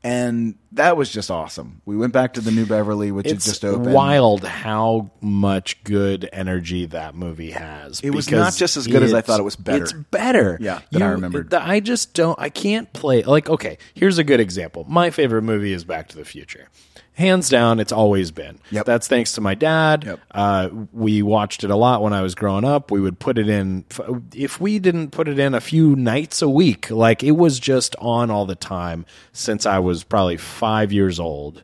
And 0.02 0.56
that 0.72 0.96
was 0.96 1.12
just 1.12 1.30
awesome. 1.30 1.82
We 1.86 1.98
went 1.98 2.14
back 2.14 2.36
to 2.36 2.42
the 2.42 2.52
New 2.52 2.66
Beverly, 2.66 3.12
which 3.12 3.26
It's 3.26 3.46
had 3.46 3.52
just 3.52 3.66
opened. 3.66 3.94
wild 3.94 4.46
how 4.46 5.12
much 5.20 5.84
good 5.84 6.30
energy 6.32 6.86
that 6.86 7.16
movie 7.16 7.52
has. 7.52 8.00
It 8.00 8.12
was 8.12 8.32
not 8.32 8.56
just 8.56 8.78
as 8.78 8.88
good 8.88 9.04
as 9.04 9.14
I 9.14 9.20
thought 9.20 9.42
it 9.42 9.44
was 9.44 9.58
better. 9.58 9.84
It's 9.84 9.92
better. 9.92 10.58
Yeah, 10.62 10.80
than 10.92 11.02
I 11.02 11.10
remembered. 11.10 11.50
the- 11.50 11.62
I 11.62 11.82
just 11.82 12.14
don't. 12.14 12.40
I 12.40 12.48
can't 12.50 12.92
play. 12.94 13.24
Like, 13.24 13.50
okay, 13.50 13.78
here's 13.94 14.18
a 14.18 14.24
good 14.24 14.40
example. 14.40 14.86
My 14.88 15.10
favorite 15.10 15.42
movie 15.42 15.74
is 15.74 15.84
Back 15.84 16.08
to 16.10 16.18
the 16.18 16.26
Future. 16.26 16.70
Hands 17.20 17.50
down, 17.50 17.82
it's 17.82 17.92
always 17.92 18.32
been. 18.32 18.60
Yep. 18.72 18.86
That's 18.86 19.10
thanks 19.10 19.34
to 19.34 19.42
my 19.42 19.54
dad. 19.54 20.06
Yep. 20.06 20.20
Uh, 20.32 20.70
we 20.94 21.22
watched 21.22 21.66
it 21.66 21.70
a 21.70 21.76
lot 21.76 22.02
when 22.02 22.14
I 22.14 22.22
was 22.22 22.34
growing 22.34 22.64
up. 22.64 22.92
We 22.92 23.02
would 23.02 23.20
put 23.20 23.38
it 23.38 23.50
in. 23.50 23.84
If 24.34 24.62
we 24.62 24.80
didn't 24.80 25.12
put 25.12 25.28
it 25.28 25.38
in 25.38 25.54
a 25.54 25.60
few 25.60 25.98
nights 25.98 26.42
a 26.42 26.48
week, 26.48 26.90
like 26.90 27.22
it 27.22 27.32
was 27.32 27.60
just 27.60 27.94
on 28.00 28.32
all 28.32 28.46
the 28.46 28.56
time 28.56 29.06
since 29.34 29.66
I 29.66 29.80
was 29.80 30.06
probably 30.06 30.38
five 30.38 30.94
years 30.94 31.20
old. 31.20 31.62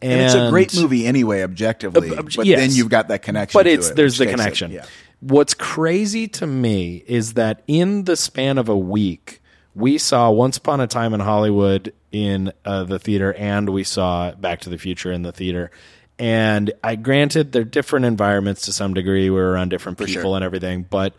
And 0.00 0.20
it's 0.20 0.34
a 0.34 0.50
great 0.50 0.72
movie 0.76 1.04
anyway, 1.04 1.42
objectively. 1.42 2.16
Uh, 2.16 2.22
but 2.22 2.46
yes. 2.46 2.60
then 2.60 2.70
you've 2.70 2.88
got 2.88 3.08
that 3.08 3.22
connection. 3.22 3.58
But 3.58 3.66
it's 3.66 3.90
it, 3.90 3.96
there's 3.96 4.18
the 4.18 4.26
takes 4.26 4.34
it. 4.34 4.36
connection. 4.36 4.70
Yeah. 4.70 4.86
What's 5.18 5.54
crazy 5.54 6.28
to 6.28 6.46
me 6.46 7.02
is 7.08 7.34
that 7.34 7.64
in 7.66 8.04
the 8.04 8.14
span 8.14 8.56
of 8.56 8.68
a 8.68 8.78
week, 8.78 9.41
we 9.74 9.98
saw 9.98 10.30
Once 10.30 10.56
Upon 10.56 10.80
a 10.80 10.86
Time 10.86 11.14
in 11.14 11.20
Hollywood 11.20 11.92
in 12.10 12.52
uh, 12.64 12.84
the 12.84 12.98
theater, 12.98 13.32
and 13.34 13.70
we 13.70 13.84
saw 13.84 14.32
Back 14.32 14.60
to 14.60 14.70
the 14.70 14.78
Future 14.78 15.12
in 15.12 15.22
the 15.22 15.32
theater. 15.32 15.70
And 16.18 16.72
I 16.84 16.96
granted 16.96 17.52
they're 17.52 17.64
different 17.64 18.04
environments 18.04 18.62
to 18.62 18.72
some 18.72 18.94
degree. 18.94 19.30
We 19.30 19.36
were 19.36 19.52
around 19.52 19.70
different 19.70 19.98
people 19.98 20.22
sure. 20.22 20.36
and 20.36 20.44
everything, 20.44 20.86
but 20.88 21.14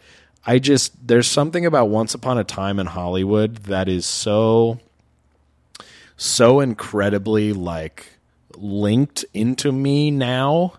I 0.46 0.60
just 0.60 1.08
there's 1.08 1.28
something 1.28 1.66
about 1.66 1.90
Once 1.90 2.14
Upon 2.14 2.38
a 2.38 2.44
Time 2.44 2.80
in 2.80 2.86
Hollywood 2.86 3.58
that 3.64 3.90
is 3.90 4.06
so 4.06 4.80
so 6.16 6.60
incredibly 6.60 7.54
like 7.54 8.08
linked 8.56 9.26
into 9.34 9.72
me 9.72 10.12
now 10.12 10.74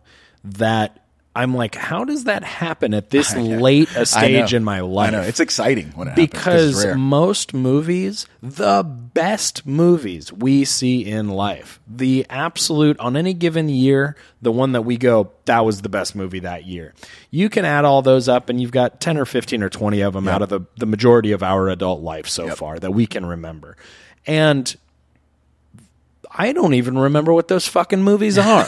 that 0.45 1.04
I'm 1.37 1.53
like, 1.55 1.75
how 1.75 2.05
does 2.05 2.25
that 2.25 2.45
happen 2.45 2.95
at 2.95 3.11
this 3.11 3.35
late 3.37 3.91
a 3.97 4.07
stage 4.07 4.55
in 4.55 4.63
my 4.63 4.81
life? 4.81 5.09
I 5.09 5.11
know 5.11 5.23
it's 5.23 5.41
exciting 5.41 5.89
when 5.97 6.07
it 6.07 6.11
happens, 6.13 6.31
because 6.31 6.85
rare. 6.85 6.95
most 6.97 7.53
movies, 7.53 8.27
the 8.41 8.85
best 8.85 9.67
movies 9.67 10.33
we 10.33 10.65
see 10.65 11.05
in 11.05 11.29
life, 11.29 11.81
the 11.89 12.25
absolute 12.31 12.99
on 13.01 13.17
any 13.17 13.35
given 13.35 13.69
year, 13.69 14.15
the 14.43 14.53
one 14.53 14.73
that 14.73 14.83
we 14.83 14.97
go, 14.97 15.33
that 15.47 15.65
was 15.65 15.83
the 15.83 15.89
best 15.89 16.15
movie 16.15 16.39
that 16.41 16.67
year. 16.67 16.95
You 17.33 17.49
can 17.49 17.65
add 17.65 17.85
all 17.85 18.01
those 18.01 18.29
up, 18.29 18.49
and 18.49 18.61
you've 18.61 18.71
got 18.71 19.01
ten 19.01 19.19
or 19.19 19.25
fifteen 19.25 19.63
or 19.65 19.69
twenty 19.69 20.03
of 20.03 20.13
them 20.13 20.29
out 20.29 20.41
of 20.41 20.51
the 20.51 20.61
the 20.77 20.87
majority 20.87 21.33
of 21.33 21.43
our 21.43 21.69
adult 21.69 22.01
life 22.01 22.29
so 22.29 22.47
Yep. 22.47 22.57
far 22.59 22.79
that 22.79 22.93
we 22.93 23.07
can 23.07 23.27
remember, 23.27 23.77
and. 24.27 24.75
I 26.37 26.53
don't 26.53 26.75
even 26.75 26.99
remember 26.99 27.33
what 27.33 27.47
those 27.47 27.69
fucking 27.69 28.03
movies 28.03 28.39
are. 28.39 28.67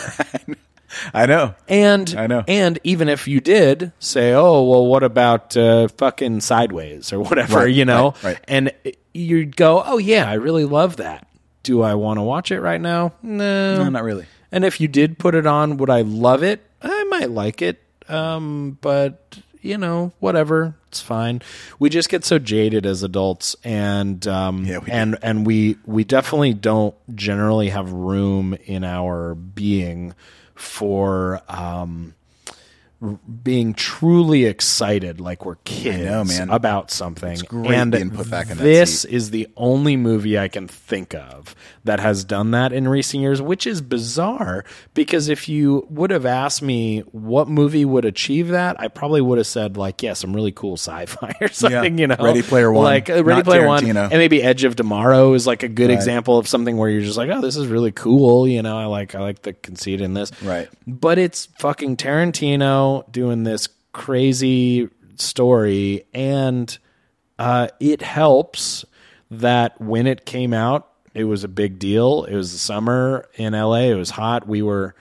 I 1.14 1.26
know. 1.26 1.54
And 1.68 2.14
I 2.16 2.26
know. 2.26 2.44
And 2.48 2.78
even 2.84 3.08
if 3.08 3.26
you 3.28 3.40
did 3.40 3.92
say, 3.98 4.32
"Oh, 4.32 4.62
well, 4.62 4.86
what 4.86 5.02
about 5.02 5.56
uh, 5.56 5.88
fucking 5.88 6.40
Sideways 6.40 7.12
or 7.12 7.20
whatever," 7.20 7.58
Right, 7.60 7.74
you 7.74 7.84
know, 7.84 8.14
right, 8.22 8.24
right. 8.24 8.40
and 8.48 8.72
you'd 9.14 9.56
go, 9.56 9.82
"Oh 9.84 9.98
yeah, 9.98 10.28
I 10.30 10.34
really 10.34 10.64
love 10.64 10.96
that." 10.96 11.26
Do 11.62 11.82
I 11.82 11.94
want 11.94 12.18
to 12.18 12.22
watch 12.22 12.52
it 12.52 12.60
right 12.60 12.80
now? 12.80 13.12
No, 13.22 13.76
No, 13.82 13.88
not 13.88 14.04
really. 14.04 14.26
And 14.52 14.64
if 14.64 14.80
you 14.80 14.86
did 14.86 15.18
put 15.18 15.34
it 15.34 15.46
on, 15.46 15.78
would 15.78 15.90
I 15.90 16.02
love 16.02 16.44
it? 16.44 16.64
I 16.80 17.02
might 17.04 17.30
like 17.30 17.60
it, 17.60 17.82
um, 18.08 18.78
but 18.80 19.38
you 19.60 19.76
know, 19.76 20.12
whatever, 20.20 20.76
it's 20.86 21.00
fine. 21.00 21.42
We 21.80 21.90
just 21.90 22.08
get 22.08 22.24
so 22.24 22.38
jaded 22.38 22.86
as 22.86 23.02
adults, 23.02 23.56
and 23.64 24.24
um, 24.28 24.64
Yeah, 24.64 24.78
we 24.78 24.86
do. 24.86 24.92
and 24.92 25.18
and 25.22 25.44
we 25.44 25.76
we 25.86 26.04
definitely 26.04 26.54
don't 26.54 26.94
generally 27.16 27.70
have 27.70 27.90
room 27.92 28.56
in 28.66 28.84
our 28.84 29.34
being 29.34 30.14
for 30.56 31.40
um, 31.48 32.15
being 33.42 33.74
truly 33.74 34.46
excited 34.46 35.20
like 35.20 35.44
we're 35.44 35.56
kids 35.64 36.04
know, 36.04 36.24
man. 36.24 36.48
about 36.48 36.90
something. 36.90 37.38
great 37.46 37.74
and 37.74 37.92
being 37.92 38.10
put 38.10 38.30
back 38.30 38.50
in 38.50 38.56
that 38.56 38.64
this 38.64 39.02
seat. 39.02 39.12
is 39.12 39.30
the 39.30 39.48
only 39.54 39.98
movie 39.98 40.38
I 40.38 40.48
can 40.48 40.66
think 40.66 41.14
of 41.14 41.54
that 41.84 42.00
has 42.00 42.24
done 42.24 42.52
that 42.52 42.72
in 42.72 42.88
recent 42.88 43.22
years, 43.22 43.42
which 43.42 43.66
is 43.66 43.82
bizarre 43.82 44.64
because 44.94 45.28
if 45.28 45.46
you 45.46 45.86
would 45.90 46.10
have 46.10 46.24
asked 46.24 46.62
me 46.62 47.00
what 47.12 47.48
movie 47.48 47.84
would 47.84 48.06
achieve 48.06 48.48
that, 48.48 48.80
I 48.80 48.88
probably 48.88 49.20
would 49.20 49.36
have 49.36 49.46
said 49.46 49.76
like, 49.76 50.02
yeah, 50.02 50.14
some 50.14 50.34
really 50.34 50.52
cool 50.52 50.78
sci-fi 50.78 51.34
or 51.42 51.48
something, 51.48 51.98
you 51.98 52.06
know, 52.06 52.16
Ready 52.18 52.42
Player 52.42 52.72
One, 52.72 52.84
like 52.84 53.10
uh, 53.10 53.22
Ready 53.22 53.40
not 53.40 53.44
Player 53.44 53.66
One, 53.66 53.84
and 53.84 54.10
maybe 54.10 54.42
Edge 54.42 54.64
of 54.64 54.74
Tomorrow 54.74 55.34
is 55.34 55.46
like 55.46 55.62
a 55.62 55.68
good 55.68 55.90
example 55.90 56.38
of 56.38 56.48
something 56.48 56.78
where 56.78 56.88
you're 56.88 57.02
just 57.02 57.18
like, 57.18 57.28
oh, 57.28 57.42
this 57.42 57.56
is 57.56 57.66
really 57.66 57.92
cool, 57.92 58.48
you 58.48 58.62
know, 58.62 58.78
I 58.78 58.86
like 58.86 59.14
I 59.14 59.20
like 59.20 59.42
the 59.42 59.52
conceit 59.52 60.00
in 60.00 60.14
this, 60.14 60.32
Right. 60.42 60.68
But 60.86 61.18
it's 61.18 61.46
fucking 61.58 61.98
Tarantino 61.98 62.85
doing 63.10 63.42
this 63.44 63.68
crazy 63.92 64.88
story, 65.16 66.04
and 66.12 66.78
uh, 67.38 67.68
it 67.80 68.02
helps 68.02 68.84
that 69.30 69.80
when 69.80 70.06
it 70.06 70.24
came 70.26 70.52
out, 70.52 70.88
it 71.14 71.24
was 71.24 71.44
a 71.44 71.48
big 71.48 71.78
deal. 71.78 72.24
It 72.24 72.36
was 72.36 72.52
the 72.52 72.58
summer 72.58 73.28
in 73.34 73.52
LA. 73.54 73.88
It 73.90 73.94
was 73.94 74.10
hot. 74.10 74.46
We 74.46 74.62
were 74.62 74.94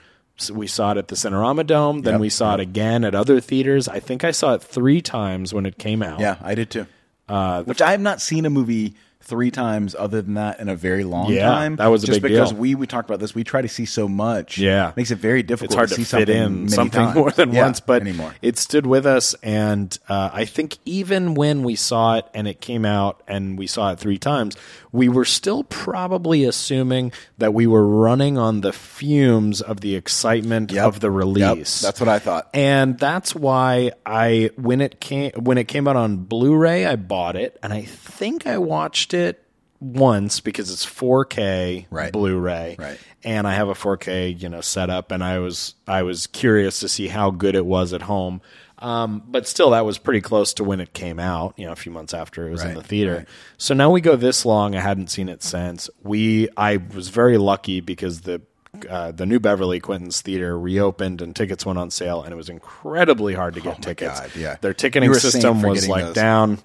we 0.52 0.68
saw 0.68 0.92
it 0.92 0.98
at 0.98 1.08
the 1.08 1.16
Cinerama 1.16 1.66
Dome. 1.66 2.02
Then 2.02 2.16
Yep, 2.16 2.22
we 2.22 2.30
saw 2.30 2.54
it 2.56 2.60
again 2.60 3.04
at 3.06 3.16
other 3.16 3.40
theaters. 3.40 3.88
I 3.88 4.00
think 4.00 4.24
I 4.24 4.32
saw 4.32 4.54
it 4.54 4.62
three 4.62 5.02
times 5.02 5.54
when 5.54 5.66
it 5.66 5.78
came 5.78 6.02
out. 6.02 6.20
Yeah, 6.20 6.38
I 6.42 6.56
did 6.56 6.70
too. 6.70 6.88
Uh, 7.28 7.64
Which 7.64 7.82
I 7.82 7.92
have 7.92 8.02
not 8.02 8.22
seen 8.22 8.46
a 8.46 8.50
movie 8.50 8.96
three 9.26 9.50
times 9.52 9.96
other 9.98 10.22
than 10.22 10.36
that 10.36 10.60
in 10.60 10.70
a 10.70 10.76
very 10.76 11.04
long 11.04 11.32
Yeah, 11.34 11.50
time. 11.50 11.76
that 11.78 11.88
was 11.88 12.04
a 12.04 12.08
just 12.08 12.22
big 12.22 12.32
because 12.32 12.52
deal. 12.52 12.60
we 12.60 12.76
we 12.76 12.86
talked 12.88 13.10
about 13.10 13.20
this. 13.20 13.34
We 13.34 13.44
try 13.44 13.62
to 13.64 13.68
see 13.68 13.86
so 13.86 14.08
much. 14.08 14.58
Yeah. 14.60 14.92
makes 14.96 15.10
it 15.12 15.18
very 15.18 15.42
difficult. 15.44 15.72
it's 15.72 15.76
hard 15.76 15.90
to, 15.90 15.96
to, 15.96 16.02
see 16.02 16.04
fit 16.18 16.28
something 16.28 16.64
in 16.64 16.70
something 16.70 17.02
times. 17.02 17.16
more 17.16 17.32
than 17.32 17.52
Yeah, 17.52 17.64
once, 17.64 17.80
but 17.80 18.02
anymore. 18.02 18.36
it 18.44 18.58
stood 18.60 18.86
with 18.86 19.06
us. 19.06 19.34
And 19.42 19.98
uh, 20.08 20.30
I 20.32 20.46
think 20.46 20.78
even 20.86 21.34
when 21.34 21.64
we 21.64 21.76
saw 21.76 22.18
it 22.18 22.26
and 22.36 22.48
it 22.48 22.62
came 22.62 22.86
out 22.86 23.24
and 23.28 23.58
we 23.58 23.66
saw 23.68 23.92
it 23.94 24.00
three 24.00 24.20
times, 24.20 24.56
we 24.92 25.10
were 25.10 25.26
still 25.26 25.64
probably 25.64 26.44
assuming 26.46 27.12
that 27.40 27.54
we 27.54 27.66
were 27.68 27.86
running 27.88 28.38
on 28.38 28.62
the 28.62 28.72
fumes 28.72 29.60
of 29.62 29.82
the 29.82 29.96
excitement 29.96 30.72
Yep. 30.72 30.86
of 30.86 31.00
the 31.00 31.10
Yep, 31.10 31.18
release. 31.18 31.82
that's 31.82 32.00
what 32.00 32.10
I 32.10 32.20
thought. 32.20 32.50
and 32.54 32.98
that's 33.00 33.34
why 33.36 33.92
I 34.06 34.52
when 34.56 34.82
it 34.82 35.00
came 35.00 35.32
when 35.34 35.58
it 35.58 35.68
came 35.68 35.88
out 35.88 35.96
on 35.96 36.18
Blu-ray, 36.18 36.86
I 36.86 36.96
bought 36.96 37.36
it, 37.36 37.58
and 37.64 37.74
I 37.74 37.82
think 37.82 38.46
I 38.48 38.58
watched 38.60 39.14
it 39.16 39.42
once 39.82 40.40
because 40.40 40.72
it's 40.72 40.86
4K 40.86 41.86
Right. 41.90 42.12
Blu-ray, 42.12 42.76
Right. 42.80 42.98
and 43.24 43.48
I 43.48 43.54
have 43.56 43.68
a 43.70 43.74
4K 43.74 44.40
you 44.42 44.50
know 44.50 44.62
setup, 44.62 45.12
and 45.12 45.24
I 45.24 45.40
was 45.40 45.76
I 45.88 46.04
was 46.04 46.28
curious 46.28 46.80
to 46.82 46.88
see 46.90 47.08
how 47.08 47.32
good 47.32 47.56
it 47.56 47.66
was 47.66 47.94
at 47.94 48.04
home. 48.04 48.42
Um, 48.80 49.24
but 49.28 49.48
still, 49.48 49.70
that 49.72 49.86
was 49.86 49.98
pretty 49.98 50.20
close 50.22 50.54
to 50.56 50.64
when 50.64 50.80
it 50.82 50.94
came 50.94 51.18
out. 51.20 51.54
You 51.58 51.66
know, 51.66 51.72
a 51.72 51.76
few 51.78 51.92
months 51.92 52.14
after 52.14 52.48
it 52.48 52.52
was 52.52 52.64
in 52.64 52.74
the 52.76 52.84
theater. 52.84 53.16
right. 53.20 53.28
So 53.58 53.74
now 53.74 53.90
we 53.90 54.02
go 54.02 54.16
this 54.18 54.46
long. 54.46 54.76
I 54.76 54.82
hadn't 54.82 55.10
seen 55.10 55.30
it 55.30 55.42
since. 55.44 55.90
We 56.04 56.50
I 56.58 56.78
was 56.78 57.08
very 57.10 57.38
lucky 57.38 57.80
because 57.80 58.22
the 58.22 58.42
uh, 58.90 59.12
the 59.12 59.26
new 59.26 59.40
Beverly 59.40 59.80
Quentin's 59.80 60.20
theater 60.22 60.60
reopened 60.60 61.22
and 61.22 61.34
tickets 61.36 61.66
went 61.66 61.80
on 61.80 61.90
sale, 61.90 62.22
and 62.24 62.34
it 62.34 62.36
was 62.36 62.50
incredibly 62.50 63.34
hard 63.34 63.54
to 63.56 63.62
get 63.62 63.82
tickets. 63.82 64.20
Oh 64.20 64.24
God, 64.24 64.36
yeah. 64.36 64.56
Their 64.60 64.74
ticketing 64.74 65.06
You 65.08 65.12
were 65.12 65.18
a 65.18 65.22
saint 65.22 65.32
system 65.34 65.62
was 65.62 65.88
like 65.88 66.06
those. 66.06 66.16
down 66.16 66.60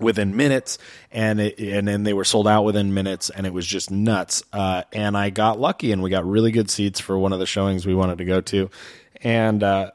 within 0.00 0.36
minutes 0.36 0.78
and 1.10 1.40
it, 1.40 1.58
and 1.58 1.86
then 1.88 2.04
they 2.04 2.12
were 2.12 2.24
sold 2.24 2.46
out 2.46 2.62
within 2.64 2.94
minutes 2.94 3.30
and 3.30 3.46
it 3.46 3.52
was 3.52 3.66
just 3.66 3.90
nuts. 3.90 4.42
Uh, 4.52 4.82
and 4.92 5.16
i 5.16 5.30
got 5.30 5.58
lucky 5.58 5.92
and 5.92 6.02
we 6.02 6.10
got 6.10 6.24
really 6.26 6.50
good 6.52 6.70
seats 6.70 7.00
for 7.00 7.18
one 7.18 7.32
of 7.32 7.38
the 7.40 7.46
showings 7.46 7.86
we 7.86 7.94
wanted 7.94 8.18
to 8.18 8.24
go 8.24 8.40
to. 8.40 8.70
And 9.22 9.62
uh, 9.62 9.90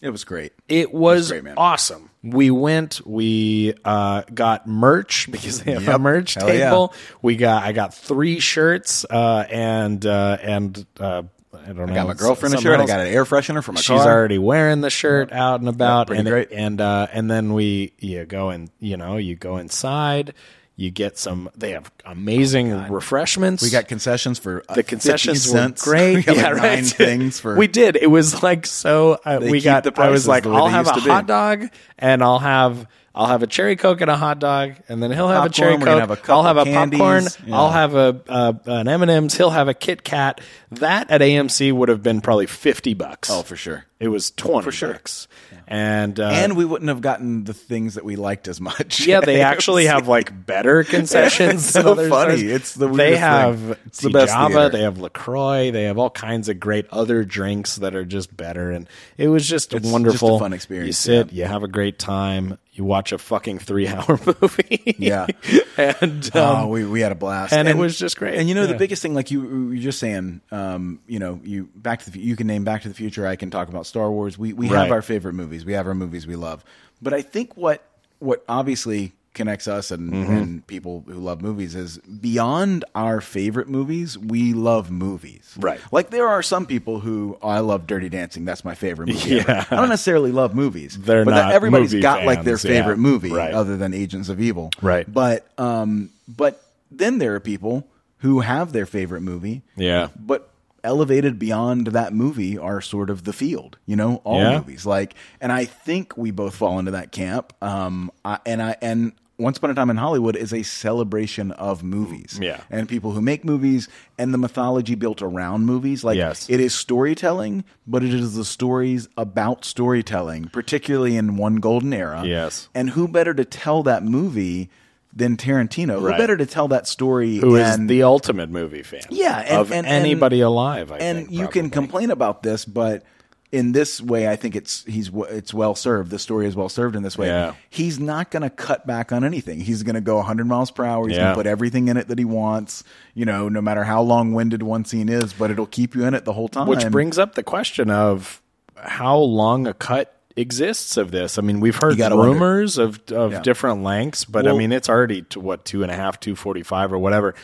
It 0.00 0.10
was 0.10 0.24
great. 0.24 0.52
it 0.68 0.92
was 0.94 1.30
great, 1.32 1.44
awesome. 1.56 2.10
We 2.22 2.50
went 2.50 3.00
we 3.06 3.74
uh, 3.84 4.22
got 4.32 4.66
merch 4.66 5.28
because 5.30 5.62
they 5.62 5.72
have 5.72 5.88
a 5.88 5.98
merch 5.98 6.34
Hell 6.34 6.48
yeah. 6.52 6.70
table. 6.70 6.94
We 7.22 7.36
got 7.36 7.62
i 7.64 7.72
got 7.72 7.94
three 7.94 8.38
shirts 8.40 9.04
uh, 9.08 9.44
and 9.50 10.04
uh, 10.06 10.38
and 10.42 10.86
uh, 11.00 11.22
I 11.54 11.72
don't 11.72 11.76
know. 11.86 11.92
I 11.92 11.94
got 11.94 12.06
my 12.08 12.14
girlfriend 12.14 12.54
a 12.54 12.60
shirt. 12.60 12.80
I 12.80 12.86
got 12.86 13.00
an 13.00 13.06
air 13.06 13.24
freshener 13.24 13.62
for 13.64 13.72
my 13.72 13.80
she's 13.80 13.88
car. 14.00 14.06
already 14.12 14.38
wearing 14.38 14.80
the 14.80 14.90
shirt 14.90 15.32
out 15.32 15.60
and 15.60 15.68
about 15.68 16.08
pretty 16.08 16.20
and 16.20 16.28
great. 16.28 16.48
and 16.52 16.80
uh 16.80 17.06
and 17.12 17.30
then 17.30 17.54
we 17.54 17.92
you 17.98 18.24
go 18.24 18.50
and 18.50 18.70
you 18.80 18.96
know 18.96 19.16
you 19.16 19.34
go 19.34 19.56
inside 19.56 20.34
you 20.76 20.90
get 20.90 21.18
some 21.18 21.50
they 21.56 21.72
have 21.72 21.90
amazing 22.04 22.88
refreshments 22.88 23.62
we 23.62 23.70
got 23.70 23.88
concessions 23.88 24.38
for 24.38 24.62
uh, 24.68 24.74
the 24.74 24.82
concessions 24.82 25.44
50 25.50 25.58
were 25.58 25.74
great 25.78 26.26
We 26.26 26.36
yeah 26.36 26.50
like 26.52 26.62
right 26.62 26.86
things 26.86 27.40
for 27.40 27.56
we 27.56 27.66
did 27.66 27.96
it 27.96 28.08
was 28.10 28.42
like 28.42 28.64
so 28.66 29.18
uh, 29.24 29.40
we 29.42 29.60
got 29.60 29.98
i 29.98 30.08
was 30.10 30.28
like 30.28 30.46
i'll 30.46 30.68
have 30.68 30.86
a 30.88 30.92
to 30.94 31.00
be. 31.00 31.10
hot 31.10 31.26
dog 31.26 31.64
and 31.98 32.22
i'll 32.22 32.38
have 32.38 32.86
I'll 33.18 33.26
have 33.26 33.42
a 33.42 33.48
cherry 33.48 33.74
coke 33.74 34.00
and 34.00 34.08
a 34.08 34.16
hot 34.16 34.38
dog, 34.38 34.76
and 34.88 35.02
then 35.02 35.10
he'll 35.10 35.26
have 35.26 35.44
a 35.44 35.48
cherry 35.48 35.76
coke. 35.76 35.88
have 35.88 36.10
a 36.12 36.18
I'll 36.32 36.44
have 36.44 36.56
a 36.56 36.64
candies. 36.64 37.00
popcorn. 37.00 37.24
Yeah. 37.48 37.56
I'll 37.56 37.70
have 37.70 37.94
a 37.96 38.20
uh, 38.28 38.52
an 38.66 38.86
M 38.86 39.02
and 39.02 39.10
M's. 39.10 39.34
He'll 39.36 39.50
have 39.50 39.66
a 39.66 39.74
Kit 39.74 40.04
Kat. 40.04 40.40
That 40.70 41.10
at 41.10 41.20
AMC 41.20 41.72
would 41.72 41.88
have 41.88 42.02
been 42.02 42.20
probably 42.20 42.46
fifty 42.46 42.94
bucks. 42.94 43.28
Oh, 43.28 43.42
for 43.42 43.56
sure. 43.56 43.84
It 43.98 44.06
was 44.08 44.30
twenty 44.30 44.62
For 44.66 44.70
sure. 44.70 44.92
bucks, 44.92 45.26
and 45.66 46.20
uh, 46.20 46.28
and 46.28 46.56
we 46.56 46.64
wouldn't 46.64 46.88
have 46.88 47.00
gotten 47.00 47.42
the 47.42 47.54
things 47.54 47.94
that 47.96 48.04
we 48.04 48.14
liked 48.14 48.46
as 48.46 48.60
much. 48.60 49.04
yeah, 49.04 49.18
they 49.20 49.40
actually 49.52 49.86
have 49.86 50.06
like 50.06 50.46
better 50.46 50.84
concessions. 51.12 51.68
So 51.68 51.96
funny. 51.96 52.06
stores. 52.36 52.42
It's 52.42 52.74
the 52.74 52.86
they 52.88 53.16
have 53.16 53.58
thing. 53.60 53.76
It's 53.86 54.00
the 54.00 54.10
best 54.10 54.32
Java, 54.32 54.52
theater. 54.54 54.68
they 54.68 54.82
have 54.82 54.98
Lacroix, 55.00 55.72
they 55.72 55.84
have 55.84 55.98
all 55.98 56.10
kinds 56.10 56.48
of 56.48 56.60
great 56.60 56.86
other 56.92 57.24
drinks 57.24 57.74
that 57.76 57.96
are 57.96 58.04
just 58.04 58.36
better, 58.36 58.70
and 58.70 58.88
it 59.16 59.26
was 59.26 59.48
just 59.48 59.74
It's 59.74 59.90
wonderful, 59.90 60.28
just 60.28 60.40
fun 60.42 60.52
experience, 60.52 60.86
You 60.86 60.92
sit, 60.92 61.32
yeah. 61.32 61.46
you 61.46 61.50
have 61.52 61.64
a 61.64 61.68
great 61.68 61.98
time, 61.98 62.56
you 62.78 62.84
watch 62.84 63.12
a 63.12 63.18
fucking 63.18 63.58
three-hour 63.58 64.18
movie, 64.40 64.94
Yeah. 64.98 65.26
and 65.76 66.24
um, 66.36 66.56
oh, 66.64 66.68
we, 66.68 66.84
we 66.86 67.00
had 67.00 67.12
a 67.12 67.16
blast, 67.16 67.52
and 67.52 67.68
it 67.68 67.76
was 67.76 67.98
just 67.98 68.16
great. 68.16 68.36
And 68.38 68.48
you 68.48 68.54
know, 68.54 68.62
Yeah. 68.62 68.68
the 68.68 68.78
biggest 68.78 69.02
thing, 69.02 69.14
like 69.14 69.30
you 69.30 69.42
you 69.42 69.68
were 69.70 69.76
just 69.76 69.98
saying, 69.98 70.40
um, 70.50 71.00
you 71.06 71.18
know, 71.18 71.40
you 71.44 71.68
Back 71.74 72.02
to 72.04 72.10
the 72.10 72.18
you 72.20 72.36
can 72.36 72.46
name 72.46 72.64
Back 72.64 72.82
to 72.82 72.88
the 72.88 72.94
Future. 72.94 73.26
I 73.26 73.36
can 73.36 73.50
talk 73.50 73.68
about 73.68 73.86
Star 73.86 74.10
Wars. 74.10 74.38
We 74.38 74.52
we 74.52 74.68
Right. 74.68 74.82
have 74.84 74.92
our 74.92 75.02
favorite 75.02 75.34
movies. 75.34 75.64
We 75.64 75.72
have 75.74 75.86
our 75.86 75.94
movies 75.94 76.26
we 76.26 76.36
love. 76.36 76.64
But 77.02 77.12
I 77.12 77.22
think 77.22 77.56
what 77.56 77.82
what 78.20 78.44
obviously 78.48 79.12
connects 79.34 79.68
us 79.68 79.90
and, 79.90 80.12
Mm-hmm. 80.12 80.32
and 80.32 80.66
people 80.66 81.04
who 81.06 81.14
love 81.14 81.40
movies 81.42 81.74
is 81.74 81.98
beyond 81.98 82.84
our 82.94 83.20
favorite 83.20 83.68
movies. 83.68 84.18
We 84.18 84.52
love 84.52 84.90
movies, 84.90 85.54
Right. 85.58 85.80
Like 85.92 86.10
there 86.10 86.26
are 86.28 86.42
some 86.42 86.66
people 86.66 86.98
who 87.00 87.38
oh, 87.42 87.48
I 87.48 87.60
love 87.60 87.86
Dirty 87.86 88.08
Dancing. 88.08 88.44
That's 88.44 88.64
my 88.64 88.74
favorite 88.74 89.08
movie. 89.08 89.36
Yeah. 89.36 89.44
ever. 89.48 89.66
I 89.74 89.76
don't 89.76 89.88
necessarily 89.90 90.32
love 90.32 90.54
movies. 90.54 90.98
They're 90.98 91.24
but 91.24 91.32
not 91.32 91.52
everybody's 91.52 91.94
got 91.94 92.24
like 92.24 92.42
their 92.44 92.56
fans, 92.58 92.64
yeah. 92.64 92.80
favorite 92.80 92.98
movie, 92.98 93.30
Right. 93.30 93.54
other 93.54 93.76
than 93.76 93.94
Agents 93.94 94.28
of 94.28 94.40
Evil, 94.40 94.70
Right. 94.82 95.10
But 95.12 95.46
um, 95.58 96.10
but 96.26 96.62
then 96.90 97.18
there 97.18 97.34
are 97.34 97.40
people 97.40 97.86
who 98.18 98.40
have 98.40 98.72
their 98.72 98.86
favorite 98.86 99.20
movie, 99.20 99.62
Yeah. 99.76 100.08
but 100.18 100.50
elevated 100.84 101.38
beyond 101.38 101.88
that 101.88 102.12
movie 102.14 102.56
are 102.58 102.80
sort 102.80 103.10
of 103.10 103.24
the 103.24 103.32
field, 103.32 103.78
you 103.86 103.96
know, 103.96 104.20
all 104.24 104.38
Yeah. 104.40 104.58
movies. 104.58 104.86
Like, 104.86 105.14
and 105.40 105.52
I 105.52 105.64
think 105.64 106.16
we 106.16 106.30
both 106.30 106.54
fall 106.54 106.78
into 106.78 106.90
that 106.92 107.12
camp. 107.12 107.52
Um, 107.62 108.10
I, 108.24 108.38
and 108.46 108.62
I 108.62 108.76
and 108.80 109.12
Once 109.40 109.58
Upon 109.58 109.70
a 109.70 109.74
Time 109.74 109.88
in 109.88 109.96
Hollywood 109.96 110.34
is 110.34 110.52
a 110.52 110.64
celebration 110.64 111.52
of 111.52 111.84
movies, 111.84 112.40
Yeah. 112.42 112.60
and 112.70 112.88
people 112.88 113.12
who 113.12 113.20
make 113.22 113.44
movies 113.44 113.86
and 114.18 114.34
the 114.34 114.38
mythology 114.38 114.96
built 114.96 115.22
around 115.22 115.64
movies. 115.64 116.02
Like, 116.02 116.16
Yes. 116.16 116.46
it 116.50 116.58
is 116.58 116.74
storytelling, 116.74 117.62
but 117.86 118.02
it 118.02 118.12
is 118.12 118.34
the 118.34 118.44
stories 118.44 119.08
about 119.16 119.64
storytelling, 119.64 120.46
particularly 120.52 121.16
in 121.16 121.36
one 121.36 121.56
golden 121.56 121.92
era. 121.92 122.22
Yes. 122.24 122.68
and 122.74 122.90
who 122.90 123.06
better 123.06 123.32
to 123.32 123.44
tell 123.44 123.84
that 123.84 124.02
movie? 124.04 124.70
Than 125.14 125.36
Tarantino, 125.36 126.00
Right. 126.02 126.12
who 126.14 126.18
better 126.18 126.36
to 126.36 126.46
tell 126.46 126.68
that 126.68 126.86
story? 126.86 127.38
who 127.38 127.56
is 127.56 127.74
and, 127.74 127.88
the 127.88 128.02
ultimate 128.02 128.50
movie 128.50 128.82
fan? 128.82 129.00
yeah, 129.10 129.38
and, 129.40 129.58
of 129.58 129.72
and- 129.72 129.86
anybody 129.86 130.40
alive. 130.40 130.92
I 130.92 130.98
and 130.98 131.18
think, 131.26 131.32
you 131.32 131.48
can 131.48 131.70
complain 131.70 132.10
about 132.10 132.42
this, 132.42 132.64
but 132.64 133.02
in 133.50 133.72
this 133.72 134.02
way, 134.02 134.28
I 134.28 134.36
think 134.36 134.54
it's 134.54 134.84
he's 134.84 135.10
it's 135.30 135.54
well 135.54 135.74
served. 135.74 136.10
The 136.10 136.18
story 136.18 136.46
is 136.46 136.54
well 136.54 136.68
served 136.68 136.94
in 136.94 137.02
this 137.02 137.16
way. 137.16 137.28
Yeah. 137.28 137.54
He's 137.70 137.98
not 137.98 138.30
going 138.30 138.42
to 138.42 138.50
cut 138.50 138.86
back 138.86 139.10
on 139.10 139.24
anything. 139.24 139.60
He's 139.60 139.82
going 139.82 139.94
to 139.94 140.02
go 140.02 140.16
100 140.16 140.46
miles 140.46 140.70
per 140.70 140.84
hour. 140.84 141.08
He's 141.08 141.16
Yeah. 141.16 141.22
going 141.22 141.30
to 141.32 141.38
put 141.38 141.46
everything 141.46 141.88
in 141.88 141.96
it 141.96 142.08
that 142.08 142.18
he 142.18 142.26
wants. 142.26 142.84
You 143.14 143.24
know, 143.24 143.48
no 143.48 143.62
matter 143.62 143.84
how 143.84 144.02
long 144.02 144.34
winded 144.34 144.62
one 144.62 144.84
scene 144.84 145.08
is, 145.08 145.32
but 145.32 145.50
it'll 145.50 145.64
keep 145.66 145.94
you 145.94 146.04
in 146.04 146.12
it 146.12 146.26
the 146.26 146.34
whole 146.34 146.48
time. 146.48 146.68
Which 146.68 146.86
brings 146.90 147.18
up 147.18 147.34
the 147.36 147.42
question 147.42 147.88
of 147.90 148.42
how 148.76 149.16
long 149.16 149.66
a 149.66 149.72
cut 149.72 150.14
exists 150.38 150.96
of 150.96 151.10
this. 151.10 151.38
I 151.38 151.42
mean, 151.42 151.60
we've 151.60 151.76
heard 151.76 151.98
gotta 151.98 152.16
wonder. 152.16 152.32
rumors 152.32 152.78
of 152.78 153.00
of 153.12 153.32
Yeah. 153.32 153.42
different 153.42 153.82
lengths, 153.82 154.24
but 154.24 154.46
I 154.46 154.52
mean, 154.52 154.72
it's 154.72 154.88
already 154.88 155.22
to 155.22 155.40
what 155.40 155.64
two 155.64 155.82
and 155.82 155.90
a 155.92 155.94
half, 155.94 156.20
two 156.20 156.34
forty 156.36 156.62
five, 156.62 156.92
or 156.92 156.98
whatever. 156.98 157.34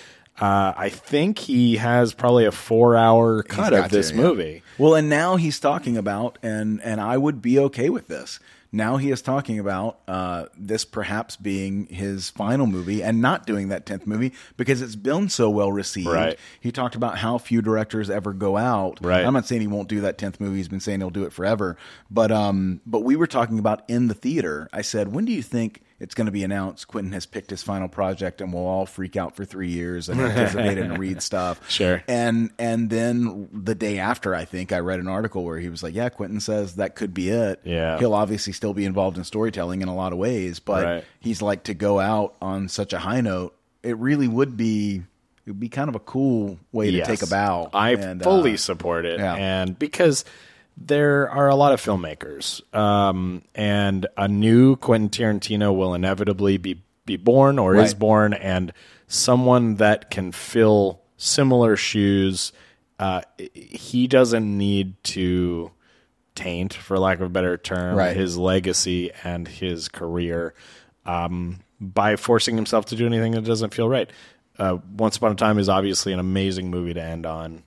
Uh, 0.41 0.73
I 0.77 0.89
think 0.89 1.39
he 1.39 1.77
has 1.77 2.13
probably 2.13 2.45
a 2.45 2.51
four 2.51 2.97
hour 2.97 3.43
cut 3.45 3.73
of 3.73 3.81
got 3.83 3.91
to, 3.91 3.97
this 3.97 4.11
yeah. 4.11 4.17
movie. 4.17 4.63
Well, 4.79 4.95
and 4.97 5.09
now 5.09 5.37
he's 5.37 5.61
talking 5.61 5.97
about, 5.97 6.39
and 6.43 6.81
and 6.83 7.01
I 7.01 7.17
would 7.17 7.41
be 7.41 7.59
okay 7.61 7.89
with 7.89 8.09
this. 8.09 8.41
Now 8.75 8.97
he 8.97 9.13
is 9.13 9.23
talking 9.23 9.61
about 9.61 10.01
uh, 10.09 10.47
this 10.59 10.85
perhaps 10.85 11.37
being 11.37 11.87
his 11.87 12.29
final 12.29 12.67
movie 12.67 13.05
and 13.05 13.23
not 13.23 13.47
doing 13.47 13.69
that 13.69 13.87
tenth 13.87 14.05
movie 14.05 14.33
because 14.57 14.83
it's 14.83 14.97
been 14.97 15.29
so 15.29 15.49
well 15.49 15.71
received. 15.71 16.09
Right. 16.09 16.37
He 16.61 16.73
talked 16.73 16.97
about 16.97 17.19
how 17.19 17.39
few 17.39 17.63
directors 17.63 18.11
ever 18.11 18.33
go 18.33 18.57
out. 18.57 18.99
Right. 19.01 19.25
I'm 19.25 19.33
not 19.33 19.47
saying 19.47 19.61
he 19.61 19.69
won't 19.69 19.89
do 19.89 20.01
that 20.01 20.19
tenth 20.19 20.41
movie. 20.41 20.57
He's 20.57 20.67
been 20.67 20.81
saying 20.81 20.99
he'll 20.99 21.11
do 21.11 21.23
it 21.23 21.33
forever. 21.33 21.77
But 22.11 22.33
um, 22.33 22.81
but 22.85 23.05
we 23.05 23.15
were 23.15 23.29
talking 23.29 23.61
about 23.61 23.85
in 23.87 24.09
the 24.09 24.15
theater. 24.15 24.69
I 24.73 24.83
said, 24.83 25.15
when 25.15 25.25
do 25.25 25.33
you 25.33 25.43
think 25.43 25.84
it's 26.01 26.15
going 26.15 26.27
to 26.27 26.33
be 26.33 26.43
announced? 26.45 26.89
Quentin 26.89 27.13
has 27.13 27.25
picked 27.27 27.51
his 27.51 27.63
final 27.63 27.89
project, 27.89 28.41
and 28.41 28.53
we'll 28.53 28.67
all 28.67 28.85
freak 28.87 29.17
out 29.17 29.37
for 29.37 29.45
three 29.45 29.69
years 29.71 30.09
and 30.09 30.21
anticipate 30.21 30.79
it 30.79 30.85
and 30.87 30.99
read 30.99 31.23
stuff. 31.23 31.71
Sure. 31.71 32.03
And 32.09 32.51
and 32.59 32.91
then 32.91 33.49
the 33.53 33.75
day 33.75 33.99
after, 33.99 34.35
I 34.35 34.45
think 34.45 34.73
I 34.73 34.79
read 34.81 35.01
an 35.01 35.09
article 35.09 35.45
where 35.45 35.59
he 35.59 35.69
was 35.69 35.83
like, 35.83 35.95
"Yeah, 35.95 36.09
Quentin 36.09 36.41
says 36.41 36.77
that 36.77 36.95
could 36.97 37.15
be 37.15 37.29
it. 37.31 37.61
Yeah. 37.65 37.99
he'll 37.99 38.15
obviously 38.15 38.53
still 38.53 38.75
be 38.75 38.85
involved 38.85 39.17
in 39.19 39.25
storytelling 39.25 39.83
in 39.83 39.89
a 39.89 39.95
lot 39.95 40.13
of 40.13 40.19
ways, 40.19 40.59
but 40.61 40.85
Right. 40.85 41.05
he's 41.21 41.41
like 41.43 41.65
to 41.65 41.75
go 41.75 42.01
out 42.01 42.35
on 42.43 42.69
such 42.69 42.93
a 42.93 42.99
high 42.99 43.21
note. 43.21 43.55
It 43.83 43.97
really 43.99 44.29
would 44.29 44.57
be. 44.57 45.03
It 45.47 45.51
would 45.51 45.61
be 45.61 45.69
kind 45.69 45.91
of 45.91 45.95
a 45.95 46.01
cool 46.01 46.59
way 46.73 46.89
Yes. 46.89 47.07
to 47.07 47.13
take 47.17 47.23
a 47.23 47.27
bow. 47.27 47.69
I 47.75 47.91
And, 47.91 48.23
uh, 48.23 48.25
fully 48.25 48.57
support 48.57 49.05
it, 49.05 49.21
yeah. 49.21 49.35
and 49.35 49.79
because 49.79 50.25
there 50.77 51.31
are 51.31 51.49
a 51.49 51.55
lot 51.55 51.73
of 51.73 51.81
filmmakers, 51.81 52.63
um, 52.75 53.43
and 53.55 54.07
a 54.17 54.29
new 54.29 54.77
Quentin 54.77 55.09
Tarantino 55.11 55.75
will 55.77 55.95
inevitably 55.95 56.57
be 56.59 56.83
be 57.07 57.17
born 57.17 57.59
or 57.59 57.77
is 57.77 57.93
born, 57.93 58.33
and 58.33 58.73
someone 59.09 59.75
that 59.77 60.11
can 60.11 60.33
fill 60.33 61.03
similar 61.19 61.77
shoes. 61.77 62.51
Uh, 62.99 63.21
he 63.53 64.07
doesn't 64.07 64.57
need 64.57 64.95
to 65.05 65.71
taint, 66.35 66.73
for 66.73 66.99
lack 66.99 67.17
of 67.19 67.27
a 67.27 67.29
better 67.29 67.57
term, 67.59 67.97
Right. 67.97 68.17
his 68.17 68.39
legacy 68.39 69.11
and 69.23 69.47
his 69.47 69.89
career 69.89 70.55
um, 71.05 71.61
by 71.79 72.17
forcing 72.17 72.57
himself 72.57 72.87
to 72.87 72.97
do 72.97 73.05
anything 73.07 73.33
that 73.33 73.45
doesn't 73.45 73.75
feel 73.75 73.89
right. 73.89 74.09
Uh, 74.59 74.79
Once 74.97 75.17
Upon 75.19 75.33
a 75.33 75.35
Time 75.35 75.59
is 75.59 75.69
obviously 75.69 76.13
an 76.15 76.19
amazing 76.21 76.71
movie 76.71 76.95
to 76.95 77.03
end 77.03 77.27
on, 77.27 77.65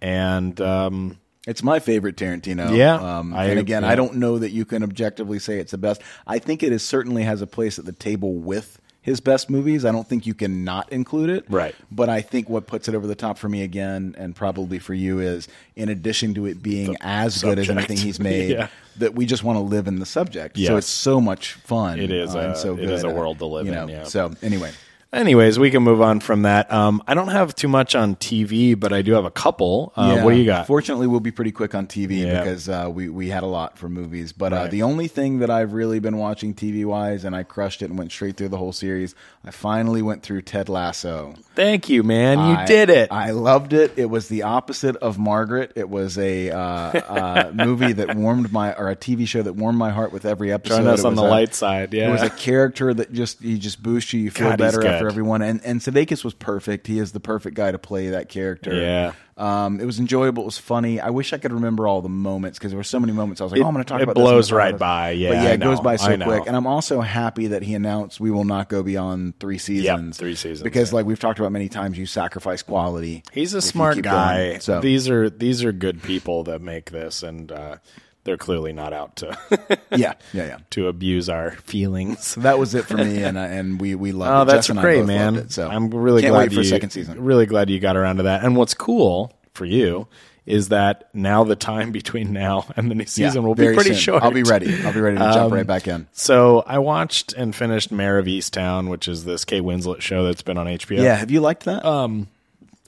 and 0.00 0.60
um, 0.60 1.18
It's 1.46 1.62
my 1.62 1.78
favorite 1.78 2.16
Tarantino. 2.16 2.74
Yeah, 2.76 2.94
Um, 3.18 3.34
I- 3.34 3.46
and 3.46 3.58
again, 3.60 3.82
yeah. 3.82 3.90
I 3.90 3.94
don't 3.96 4.14
know 4.16 4.38
that 4.38 4.50
you 4.50 4.64
can 4.64 4.82
objectively 4.82 5.38
say 5.38 5.58
it's 5.58 5.72
the 5.72 5.78
best. 5.78 6.00
I 6.26 6.38
think 6.38 6.62
it 6.62 6.72
is 6.72 6.82
certainly 6.82 7.22
has 7.24 7.42
a 7.42 7.46
place 7.46 7.78
at 7.78 7.84
the 7.84 7.92
table 7.92 8.34
with 8.34 8.78
his 9.02 9.20
best 9.20 9.50
movies. 9.50 9.84
I 9.84 9.92
don't 9.92 10.08
think 10.08 10.26
you 10.26 10.32
can 10.32 10.64
not 10.64 10.90
include 10.90 11.28
it. 11.28 11.44
Right. 11.50 11.74
But 11.92 12.08
I 12.08 12.22
think 12.22 12.48
what 12.48 12.66
puts 12.66 12.88
it 12.88 12.94
over 12.94 13.06
the 13.06 13.14
top 13.14 13.36
for 13.36 13.50
me 13.50 13.62
again, 13.62 14.14
and 14.16 14.34
probably 14.34 14.78
for 14.78 14.94
you, 14.94 15.18
is 15.20 15.46
in 15.76 15.90
addition 15.90 16.32
to 16.34 16.46
it 16.46 16.62
being 16.62 16.96
as 17.02 17.42
good 17.42 17.58
as 17.58 17.68
anything 17.68 17.98
he's 17.98 18.18
made, 18.18 18.50
Yeah. 18.56 18.68
that 18.96 19.14
we 19.14 19.26
just 19.26 19.44
want 19.44 19.56
to 19.58 19.62
live 19.62 19.86
in 19.86 19.98
the 19.98 20.06
subject. 20.06 20.56
So 20.58 20.78
it's 20.78 20.86
so 20.86 21.20
much 21.20 21.52
fun. 21.52 22.00
It 22.00 22.10
is 22.10 22.34
uh, 22.34 22.38
and 22.38 22.52
a- 22.52 22.56
so 22.56 22.78
it 22.78 22.88
is 22.88 23.02
good. 23.02 23.10
a 23.10 23.14
world 23.14 23.38
to 23.40 23.44
live 23.44 23.66
you 23.66 23.72
in, 23.72 23.78
know. 23.78 23.92
yeah. 23.92 24.04
So 24.04 24.32
anyway, 24.40 24.70
Anyways, 25.14 25.58
we 25.58 25.70
can 25.70 25.82
move 25.84 26.02
on 26.02 26.18
from 26.20 26.42
that. 26.42 26.72
Um, 26.72 27.02
I 27.06 27.14
don't 27.14 27.28
have 27.28 27.54
too 27.54 27.68
much 27.68 27.94
on 27.94 28.16
TV, 28.16 28.78
but 28.78 28.92
I 28.92 29.02
do 29.02 29.12
have 29.12 29.24
a 29.24 29.30
couple. 29.30 29.92
Uh, 29.96 30.20
What 30.22 30.32
do 30.32 30.36
you 30.38 30.44
got? 30.44 30.66
Fortunately, 30.66 31.06
we'll 31.06 31.20
be 31.20 31.30
pretty 31.30 31.52
quick 31.52 31.74
on 31.74 31.86
TV 31.86 32.22
Yeah. 32.26 32.40
because 32.40 32.68
uh, 32.68 32.90
we 32.92 33.08
we 33.08 33.28
had 33.28 33.44
a 33.44 33.46
lot 33.46 33.78
for 33.78 33.88
movies. 33.88 34.32
But 34.32 34.52
uh, 34.52 34.56
Right. 34.56 34.70
the 34.70 34.82
only 34.82 35.06
thing 35.08 35.38
that 35.38 35.50
I've 35.50 35.72
really 35.72 36.00
been 36.00 36.16
watching 36.18 36.52
TV 36.52 36.84
wise, 36.84 37.24
and 37.24 37.34
I 37.36 37.44
crushed 37.44 37.80
it 37.80 37.90
and 37.90 37.98
went 37.98 38.10
straight 38.10 38.36
through 38.36 38.48
the 38.48 38.58
whole 38.58 38.72
series. 38.72 39.14
I 39.44 39.50
finally 39.52 40.02
went 40.02 40.22
through 40.24 40.42
Ted 40.42 40.68
Lasso. 40.68 41.34
Thank 41.54 41.88
you, 41.88 42.02
man. 42.02 42.38
You 42.38 42.56
I- 42.56 42.66
did 42.66 42.90
it. 42.90 43.12
I 43.12 43.30
loved 43.30 43.72
it. 43.72 43.92
It 43.96 44.06
was 44.10 44.26
the 44.28 44.42
opposite 44.42 44.96
of 44.96 45.18
Margaret. 45.18 45.72
It 45.76 45.88
was 45.88 46.18
a 46.18 46.50
uh, 46.50 46.58
uh, 46.58 47.50
movie 47.54 47.92
that 47.92 48.16
warmed 48.16 48.52
my, 48.52 48.74
or 48.74 48.90
a 48.90 48.96
TV 48.96 49.28
show 49.28 49.42
that 49.42 49.52
warmed 49.52 49.78
my 49.78 49.90
heart 49.90 50.12
with 50.12 50.24
every 50.24 50.50
episode. 50.52 50.78
Join 50.78 50.86
us 50.88 51.00
It 51.00 51.06
on 51.06 51.12
was 51.12 51.20
the 51.20 51.26
a- 51.26 51.30
light 51.30 51.54
side. 51.54 51.94
Yeah. 51.94 52.08
It 52.08 52.12
was 52.12 52.22
a 52.22 52.30
character 52.30 52.92
that 52.92 53.12
just 53.12 53.40
he 53.40 53.58
just 53.58 53.80
boosts 53.80 54.12
you. 54.12 54.20
You 54.20 54.30
feel 54.32 54.48
God, 54.48 54.60
he's 54.60 54.72
better 54.72 54.86
after 54.88 55.03
good. 55.04 55.12
everyone. 55.12 55.42
And 55.42 55.60
and 55.64 55.80
Sudeikis 55.80 56.24
was 56.24 56.34
perfect. 56.34 56.86
He 56.86 56.98
is 56.98 57.12
the 57.12 57.20
perfect 57.20 57.56
guy 57.56 57.70
to 57.72 57.78
play 57.78 58.08
that 58.10 58.28
character. 58.28 58.74
Yeah. 58.74 59.12
Um, 59.36 59.80
it 59.80 59.84
was 59.84 59.98
enjoyable. 59.98 60.44
It 60.44 60.46
was 60.46 60.58
funny. 60.58 61.00
I 61.00 61.10
wish 61.10 61.32
I 61.32 61.38
could 61.38 61.52
remember 61.52 61.88
all 61.88 62.00
the 62.02 62.08
moments 62.08 62.56
because 62.56 62.70
there 62.70 62.76
were 62.78 62.84
so 62.84 63.00
many 63.00 63.12
moments. 63.12 63.40
I 63.40 63.44
was 63.44 63.50
like, 63.52 63.60
It- 63.60 63.64
oh, 63.64 63.66
I'm 63.66 63.74
going 63.74 63.84
to 63.84 63.88
talk 63.88 64.00
about. 64.00 64.12
it 64.12 64.14
blows 64.14 64.52
right 64.52 64.68
about 64.68 64.78
by. 64.78 65.10
Yeah, 65.10 65.30
but 65.30 65.34
yeah, 65.42 65.48
it 65.50 65.60
goes 65.60 65.80
by 65.80 65.96
so 65.96 66.16
quick. 66.18 66.44
And 66.46 66.54
I'm 66.54 66.68
also 66.68 67.00
happy 67.00 67.48
that 67.48 67.62
he 67.62 67.74
announced 67.74 68.20
we 68.20 68.30
will 68.30 68.44
not 68.44 68.68
go 68.68 68.84
beyond 68.84 69.40
three 69.40 69.58
seasons. 69.58 70.18
three 70.18 70.36
seasons, 70.36 70.62
Because 70.62 70.92
yeah. 70.92 70.96
like 70.96 71.06
we've 71.06 71.18
talked 71.18 71.40
about 71.40 71.50
many 71.50 71.68
times, 71.68 71.98
you 71.98 72.06
sacrifice 72.06 72.62
quality. 72.62 73.24
He's 73.32 73.54
a 73.54 73.60
smart 73.62 74.00
guy. 74.02 74.48
going. 74.50 74.60
So 74.60 74.80
these 74.80 75.10
are 75.10 75.28
these 75.28 75.64
are 75.64 75.72
good 75.72 76.00
people 76.02 76.44
that 76.44 76.60
make 76.62 76.92
this, 76.92 77.24
and 77.24 77.50
uh, 77.50 77.76
they're 78.24 78.36
clearly 78.36 78.72
not 78.72 78.92
out 78.92 79.16
to 79.16 79.36
yeah, 79.90 80.14
yeah, 80.32 80.46
yeah. 80.46 80.58
to 80.70 80.88
abuse 80.88 81.28
our 81.28 81.52
feelings. 81.52 82.34
That 82.36 82.58
was 82.58 82.74
it 82.74 82.84
for 82.86 82.96
me, 82.96 83.22
and 83.22 83.36
uh, 83.36 83.40
and 83.42 83.80
we 83.80 83.94
we 83.94 84.12
loved 84.12 84.32
Oh, 84.32 84.42
it. 84.42 84.44
that's 84.56 84.66
Jess 84.66 84.70
and 84.70 84.78
I 84.80 84.82
great, 84.82 84.98
both 85.00 85.06
man. 85.08 85.34
loved 85.34 85.46
It, 85.46 85.52
so 85.52 85.68
I'm 85.68 85.90
really 85.90 86.22
can't 86.22 86.32
glad 86.32 86.40
wait 86.48 86.52
for 86.54 86.60
you, 86.62 86.64
second 86.64 86.90
season. 86.90 87.22
Really 87.22 87.46
glad 87.46 87.70
you 87.70 87.78
got 87.80 87.96
around 87.96 88.16
to 88.16 88.22
that. 88.24 88.42
And 88.44 88.56
what's 88.56 88.74
cool 88.74 89.32
for 89.52 89.64
you 89.64 90.08
is 90.46 90.68
that 90.68 91.08
now 91.14 91.42
the 91.42 91.56
time 91.56 91.90
between 91.90 92.32
now 92.34 92.66
and 92.76 92.90
the 92.90 92.94
new 92.94 93.06
season 93.06 93.42
Yeah, 93.42 93.48
will 93.48 93.54
be 93.54 93.62
very 93.62 93.74
pretty 93.76 93.90
soon. 93.94 93.98
short. 93.98 94.22
I'll 94.22 94.30
be 94.30 94.42
ready. 94.42 94.74
I'll 94.84 94.92
be 94.92 95.00
ready 95.00 95.16
to 95.16 95.22
jump 95.24 95.36
Um, 95.46 95.52
right 95.54 95.66
back 95.66 95.88
in. 95.88 96.06
So 96.12 96.62
I 96.66 96.80
watched 96.80 97.32
and 97.32 97.54
finished 97.56 97.90
Mare 97.90 98.18
of 98.18 98.26
Easttown, 98.26 98.90
which 98.90 99.08
is 99.08 99.24
this 99.24 99.46
Kate 99.46 99.62
Winslet 99.62 100.02
show 100.02 100.24
that's 100.24 100.42
been 100.42 100.58
on 100.58 100.66
HBO. 100.66 101.02
Yeah, 101.02 101.14
have 101.16 101.30
you 101.30 101.40
liked 101.40 101.64
that? 101.64 101.82
Um 101.84 102.28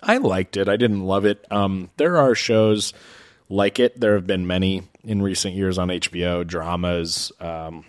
I 0.03 0.18
liked 0.18 0.59
it. 0.59 0.68
I 0.68 0.76
didn't 0.76 1.05
love 1.05 1.24
it. 1.24 1.45
Um, 1.51 1.89
there 1.97 2.18
are 2.18 2.34
shows 2.34 2.93
like 3.49 3.80
it. 3.80 3.99
There 3.99 4.14
have 4.14 4.26
been 4.26 4.47
many 4.47 4.82
in 5.07 5.22
recent 5.22 5.54
years 5.54 5.78
on 5.78 5.88
HBO 5.88 6.46
dramas, 6.46 7.32
um, 7.40 7.84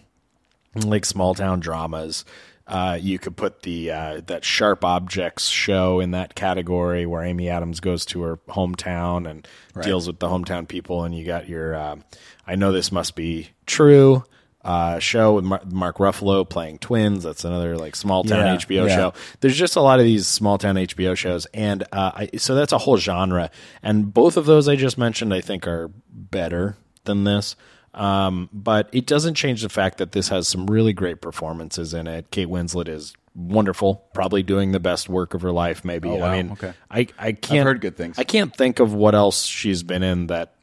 like 0.76 1.04
small 1.06 1.36
town 1.36 1.60
dramas. 1.60 2.24
Uh, 2.68 2.98
you 3.00 3.18
could 3.18 3.38
put 3.38 3.62
the 3.62 3.92
uh, 3.92 4.22
that 4.28 4.44
Sharp 4.44 4.84
Objects 4.84 5.48
show 5.48 6.00
in 6.02 6.12
that 6.12 6.36
category, 6.36 7.06
where 7.06 7.24
Amy 7.24 7.50
Adams 7.50 7.80
goes 7.80 8.06
to 8.08 8.22
her 8.24 8.38
hometown 8.50 9.30
and 9.30 9.48
deals 9.84 10.06
with 10.06 10.20
the 10.20 10.28
hometown 10.28 10.68
people, 10.68 11.04
and 11.06 11.16
you 11.16 11.26
got 11.26 11.48
your 11.48 11.76
uh, 11.76 11.96
I 12.46 12.56
know 12.56 12.72
this 12.74 12.92
much 12.92 13.18
is 13.18 13.48
true 13.66 14.24
uh, 14.66 15.00
show 15.00 15.36
with 15.36 15.46
Mar- 15.46 15.62
Mark 15.66 15.98
Ruffalo 15.98 16.48
playing 16.48 16.80
twins. 16.80 17.24
That's 17.24 17.46
another 17.46 17.78
like 17.78 17.96
small 17.96 18.26
town 18.26 18.46
Yeah, 18.46 18.58
HBO 18.58 18.88
yeah. 18.90 18.96
show 18.96 19.14
there's 19.40 19.56
just 19.58 19.78
a 19.78 19.82
lot 19.82 20.00
of 20.00 20.06
these 20.06 20.28
small 20.28 20.58
town 20.58 20.76
HBO 20.76 21.16
shows, 21.16 21.46
and 21.54 21.84
uh, 21.94 22.12
I, 22.16 22.30
so 22.38 22.54
that's 22.54 22.74
a 22.74 22.78
whole 22.78 22.98
genre. 22.98 23.50
And 23.82 24.14
both 24.14 24.36
of 24.36 24.46
those 24.46 24.68
I 24.68 24.76
just 24.76 24.98
mentioned, 24.98 25.34
I 25.34 25.40
think, 25.40 25.66
are 25.68 25.90
better 26.10 26.76
than 27.08 27.24
this. 27.24 27.56
Um, 27.96 28.50
but 28.54 28.90
it 28.92 29.08
doesn't 29.08 29.34
change 29.34 29.64
the 29.64 29.70
fact 29.70 29.98
that 29.98 30.12
this 30.12 30.30
has 30.30 30.48
some 30.48 30.68
really 30.68 30.94
great 30.94 31.20
performances 31.20 31.96
in 31.96 32.06
it. 32.06 32.30
Kate 32.30 32.48
Winslet 32.48 32.88
is 32.88 33.16
wonderful, 33.34 34.04
probably 34.14 34.44
doing 34.44 34.72
the 34.72 34.80
best 34.80 35.10
work 35.10 35.34
of 35.34 35.42
her 35.42 35.52
life. 35.52 35.84
Maybe 35.84 36.08
Oh, 36.10 36.18
wow. 36.18 36.28
I 36.28 36.42
mean, 36.44 36.52
Okay. 36.52 36.74
I 36.92 37.08
I 37.18 37.32
can't 37.32 37.66
heard 37.66 37.82
good 37.82 37.98
things. 37.98 38.20
I 38.20 38.24
can't 38.24 38.56
think 38.56 38.80
of 38.80 38.94
what 38.94 39.16
else 39.16 39.46
she's 39.46 39.82
been 39.82 40.04
in 40.04 40.28
that 40.28 40.54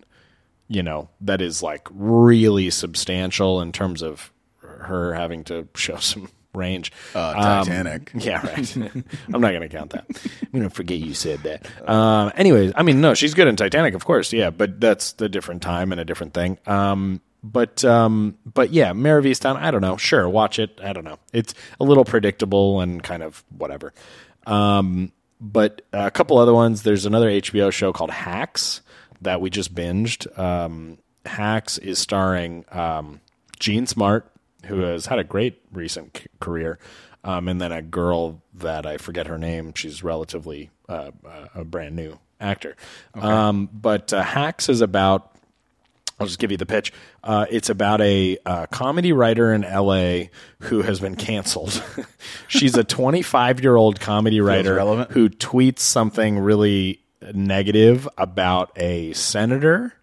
you 0.69 0.83
know 0.83 1.09
that 1.23 1.41
is 1.41 1.63
like 1.63 1.89
really 1.91 2.71
substantial 2.71 3.61
in 3.61 3.73
terms 3.73 4.01
of 4.03 4.33
her 4.61 5.15
having 5.15 5.43
to 5.45 5.67
show 5.75 5.97
some 5.97 6.29
range. 6.55 6.93
Uh, 7.15 7.31
Um, 7.37 7.67
Titanic. 7.67 8.11
yeah, 8.15 8.47
right. 8.47 8.77
I'm 8.77 9.41
not 9.41 9.51
going 9.53 9.61
to 9.63 9.69
count 9.69 9.91
that. 9.91 10.05
I'm 10.43 10.49
going 10.53 10.63
to 10.69 10.71
forget 10.75 10.99
you 10.99 11.15
said 11.15 11.41
that. 11.41 11.67
Um, 11.89 12.33
anyways, 12.37 12.73
I 12.77 12.83
mean, 12.83 13.01
no, 13.01 13.15
she's 13.15 13.35
good 13.35 13.49
in 13.49 13.57
Titanic, 13.57 13.95
of 13.95 14.05
course. 14.05 14.33
Yeah, 14.33 14.51
but 14.51 14.81
that's 14.81 15.15
a 15.21 15.29
different 15.29 15.63
time 15.63 15.93
and 15.93 16.01
a 16.01 16.05
different 16.05 16.35
thing. 16.35 16.59
Um, 16.67 17.21
but 17.43 17.85
um, 17.85 18.39
but 18.47 18.71
yeah, 18.71 18.93
Mare 18.95 19.19
of 19.19 19.25
Easttown. 19.27 19.57
I 19.57 19.71
don't 19.71 19.83
know. 19.83 19.97
Sure, 19.99 20.27
watch 20.29 20.59
it. 20.59 20.81
I 20.83 20.93
don't 20.95 21.05
know. 21.05 21.19
It's 21.33 21.53
a 21.79 21.85
little 21.85 22.05
predictable 22.05 22.81
and 22.81 23.03
kind 23.03 23.23
of 23.23 23.45
whatever. 23.57 23.93
Um, 24.47 25.13
but 25.41 25.83
a 25.93 26.11
couple 26.11 26.39
other 26.39 26.55
ones. 26.55 26.83
There's 26.83 27.05
another 27.05 27.29
HBO 27.29 27.71
show 27.71 27.93
called 27.93 28.11
Hacks 28.11 28.81
that 29.21 29.41
we 29.43 29.51
just 29.51 29.75
binged. 29.75 30.39
Um, 30.39 30.97
Hacks 31.27 31.77
is 31.79 31.99
starring 31.99 32.65
um, 32.71 33.21
Jean 33.59 33.87
Smart, 33.87 34.31
who 34.67 34.81
has 34.81 35.07
had 35.07 35.19
a 35.19 35.25
great 35.25 35.61
recent 35.73 36.17
c- 36.17 36.27
career, 36.41 36.79
um, 37.23 37.49
and 37.49 37.61
then 37.61 37.73
a 37.73 37.83
girl 37.83 38.43
that 38.55 38.87
I 38.87 38.99
forget 38.99 39.27
her 39.27 39.39
name. 39.39 39.73
She's 39.75 40.03
relatively 40.03 40.71
uh, 40.89 41.11
a 41.55 41.61
a 41.61 41.65
brand 41.65 41.97
new 41.97 42.19
actor. 42.41 42.77
Um, 43.15 43.69
but 43.73 44.13
uh, 44.13 44.23
Hacks 44.23 44.69
is 44.69 44.81
about 44.81 45.35
I'll 46.21 46.27
just 46.29 46.39
give 46.39 46.53
you 46.53 46.57
the 46.57 46.67
pitch. 46.67 46.93
Uh, 47.25 47.47
it's 47.51 47.71
about 47.71 48.01
a 48.01 48.39
uh, 48.47 48.67
comedy 48.67 49.13
writer 49.13 49.53
in 49.53 49.63
LA 49.63 50.27
who 50.61 50.83
has 50.83 51.01
been 51.01 51.17
canceled. 51.17 51.83
She's 52.49 52.77
a 52.77 52.85
25 52.85 53.61
year 53.61 53.75
old 53.75 53.99
comedy 53.99 54.41
writer 54.41 54.77
who 55.11 55.29
tweets 55.29 55.81
something 55.81 56.39
really 56.39 57.01
negative 57.33 58.09
about 58.17 58.71
a 58.77 59.13
senator. 59.15 59.95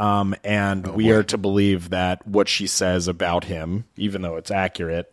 Um, 0.00 0.34
and 0.44 0.86
we 0.94 1.10
are 1.12 1.22
to 1.24 1.36
believe 1.38 1.90
that 1.90 2.26
what 2.26 2.48
she 2.48 2.66
says 2.66 3.06
about 3.06 3.44
him, 3.44 3.84
even 3.96 4.22
though 4.22 4.36
it's 4.36 4.50
accurate, 4.50 5.12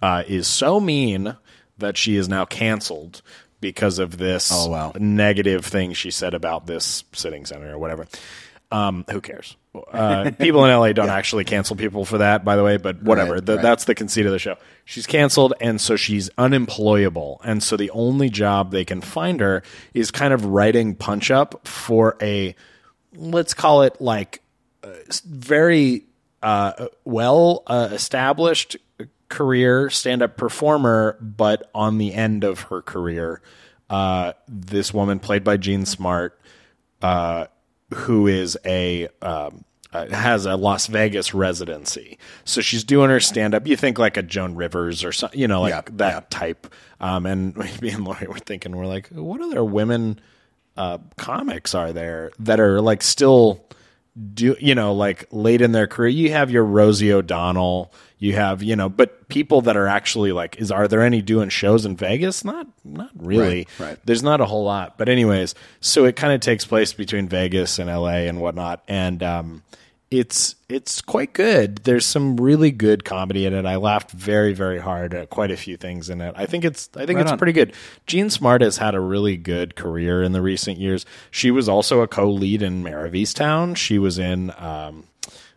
uh, 0.00 0.22
is 0.26 0.46
so 0.46 0.78
mean 0.78 1.36
that 1.78 1.96
she 1.96 2.14
is 2.16 2.28
now 2.28 2.44
canceled 2.44 3.22
because 3.60 3.98
of 3.98 4.18
this 4.18 4.50
Oh, 4.54 4.68
wow. 4.70 4.92
negative 4.98 5.66
thing 5.66 5.92
she 5.94 6.10
said 6.10 6.32
about 6.34 6.66
this 6.66 7.02
sitting 7.12 7.44
senator 7.44 7.72
or 7.74 7.78
whatever. 7.78 8.06
Um, 8.72 9.04
who 9.10 9.20
cares? 9.20 9.56
Uh, 9.92 10.30
people 10.38 10.64
in 10.64 10.70
LA 10.70 10.92
don't 10.94 11.08
actually 11.10 11.42
cancel 11.44 11.74
people 11.74 12.04
for 12.04 12.18
that, 12.18 12.44
by 12.44 12.54
the 12.54 12.62
way, 12.62 12.76
but 12.76 13.02
whatever. 13.02 13.34
Right, 13.34 13.44
The- 13.46 13.56
right. 13.56 13.62
That's 13.62 13.84
the 13.86 13.96
conceit 13.96 14.26
of 14.26 14.32
the 14.32 14.38
show. 14.38 14.56
She's 14.84 15.06
canceled, 15.08 15.54
and 15.60 15.80
so 15.80 15.96
she's 15.96 16.30
unemployable. 16.38 17.40
And 17.44 17.62
so 17.64 17.76
the 17.76 17.90
only 17.90 18.30
job 18.30 18.70
they 18.70 18.84
can 18.84 19.00
find 19.00 19.40
her 19.40 19.64
is 19.92 20.12
kind 20.12 20.32
of 20.32 20.44
writing 20.44 20.94
punch 20.94 21.32
up 21.32 21.66
for 21.66 22.16
a, 22.22 22.54
let's 23.14 23.54
call 23.54 23.82
it 23.82 24.00
like 24.00 24.42
uh, 24.82 24.88
very 25.26 26.04
uh, 26.42 26.86
well 27.04 27.62
uh, 27.66 27.88
established 27.92 28.76
career 29.28 29.90
stand 29.90 30.22
up 30.22 30.36
performer, 30.36 31.16
but 31.20 31.70
on 31.74 31.98
the 31.98 32.12
end 32.14 32.44
of 32.44 32.60
her 32.62 32.82
career, 32.82 33.40
uh, 33.88 34.32
this 34.48 34.92
woman 34.92 35.18
played 35.20 35.44
by 35.44 35.56
Jean 35.56 35.86
Smart, 35.86 36.40
uh, 37.02 37.46
who 37.94 38.26
is 38.26 38.58
a 38.64 39.08
um, 39.22 39.64
uh, 39.92 40.06
has 40.08 40.46
a 40.46 40.56
Las 40.56 40.86
Vegas 40.86 41.34
residency, 41.34 42.18
so 42.44 42.60
she's 42.60 42.84
doing 42.84 43.10
her 43.10 43.18
stand 43.20 43.54
up. 43.54 43.66
You 43.66 43.76
think 43.76 43.98
like 43.98 44.16
a 44.16 44.22
Joan 44.22 44.54
Rivers 44.54 45.02
or 45.04 45.10
something, 45.12 45.38
you 45.38 45.48
know, 45.48 45.62
like 45.62 45.70
Yeah, 45.72 45.82
that 45.92 46.14
yeah. 46.14 46.20
type. 46.30 46.72
Um, 47.00 47.26
and 47.26 47.56
me 47.82 47.90
and 47.90 48.04
Lori 48.04 48.26
were 48.28 48.38
thinking, 48.38 48.76
we're 48.76 48.86
like, 48.86 49.08
what 49.08 49.40
other 49.40 49.64
women 49.64 50.20
uh, 50.76 50.98
comics 51.16 51.74
are 51.74 51.92
there 51.92 52.30
that 52.38 52.60
are 52.60 52.80
like 52.80 53.02
still 53.02 53.64
do 54.34 54.56
you 54.60 54.74
know 54.74 54.92
like 54.92 55.26
late 55.30 55.60
in 55.60 55.72
their 55.72 55.86
career. 55.86 56.08
You 56.08 56.32
have 56.32 56.50
your 56.50 56.64
rosie 56.64 57.12
o'donnell 57.12 57.92
you 58.20 58.34
have 58.34 58.62
you 58.62 58.76
know 58.76 58.88
but 58.88 59.28
people 59.28 59.62
that 59.62 59.76
are 59.76 59.88
actually 59.88 60.30
like 60.30 60.60
is 60.60 60.70
are 60.70 60.86
there 60.86 61.00
any 61.00 61.22
doing 61.22 61.48
shows 61.48 61.86
in 61.86 61.96
vegas? 61.96 62.44
Not 62.44 62.66
not 62.84 63.10
really. 63.16 63.66
Right, 63.78 63.88
right. 63.88 63.98
there's 64.04 64.22
not 64.22 64.40
a 64.40 64.44
whole 64.44 64.62
lot. 64.62 64.98
But 64.98 65.08
anyways 65.08 65.54
so 65.80 66.04
it 66.04 66.16
kind 66.16 66.32
of 66.32 66.40
takes 66.40 66.64
place 66.64 66.92
between 66.92 67.28
vegas 67.28 67.78
and 67.78 67.88
la 67.88 68.08
and 68.08 68.40
whatnot. 68.40 68.82
And 68.86 69.22
um 69.22 69.62
it's 70.10 70.56
it's 70.68 71.00
quite 71.00 71.32
good 71.32 71.76
there's 71.84 72.04
some 72.04 72.36
really 72.36 72.72
good 72.72 73.04
comedy 73.04 73.46
in 73.46 73.54
it 73.54 73.64
i 73.64 73.76
laughed 73.76 74.10
very 74.10 74.52
very 74.52 74.78
hard 74.80 75.14
at 75.14 75.30
quite 75.30 75.52
a 75.52 75.56
few 75.56 75.76
things 75.76 76.10
in 76.10 76.20
it 76.20 76.34
i 76.36 76.46
think 76.46 76.64
it's 76.64 76.90
i 76.96 77.06
think 77.06 77.16
Right 77.16 77.22
it's 77.22 77.30
on. 77.32 77.38
pretty 77.38 77.52
good 77.52 77.72
jean 78.08 78.28
smart 78.28 78.60
has 78.60 78.78
had 78.78 78.96
a 78.96 79.00
really 79.00 79.36
good 79.36 79.76
career 79.76 80.20
in 80.22 80.32
the 80.32 80.42
recent 80.42 80.78
years 80.78 81.06
she 81.30 81.52
was 81.52 81.68
also 81.68 82.00
a 82.00 82.08
co-lead 82.08 82.60
in 82.60 82.82
Mare 82.82 83.06
of 83.06 83.12
Easttown. 83.12 83.76
she 83.76 83.98
was 84.00 84.18
in 84.18 84.52
um 84.58 85.04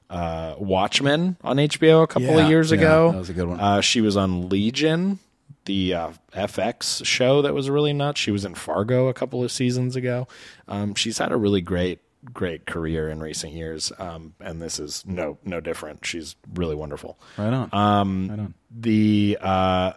uh, 0.09 0.53
Watchmen 0.59 1.37
on 1.43 1.57
HBO 1.57 2.03
a 2.03 2.07
couple 2.07 2.27
Yeah, 2.27 2.43
of 2.43 2.49
years 2.49 2.69
yeah, 2.69 2.77
ago. 2.77 3.11
that 3.13 3.17
was 3.17 3.29
a 3.31 3.33
good 3.33 3.47
one. 3.47 3.59
Uh, 3.59 3.81
she 3.81 3.99
was 3.99 4.15
on 4.15 4.47
Legion, 4.47 5.17
the 5.65 5.95
uh, 5.95 6.09
FX 6.35 7.03
show 7.03 7.41
that 7.41 7.55
was 7.55 7.67
really 7.67 7.93
nuts. 7.93 8.19
She 8.19 8.29
was 8.29 8.45
in 8.45 8.53
Fargo 8.53 9.07
a 9.07 9.13
couple 9.15 9.43
of 9.43 9.51
seasons 9.51 9.95
ago. 9.95 10.27
Um, 10.67 10.93
she's 10.93 11.17
had 11.17 11.31
a 11.31 11.35
really 11.37 11.61
great, 11.61 11.97
great 12.31 12.65
career 12.65 13.09
in 13.09 13.19
recent 13.19 13.53
years, 13.53 13.91
um, 13.99 14.33
and 14.39 14.61
this 14.61 14.79
is 14.79 15.03
no 15.05 15.37
no 15.43 15.59
different. 15.59 16.05
She's 16.05 16.35
really 16.53 16.75
wonderful. 16.75 17.17
Right 17.37 17.53
on. 17.53 17.69
Um, 17.73 18.27
Right 18.29 18.39
on. 18.39 18.53
The 18.75 19.37
uh, 19.41 19.93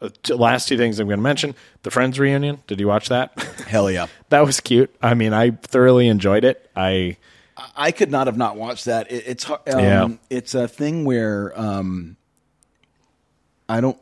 uh, 0.00 0.08
last 0.30 0.68
two 0.68 0.76
things 0.76 0.98
I'm 0.98 1.06
going 1.06 1.18
to 1.18 1.22
mention: 1.22 1.54
the 1.82 1.90
Friends 1.90 2.18
reunion. 2.18 2.62
Did 2.66 2.80
you 2.80 2.86
watch 2.88 3.08
that? 3.08 3.32
Hell 3.66 3.90
yeah. 3.90 4.06
that 4.28 4.44
was 4.44 4.60
cute. 4.60 4.94
I 5.02 5.14
mean, 5.14 5.32
I 5.32 5.50
thoroughly 5.52 6.08
enjoyed 6.08 6.44
it. 6.44 6.70
I 6.76 7.16
I 7.76 7.92
could 7.92 8.10
not 8.10 8.26
have 8.26 8.36
not 8.36 8.56
watched 8.56 8.84
that. 8.86 9.10
It, 9.10 9.24
it's 9.26 9.44
har- 9.44 9.62
um, 9.72 9.78
Yeah. 9.80 10.08
it's 10.30 10.54
a 10.54 10.66
thing 10.68 11.04
where 11.04 11.58
um, 11.58 12.16
I 13.68 13.80
don't, 13.80 13.96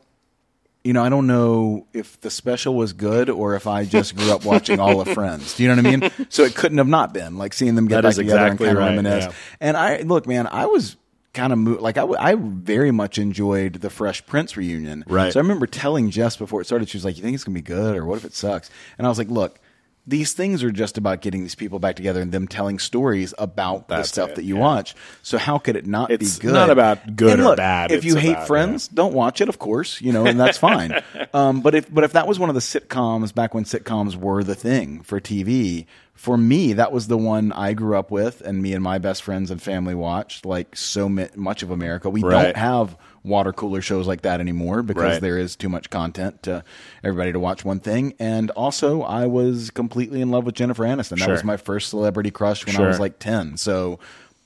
you 0.83 0.91
know, 0.93 1.03
I 1.03 1.09
don't 1.09 1.27
know 1.27 1.87
if 1.93 2.19
the 2.21 2.29
special 2.29 2.75
was 2.75 2.91
good 2.93 3.29
or 3.29 3.55
if 3.55 3.67
I 3.67 3.85
just 3.85 4.15
grew 4.17 4.31
up 4.31 4.43
watching 4.45 4.79
all 4.79 4.99
of 4.99 5.07
Friends. 5.09 5.55
Do 5.55 5.63
you 5.63 5.69
know 5.69 5.81
what 5.81 5.85
I 5.85 5.95
mean? 5.97 6.11
So 6.29 6.43
it 6.43 6.55
couldn't 6.55 6.77
have 6.79 6.87
not 6.87 7.13
been 7.13 7.37
like 7.37 7.53
seeing 7.53 7.75
them 7.75 7.87
get 7.87 8.01
That 8.01 8.09
back 8.09 8.15
together 8.15 8.45
exactly 8.47 8.67
and 8.67 8.77
kind 8.77 8.87
right, 8.87 8.97
of 8.97 9.03
reminisce. 9.05 9.25
yeah. 9.25 9.57
And 9.61 9.77
I 9.77 10.01
look, 10.01 10.27
man, 10.27 10.47
I 10.47 10.65
was 10.65 10.97
kind 11.33 11.53
of 11.53 11.81
like 11.81 11.97
I, 11.97 12.01
w- 12.01 12.19
I 12.19 12.35
very 12.35 12.91
much 12.91 13.17
enjoyed 13.17 13.75
the 13.75 13.89
Fresh 13.89 14.25
Prince 14.25 14.55
reunion. 14.57 15.03
Right. 15.07 15.31
So 15.33 15.39
I 15.39 15.43
remember 15.43 15.67
telling 15.67 16.09
Jess 16.11 16.35
before 16.37 16.61
it 16.61 16.65
started, 16.65 16.89
she 16.89 16.97
was 16.97 17.05
like, 17.05 17.15
"You 17.17 17.23
think 17.23 17.33
it's 17.35 17.43
gonna 17.43 17.55
be 17.55 17.61
good, 17.61 17.95
or 17.95 18.05
what 18.05 18.17
if 18.17 18.25
it 18.25 18.33
sucks?" 18.35 18.69
And 18.97 19.07
I 19.07 19.09
was 19.09 19.17
like, 19.17 19.29
"Look." 19.29 19.59
These 20.05 20.33
things 20.33 20.63
are 20.63 20.71
just 20.71 20.97
about 20.97 21.21
getting 21.21 21.43
these 21.43 21.55
people 21.55 21.79
back 21.79 21.95
together 21.95 22.21
and 22.21 22.29
them 22.31 22.45
telling 22.47 22.77
stories 22.77 23.33
about 23.37 23.87
the 23.87 24.03
stuff 24.03 24.31
it, 24.31 24.35
that 24.35 24.43
you 24.43 24.55
yeah. 24.55 24.61
watch. 24.61 24.95
So 25.21 25.37
how 25.37 25.57
could 25.59 25.77
it 25.77 25.85
not 25.87 26.11
It's 26.11 26.37
be 26.37 26.41
good? 26.41 26.47
It's 26.49 26.53
not 26.55 26.69
about 26.69 27.15
good 27.15 27.31
And 27.31 27.41
or 27.41 27.45
look, 27.45 27.57
bad, 27.57 27.91
If 27.93 28.03
you 28.03 28.15
hate 28.17 28.33
about- 28.33 28.47
Friends, 28.47 28.89
don't 28.89 29.13
watch 29.13 29.39
it, 29.39 29.47
of 29.47 29.59
course, 29.59 30.01
you 30.01 30.11
know, 30.11 30.25
and 30.25 30.37
that's 30.37 30.57
fine. 30.57 31.01
um, 31.33 31.61
but 31.61 31.73
if 31.73 31.93
but 31.93 32.03
if 32.03 32.11
that 32.13 32.27
was 32.27 32.37
one 32.37 32.49
of 32.49 32.55
the 32.55 32.61
sitcoms 32.61 33.33
back 33.33 33.53
when 33.53 33.63
sitcoms 33.63 34.15
were 34.17 34.43
the 34.43 34.55
thing 34.55 35.01
for 35.03 35.21
TV, 35.21 35.85
for 36.13 36.37
me 36.37 36.73
that 36.73 36.91
was 36.91 37.07
the 37.07 37.17
one 37.17 37.53
I 37.53 37.71
grew 37.71 37.97
up 37.97 38.11
with, 38.11 38.41
and 38.41 38.61
me 38.61 38.73
and 38.73 38.83
my 38.83 38.97
best 38.97 39.23
friends 39.23 39.51
and 39.51 39.61
family 39.61 39.95
watched. 39.95 40.45
Like 40.45 40.75
so 40.75 41.07
much 41.07 41.63
of 41.63 41.71
America, 41.71 42.09
we 42.09 42.21
Right. 42.23 42.43
don't 42.43 42.57
have 42.57 42.97
water 43.23 43.53
cooler 43.53 43.81
shows 43.81 44.05
like 44.07 44.21
that 44.23 44.39
anymore 44.39 44.81
because 44.83 45.03
Right. 45.03 45.21
there 45.21 45.37
is 45.37 45.55
too 45.55 45.69
much 45.69 45.89
content 45.89 46.43
to 46.43 46.63
everybody 47.03 47.31
to 47.31 47.39
watch 47.39 47.63
one 47.63 47.79
thing. 47.79 48.13
And 48.19 48.49
also, 48.51 49.01
I 49.01 49.25
was 49.27 49.69
completely 49.71 50.21
in 50.21 50.29
love 50.29 50.45
with 50.45 50.55
Jennifer 50.55 50.83
Aniston. 50.83 51.11
That 51.11 51.19
Sure. 51.19 51.31
was 51.33 51.43
my 51.43 51.57
first 51.57 51.89
celebrity 51.89 52.31
crush 52.31 52.65
when 52.65 52.75
I 52.75 52.87
was 52.87 52.99
like 52.99 53.19
ten. 53.19 53.57
So. 53.57 53.99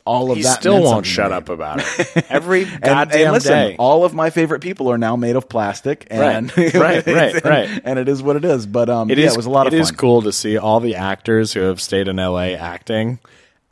All 0.06 0.32
of 0.32 0.38
he 0.38 0.44
that 0.44 0.62
still 0.62 0.82
won't 0.84 1.06
shut 1.06 1.34
up 1.34 1.50
about 1.50 1.82
it. 1.82 2.26
Every 2.30 2.64
And- 2.64 2.82
goddamn 2.82 3.24
and 3.26 3.34
listen, 3.34 3.52
day. 3.52 3.76
all 3.78 4.06
of 4.06 4.14
my 4.14 4.30
favorite 4.30 4.62
people 4.62 4.90
are 4.90 4.98
now 4.98 5.18
made 5.18 5.36
of 5.36 5.50
plastic, 5.50 6.08
and 6.10 6.50
Right, 6.58 6.74
right, 6.74 7.06
right, 7.06 7.36
and, 7.36 7.44
right. 7.46 7.82
and 7.84 8.00
it 8.00 8.08
is 8.08 8.24
what 8.24 8.38
it 8.38 8.46
is. 8.46 8.66
But 8.66 8.90
um, 8.90 9.12
It 9.12 9.18
yeah, 9.18 9.26
is. 9.26 9.34
it 9.34 9.36
was 9.38 9.48
a 9.48 9.50
lot 9.50 9.68
of 9.68 9.74
fun. 9.74 9.82
is 9.82 9.92
cool 9.92 10.22
to 10.22 10.32
see 10.32 10.58
all 10.58 10.80
the 10.80 10.96
actors 10.96 11.52
who 11.52 11.60
have 11.60 11.82
stayed 11.82 12.08
in 12.08 12.20
L.A. 12.20 12.56
acting, 12.56 13.20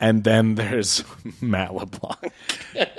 and 0.00 0.22
then 0.24 0.54
there's 0.56 1.04
Matt 1.40 1.74
LeBlanc, 1.74 2.32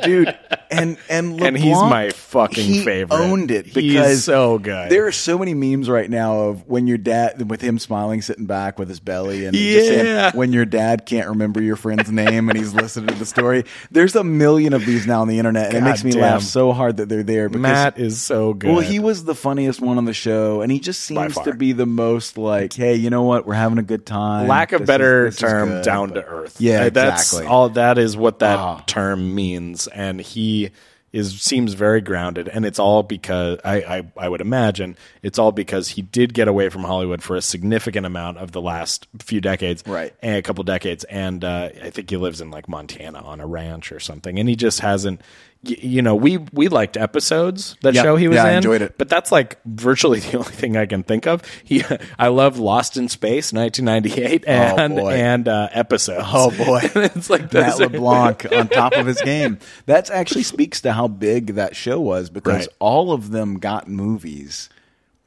dude. 0.03 0.37
And 0.69 0.97
and 1.09 1.41
and 1.45 1.57
he's 1.57 1.77
my 1.77 2.09
fucking 2.09 2.65
he 2.65 2.83
favorite. 2.83 3.15
Owned 3.15 3.51
it 3.51 3.67
He's 3.67 3.73
because 3.73 4.23
so 4.25 4.59
good. 4.59 4.89
There 4.91 5.07
are 5.07 5.11
so 5.13 5.37
many 5.37 5.53
memes 5.53 5.89
right 5.89 6.09
now 6.09 6.39
of 6.39 6.67
when 6.67 6.87
your 6.87 6.97
dad, 6.97 7.49
with 7.49 7.61
him 7.61 7.79
smiling, 7.79 8.21
sitting 8.21 8.47
back 8.47 8.77
with 8.77 8.89
his 8.89 8.99
belly, 8.99 9.45
and 9.45 9.55
just 9.55 9.87
saying, 9.87 10.05
Yeah. 10.05 10.31
when 10.35 10.51
your 10.51 10.65
dad 10.65 11.05
can't 11.05 11.29
remember 11.29 11.61
your 11.61 11.77
friend's 11.77 12.11
name 12.11 12.49
and 12.49 12.57
he's 12.57 12.73
listening 12.73 13.07
to 13.07 13.15
the 13.15 13.25
story. 13.25 13.63
There's 13.91 14.15
a 14.17 14.25
million 14.25 14.73
of 14.73 14.85
these 14.85 15.07
now 15.07 15.21
on 15.21 15.29
the 15.29 15.37
internet, 15.39 15.67
and 15.73 15.77
it 15.85 15.89
makes 15.89 16.03
me 16.03 16.11
Goddamn. 16.11 16.31
laugh 16.33 16.41
so 16.43 16.73
hard 16.73 16.97
that 16.97 17.07
they're 17.07 17.23
there. 17.23 17.47
Because 17.47 17.61
Matt 17.61 17.97
is 17.97 18.21
so 18.21 18.53
good. 18.53 18.71
Well, 18.71 18.79
he 18.81 18.99
was 18.99 19.23
the 19.23 19.35
funniest 19.35 19.79
one 19.79 19.97
on 19.97 20.03
the 20.03 20.13
show, 20.13 20.59
and 20.61 20.69
he 20.71 20.79
just 20.81 20.99
seems 21.01 21.35
to 21.39 21.53
be 21.53 21.71
the 21.71 21.85
most 21.85 22.37
like, 22.37 22.73
"Hey, 22.73 22.95
you 22.95 23.09
know 23.09 23.23
what? 23.23 23.45
We're 23.45 23.53
having 23.53 23.77
a 23.77 23.83
good 23.83 24.05
time." 24.05 24.47
lack 24.49 24.73
of 24.73 24.81
This 24.81 24.87
better 24.87 25.27
is 25.27 25.37
term, 25.37 25.69
good." 25.69 25.85
down 25.85 26.09
But- 26.09 26.15
to 26.15 26.27
earth. 26.27 26.55
Yeah, 26.59 26.86
that's 26.93 27.23
exactly. 27.33 27.47
all. 27.47 27.69
That 27.69 27.97
is 27.97 28.15
what 28.17 28.39
that 28.39 28.57
Ah. 28.59 28.83
term 28.87 29.33
means, 29.35 29.87
and 29.87 30.19
he 30.21 30.71
is 31.13 31.39
seems 31.41 31.73
very 31.73 32.01
grounded, 32.01 32.49
and 32.49 32.65
it's 32.65 32.79
all 32.79 33.01
because 33.01 33.59
I, 33.63 33.75
I 33.77 34.03
I 34.17 34.29
would 34.29 34.41
imagine 34.41 34.97
it's 35.23 35.39
all 35.39 35.53
because 35.53 35.87
he 35.89 36.01
did 36.01 36.33
get 36.33 36.47
away 36.49 36.67
from 36.69 36.83
Hollywood 36.83 37.23
for 37.23 37.35
a 37.37 37.41
significant 37.41 38.05
amount 38.05 38.37
of 38.39 38.51
the 38.51 38.61
last 38.61 39.07
few 39.19 39.39
decades, 39.39 39.83
Right. 39.87 40.13
and 40.21 40.35
a 40.35 40.41
couple 40.41 40.63
decades, 40.65 41.05
and 41.05 41.43
uh, 41.45 41.69
I 41.81 41.89
think 41.91 42.09
he 42.09 42.17
lives 42.17 42.41
in 42.41 42.51
like 42.51 42.67
Montana 42.67 43.19
on 43.19 43.39
a 43.39 43.47
ranch 43.47 43.91
or 43.93 43.99
something, 44.01 44.37
and 44.37 44.49
he 44.49 44.55
just 44.55 44.81
hasn't. 44.81 45.21
You 45.69 46.01
know, 46.01 46.15
we 46.15 46.37
we 46.53 46.67
liked 46.67 46.97
episodes 46.97 47.75
that 47.81 47.93
Yeah. 47.93 48.03
show 48.03 48.15
he 48.15 48.27
was 48.27 48.35
Yeah, 48.35 48.45
I 48.45 48.51
enjoyed 48.51 48.81
it. 48.81 48.97
But 48.97 49.09
that's 49.09 49.31
like 49.31 49.57
virtually 49.65 50.19
the 50.21 50.37
only 50.37 50.51
thing 50.51 50.77
I 50.77 50.85
can 50.85 51.03
think 51.03 51.27
of. 51.27 51.41
He, 51.63 51.83
I 52.19 52.27
love 52.29 52.57
Lost 52.59 52.97
in 52.97 53.09
Space, 53.09 53.51
1998, 53.53 54.43
and 54.47 54.95
boy. 54.95 55.11
and 55.13 55.47
uh, 55.47 55.69
episodes. 55.71 56.23
Oh 56.31 56.51
boy, 56.51 56.81
it's 56.95 57.29
like 57.29 57.51
Matt 57.53 57.77
LeBlanc 57.79 58.51
on 58.51 58.67
top 58.69 58.93
of 58.93 59.05
his 59.05 59.21
game. 59.21 59.59
That 59.85 60.09
actually 60.09 60.43
speaks 60.43 60.81
to 60.81 60.93
how 60.93 61.07
big 61.07 61.55
that 61.55 61.75
show 61.75 61.99
was 61.99 62.29
because 62.29 62.47
Right. 62.67 62.67
all 62.79 63.11
of 63.11 63.31
them 63.31 63.59
got 63.59 63.87
movies 63.87 64.69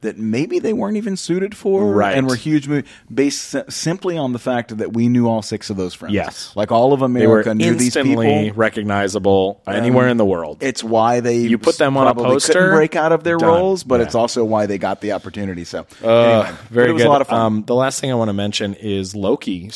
that 0.01 0.17
maybe 0.17 0.59
they 0.59 0.73
weren't 0.73 0.97
even 0.97 1.15
suited 1.15 1.55
for, 1.55 1.85
Right. 1.93 2.17
and 2.17 2.27
were 2.27 2.35
huge 2.35 2.67
movies 2.67 2.89
based 3.13 3.55
simply 3.69 4.17
on 4.17 4.33
the 4.33 4.39
fact 4.39 4.77
that 4.77 4.93
we 4.93 5.07
knew 5.07 5.27
all 5.27 5.41
six 5.41 5.69
of 5.69 5.77
those 5.77 5.93
friends. 5.93 6.13
Yes. 6.13 6.51
like 6.55 6.71
all 6.71 6.91
of 6.93 6.99
They 7.13 7.27
were 7.27 7.43
knew 7.53 7.73
these 7.75 7.95
instantly 7.95 8.45
people. 8.45 8.57
recognizable 8.57 9.61
anywhere 9.67 10.07
in 10.07 10.17
the 10.17 10.25
world. 10.25 10.57
It's 10.61 10.83
why 10.83 11.19
they 11.19 11.37
You 11.37 11.57
put 11.57 11.77
them 11.77 11.97
on 11.97 12.07
a 12.07 12.15
poster, 12.15 12.71
break 12.71 12.95
out 12.95 13.11
of 13.11 13.23
their 13.23 13.37
done. 13.37 13.49
roles, 13.49 13.83
but 13.83 13.99
Yeah. 13.99 14.05
it's 14.07 14.15
also 14.15 14.43
why 14.43 14.65
they 14.65 14.77
got 14.77 15.01
the 15.01 15.11
opportunity. 15.13 15.63
So 15.65 15.85
Uh, 16.03 16.07
anyway, 16.09 16.49
very 16.69 16.89
it 16.89 16.93
was 16.93 17.01
good. 17.03 17.07
a 17.07 17.11
lot 17.11 17.21
of 17.21 17.27
fun. 17.27 17.39
Um, 17.41 17.63
the 17.67 17.75
last 17.75 18.01
thing 18.01 18.11
I 18.11 18.15
want 18.15 18.29
to 18.29 18.33
mention 18.33 18.73
is 18.75 19.15
Loki. 19.15 19.69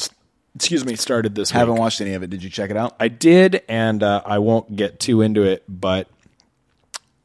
Excuse 0.56 0.86
me, 0.86 0.96
started 0.96 1.36
this. 1.36 1.52
Haven't 1.52 1.74
week. 1.74 1.82
watched 1.82 2.00
any 2.02 2.14
of 2.14 2.24
it. 2.24 2.30
Did 2.30 2.42
you 2.42 2.50
check 2.50 2.70
it 2.72 2.78
out? 2.78 2.96
I 3.00 3.10
did, 3.10 3.62
and 3.68 4.02
uh, 4.02 4.22
I 4.26 4.40
won't 4.40 4.76
get 4.76 5.00
too 5.00 5.22
into 5.22 5.44
it, 5.44 5.64
but 5.68 6.08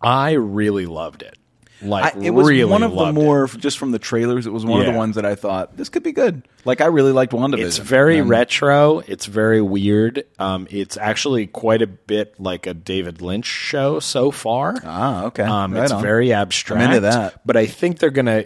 I 0.03 0.33
really 0.33 0.87
loved 0.87 1.23
it. 1.23 1.37
Like, 1.83 2.17
I, 2.17 2.21
it 2.21 2.31
was 2.31 2.49
really 2.49 2.65
one 2.65 2.83
of 2.83 2.91
the 2.91 2.97
loved 2.97 3.17
it. 3.17 3.21
more 3.23 3.47
just 3.47 3.79
from 3.79 3.91
the 3.93 3.99
trailers. 3.99 4.47
It 4.47 4.53
was 4.53 4.65
one 4.67 4.81
of 4.81 4.87
the 4.87 4.93
ones 4.99 5.15
that 5.17 5.25
I 5.25 5.35
thought 5.35 5.77
this 5.77 5.89
could 5.89 6.03
be 6.03 6.13
good. 6.13 6.47
Like 6.65 6.81
I 6.83 6.87
really 6.87 7.13
liked 7.13 7.33
WandaVision. 7.33 7.65
It's 7.67 7.79
very 7.79 8.19
And- 8.19 8.29
retro. 8.29 8.99
It's 9.01 9.25
very 9.27 9.63
weird. 9.63 10.25
Um, 10.39 10.67
it's 10.71 10.97
actually 10.99 11.47
quite 11.47 11.81
a 11.81 11.87
bit 11.87 12.39
like 12.39 12.67
a 12.67 12.75
David 12.75 13.23
Lynch 13.23 13.47
show 13.47 13.99
so 13.99 14.31
far. 14.31 14.75
Ah, 14.85 15.25
okay. 15.27 15.43
Um, 15.43 15.73
Right 15.73 15.85
it's 15.85 15.93
on. 15.93 16.03
very 16.03 16.33
abstract. 16.35 16.83
I'm 16.83 16.89
into 16.91 17.01
that. 17.01 17.41
But 17.47 17.57
I 17.57 17.67
think 17.67 17.99
they're 17.99 18.11
gonna. 18.11 18.45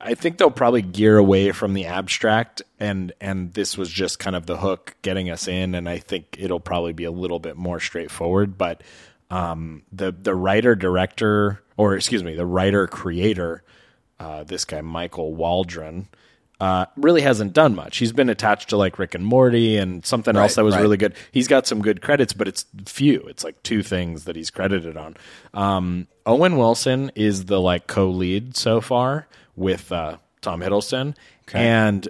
I 0.00 0.14
think 0.14 0.38
they'll 0.38 0.50
probably 0.50 0.82
gear 0.82 1.16
away 1.18 1.52
from 1.52 1.74
the 1.74 1.86
abstract, 1.86 2.62
and 2.80 3.12
and 3.20 3.52
this 3.52 3.76
was 3.76 3.90
just 3.90 4.18
kind 4.18 4.34
of 4.34 4.46
the 4.46 4.56
hook 4.56 4.94
getting 5.02 5.28
us 5.30 5.48
in, 5.48 5.74
and 5.74 5.88
I 5.88 5.98
think 5.98 6.36
it'll 6.38 6.60
probably 6.60 6.92
be 6.92 7.04
a 7.04 7.10
little 7.10 7.38
bit 7.38 7.56
more 7.56 7.78
straightforward. 7.78 8.56
But 8.56 8.82
um, 9.30 9.82
the 9.92 10.12
the 10.12 10.34
writer 10.34 10.74
director, 10.74 11.60
or 11.76 11.94
excuse 11.94 12.24
me, 12.24 12.34
the 12.34 12.46
writer 12.46 12.86
creator, 12.86 13.62
uh, 14.18 14.44
this 14.44 14.64
guy 14.64 14.80
Michael 14.80 15.34
Waldron. 15.34 16.08
Uh, 16.58 16.86
really 16.96 17.20
hasn't 17.20 17.52
done 17.52 17.74
much. 17.74 17.98
He's 17.98 18.14
been 18.14 18.30
attached 18.30 18.70
to 18.70 18.78
like 18.78 18.98
Rick 18.98 19.14
and 19.14 19.26
Morty 19.26 19.76
and 19.76 20.06
something 20.06 20.34
else 20.36 20.54
that 20.54 20.64
was 20.64 20.74
right. 20.74 20.80
really 20.80 20.96
good. 20.96 21.14
He's 21.30 21.48
got 21.48 21.66
some 21.66 21.82
good 21.82 22.00
credits, 22.00 22.32
but 22.32 22.48
it's 22.48 22.64
few. 22.86 23.20
It's 23.28 23.44
like 23.44 23.62
two 23.62 23.82
things 23.82 24.24
that 24.24 24.36
he's 24.36 24.48
credited 24.48 24.96
on. 24.96 25.18
Um, 25.52 26.06
Owen 26.24 26.56
Wilson 26.56 27.12
is 27.14 27.44
the 27.44 27.60
like 27.60 27.86
co-lead 27.86 28.56
so 28.56 28.80
far 28.80 29.28
with 29.54 29.92
uh, 29.92 30.16
Tom 30.40 30.62
Hiddleston, 30.62 31.14
and 31.52 32.08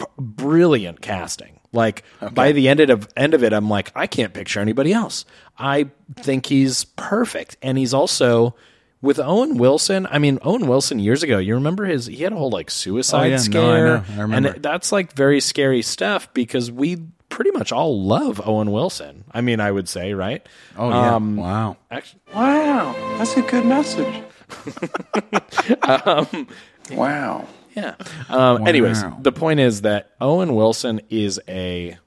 p- 0.00 0.06
brilliant 0.18 1.00
casting. 1.00 1.53
Like 1.74 2.04
by 2.32 2.52
the 2.52 2.68
end 2.68 2.80
of 2.80 3.08
end 3.16 3.34
of 3.34 3.44
it, 3.44 3.52
I'm 3.52 3.68
like, 3.68 3.92
I 3.94 4.06
can't 4.06 4.32
picture 4.32 4.60
anybody 4.60 4.92
else. 4.92 5.24
I 5.58 5.90
think 6.16 6.46
he's 6.46 6.84
perfect, 6.84 7.56
and 7.62 7.76
he's 7.76 7.92
also 7.92 8.54
with 9.02 9.18
Owen 9.18 9.58
Wilson. 9.58 10.06
I 10.10 10.18
mean, 10.18 10.38
Owen 10.42 10.66
Wilson 10.66 10.98
years 10.98 11.22
ago. 11.22 11.38
You 11.38 11.54
remember 11.56 11.84
his? 11.84 12.06
He 12.06 12.22
had 12.22 12.32
a 12.32 12.36
whole 12.36 12.50
like 12.50 12.70
suicide 12.70 13.18
Oh, 13.18 13.22
yeah. 13.24 13.28
No, 13.30 13.34
I 13.34 13.38
scare, 13.38 13.86
know. 13.86 14.04
I 14.08 14.20
remember. 14.22 14.48
and 14.52 14.62
that's 14.62 14.92
like 14.92 15.12
very 15.12 15.40
scary 15.40 15.82
stuff 15.82 16.32
because 16.32 16.70
we 16.72 16.96
pretty 17.28 17.50
much 17.50 17.72
all 17.72 18.00
love 18.02 18.40
Owen 18.46 18.70
Wilson. 18.70 19.24
I 19.32 19.40
mean, 19.40 19.60
I 19.60 19.70
would 19.70 19.88
say, 19.88 20.14
right? 20.14 20.46
Oh 20.78 20.88
yeah. 20.88 21.14
Um, 21.16 21.36
wow. 21.36 21.76
Actually, 21.90 22.20
Wow, 22.34 22.94
that's 23.18 23.36
a 23.36 23.42
good 23.42 23.66
message. 23.66 24.22
wow. 26.92 27.46
Yeah. 27.74 27.94
Um, 28.28 28.66
Anyways, 28.66 29.02
the 29.20 29.32
point 29.32 29.60
is 29.60 29.82
that 29.82 30.10
Owen 30.20 30.54
Wilson 30.54 31.00
is 31.10 31.40
a 31.48 31.98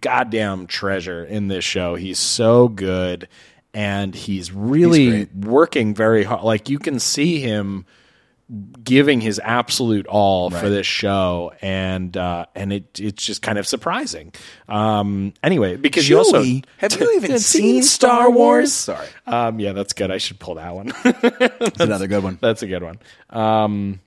goddamn 0.00 0.66
treasure 0.66 1.24
in 1.24 1.48
this 1.48 1.64
show. 1.64 1.94
He's 1.94 2.18
so 2.18 2.68
good, 2.68 3.28
and 3.72 4.14
he's 4.14 4.52
really 4.52 5.10
He's 5.10 5.34
working 5.34 5.94
very 5.94 6.24
hard. 6.24 6.42
Like 6.42 6.68
you 6.68 6.78
can 6.78 6.98
see 6.98 7.40
him 7.40 7.86
giving 8.82 9.20
his 9.20 9.40
absolute 9.42 10.06
all 10.06 10.50
for 10.50 10.68
this 10.68 10.86
show, 10.86 11.52
and 11.62 12.16
uh, 12.16 12.46
and 12.54 12.72
it 12.72 13.00
it's 13.00 13.24
just 13.24 13.42
kind 13.42 13.58
of 13.58 13.66
surprising. 13.66 14.32
Um, 14.68 15.32
anyway, 15.42 15.76
because 15.76 16.08
you 16.08 16.18
also 16.18 16.42
Chewie, 16.42 16.64
have 16.78 16.92
you 17.00 17.16
even 17.16 17.38
Seen 17.38 17.62
seen 17.62 17.82
Star 17.82 18.10
Star 18.10 18.30
Wars? 18.30 18.36
Wars? 18.36 18.72
Sorry, 18.72 19.08
um, 19.26 19.60
yeah, 19.60 19.72
that's 19.72 19.92
good. 19.92 20.10
I 20.10 20.18
should 20.18 20.38
pull 20.38 20.56
that 20.56 20.74
one. 20.74 20.92
that's 21.02 21.80
another 21.80 22.06
good 22.06 22.22
one. 22.22 22.38
that's 22.40 22.62
a 22.62 22.66
good 22.66 22.82
one. 22.82 22.98
Um, 23.30 24.00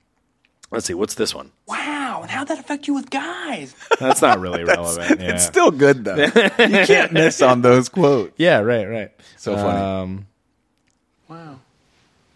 let's 0.70 0.86
see, 0.86 0.94
what's 0.94 1.14
this 1.14 1.34
one? 1.34 1.52
Wow, 1.66 2.20
and 2.22 2.30
how'd 2.30 2.48
that 2.48 2.58
affect 2.58 2.86
you 2.88 2.94
with 2.94 3.10
guys? 3.10 3.74
That's 4.00 4.22
not 4.22 4.38
really 4.40 4.64
relevant. 4.76 5.20
Yeah. 5.20 5.34
It's 5.34 5.44
still 5.46 5.70
good 5.70 6.04
though. 6.04 6.16
you 6.58 6.84
can't 6.86 7.12
miss 7.12 7.40
on 7.42 7.62
those 7.62 7.88
quotes. 7.88 8.34
yeah, 8.36 8.58
right, 8.60 8.86
right. 8.88 9.10
So 9.36 9.54
funny. 9.56 9.78
Um, 9.78 10.26
Wow, 11.28 11.58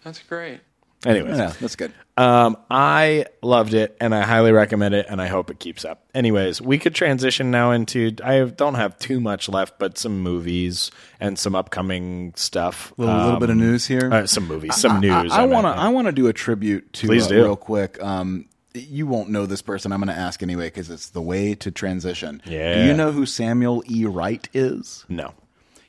that's 0.03 0.21
great. 0.21 0.59
Anyways, 1.05 1.37
Yeah, 1.37 1.53
that's 1.59 1.75
good. 1.75 1.93
um, 2.17 2.57
I 2.69 3.25
loved 3.41 3.73
it, 3.73 3.95
and 3.99 4.13
I 4.13 4.21
highly 4.21 4.51
recommend 4.51 4.93
it, 4.95 5.05
and 5.09 5.21
I 5.21 5.27
hope 5.27 5.49
it 5.49 5.59
keeps 5.59 5.83
up. 5.85 6.03
Anyways, 6.13 6.61
we 6.61 6.77
could 6.77 6.95
transition 6.95 7.51
now 7.51 7.71
into. 7.71 8.15
I 8.23 8.41
don't 8.43 8.75
have 8.75 8.97
too 8.99 9.19
much 9.19 9.49
left, 9.49 9.79
but 9.79 9.97
some 9.97 10.19
movies 10.21 10.91
and 11.19 11.37
some 11.39 11.55
upcoming 11.55 12.33
stuff. 12.35 12.93
A 12.97 13.01
little, 13.01 13.15
little 13.23 13.39
bit 13.39 13.49
of 13.49 13.57
news 13.57 13.85
here. 13.87 14.09
Uh, 14.11 14.27
some 14.27 14.47
movies, 14.47 14.75
some 14.75 14.99
news. 14.99 15.31
I, 15.31 15.45
want 15.45 15.65
to. 15.65 15.69
I 15.69 15.89
want 15.89 16.07
to 16.07 16.11
do 16.11 16.27
a 16.27 16.33
tribute 16.33 16.93
to 16.93 17.07
Please 17.07 17.25
uh, 17.25 17.29
do. 17.29 17.43
real 17.43 17.55
quick. 17.55 18.01
Um, 18.01 18.45
you 18.75 19.05
won't 19.05 19.29
know 19.29 19.45
this 19.45 19.61
person. 19.61 19.91
I'm 19.91 19.99
going 19.99 20.13
to 20.15 20.19
ask 20.19 20.41
anyway 20.41 20.65
because 20.67 20.89
it's 20.89 21.09
the 21.09 21.21
way 21.21 21.53
to 21.55 21.69
transition. 21.69 22.41
Yeah. 22.45 22.75
Do 22.81 22.85
you 22.87 22.93
know 22.95 23.11
who 23.11 23.25
Samuel 23.27 23.83
E. 23.89 24.05
Wright 24.05 24.47
is? 24.53 25.05
no. 25.09 25.33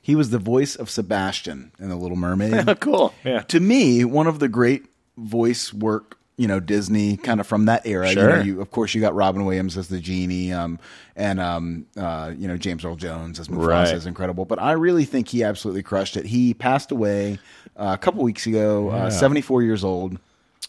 He 0.03 0.15
was 0.15 0.29
the 0.29 0.39
voice 0.39 0.77
of 0.77 0.91
Sebastian 0.91 1.73
in 1.79 1.89
The 1.89 1.97
Little 1.97 2.19
Mermaid. 2.19 2.79
cool. 2.81 3.15
Yeah. 3.25 3.41
to 3.45 3.59
me, 3.59 4.05
one 4.05 4.27
of 4.27 4.39
the 4.39 4.49
great 4.49 4.85
voice 5.17 5.73
work, 5.73 6.19
you 6.37 6.49
know, 6.49 6.59
Disney 6.61 7.17
kind 7.17 7.41
of 7.41 7.47
from 7.47 7.67
that 7.67 7.87
era. 7.87 8.09
You 8.11 8.17
know, 8.17 8.23
Sure. 8.29 8.43
you, 8.43 8.61
of 8.61 8.71
course, 8.71 8.95
you 8.95 9.01
got 9.01 9.15
Robin 9.15 9.45
Williams 9.45 9.77
as 9.77 9.89
the 9.89 10.01
genie, 10.01 10.53
um, 10.53 10.79
and 11.17 11.39
um, 11.41 11.87
uh, 11.97 12.33
you 12.37 12.49
know 12.49 12.57
James 12.57 12.85
Earl 12.85 12.97
Jones 12.97 13.39
as 13.39 13.49
Mufasa 13.49 13.67
Right. 13.69 13.95
is 13.95 14.07
incredible. 14.07 14.45
But 14.45 14.61
I 14.61 14.73
really 14.73 15.05
think 15.05 15.29
he 15.29 15.45
absolutely 15.45 15.83
crushed 15.83 16.17
it. 16.17 16.27
He 16.27 16.55
passed 16.55 16.91
away 16.91 17.39
uh, 17.77 17.91
a 17.95 17.99
couple 17.99 18.23
weeks 18.25 18.47
ago, 18.47 18.91
uh, 18.91 19.11
seventy 19.11 19.41
four 19.43 19.63
years 19.63 19.85
old. 19.85 20.19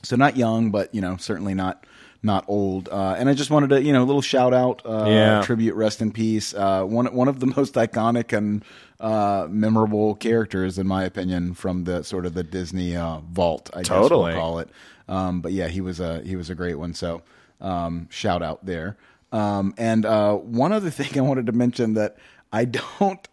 So 0.03 0.15
not 0.15 0.37
young, 0.37 0.69
but 0.69 0.93
you 0.93 1.01
know 1.01 1.17
certainly 1.17 1.55
not 1.55 1.83
not 2.25 2.43
old. 2.47 2.89
Uh, 2.89 3.15
and 3.17 3.29
I 3.29 3.33
just 3.33 3.49
wanted 3.51 3.69
to 3.69 3.81
you 3.83 3.93
know 3.93 4.03
a 4.03 4.05
little 4.05 4.21
shout 4.21 4.53
out, 4.53 4.81
uh, 4.85 5.05
Yeah. 5.07 5.41
tribute, 5.43 5.75
rest 5.75 6.01
in 6.01 6.11
peace. 6.11 6.53
Uh, 6.53 6.83
one 6.83 7.05
one 7.13 7.27
of 7.27 7.39
the 7.39 7.45
most 7.57 7.75
iconic 7.75 8.35
and 8.35 8.65
uh, 8.99 9.47
memorable 9.49 10.15
characters, 10.15 10.77
in 10.77 10.87
my 10.87 11.03
opinion, 11.03 11.53
from 11.53 11.83
the 11.83 12.03
sort 12.03 12.25
of 12.25 12.33
the 12.33 12.43
Disney 12.43 12.95
uh, 12.95 13.19
vault. 13.31 13.69
I 13.73 13.83
Totally. 13.83 14.31
guess 14.31 14.35
we'll 14.35 14.41
call 14.43 14.59
it. 14.59 14.69
Um, 15.07 15.41
but 15.41 15.51
yeah, 15.53 15.67
he 15.67 15.81
was 15.81 15.99
a 15.99 16.21
he 16.21 16.35
was 16.35 16.49
a 16.49 16.55
great 16.55 16.75
one. 16.75 16.93
So 16.93 17.21
um, 17.61 18.07
shout 18.09 18.41
out 18.41 18.65
there. 18.65 18.97
Um, 19.31 19.73
and 19.77 20.05
uh, 20.05 20.35
one 20.35 20.71
other 20.71 20.89
thing 20.99 21.17
I 21.17 21.21
wanted 21.21 21.45
to 21.45 21.51
mention 21.51 21.93
that 21.93 22.17
I 22.51 22.65
don't 22.65 23.27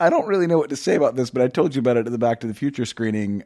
I 0.00 0.10
don't 0.10 0.26
really 0.26 0.46
know 0.48 0.58
what 0.58 0.70
to 0.70 0.76
say 0.76 0.96
about 0.96 1.14
this, 1.16 1.30
but 1.30 1.40
I 1.42 1.48
told 1.48 1.74
you 1.74 1.78
about 1.78 1.96
it 1.96 2.06
at 2.06 2.12
the 2.12 2.18
Back 2.18 2.40
to 2.40 2.46
the 2.46 2.54
Future 2.54 2.84
screening. 2.84 3.44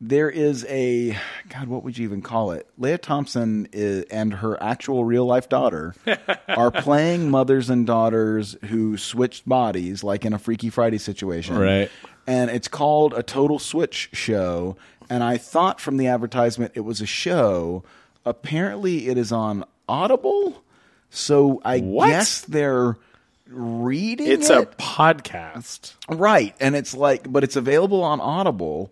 There 0.00 0.28
is 0.28 0.66
a 0.68 1.16
God, 1.48 1.68
what 1.68 1.82
would 1.84 1.96
you 1.96 2.04
even 2.04 2.20
call 2.20 2.50
it? 2.50 2.66
Lea 2.76 2.98
Thompson 2.98 3.68
is, 3.72 4.04
and 4.10 4.34
her 4.34 4.60
actual 4.62 5.04
real 5.04 5.24
life 5.24 5.48
daughter 5.48 5.94
are 6.48 6.70
playing 6.70 7.30
mothers 7.30 7.70
and 7.70 7.86
daughters 7.86 8.56
who 8.66 8.96
switched 8.98 9.48
bodies, 9.48 10.04
like 10.04 10.24
in 10.24 10.32
a 10.32 10.38
Freaky 10.38 10.68
Friday 10.68 10.98
situation, 10.98 11.56
Right. 11.56 11.90
And 12.26 12.50
it's 12.50 12.68
called 12.68 13.12
a 13.14 13.22
Total 13.22 13.58
Switch 13.58 14.08
show. 14.12 14.76
And 15.10 15.22
I 15.22 15.36
thought 15.36 15.80
from 15.80 15.96
the 15.98 16.06
advertisement 16.08 16.72
it 16.74 16.80
was 16.80 17.00
a 17.02 17.06
show. 17.06 17.84
Apparently, 18.24 19.08
it 19.08 19.18
is 19.18 19.30
on 19.32 19.64
Audible. 19.88 20.62
So 21.10 21.60
I 21.64 21.80
What? 21.80 22.08
guess 22.08 22.40
they're 22.42 22.96
reading 23.46 24.26
It's 24.26 24.48
it. 24.50 24.56
a 24.58 24.66
podcast. 24.76 25.94
Right, 26.08 26.54
and 26.60 26.74
it's 26.74 26.94
like, 26.94 27.30
but 27.30 27.44
it's 27.44 27.56
available 27.56 28.02
on 28.02 28.20
Audible, 28.20 28.90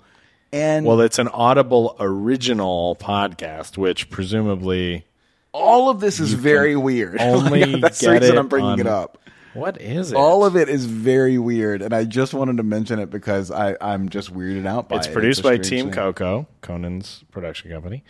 and 0.52 0.84
Well, 0.86 1.00
it's 1.00 1.18
an 1.18 1.28
Audible 1.28 1.96
original 2.00 2.96
podcast, 2.96 3.76
which 3.78 4.10
presumably 4.10 5.04
all 5.52 5.90
of 5.90 6.00
this 6.00 6.20
is 6.20 6.32
very 6.34 6.76
weird. 6.76 7.16
only 7.20 7.64
Like, 7.64 7.80
that's 7.82 8.00
the 8.00 8.12
reason 8.12 8.38
I'm 8.38 8.48
bringing 8.48 8.70
on- 8.72 8.80
it 8.80 8.86
up. 8.86 9.18
what 9.54 9.80
is 9.80 10.12
it? 10.12 10.16
All 10.16 10.44
of 10.44 10.56
it 10.56 10.68
is 10.68 10.86
very 10.86 11.38
weird, 11.38 11.82
and 11.82 11.92
I 11.94 12.04
just 12.04 12.32
wanted 12.34 12.56
to 12.58 12.62
mention 12.62 12.98
it 12.98 13.10
because 13.10 13.50
I 13.50 13.76
I'm 13.80 14.08
just 14.08 14.32
weirded 14.34 14.66
out 14.66 14.88
by 14.88 14.96
It's 14.96 15.06
it. 15.08 15.12
produced 15.12 15.40
a 15.40 15.42
by 15.44 15.56
Team 15.58 15.86
thing. 15.86 15.94
Coco, 15.94 16.46
Conan's 16.60 17.24
production 17.30 17.70
company. 17.70 18.02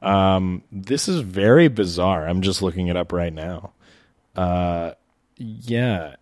Um, 0.00 0.62
this 0.70 1.08
is 1.08 1.20
very 1.20 1.66
bizarre. 1.68 2.28
I'm 2.28 2.42
just 2.42 2.62
looking 2.62 2.86
it 2.88 2.96
up 2.96 3.12
right 3.12 3.32
now. 3.32 3.72
Uh, 4.36 4.92
yeah, 5.36 6.14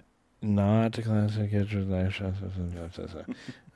not 0.46 0.96
a 0.98 1.02
classic 1.02 1.52
introduction. 1.52 2.34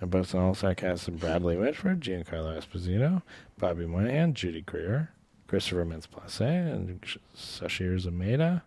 Both 0.01 0.35
all 0.35 0.55
cast 0.55 1.09
of 1.09 1.21
Bradley 1.21 1.57
Whitford, 1.57 2.01
Giancarlo 2.01 2.57
Esposito, 2.59 3.23
Bobby 3.59 3.87
Moynihan, 3.87 4.33
Judy 4.35 4.63
Greer, 4.63 5.11
Christopher 5.47 5.85
Mintz-Plasse, 5.85 6.41
and 6.73 7.01
Sasheer 7.37 8.01
Zamata. 8.01 8.63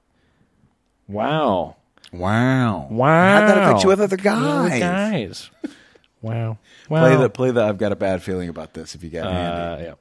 Wow. 1.07 1.77
Wow, 2.11 2.87
Wow. 2.91 3.39
How'd 3.39 3.49
that 3.49 3.57
affect 3.57 3.83
you 3.83 3.89
with 3.89 3.99
other 4.01 4.15
Other 4.15 4.69
guys? 4.69 4.79
guys. 4.79 5.49
wow. 6.21 6.57
Play 6.87 7.01
Wow. 7.15 7.21
the 7.21 7.29
play 7.29 7.51
the. 7.51 7.63
I've 7.63 7.77
got 7.79 7.91
a 7.91 7.95
bad 7.95 8.21
feeling 8.21 8.49
about 8.49 8.73
this. 8.73 8.93
If 8.93 9.03
you 9.03 9.09
got 9.09 9.25
it 9.27 9.33
handy. 9.33 9.83
Uh, 9.83 9.87
yeah. 9.87 9.93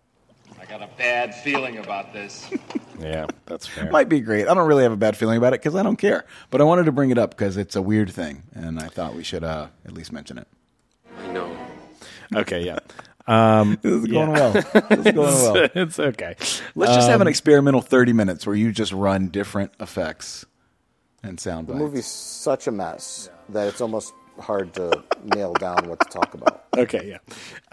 I 0.73 0.79
got 0.79 0.89
a 0.89 0.97
bad 0.97 1.35
feeling 1.35 1.79
about 1.79 2.13
this. 2.13 2.49
Yeah, 3.01 3.27
that's 3.47 3.67
fair. 3.67 3.91
might 3.91 4.09
be 4.09 4.21
great. 4.21 4.47
I 4.47 4.55
don't 4.55 4.69
really 4.69 4.85
have 4.85 4.93
a 4.93 4.97
bad 4.97 5.17
feeling 5.17 5.37
about 5.37 5.55
it 5.55 5.61
because 5.61 5.75
I 5.75 5.83
don't 5.83 5.97
care. 5.97 6.25
But 6.51 6.61
I 6.61 6.65
wanted 6.65 6.85
to 6.85 6.93
bring 6.93 7.11
it 7.11 7.19
up 7.19 7.31
because 7.31 7.57
it's 7.57 7.75
a 7.75 7.83
weird 7.83 8.11
thing, 8.13 8.45
and 8.55 8.79
I 8.79 8.87
thought 8.87 9.17
we 9.17 9.25
should 9.25 9.43
uh, 9.43 9.69
at 9.85 9.93
least 9.93 10.13
mention 10.13 10.39
it. 10.39 10.47
I 11.19 11.27
know. 11.33 11.57
Okay, 12.37 12.65
yeah. 12.65 12.79
Um, 13.27 13.77
This 13.83 13.93
is 13.93 14.07
going 14.07 14.31
well. 14.31 14.53
This 14.53 14.65
is 14.67 15.05
going 15.05 15.15
well. 15.17 15.69
it's 15.75 15.99
okay. 15.99 16.37
Let's 16.77 16.95
just 16.95 17.09
have 17.09 17.17
Um, 17.17 17.23
an 17.23 17.27
experimental 17.29 17.81
30 17.81 18.13
minutes 18.13 18.47
where 18.47 18.55
you 18.55 18.71
just 18.71 18.93
run 18.93 19.29
different 19.29 19.73
effects 19.81 20.45
and 21.25 21.41
sound 21.41 21.67
The 21.67 21.73
bites. 21.73 21.83
movie's 21.83 22.07
such 22.07 22.69
a 22.69 22.71
mess 22.71 23.31
that 23.49 23.67
it's 23.67 23.81
almost 23.81 24.13
hard 24.43 24.75
to 24.75 25.03
nail 25.25 25.55
down 25.55 25.89
what 25.89 26.01
to 26.01 26.09
talk 26.09 26.35
about. 26.35 26.65
Okay, 26.77 27.09
yeah. 27.11 27.19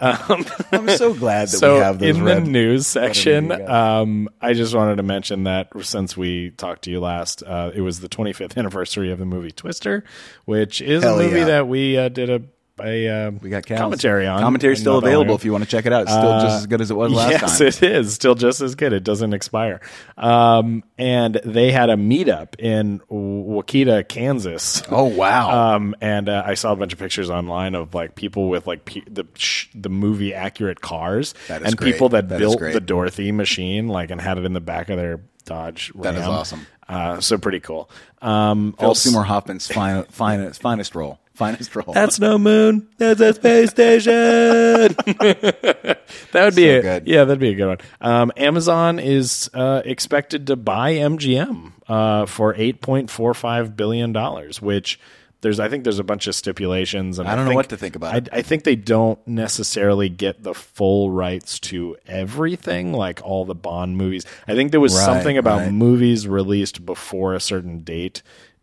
I'm 0.00 0.88
so 0.90 1.14
glad 1.14 1.48
that 1.48 1.58
so 1.58 1.74
we 1.74 1.80
have 1.80 1.98
those 1.98 2.16
in 2.16 2.24
red. 2.24 2.44
the 2.44 2.50
news 2.50 2.86
section, 2.86 3.50
um, 3.50 4.28
I 4.40 4.52
just 4.52 4.74
wanted 4.74 4.96
to 4.96 5.02
mention 5.02 5.44
that 5.44 5.68
since 5.82 6.16
we 6.16 6.50
talked 6.50 6.82
to 6.82 6.90
you 6.90 7.00
last, 7.00 7.42
uh, 7.42 7.70
it 7.74 7.80
was 7.80 8.00
the 8.00 8.08
25th 8.08 8.56
anniversary 8.56 9.10
of 9.10 9.18
the 9.18 9.26
movie 9.26 9.52
Twister, 9.52 10.04
which 10.44 10.80
is 10.80 11.02
Hell 11.02 11.18
a 11.18 11.22
movie 11.22 11.38
yeah. 11.40 11.44
that 11.46 11.68
we 11.68 11.96
uh, 11.96 12.08
did 12.08 12.30
a 12.30 12.42
a 12.82 13.08
uh, 13.08 13.30
we 13.30 13.50
got 13.50 13.66
Cal's. 13.66 13.80
commentary 13.80 14.26
on. 14.26 14.40
Commentary 14.40 14.76
still 14.76 14.98
available 14.98 15.34
if 15.34 15.44
you 15.44 15.52
want 15.52 15.64
to 15.64 15.70
check 15.70 15.86
it 15.86 15.92
out. 15.92 16.02
It's 16.02 16.12
still 16.12 16.40
just 16.40 16.58
as 16.58 16.66
good 16.66 16.80
as 16.80 16.90
it 16.90 16.94
was 16.94 17.12
last 17.12 17.30
yes, 17.30 17.40
time. 17.40 17.66
Yes, 17.66 17.82
it 17.82 17.92
is 17.92 18.14
still 18.14 18.34
just 18.34 18.60
as 18.60 18.74
good. 18.74 18.92
It 18.92 19.04
doesn't 19.04 19.32
expire. 19.32 19.80
Um, 20.16 20.82
and 20.98 21.40
they 21.44 21.72
had 21.72 21.90
a 21.90 21.96
meetup 21.96 22.58
in 22.58 23.00
Wakita, 23.10 24.06
Kansas. 24.08 24.82
Oh 24.90 25.04
wow! 25.04 25.74
Um, 25.76 25.94
and 26.00 26.28
uh, 26.28 26.42
I 26.44 26.54
saw 26.54 26.72
a 26.72 26.76
bunch 26.76 26.92
of 26.92 26.98
pictures 26.98 27.30
online 27.30 27.74
of 27.74 27.94
like 27.94 28.14
people 28.14 28.48
with 28.48 28.66
like 28.66 28.84
pe- 28.84 29.04
the 29.08 29.24
sh- 29.34 29.68
the 29.74 29.88
movie 29.88 30.34
accurate 30.34 30.80
cars 30.80 31.34
That 31.48 31.62
is 31.62 31.68
and 31.68 31.76
great. 31.76 31.92
people 31.92 32.10
that, 32.10 32.28
That 32.28 32.38
built 32.38 32.60
the 32.60 32.80
Dorothy 32.80 33.32
machine 33.32 33.88
like 33.88 34.10
and 34.10 34.20
had 34.20 34.38
it 34.38 34.44
in 34.44 34.52
the 34.52 34.60
back 34.60 34.88
of 34.88 34.96
their 34.96 35.20
Dodge. 35.44 35.92
That 35.96 36.14
is 36.14 36.26
awesome. 36.26 36.66
Uh, 36.88 37.20
so 37.20 37.38
pretty 37.38 37.60
cool. 37.60 37.88
Um, 38.20 38.74
Phil 38.78 38.88
also- 38.88 39.10
Seymour 39.10 39.24
Hoffman's 39.24 39.66
fine, 39.66 40.04
finest, 40.10 40.60
finest 40.60 40.94
role. 40.94 41.20
Finest 41.40 41.74
role. 41.76 41.92
That's 41.94 42.20
no 42.20 42.36
moon. 42.38 42.86
That's 42.98 43.20
a 43.20 43.32
space 43.32 43.70
station. 43.70 44.12
that 45.14 45.98
would 46.34 46.54
be 46.54 46.66
So 46.68 46.78
a 46.78 46.82
good. 46.82 47.08
yeah, 47.08 47.24
that'd 47.24 47.40
be 47.40 47.48
a 47.50 47.54
good 47.54 47.68
one. 47.68 47.78
Um, 48.00 48.32
Amazon 48.36 48.98
is 48.98 49.50
uh, 49.54 49.82
expected 49.84 50.46
to 50.48 50.56
buy 50.56 50.94
MGM 50.94 51.72
uh, 51.88 52.26
for 52.26 52.54
eight 52.56 52.80
point 52.80 53.10
four 53.10 53.34
five 53.34 53.76
billion 53.76 54.12
dollars, 54.12 54.60
which. 54.62 55.00
There's, 55.42 55.58
I 55.58 55.70
think 55.70 55.84
there's 55.84 55.98
a 55.98 56.04
bunch 56.04 56.26
of 56.26 56.34
stipulations, 56.34 57.18
and 57.18 57.26
I 57.26 57.34
don't 57.34 57.46
know 57.46 57.52
think- 57.52 57.56
what 57.56 57.68
to 57.70 57.78
think 57.78 57.96
about 57.96 58.28
I. 58.30 58.40
I 58.40 58.42
think 58.42 58.64
they 58.64 58.76
don't 58.76 59.18
necessarily 59.26 60.10
get 60.10 60.42
the 60.42 60.52
full 60.52 61.10
rights 61.10 61.58
to 61.60 61.96
everything, 62.06 62.92
like 62.92 63.22
all 63.24 63.46
the 63.46 63.54
Bond 63.54 63.96
movies. 63.96 64.26
I 64.46 64.54
think 64.54 64.70
there 64.70 64.80
was 64.80 64.92
Right, 64.94 65.02
something 65.06 65.38
about 65.38 65.60
right. 65.60 65.72
movies 65.72 66.28
released 66.28 66.84
before 66.84 67.32
a 67.32 67.40
certain 67.40 67.80
date 67.80 68.22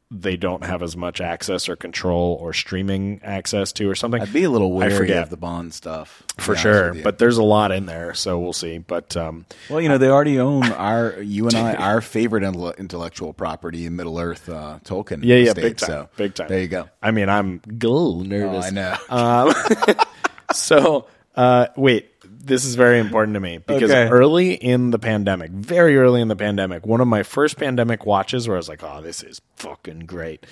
they 0.09 0.38
don't 0.38 0.63
have 0.63 0.81
as 0.81 0.95
much 0.95 1.19
access 1.19 1.67
or 1.67 1.75
control 1.75 2.38
or 2.41 2.53
streaming 2.53 3.19
access 3.23 3.73
to 3.73 3.89
or 3.89 3.95
something. 3.95 4.21
I'd 4.21 4.31
be 4.31 4.45
a 4.45 4.49
little 4.49 4.71
I 4.73 4.88
wary 4.88 4.97
forget. 4.97 5.23
of 5.23 5.29
the 5.29 5.35
Bond 5.38 5.73
stuff 5.73 6.23
for 6.38 6.55
sure, 6.55 6.93
but 6.93 7.17
there's 7.19 7.38
a 7.38 7.43
lot 7.43 7.73
in 7.73 7.88
there, 7.88 8.13
so 8.13 8.39
we'll 8.39 8.53
see. 8.53 8.77
But 8.77 9.17
um, 9.17 9.45
well, 9.69 9.81
you 9.81 9.89
know, 9.89 9.97
they 9.97 10.07
already 10.07 10.39
own 10.39 10.63
our 10.63 11.21
you 11.21 11.47
and 11.47 11.55
I 11.57 11.73
our 11.75 11.99
favorite 11.99 12.43
intellectual 12.43 13.34
property 13.34 13.85
in 13.85 13.95
Middle 13.97 14.17
Earth, 14.17 14.47
uh, 14.47 14.79
Tolkien. 14.85 15.19
yeah, 15.23 15.35
yeah, 15.38 15.53
big 15.53 15.75
time, 15.77 15.88
So 15.89 16.09
big 16.15 16.34
time. 16.35 16.47
There 16.47 16.61
you 16.61 16.67
go. 16.69 16.88
I 17.03 17.11
mean, 17.11 17.27
I'm 17.27 17.59
gl 17.59 18.19
Oh, 18.19 18.21
nervous. 18.21 18.65
I 18.65 18.69
know. 18.69 20.03
So, 20.53 21.07
uh, 21.35 21.67
wait, 21.75 22.09
this 22.48 22.65
is 22.65 22.76
very 22.76 22.99
important 22.99 23.34
to 23.36 23.40
me 23.40 23.60
because 23.60 23.91
Okay. 23.91 24.10
early 24.10 24.53
in 24.53 24.91
the 24.91 24.99
pandemic, 24.99 25.52
very 25.52 25.98
early 25.98 26.22
in 26.22 26.28
the 26.28 26.36
pandemic, 26.36 26.86
one 26.86 27.02
of 27.02 27.07
my 27.07 27.24
first 27.24 27.57
pandemic 27.57 28.06
watches 28.06 28.48
where 28.48 28.57
I 28.57 28.60
was 28.60 28.69
like, 28.69 28.84
oh, 28.84 29.02
this 29.02 29.22
is 29.24 29.41
fucking 29.57 30.02
great. 30.02 30.45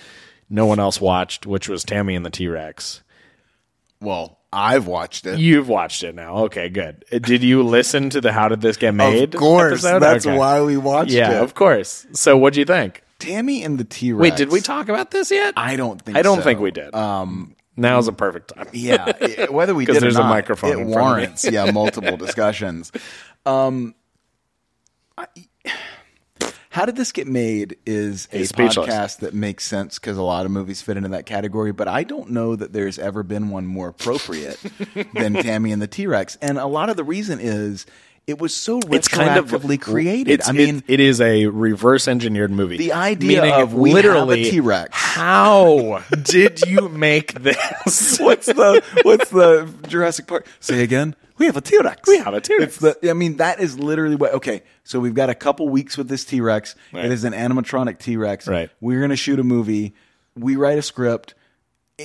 No 0.49 0.65
one 0.67 0.79
else 0.79 1.01
watched, 1.01 1.45
which 1.47 1.67
was 1.67 1.83
Tammy 1.83 2.15
and 2.15 2.25
the 2.25 2.29
T 2.29 2.47
Rex. 2.47 3.01
well, 4.01 4.39
I've 4.53 4.87
watched 4.87 5.25
it. 5.25 5.37
You've 5.39 5.67
watched 5.67 6.03
it 6.03 6.15
now. 6.15 6.37
Okay, 6.45 6.69
good. 6.69 7.03
Uh, 7.11 7.17
Did 7.17 7.43
you 7.43 7.61
listen 7.63 8.09
to 8.11 8.21
the 8.21 8.31
How 8.31 8.47
Did 8.47 8.61
This 8.61 8.77
Get 8.77 8.93
Made? 8.93 9.33
of 9.35 9.39
course, 9.39 9.83
episode? 9.83 9.99
that's 9.99 10.25
Okay. 10.25 10.37
why 10.37 10.61
we 10.61 10.77
watched 10.77 11.11
Yeah, 11.11 11.39
it. 11.39 11.43
of 11.43 11.55
course. 11.55 12.07
So, 12.13 12.37
what'd 12.37 12.55
you 12.55 12.63
think? 12.63 13.01
Tammy 13.19 13.63
and 13.63 13.77
the 13.77 13.83
T 13.83 14.13
Rex. 14.13 14.21
Wait, 14.31 14.37
did 14.37 14.51
we 14.51 14.61
talk 14.61 14.87
about 14.87 15.11
this 15.11 15.29
yet? 15.31 15.55
I 15.57 15.75
don't 15.75 16.01
think. 16.01 16.17
I 16.17 16.21
don't 16.21 16.37
so. 16.37 16.43
think 16.43 16.59
we 16.61 16.71
did. 16.71 16.93
Um, 16.95 17.54
Now's 17.77 18.07
a 18.07 18.13
perfect 18.13 18.53
time. 18.55 18.67
Yeah, 18.73 19.05
it- 19.19 19.53
whether 19.53 19.75
we 19.75 19.85
did 19.93 20.01
there's 20.01 20.17
or 20.17 20.21
a 20.21 20.23
microphone 20.25 20.69
it 20.69 20.73
in 20.73 20.77
front 20.77 20.89
of 20.91 20.95
me. 20.95 21.01
warrants 21.01 21.43
yeah 21.51 21.71
multiple 21.71 22.17
discussions. 22.17 22.91
Um, 23.47 23.93
I, 25.19 25.27
how 26.69 26.85
did 26.85 26.95
this 26.95 27.11
get 27.11 27.27
made? 27.27 27.77
Is 27.85 28.27
a 28.33 28.39
He's 28.39 28.49
speechless. 28.49 28.87
podcast 28.89 29.19
that 29.19 29.33
makes 29.35 29.65
sense 29.65 29.99
because 29.99 30.17
a 30.17 30.23
lot 30.23 30.45
of 30.45 30.51
movies 30.51 30.81
fit 30.81 30.97
into 30.97 31.09
that 31.09 31.27
category, 31.27 31.71
but 31.71 31.87
I 31.87 32.03
don't 32.03 32.31
know 32.31 32.55
that 32.55 32.73
there's 32.73 32.97
ever 32.99 33.21
been 33.23 33.49
one 33.49 33.65
more 33.67 33.89
appropriate 33.89 34.59
than 35.13 35.35
Tammy 35.35 35.71
and 35.71 35.81
the 35.81 35.87
T 35.87 36.07
Rex, 36.07 36.37
and 36.41 36.57
a 36.57 36.65
lot 36.65 36.89
of 36.89 36.97
the 36.97 37.03
reason 37.03 37.39
is. 37.39 37.85
It 38.27 38.39
was 38.39 38.55
so 38.55 38.79
it's 38.89 39.07
kind 39.07 39.37
of 39.37 39.51
retroactively 39.51 39.79
created. 39.79 40.41
I 40.45 40.51
mean, 40.51 40.77
it, 40.77 40.95
it 40.95 40.99
is 40.99 41.21
a 41.21 41.45
reverse 41.45 42.07
engineered 42.07 42.51
movie. 42.51 42.77
The 42.77 42.93
idea 42.93 43.41
Meaning 43.41 43.61
of 43.61 43.73
we 43.75 43.91
have 43.91 43.97
a 43.99 44.07
literally 44.07 44.43
T-Rex. 44.45 44.89
How 44.93 46.03
did 46.23 46.61
you 46.61 46.89
make 46.89 47.33
this? 47.33 48.17
what's 48.19 48.47
the 48.47 48.83
what's 49.03 49.29
the 49.29 49.71
Jurassic 49.87 50.25
Park? 50.25 50.47
Say 50.59 50.81
again. 50.81 51.15
We 51.37 51.45
have 51.47 51.57
a 51.57 51.61
T 51.61 51.77
Rex. 51.77 52.07
We 52.07 52.17
have 52.17 52.33
a 52.33 52.41
T-Rex. 52.41 52.63
It's 52.63 52.99
the. 52.99 53.09
I 53.09 53.13
mean, 53.13 53.37
that 53.37 53.59
is 53.59 53.77
literally 53.77 54.15
what. 54.15 54.33
Okay, 54.33 54.63
so 54.83 54.99
we've 54.99 55.13
got 55.13 55.29
a 55.29 55.35
couple 55.35 55.69
weeks 55.69 55.95
with 55.97 56.07
this 56.07 56.25
T 56.25 56.41
Rex. 56.41 56.75
Right. 56.93 57.05
It 57.05 57.11
is 57.11 57.25
an 57.25 57.33
animatronic 57.33 57.99
T 57.99 58.17
Rex. 58.17 58.47
Right. 58.47 58.71
We're 58.81 59.01
gonna 59.01 59.15
shoot 59.15 59.37
a 59.39 59.43
movie. 59.43 59.93
We 60.35 60.55
write 60.55 60.79
a 60.79 60.81
script. 60.81 61.35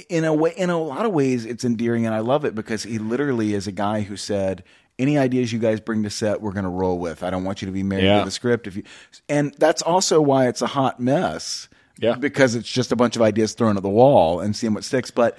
In 0.09 0.25
a 0.25 0.33
way, 0.33 0.53
in 0.57 0.71
a 0.71 0.79
lot 0.79 1.05
of 1.05 1.13
ways, 1.13 1.45
it's 1.45 1.65
endearing, 1.65 2.07
and 2.07 2.15
I 2.15 2.21
love 2.21 2.45
it 2.45 2.55
because 2.55 2.85
he 2.85 2.99
literally 2.99 3.55
is 3.55 3.67
a 3.67 3.73
guy 3.73 4.03
who 4.03 4.17
said, 4.17 4.63
"Any 5.01 5.19
ideas 5.19 5.53
you 5.53 5.59
guys 5.59 5.81
bring 5.81 6.03
to 6.05 6.11
set, 6.11 6.41
we're 6.41 6.53
going 6.53 6.65
to 6.65 6.71
roll 6.71 6.99
with. 6.99 7.23
I 7.23 7.31
don't 7.31 7.45
want 7.45 7.63
you 7.63 7.67
to 7.67 7.73
be 7.73 7.83
married 7.83 8.05
Yeah. 8.05 8.19
to 8.21 8.25
the 8.27 8.31
script." 8.31 8.67
If 8.67 8.77
you, 8.77 8.85
and 9.29 9.53
that's 9.59 9.83
also 9.83 10.21
why 10.21 10.47
it's 10.49 10.63
a 10.63 10.67
hot 10.69 11.01
mess. 11.01 11.69
Yeah. 11.99 12.15
because 12.15 12.55
it's 12.55 12.71
just 12.71 12.93
a 12.93 12.97
bunch 12.97 13.17
of 13.17 13.21
ideas 13.21 13.53
thrown 13.53 13.77
at 13.77 13.83
the 13.83 13.91
wall 13.91 14.41
and 14.41 14.57
seeing 14.57 14.73
what 14.73 14.85
sticks. 14.85 15.11
But 15.11 15.37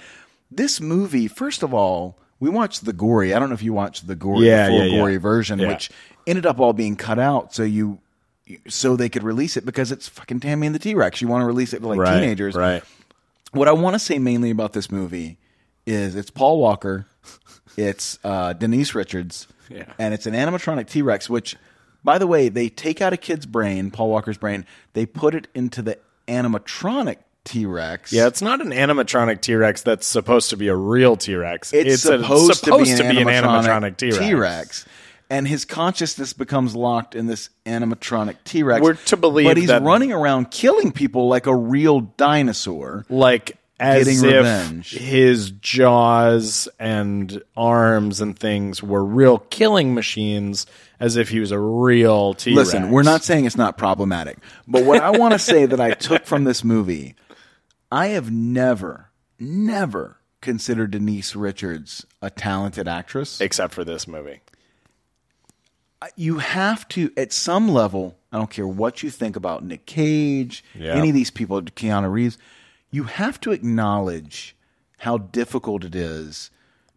this 0.48 0.80
movie, 0.80 1.26
first 1.26 1.64
of 1.64 1.74
all, 1.74 2.16
we 2.38 2.48
watched 2.50 2.84
the 2.84 2.92
gory. 2.92 3.34
I 3.34 3.40
don't 3.40 3.48
know 3.48 3.54
if 3.54 3.64
you 3.64 3.72
watched 3.72 4.06
the 4.06 4.14
gory, 4.14 4.46
Yeah, 4.46 4.66
the 4.66 4.70
full 4.70 4.86
yeah, 4.86 4.96
gory 4.98 5.16
version, 5.16 5.58
which 5.58 5.90
ended 6.24 6.46
up 6.46 6.60
all 6.60 6.72
being 6.72 6.94
cut 6.94 7.18
out. 7.18 7.52
So 7.52 7.64
you, 7.64 7.98
so 8.68 8.94
they 8.94 9.08
could 9.08 9.24
release 9.24 9.56
it 9.56 9.64
because 9.66 9.90
it's 9.90 10.08
fucking 10.08 10.38
Tammy 10.38 10.66
and 10.68 10.74
the 10.74 10.78
T 10.78 10.94
Rex. 10.94 11.20
You 11.20 11.26
want 11.26 11.42
to 11.42 11.46
release 11.46 11.72
it 11.72 11.80
to 11.80 11.88
like 11.88 11.98
right, 11.98 12.20
teenagers, 12.20 12.54
right? 12.54 12.84
what 13.52 13.66
I 13.66 13.72
want 13.72 13.94
to 13.94 13.98
say 13.98 14.20
mainly 14.20 14.50
about 14.50 14.72
this 14.72 14.88
movie 14.90 15.38
is 15.84 16.14
it's 16.14 16.30
Paul 16.30 16.58
Walker, 16.60 17.06
it's 17.76 18.20
uh, 18.22 18.52
Denise 18.52 18.94
Richards, 18.94 19.48
Yeah. 19.74 19.92
and 19.98 20.14
it's 20.14 20.26
an 20.26 20.34
animatronic 20.34 20.88
T 20.88 21.02
Rex. 21.02 21.28
Which, 21.30 21.56
by 22.04 22.18
the 22.18 22.26
way, 22.26 22.48
they 22.48 22.68
take 22.68 23.00
out 23.00 23.12
a 23.12 23.16
kid's 23.16 23.46
brain, 23.46 23.90
Paul 23.90 24.10
Walker's 24.10 24.38
brain, 24.38 24.66
they 24.92 25.06
put 25.06 25.34
it 25.34 25.48
into 25.54 25.82
the 25.82 25.98
animatronic 26.28 27.18
T 27.44 27.66
Rex. 27.66 28.12
Yeah, 28.12 28.26
it's 28.26 28.42
not 28.42 28.60
an 28.60 28.70
animatronic 28.70 29.40
T 29.40 29.54
Rex 29.54 29.82
that's 29.82 30.06
supposed 30.06 30.50
to 30.50 30.56
be 30.56 30.68
a 30.68 30.76
real 30.76 31.16
T 31.16 31.34
Rex. 31.34 31.72
it's, 31.72 32.04
a- 32.04 32.18
supposed, 32.22 32.64
to 32.64 32.78
be 32.78 32.90
an, 32.90 32.98
animatronic 32.98 33.96
T 33.96 34.06
Rex. 34.06 34.18
T-Rex. 34.18 34.86
And 35.30 35.48
his 35.48 35.64
consciousness 35.64 36.34
becomes 36.34 36.76
locked 36.76 37.14
in 37.14 37.26
this 37.26 37.48
animatronic 37.64 38.36
T 38.44 38.62
Rex. 38.62 38.82
We're 38.82 38.94
to 38.94 39.16
believe 39.16 39.46
but 39.46 39.56
he's 39.56 39.72
running 39.72 40.12
around 40.12 40.50
killing 40.50 40.92
people 40.92 41.26
like 41.26 41.46
a 41.46 41.56
real 41.56 42.00
dinosaur. 42.00 43.06
Like 43.08 43.56
as 43.82 44.04
Getting 44.06 44.18
if 44.20 44.36
revenge. 44.36 44.90
his 44.92 45.50
jaws 45.50 46.68
and 46.78 47.42
arms 47.56 48.20
and 48.20 48.38
things 48.38 48.80
were 48.82 49.04
real 49.04 49.38
killing 49.50 49.92
machines, 49.92 50.66
as 51.00 51.16
if 51.16 51.28
he 51.30 51.40
was 51.40 51.50
a 51.50 51.58
real 51.58 52.32
T. 52.34 52.54
Listen, 52.54 52.90
we're 52.90 53.02
not 53.02 53.24
saying 53.24 53.44
it's 53.44 53.56
not 53.56 53.76
problematic, 53.76 54.38
but 54.68 54.84
what 54.84 55.02
I 55.02 55.10
want 55.10 55.32
to 55.32 55.38
say 55.38 55.66
that 55.66 55.80
I 55.80 55.94
took 55.94 56.26
from 56.26 56.44
this 56.44 56.62
movie, 56.62 57.16
I 57.90 58.08
have 58.08 58.30
never, 58.30 59.10
never 59.40 60.18
considered 60.40 60.92
Denise 60.92 61.34
Richards 61.34 62.06
a 62.20 62.30
talented 62.30 62.86
actress. 62.86 63.40
except 63.40 63.74
for 63.74 63.84
this 63.84 64.06
movie. 64.06 64.40
You 66.16 66.38
have 66.38 66.86
to, 66.88 67.12
at 67.16 67.32
some 67.32 67.68
level, 67.68 68.16
I 68.32 68.38
don't 68.38 68.50
care 68.50 68.66
what 68.66 69.02
you 69.04 69.10
think 69.10 69.36
about 69.36 69.64
Nick 69.64 69.86
Cage, 69.86 70.64
Yeah. 70.74 70.94
any 70.94 71.10
of 71.10 71.14
these 71.14 71.30
people, 71.30 71.62
Keanu 71.62 72.10
Reeves, 72.10 72.38
you 72.92 73.04
have 73.04 73.40
to 73.40 73.50
acknowledge 73.50 74.54
how 74.98 75.18
difficult 75.18 75.82
it 75.84 75.94
is 75.96 76.50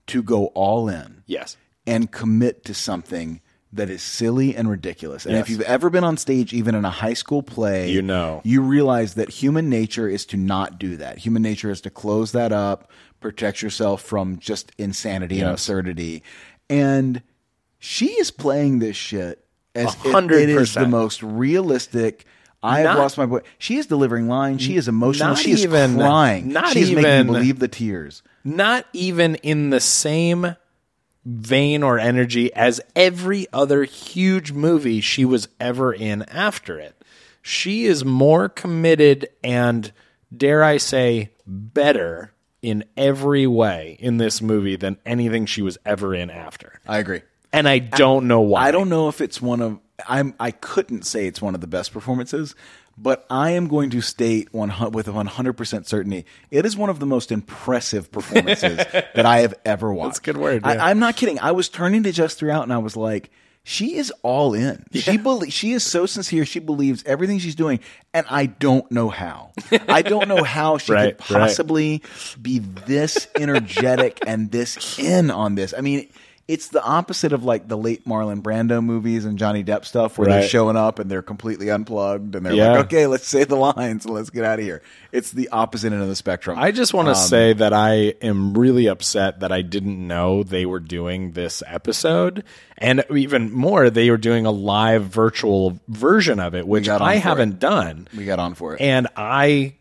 to 0.08 0.22
go 0.22 0.48
all 0.48 0.88
in. 0.88 1.24
Yes. 1.26 1.58
and 1.88 2.12
commit 2.12 2.64
to 2.66 2.74
something 2.74 3.42
that 3.72 3.90
is 3.90 4.02
silly 4.02 4.56
and 4.56 4.70
ridiculous. 4.70 5.26
And 5.26 5.36
if 5.36 5.50
you've 5.50 5.62
ever 5.62 5.90
been 5.90 6.04
on 6.04 6.18
stage, 6.18 6.54
even 6.54 6.74
in 6.76 6.84
a 6.86 6.90
high 6.90 7.14
school 7.14 7.44
play, 7.44 7.92
You 7.92 8.02
know. 8.02 8.42
you 8.44 8.62
realize 8.62 9.16
that 9.16 9.30
human 9.30 9.70
nature 9.70 10.08
is 10.08 10.26
to 10.28 10.38
not 10.38 10.80
do 10.80 10.96
that. 10.98 11.20
Human 11.20 11.42
nature 11.44 11.70
is 11.70 11.82
to 11.82 11.90
close 11.90 12.32
that 12.32 12.52
up, 12.52 12.90
protect 13.20 13.62
yourself 13.62 14.02
from 14.02 14.40
just 14.40 14.72
insanity 14.78 15.42
and 15.42 15.50
absurdity. 15.52 16.24
And 16.70 17.22
she 17.78 18.08
is 18.14 18.32
playing 18.32 18.80
this 18.80 18.96
shit 18.96 19.46
as 19.76 19.94
if 19.94 20.12
hundred 20.12 20.44
it 20.44 20.50
is 20.50 20.74
the 20.74 20.88
most 20.88 21.22
realistic. 21.22 22.26
I 22.66 22.78
have 22.80 22.86
Not- 22.86 22.98
lost 23.00 23.18
my 23.18 23.26
boy. 23.26 23.42
She 23.58 23.78
is 23.78 23.86
delivering 23.86 24.28
lines. 24.28 24.62
She 24.62 24.76
is 24.76 24.88
emotional. 24.88 25.36
She 25.36 25.52
is 25.52 25.64
even- 25.64 25.96
crying. 25.98 26.50
not 26.52 26.74
she 26.74 26.80
is 26.82 26.90
making 26.92 27.02
even- 27.12 27.28
you 27.28 27.34
believe 27.34 27.60
the 27.60 27.68
tears. 27.68 28.22
Not 28.44 28.86
even 28.94 29.36
in 29.36 29.70
the 29.70 29.80
same 29.80 30.56
vein 31.26 31.82
or 31.84 31.98
energy 31.98 32.54
as 32.54 32.80
every 32.96 33.48
other 33.52 33.84
huge 33.84 34.52
movie 34.52 35.02
she 35.02 35.26
was 35.26 35.48
ever 35.60 35.92
in 35.94 36.22
after 36.24 36.80
it. 36.80 36.96
She 37.42 37.86
is 37.86 38.04
more 38.06 38.48
committed 38.50 39.30
and, 39.44 39.92
dare 40.36 40.64
I 40.64 40.78
say, 40.78 41.32
better 41.48 42.32
in 42.62 42.84
every 42.98 43.46
way 43.48 43.98
in 44.00 44.18
this 44.18 44.42
movie 44.42 44.76
than 44.76 44.98
anything 45.06 45.46
she 45.46 45.62
was 45.62 45.78
ever 45.86 46.14
in 46.16 46.30
after. 46.32 46.80
I 46.88 46.98
agree. 46.98 47.22
And 47.54 47.68
I 47.70 47.80
don't 47.80 48.28
know 48.28 48.42
why. 48.42 48.64
I 48.68 48.72
don't 48.72 48.90
know 48.90 49.08
if 49.08 49.22
it's 49.22 49.42
one 49.42 49.62
of 49.62 49.80
I'm 50.08 50.34
I 50.40 50.52
couldn't 50.52 51.04
say 51.06 51.28
it's 51.28 51.42
one 51.42 51.56
of 51.56 51.62
the 51.62 51.68
best 51.68 51.92
performances, 51.94 52.56
but 52.98 53.26
I 53.30 53.52
am 53.52 53.68
going 53.68 53.90
to 53.92 54.02
state 54.02 54.54
one 54.54 54.70
with 54.92 55.08
100% 55.08 55.86
certainty 55.86 56.26
it 56.52 56.66
is 56.66 56.76
one 56.78 56.90
of 56.90 57.00
the 57.00 57.06
most 57.06 57.32
impressive 57.32 58.12
performances 58.12 58.78
that 59.16 59.26
I 59.26 59.40
have 59.40 59.54
ever 59.66 59.94
watched. 59.94 60.20
a 60.20 60.22
good 60.22 60.38
word, 60.38 60.64
yeah. 60.66 60.72
I, 60.84 60.90
I'm 60.90 61.00
not 61.00 61.16
kidding. 61.16 61.40
I 61.40 61.52
was 61.52 61.70
turning 61.70 62.04
to 62.04 62.12
Just 62.12 62.38
throughout 62.40 62.64
and 62.64 62.74
I 62.74 62.78
was 62.80 62.96
like 62.98 63.30
she 63.68 63.96
is 63.96 64.14
all 64.22 64.54
in. 64.54 64.86
She 64.94 65.18
belie- 65.18 65.50
she 65.50 65.72
is 65.72 65.84
so 65.84 66.06
sincere. 66.06 66.46
She 66.46 66.60
believes 66.60 67.04
everything 67.08 67.40
she's 67.40 67.56
doing, 67.56 67.80
and 68.14 68.24
I 68.30 68.46
don't 68.46 68.92
know 68.92 69.10
how. 69.10 69.54
I 69.90 70.04
don't 70.04 70.28
know 70.28 70.44
how 70.44 70.78
she 70.78 70.92
Right, 70.94 71.18
could 71.18 71.32
right. 71.34 71.40
possibly 71.48 72.04
be 72.40 72.60
this 72.60 73.28
energetic 73.36 74.20
and 74.28 74.52
this 74.52 75.00
in 75.00 75.32
on 75.32 75.56
this. 75.56 75.74
I 75.76 75.82
mean, 75.82 76.08
it's 76.48 76.68
the 76.68 76.84
opposite 76.84 77.34
of 77.34 77.44
like 77.44 77.68
the 77.68 77.76
late 77.78 78.06
Marlon 78.06 78.42
Brando 78.42 78.84
movies 78.84 79.26
and 79.26 79.38
Johnny 79.40 79.64
Depp 79.64 79.84
stuff 79.84 80.18
where 80.20 80.28
they're 80.28 80.48
showing 80.48 80.76
up 80.76 81.00
and 81.00 81.10
they're 81.10 81.24
completely 81.24 81.70
unplugged 81.72 82.36
and 82.36 82.46
they're 82.46 82.54
Yeah. 82.54 82.74
like, 82.74 82.86
okay, 82.86 83.08
let's 83.08 83.28
say 83.28 83.46
the 83.46 83.56
lines 83.56 84.06
and 84.06 84.14
let's 84.14 84.30
get 84.30 84.44
out 84.46 84.60
of 84.60 84.66
here. 84.66 84.84
It's 85.12 85.32
the 85.32 85.50
opposite 85.50 85.92
end 85.92 86.04
of 86.04 86.08
the 86.08 86.16
spectrum. 86.16 86.60
I 86.60 86.72
just 86.72 86.94
want 86.94 87.08
to 87.08 87.14
Um, 87.14 87.18
say 87.18 87.54
that 87.54 87.74
I 87.74 88.14
am 88.22 88.54
really 88.54 88.86
upset 88.86 89.40
that 89.40 89.52
I 89.52 89.64
didn't 89.64 90.06
know 90.08 90.44
they 90.44 90.68
were 90.68 90.80
doing 90.80 91.32
this 91.32 91.64
episode. 91.66 92.44
And 92.78 93.04
even 93.10 93.52
more, 93.52 93.90
they 93.90 94.12
were 94.12 94.18
doing 94.18 94.46
a 94.46 94.52
live 94.52 95.06
virtual 95.06 95.80
version 95.88 96.40
of 96.40 96.54
it, 96.54 96.68
which 96.68 96.88
I 96.88 97.16
haven't 97.16 97.60
done. 97.60 98.08
we 98.16 98.26
got 98.26 98.38
on 98.38 98.54
for 98.54 98.76
it. 98.76 98.82
And 98.82 99.08
I 99.18 99.74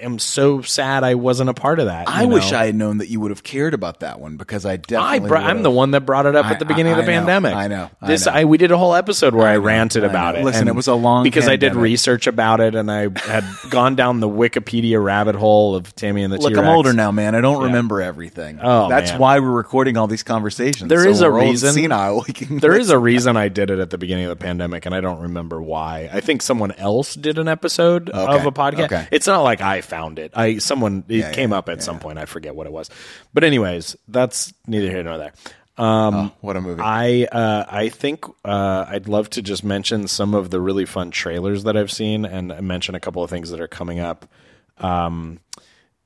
am 0.00 0.18
so 0.18 0.62
sad 0.62 1.04
I 1.04 1.14
wasn't 1.14 1.50
a 1.50 1.54
part 1.54 1.78
of 1.80 1.86
that. 1.86 2.08
I 2.08 2.22
you 2.22 2.28
wish? 2.28 2.52
I 2.52 2.66
had 2.66 2.74
known 2.74 2.98
that 2.98 3.08
you 3.08 3.20
would 3.20 3.30
have 3.30 3.42
cared 3.42 3.74
about 3.74 4.00
that 4.00 4.20
one 4.20 4.36
because 4.36 4.64
I 4.66 4.72
I 4.72 4.76
definitely. 4.76 5.36
I'm 5.38 5.46
would've. 5.58 5.62
the 5.62 5.70
one 5.70 5.90
that 5.92 6.00
brought 6.02 6.26
it 6.26 6.34
up 6.36 6.46
I- 6.46 6.50
at 6.52 6.58
the 6.58 6.64
beginning 6.64 6.92
of 6.92 6.98
the 6.98 7.02
I- 7.04 7.14
I 7.16 7.18
know, 7.20 7.26
pandemic. 7.26 7.54
I 7.54 7.68
know, 7.68 7.90
I 8.02 8.06
This 8.06 8.26
know. 8.26 8.32
I 8.32 8.44
we 8.44 8.58
did 8.58 8.70
a 8.72 8.78
whole 8.78 8.94
episode 8.94 9.34
where 9.34 9.46
I, 9.46 9.54
know, 9.54 9.60
ranted 9.60 10.02
I 10.02 10.06
know. 10.06 10.10
about 10.10 10.36
it. 10.36 10.44
Listen, 10.44 10.68
it 10.68 10.74
was 10.74 10.86
a 10.88 10.94
long 10.94 11.22
because 11.24 11.46
I 11.48 11.56
did 11.56 11.74
research 11.76 12.26
about 12.26 12.60
it 12.60 12.74
and 12.74 12.90
I 12.90 13.08
had 13.20 13.44
gone 13.70 13.94
down 13.94 14.20
the 14.20 14.28
Wikipedia 14.28 15.02
rabbit 15.02 15.34
hole 15.36 15.74
of 15.76 15.94
Tammy 15.96 16.22
and 16.22 16.32
the 16.32 16.38
Look, 16.38 16.50
T-Rex. 16.50 16.66
I'm 16.66 16.74
older 16.74 16.92
now, 16.92 17.10
man. 17.12 17.34
I 17.34 17.40
don't 17.40 17.62
remember 17.64 18.00
everything. 18.02 18.58
Oh, 18.62 18.88
that's 18.88 19.12
man. 19.12 19.20
why 19.20 19.38
we're 19.40 19.50
recording 19.50 19.96
all 19.96 20.06
these 20.06 20.22
conversations. 20.22 20.88
There 20.88 21.02
So 21.04 21.08
is 21.10 21.20
a 21.20 21.30
reason. 21.30 21.72
Senile. 21.74 22.24
There 22.50 22.76
is 22.78 22.90
a 22.90 22.98
reason 23.10 23.36
I 23.36 23.48
did 23.48 23.70
it 23.70 23.78
at 23.78 23.90
the 23.90 23.98
beginning 23.98 24.24
of 24.24 24.30
the 24.30 24.36
pandemic, 24.44 24.86
and 24.86 24.94
I 24.94 25.00
don't 25.00 25.20
remember 25.20 25.60
why. 25.62 26.08
I 26.12 26.20
think 26.20 26.42
someone 26.42 26.72
else 26.72 27.14
did 27.14 27.38
an 27.38 27.48
episode 27.48 28.10
of 28.10 28.46
a 28.46 28.52
podcast. 28.52 28.84
okay. 28.84 29.08
It's 29.10 29.26
not 29.26 29.42
like 29.42 29.60
I 29.60 29.73
found 29.80 30.18
it. 30.18 30.32
I 30.34 30.58
someone 30.58 31.04
it 31.08 31.16
Yeah, 31.16 31.32
came 31.32 31.50
yeah, 31.50 31.58
up 31.58 31.68
at 31.68 31.82
some 31.82 31.98
point. 31.98 32.18
I 32.18 32.24
forget 32.26 32.54
what 32.54 32.66
it 32.66 32.72
was. 32.72 32.90
But 33.32 33.44
anyways, 33.44 33.96
that's 34.08 34.52
neither 34.66 34.90
here 34.90 35.02
nor 35.02 35.18
there. 35.18 35.32
Um, 35.76 36.14
Oh, 36.14 36.32
what 36.40 36.56
a 36.56 36.60
movie. 36.60 36.80
I 36.82 37.24
uh, 37.24 37.64
I 37.68 37.88
think 37.88 38.24
uh, 38.44 38.84
I'd 38.88 39.08
love 39.08 39.28
to 39.30 39.42
just 39.42 39.64
mention 39.64 40.06
some 40.06 40.32
of 40.34 40.50
the 40.50 40.60
really 40.60 40.84
fun 40.84 41.10
trailers 41.10 41.64
that 41.64 41.76
I've 41.76 41.90
seen, 41.90 42.24
and 42.24 42.48
mention 42.62 42.94
a 42.94 43.00
couple 43.00 43.22
of 43.24 43.30
things 43.30 43.50
that 43.50 43.60
are 43.60 43.66
coming 43.68 43.98
up. 43.98 44.26
Um, 44.78 45.40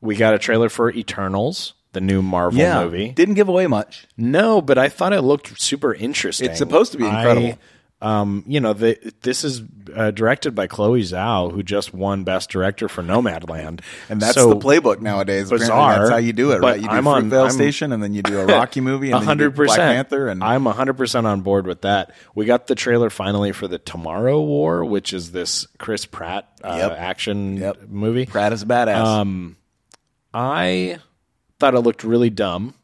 we 0.01 0.17
got 0.17 0.33
a 0.35 0.39
trailer 0.39 0.69
for 0.69 0.91
Eternals, 0.91 1.75
the 1.93 2.01
new 2.01 2.23
Marvel 2.23 2.59
yeah, 2.59 2.83
movie. 2.83 3.11
didn't 3.11 3.35
give 3.35 3.49
away 3.49 3.67
much. 3.67 4.07
No, 4.17 4.63
but 4.63 4.79
I 4.79 4.89
thought 4.89 5.13
it 5.13 5.23
looked 5.23 5.61
super 5.61 5.93
interesting. 5.93 6.49
It's 6.49 6.59
supposed 6.59 6.93
to 6.93 6.99
be 6.99 7.05
incredible. 7.05 7.49
I, 7.49 7.59
um, 8.01 8.45
you 8.47 8.61
know, 8.61 8.75
the, 8.75 8.97
this 9.23 9.43
is 9.43 9.63
uh, 9.95 10.13
directed 10.13 10.55
by 10.55 10.69
Chloe 10.69 11.03
Zhao, 11.03 11.51
who 11.53 11.63
just 11.65 11.93
won 11.93 12.23
Best 12.23 12.49
Director 12.49 12.89
for 12.89 13.03
Nomadland, 13.03 13.81
And 14.09 14.21
that's 14.23 14.35
So, 14.35 14.51
the 14.51 14.57
playbook 14.57 15.01
nowadays. 15.01 15.47
Apparently 15.49 15.65
bizarre, 15.67 15.99
that's 15.99 16.11
how 16.11 16.17
you 16.19 16.33
do 16.33 16.53
it, 16.53 16.61
right? 16.61 16.77
You 16.81 16.87
do 16.87 16.95
I'm 16.95 17.09
on- 17.09 17.29
Fruitvale 17.31 17.43
I'm- 17.43 17.51
Station, 17.51 17.93
and 17.93 18.01
then 18.01 18.15
you 18.15 18.23
do 18.23 18.39
a 18.39 18.47
Rocky 18.47 18.81
movie, 18.81 19.11
and 19.11 19.15
then 19.15 19.21
you 19.21 19.25
do 19.25 19.27
hundred 19.27 19.51
Black 19.57 19.69
percent. 19.71 19.95
Panther, 19.97 20.29
and 20.29 20.45
I'm 20.45 20.65
hundred 20.67 20.95
percent 20.97 21.27
on 21.27 21.41
board 21.41 21.67
with 21.67 21.81
that. 21.83 22.13
We 22.37 22.45
got 22.45 22.69
the 22.69 22.77
trailer 22.77 23.11
finally 23.11 23.51
for 23.53 23.67
the 23.67 23.79
Tomorrow 23.79 24.41
War, 24.43 24.85
which 24.85 25.13
is 25.13 25.33
this 25.33 25.67
Chris 25.79 26.07
Pratt 26.07 26.49
uh, 26.63 26.77
Yep. 26.79 26.93
action 26.99 27.57
Yep. 27.57 27.89
movie. 27.89 28.27
Pratt 28.27 28.53
is 28.53 28.63
a 28.63 28.67
badass. 28.67 29.05
Um, 29.05 29.57
I 30.33 30.99
thought 31.59 31.75
it 31.75 31.81
looked 31.81 32.05
really 32.05 32.31
dumb. 32.31 32.75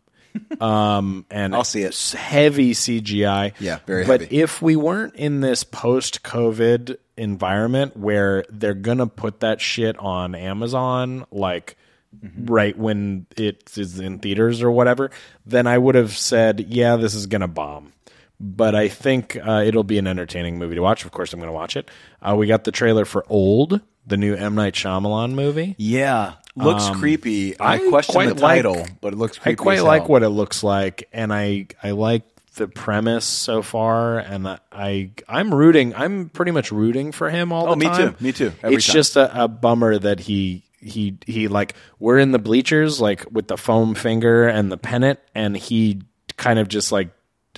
Um, 0.60 1.26
and 1.30 1.54
I'll 1.54 1.64
see 1.64 1.82
it. 1.82 1.94
Heavy 2.16 2.72
CGI. 2.72 3.52
Yeah, 3.58 3.78
very 3.86 4.04
But 4.06 4.22
heavy. 4.22 4.38
if 4.40 4.60
we 4.62 4.76
weren't 4.76 5.14
in 5.16 5.40
this 5.40 5.64
post-COVID 5.64 6.96
environment 7.16 7.96
where 7.96 8.44
they're 8.50 8.74
gonna 8.74 9.06
put 9.06 9.40
that 9.40 9.60
shit 9.60 9.96
on 9.98 10.34
Amazon, 10.34 11.26
like 11.30 11.76
Mm-hmm. 12.24 12.46
right 12.46 12.78
when 12.78 13.26
it 13.36 13.72
is 13.76 13.98
in 13.98 14.20
theaters 14.20 14.62
or 14.62 14.70
whatever, 14.70 15.10
then 15.46 15.66
I 15.66 15.76
would 15.76 15.96
have 15.96 16.16
said, 16.16 16.60
yeah, 16.68 16.94
this 16.94 17.12
is 17.12 17.26
gonna 17.26 17.48
bomb. 17.48 17.92
But 18.38 18.76
I 18.76 18.86
think 18.86 19.36
uh, 19.44 19.64
it'll 19.66 19.82
be 19.82 19.98
an 19.98 20.06
entertaining 20.06 20.56
movie 20.56 20.76
to 20.76 20.80
watch. 20.80 21.04
Of 21.04 21.10
course, 21.10 21.32
I'm 21.32 21.40
going 21.40 21.48
to 21.48 21.52
watch 21.52 21.76
it. 21.76 21.90
Uh, 22.22 22.36
we 22.36 22.46
got 22.46 22.62
the 22.62 22.70
trailer 22.70 23.04
for 23.04 23.24
Old, 23.28 23.80
the 24.06 24.16
new 24.16 24.32
M 24.34 24.54
Night 24.54 24.74
Shyamalan 24.74 25.32
movie. 25.34 25.74
yeah, 25.76 26.34
looks 26.56 26.88
creepy. 26.90 27.58
I, 27.58 27.78
Um, 27.78 27.86
I 27.86 27.90
question 27.90 28.26
the 28.28 28.34
title, 28.34 28.74
like- 28.76 29.00
but 29.00 29.12
it 29.12 29.16
looks. 29.16 29.38
creepy 29.38 29.60
I 29.60 29.62
quite 29.62 29.82
like 29.82 30.08
what 30.08 30.22
it 30.22 30.28
looks 30.30 30.62
like, 30.62 31.08
and 31.12 31.32
I 31.32 31.66
I 31.82 31.90
like 31.92 32.22
the 32.56 32.68
premise 32.68 33.24
so 33.24 33.62
far, 33.62 34.18
and 34.18 34.46
I- 34.70 35.10
I'm 35.28 35.52
rooting. 35.52 35.94
I'm 35.96 36.28
pretty 36.28 36.52
much 36.52 36.70
rooting 36.70 37.10
for 37.12 37.28
him 37.30 37.52
all 37.52 37.68
Oh, 37.70 37.74
the 37.74 37.84
time. 37.86 37.94
Oh 38.00 38.04
me 38.06 38.12
too, 38.12 38.24
me 38.24 38.32
too, 38.32 38.52
every 38.62 38.76
it's 38.76 38.86
time. 38.86 38.94
just 38.94 39.16
a, 39.16 39.44
a 39.44 39.48
bummer 39.48 39.98
that 39.98 40.20
he 40.20 40.62
he 40.80 41.16
he 41.26 41.48
like 41.48 41.74
we're 41.98 42.18
in 42.18 42.30
the 42.32 42.38
bleachers 42.38 43.00
like 43.00 43.24
with 43.32 43.48
the 43.48 43.56
foam 43.56 43.94
finger 43.94 44.46
and 44.46 44.70
the 44.70 44.76
pennant, 44.76 45.18
and 45.34 45.56
he 45.56 46.02
kind 46.36 46.58
of 46.58 46.68
just 46.68 46.92
like 46.92 47.08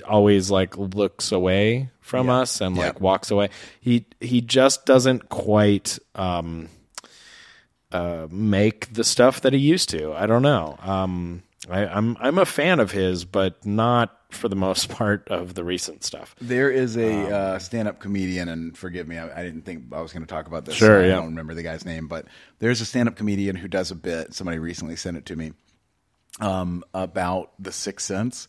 always 0.07 0.49
like 0.49 0.77
looks 0.77 1.31
away 1.31 1.89
from 2.01 2.29
us 2.29 2.61
and 2.61 2.77
like 2.77 2.93
Yeah. 2.93 2.99
walks 2.99 3.29
away. 3.31 3.49
He 3.81 4.05
he 4.21 4.41
just 4.41 4.85
doesn't 4.85 5.29
quite. 5.29 5.99
um 6.15 6.69
uh, 7.91 8.27
make 8.29 8.93
the 8.93 9.03
stuff 9.03 9.41
that 9.41 9.53
he 9.53 9.59
used 9.59 9.89
to. 9.89 10.13
I 10.13 10.25
don't 10.25 10.41
know. 10.41 10.77
Um, 10.81 11.43
I, 11.69 11.85
I'm 11.85 12.15
I'm 12.19 12.37
a 12.37 12.45
fan 12.45 12.79
of 12.79 12.91
his, 12.91 13.25
but 13.25 13.65
not 13.65 14.13
for 14.29 14.49
the 14.49 14.55
most 14.55 14.89
part 14.97 15.27
of 15.29 15.53
the 15.55 15.63
recent 15.63 16.03
stuff. 16.03 16.35
There 16.41 16.69
is 16.69 16.97
a 16.97 17.27
Um, 17.27 17.33
uh, 17.33 17.59
stand-up 17.59 17.99
comedian, 17.99 18.49
and 18.49 18.77
forgive 18.77 19.07
me, 19.07 19.17
I, 19.17 19.39
I 19.39 19.43
didn't 19.43 19.63
think 19.63 19.85
I 19.93 20.01
was 20.01 20.11
going 20.13 20.23
to 20.23 20.27
talk 20.27 20.47
about 20.47 20.65
this. 20.65 20.75
Sure, 20.75 21.01
I 21.01 21.07
yeah. 21.07 21.15
don't 21.15 21.27
remember 21.27 21.53
the 21.53 21.63
guy's 21.63 21.85
name, 21.85 22.07
but 22.07 22.25
there's 22.59 22.81
a 22.81 22.85
stand-up 22.85 23.15
comedian 23.15 23.55
who 23.55 23.67
does 23.67 23.89
a 23.91 23.95
bit. 23.95 24.33
Somebody 24.33 24.59
recently 24.59 24.95
sent 24.97 25.17
it 25.17 25.25
to 25.27 25.35
me 25.35 25.53
um, 26.39 26.83
about 26.93 27.51
the 27.59 27.71
Sixth 27.71 28.05
Sense, 28.05 28.47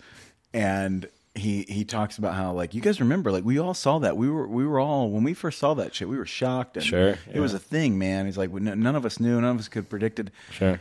and 0.52 1.08
he 1.38 1.64
he 1.68 1.84
talks 1.84 2.18
about 2.18 2.34
how 2.34 2.52
like 2.52 2.74
you 2.74 2.80
guys 2.80 3.00
remember 3.00 3.32
like 3.32 3.44
we 3.44 3.58
all 3.58 3.74
saw 3.74 3.98
that 3.98 4.16
we 4.16 4.28
were 4.28 4.46
we 4.46 4.66
were 4.66 4.78
all 4.80 5.10
when 5.10 5.22
we 5.24 5.32
first 5.34 5.58
saw 5.58 5.74
that 5.74 5.94
shit 5.94 6.08
we 6.08 6.18
were 6.18 6.26
shocked 6.26 6.76
and 6.76 6.84
Sure, 6.84 7.16
it 7.32 7.40
was 7.40 7.54
a 7.54 7.58
thing 7.58 7.98
man 7.98 8.26
he's 8.26 8.36
like 8.38 8.52
none 8.52 8.94
of 8.96 9.06
us 9.06 9.18
knew 9.20 9.40
none 9.40 9.52
of 9.54 9.58
us 9.58 9.68
could 9.68 9.80
have 9.84 9.88
predicted 9.90 10.30
Sure. 10.50 10.80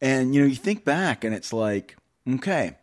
and 0.00 0.34
you 0.34 0.40
know, 0.40 0.46
you 0.46 0.54
think 0.56 0.84
back 0.84 1.24
and 1.24 1.34
it's 1.34 1.52
like, 1.52 1.96
okay, 2.28 2.76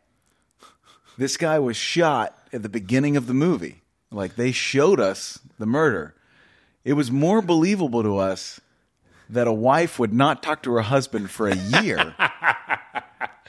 this 1.18 1.38
guy 1.38 1.60
was 1.60 1.78
shot 1.78 2.38
at 2.52 2.64
the 2.64 2.70
beginning 2.70 3.16
of 3.18 3.28
the 3.28 3.34
movie. 3.34 3.82
Like 4.12 4.36
they 4.36 4.52
showed 4.52 5.00
us 5.00 5.40
the 5.60 5.66
murder. 5.66 6.16
It 6.84 6.94
was 6.94 7.12
more 7.12 7.42
believable 7.42 8.04
to 8.04 8.18
us 8.18 8.60
that 9.30 9.48
a 9.48 9.54
wife 9.54 9.98
would 10.00 10.14
not 10.14 10.44
talk 10.44 10.62
to 10.64 10.72
her 10.74 10.82
husband 10.82 11.30
for 11.32 11.48
a 11.48 11.56
year 11.56 12.14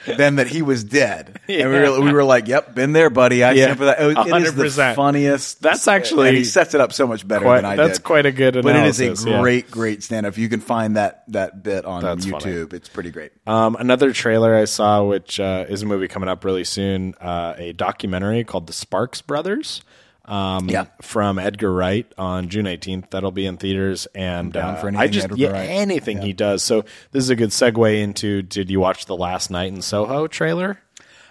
than 0.06 0.36
that 0.36 0.46
he 0.48 0.62
was 0.62 0.84
dead. 0.84 1.38
And 1.48 1.70
we 1.70 1.78
were, 1.78 2.00
we 2.00 2.12
were 2.12 2.24
like, 2.24 2.48
"Yep, 2.48 2.74
been 2.74 2.92
there, 2.92 3.10
buddy. 3.10 3.44
I 3.44 3.52
Yeah, 3.52 3.74
for 3.74 3.84
that." 3.84 4.00
It, 4.00 4.16
was- 4.16 4.26
it 4.26 4.64
is 4.66 4.76
the 4.76 4.82
100%. 4.82 4.94
funniest. 4.94 5.60
That's 5.62 5.86
actually- 5.86 6.28
and 6.28 6.36
he 6.36 6.44
sets 6.44 6.74
it 6.74 6.80
up 6.80 6.92
so 6.92 7.06
much 7.06 7.26
better 7.28 7.44
Quite- 7.44 7.56
than 7.56 7.64
I 7.66 7.76
that's 7.76 7.98
did. 7.98 8.04
quite 8.04 8.26
a 8.26 8.32
good 8.32 8.54
But 8.54 8.76
it 8.76 8.86
is 8.86 8.98
analysis, 9.00 9.26
a 9.26 9.30
yeah. 9.30 9.40
great, 9.42 9.70
great 9.70 10.02
stand 10.02 10.24
up. 10.26 10.36
You 10.38 10.48
can 10.48 10.60
find 10.60 10.96
that 10.96 11.22
that 11.28 11.62
bit 11.62 11.84
on 11.84 12.02
That's 12.02 12.24
funny. 12.26 12.44
YouTube. 12.46 12.72
It's 12.72 12.88
pretty 12.88 13.10
great. 13.10 13.32
Um, 13.46 13.76
another 13.78 14.12
trailer 14.12 14.54
I 14.56 14.64
saw, 14.64 15.04
which 15.04 15.38
uh, 15.38 15.66
is 15.68 15.82
a 15.82 15.86
movie 15.86 16.08
coming 16.08 16.28
up 16.28 16.44
really 16.44 16.64
soon, 16.64 17.14
uh, 17.20 17.54
a 17.58 17.72
documentary 17.72 18.42
called 18.44 18.66
The 18.66 18.72
Sparks 18.72 19.20
Brothers. 19.20 19.82
Um, 20.26 20.68
Yeah. 20.70 20.86
from 21.02 21.38
Edgar 21.38 21.72
Wright 21.72 22.10
on 22.16 22.48
June 22.48 22.66
18th. 22.66 23.10
That'll 23.10 23.30
be 23.30 23.44
in 23.46 23.56
theaters, 23.58 24.06
and 24.14 24.52
down 24.52 24.76
for 24.76 24.86
uh, 24.86 24.88
anything 24.88 25.00
I 25.02 25.06
just 25.08 25.24
Edgar 25.24 25.36
yeah, 25.36 25.50
Wright. 25.50 25.68
anything 25.68 26.22
he 26.22 26.32
does. 26.32 26.62
So 26.62 26.84
this 27.12 27.22
is 27.24 27.30
a 27.30 27.36
good 27.36 27.50
segue 27.50 28.00
into. 28.02 28.42
Did 28.42 28.70
you 28.70 28.80
watch 28.80 29.06
the 29.06 29.16
Last 29.16 29.50
Night 29.50 29.72
in 29.72 29.82
Soho 29.82 30.26
trailer? 30.26 30.78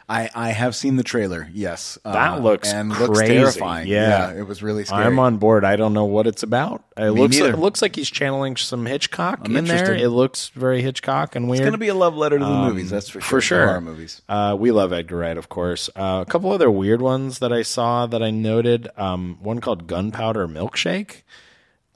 I, 0.10 0.30
I 0.36 0.50
have 0.50 0.76
seen 0.76 0.98
the 0.98 1.04
trailer. 1.04 1.48
Yes, 1.54 1.98
That 2.04 2.34
Uh, 2.34 2.40
looks 2.40 2.72
and 2.72 2.92
crazy. 2.92 3.08
looks 3.10 3.22
terrifying. 3.22 3.88
Yeah. 3.88 4.34
it 4.34 4.46
was 4.46 4.62
really 4.62 4.84
scary. 4.84 5.06
I'm 5.06 5.18
on 5.18 5.38
board. 5.38 5.64
I 5.64 5.78
don't 5.78 5.94
know 5.94 6.04
what 6.04 6.28
it's 6.28 6.44
about. 6.44 6.84
It 6.98 7.12
looks 7.12 7.40
like, 7.40 7.54
it 7.54 7.58
looks 7.58 7.82
like 7.82 7.96
he's 7.96 8.10
channeling 8.10 8.58
some 8.58 8.86
Hitchcock 8.86 9.40
I'm 9.46 9.56
in 9.56 9.64
there. 9.66 9.94
It 9.96 10.10
looks 10.10 10.50
very 10.50 10.82
Hitchcock 10.82 11.36
and 11.38 11.48
weird. 11.48 11.62
It's 11.62 11.64
going 11.64 11.72
to 11.72 11.78
be 11.78 11.88
a 11.88 11.96
love 11.96 12.16
letter 12.18 12.38
to 12.38 12.44
the 12.46 12.52
Um, 12.52 12.68
movies. 12.68 12.90
That's 12.90 13.08
for 13.10 13.22
sure. 13.22 13.30
For 13.30 13.42
sure. 13.42 13.66
Horror 13.66 13.82
movies. 13.82 14.22
Uh, 14.28 14.56
we 14.60 14.72
love 14.72 14.92
Edgar 14.92 15.18
Wright, 15.18 15.38
of 15.38 15.48
course. 15.48 15.90
Uh, 15.96 16.24
a 16.28 16.30
couple 16.30 16.52
other 16.52 16.70
weird 16.70 17.02
ones 17.02 17.40
that 17.40 17.54
I 17.54 17.62
saw 17.62 18.06
that 18.06 18.22
I 18.22 18.30
noted. 18.30 18.90
Um, 18.98 19.38
one 19.42 19.62
called 19.62 19.88
Gunpowder 19.88 20.48
Milkshake. 20.50 21.22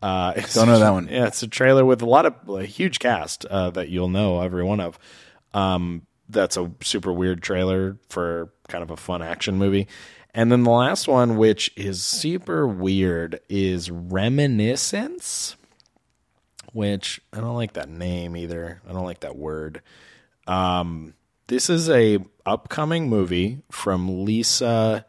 Uh, 0.01 0.31
it's- 0.37 0.53
Don't 0.55 0.67
know 0.67 0.79
that 0.79 0.91
one. 0.91 1.09
Yeah, 1.11 1.27
it's 1.27 1.43
a 1.43 1.47
trailer 1.47 1.83
with 1.83 2.01
a 2.01 2.05
lot 2.05 2.25
of 2.25 2.35
a 2.49 2.63
huge 2.65 2.99
cast 2.99 3.45
uh, 3.47 3.69
that 3.71 3.89
you'll 3.89 4.07
know 4.09 4.39
every 4.41 4.63
one 4.63 4.79
of. 4.79 4.97
Um, 5.53 6.03
that's 6.29 6.57
a 6.57 6.71
super 6.81 7.11
weird 7.11 7.41
trailer 7.41 7.97
for 8.09 8.51
kind 8.67 8.83
of 8.83 8.91
a 8.91 8.97
fun 8.97 9.21
action 9.21 9.57
movie. 9.57 9.87
And 10.33 10.51
then 10.51 10.63
the 10.63 10.71
last 10.71 11.07
one, 11.07 11.37
which 11.37 11.71
is 11.75 12.05
super 12.05 12.67
weird, 12.67 13.39
is 13.49 13.89
Reminiscence, 13.89 15.55
which 16.73 17.21
I 17.33 17.39
don't 17.39 17.55
like 17.55 17.73
that 17.73 17.89
name 17.89 18.37
either. 18.37 18.81
I 18.87 18.93
don't 18.93 19.05
like 19.05 19.21
that 19.21 19.35
word. 19.35 19.81
Um, 20.45 21.15
this 21.47 21.69
is 21.69 21.89
a 21.89 22.19
upcoming 22.45 23.09
movie 23.09 23.59
from 23.71 24.25
Lisa 24.25 25.05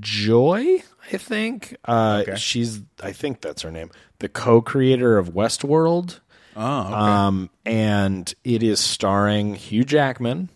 Joy, 0.00 0.82
I 1.12 1.16
think. 1.18 1.76
Uh, 1.84 2.34
She's, 2.34 2.80
I 3.02 3.12
think 3.12 3.42
that's 3.42 3.62
her 3.62 3.70
name, 3.70 3.90
the 4.18 4.28
co-creator 4.28 5.18
of 5.18 5.30
Westworld. 5.34 6.20
Oh, 6.56 6.80
okay. 6.80 6.92
Um, 6.94 7.50
and 7.64 8.32
it 8.44 8.62
is 8.62 8.80
starring 8.80 9.54
Hugh 9.54 9.84
Jackman, 9.84 10.48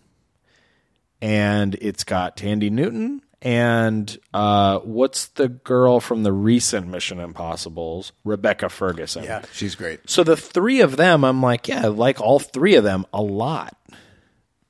and 1.20 1.74
it's 1.76 2.04
got 2.04 2.36
Thandie 2.36 2.70
Newton, 2.70 3.22
and 3.42 4.18
uh, 4.34 4.80
what's 4.80 5.26
the 5.28 5.48
girl 5.48 6.00
from 6.00 6.22
the 6.22 6.32
recent 6.32 6.88
Mission 6.88 7.20
Impossibles, 7.20 8.12
Rebecca 8.24 8.68
Ferguson. 8.68 9.24
yeah, 9.24 9.42
she's 9.52 9.74
great. 9.74 10.08
So 10.08 10.24
the 10.24 10.36
three 10.36 10.80
of 10.80 10.96
them, 10.96 11.24
I'm 11.24 11.42
like, 11.42 11.68
yeah, 11.68 11.84
I 11.84 11.88
like 11.88 12.20
all 12.20 12.38
three 12.38 12.74
of 12.74 12.84
them 12.84 13.06
a 13.12 13.22
lot. 13.22 13.76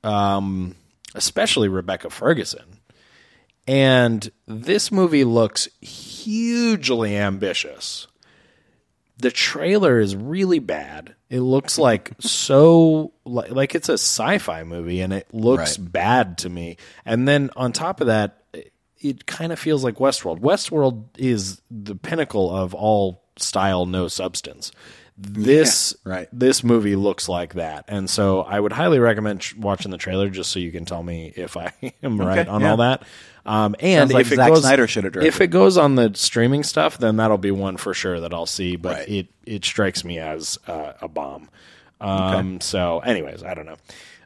Um, 0.03 0.75
especially 1.15 1.67
Rebecca 1.67 2.09
Ferguson. 2.09 2.79
And 3.67 4.29
this 4.47 4.91
movie 4.91 5.25
looks 5.25 5.67
hugely 5.81 7.17
ambitious. 7.17 8.07
The 9.19 9.31
trailer 9.31 9.99
is 9.99 10.15
really 10.15 10.59
bad. 10.59 11.15
It 11.29 11.41
looks 11.41 11.77
like 11.77 12.11
so 12.19 13.11
like, 13.25 13.51
like 13.51 13.75
it's 13.75 13.89
a 13.89 13.93
sci-fi 13.93 14.63
movie, 14.63 15.01
and 15.01 15.11
it 15.13 15.27
looks 15.33 15.77
Right. 15.79 15.91
bad 15.91 16.37
to 16.39 16.49
me. 16.49 16.77
And 17.05 17.27
then 17.27 17.49
on 17.55 17.71
top 17.73 17.99
of 18.01 18.07
that, 18.07 18.43
it, 18.53 18.71
it 18.99 19.25
kind 19.25 19.51
of 19.51 19.59
feels 19.59 19.83
like 19.83 19.95
Westworld. 19.95 20.39
Westworld 20.39 21.03
is 21.17 21.61
the 21.69 21.95
pinnacle 21.95 22.49
of 22.55 22.73
all 22.73 23.23
style, 23.37 23.85
no 23.85 24.07
substance. 24.07 24.71
This 25.19 25.95
Yeah, 26.05 26.11
right. 26.13 26.27
this 26.31 26.63
movie 26.63 26.95
looks 26.95 27.27
like 27.27 27.55
that, 27.55 27.85
and 27.87 28.07
so 28.07 28.41
I 28.41 28.59
would 28.59 28.71
highly 28.71 28.99
recommend 28.99 29.43
watching 29.57 29.89
the 29.89 29.97
trailer 29.97 30.29
just 30.29 30.51
so 30.51 30.59
you 30.59 30.71
can 30.71 30.85
tell 30.85 31.01
me 31.01 31.33
if 31.35 31.57
I 31.57 31.73
am 32.03 32.21
right 32.21 32.47
on 32.47 32.61
yeah. 32.61 32.69
all 32.71 32.77
that. 32.77 33.01
Um, 33.47 33.75
and 33.79 34.11
like 34.11 34.25
if 34.25 34.33
it 34.33 34.35
goes, 34.35 34.61
Snyder 34.61 34.87
should 34.87 35.05
have 35.05 35.13
directed 35.13 35.27
if 35.27 35.39
it 35.41 35.47
goes 35.47 35.77
on 35.77 35.95
the 35.95 36.11
streaming 36.15 36.63
stuff, 36.63 36.97
then 36.97 37.15
that'll 37.15 37.37
be 37.37 37.51
one 37.51 37.77
for 37.77 37.93
sure 37.93 38.19
that 38.19 38.33
I'll 38.33 38.45
see. 38.45 38.75
But 38.75 38.97
Right. 38.97 39.09
it 39.09 39.27
it 39.45 39.63
strikes 39.65 40.03
me 40.03 40.19
as 40.19 40.59
uh, 40.67 40.93
a 41.01 41.07
bomb. 41.07 41.49
Um, 42.01 42.59
So, 42.61 42.99
anyways, 42.99 43.43
I 43.43 43.53
don't 43.53 43.65
know. 43.65 43.77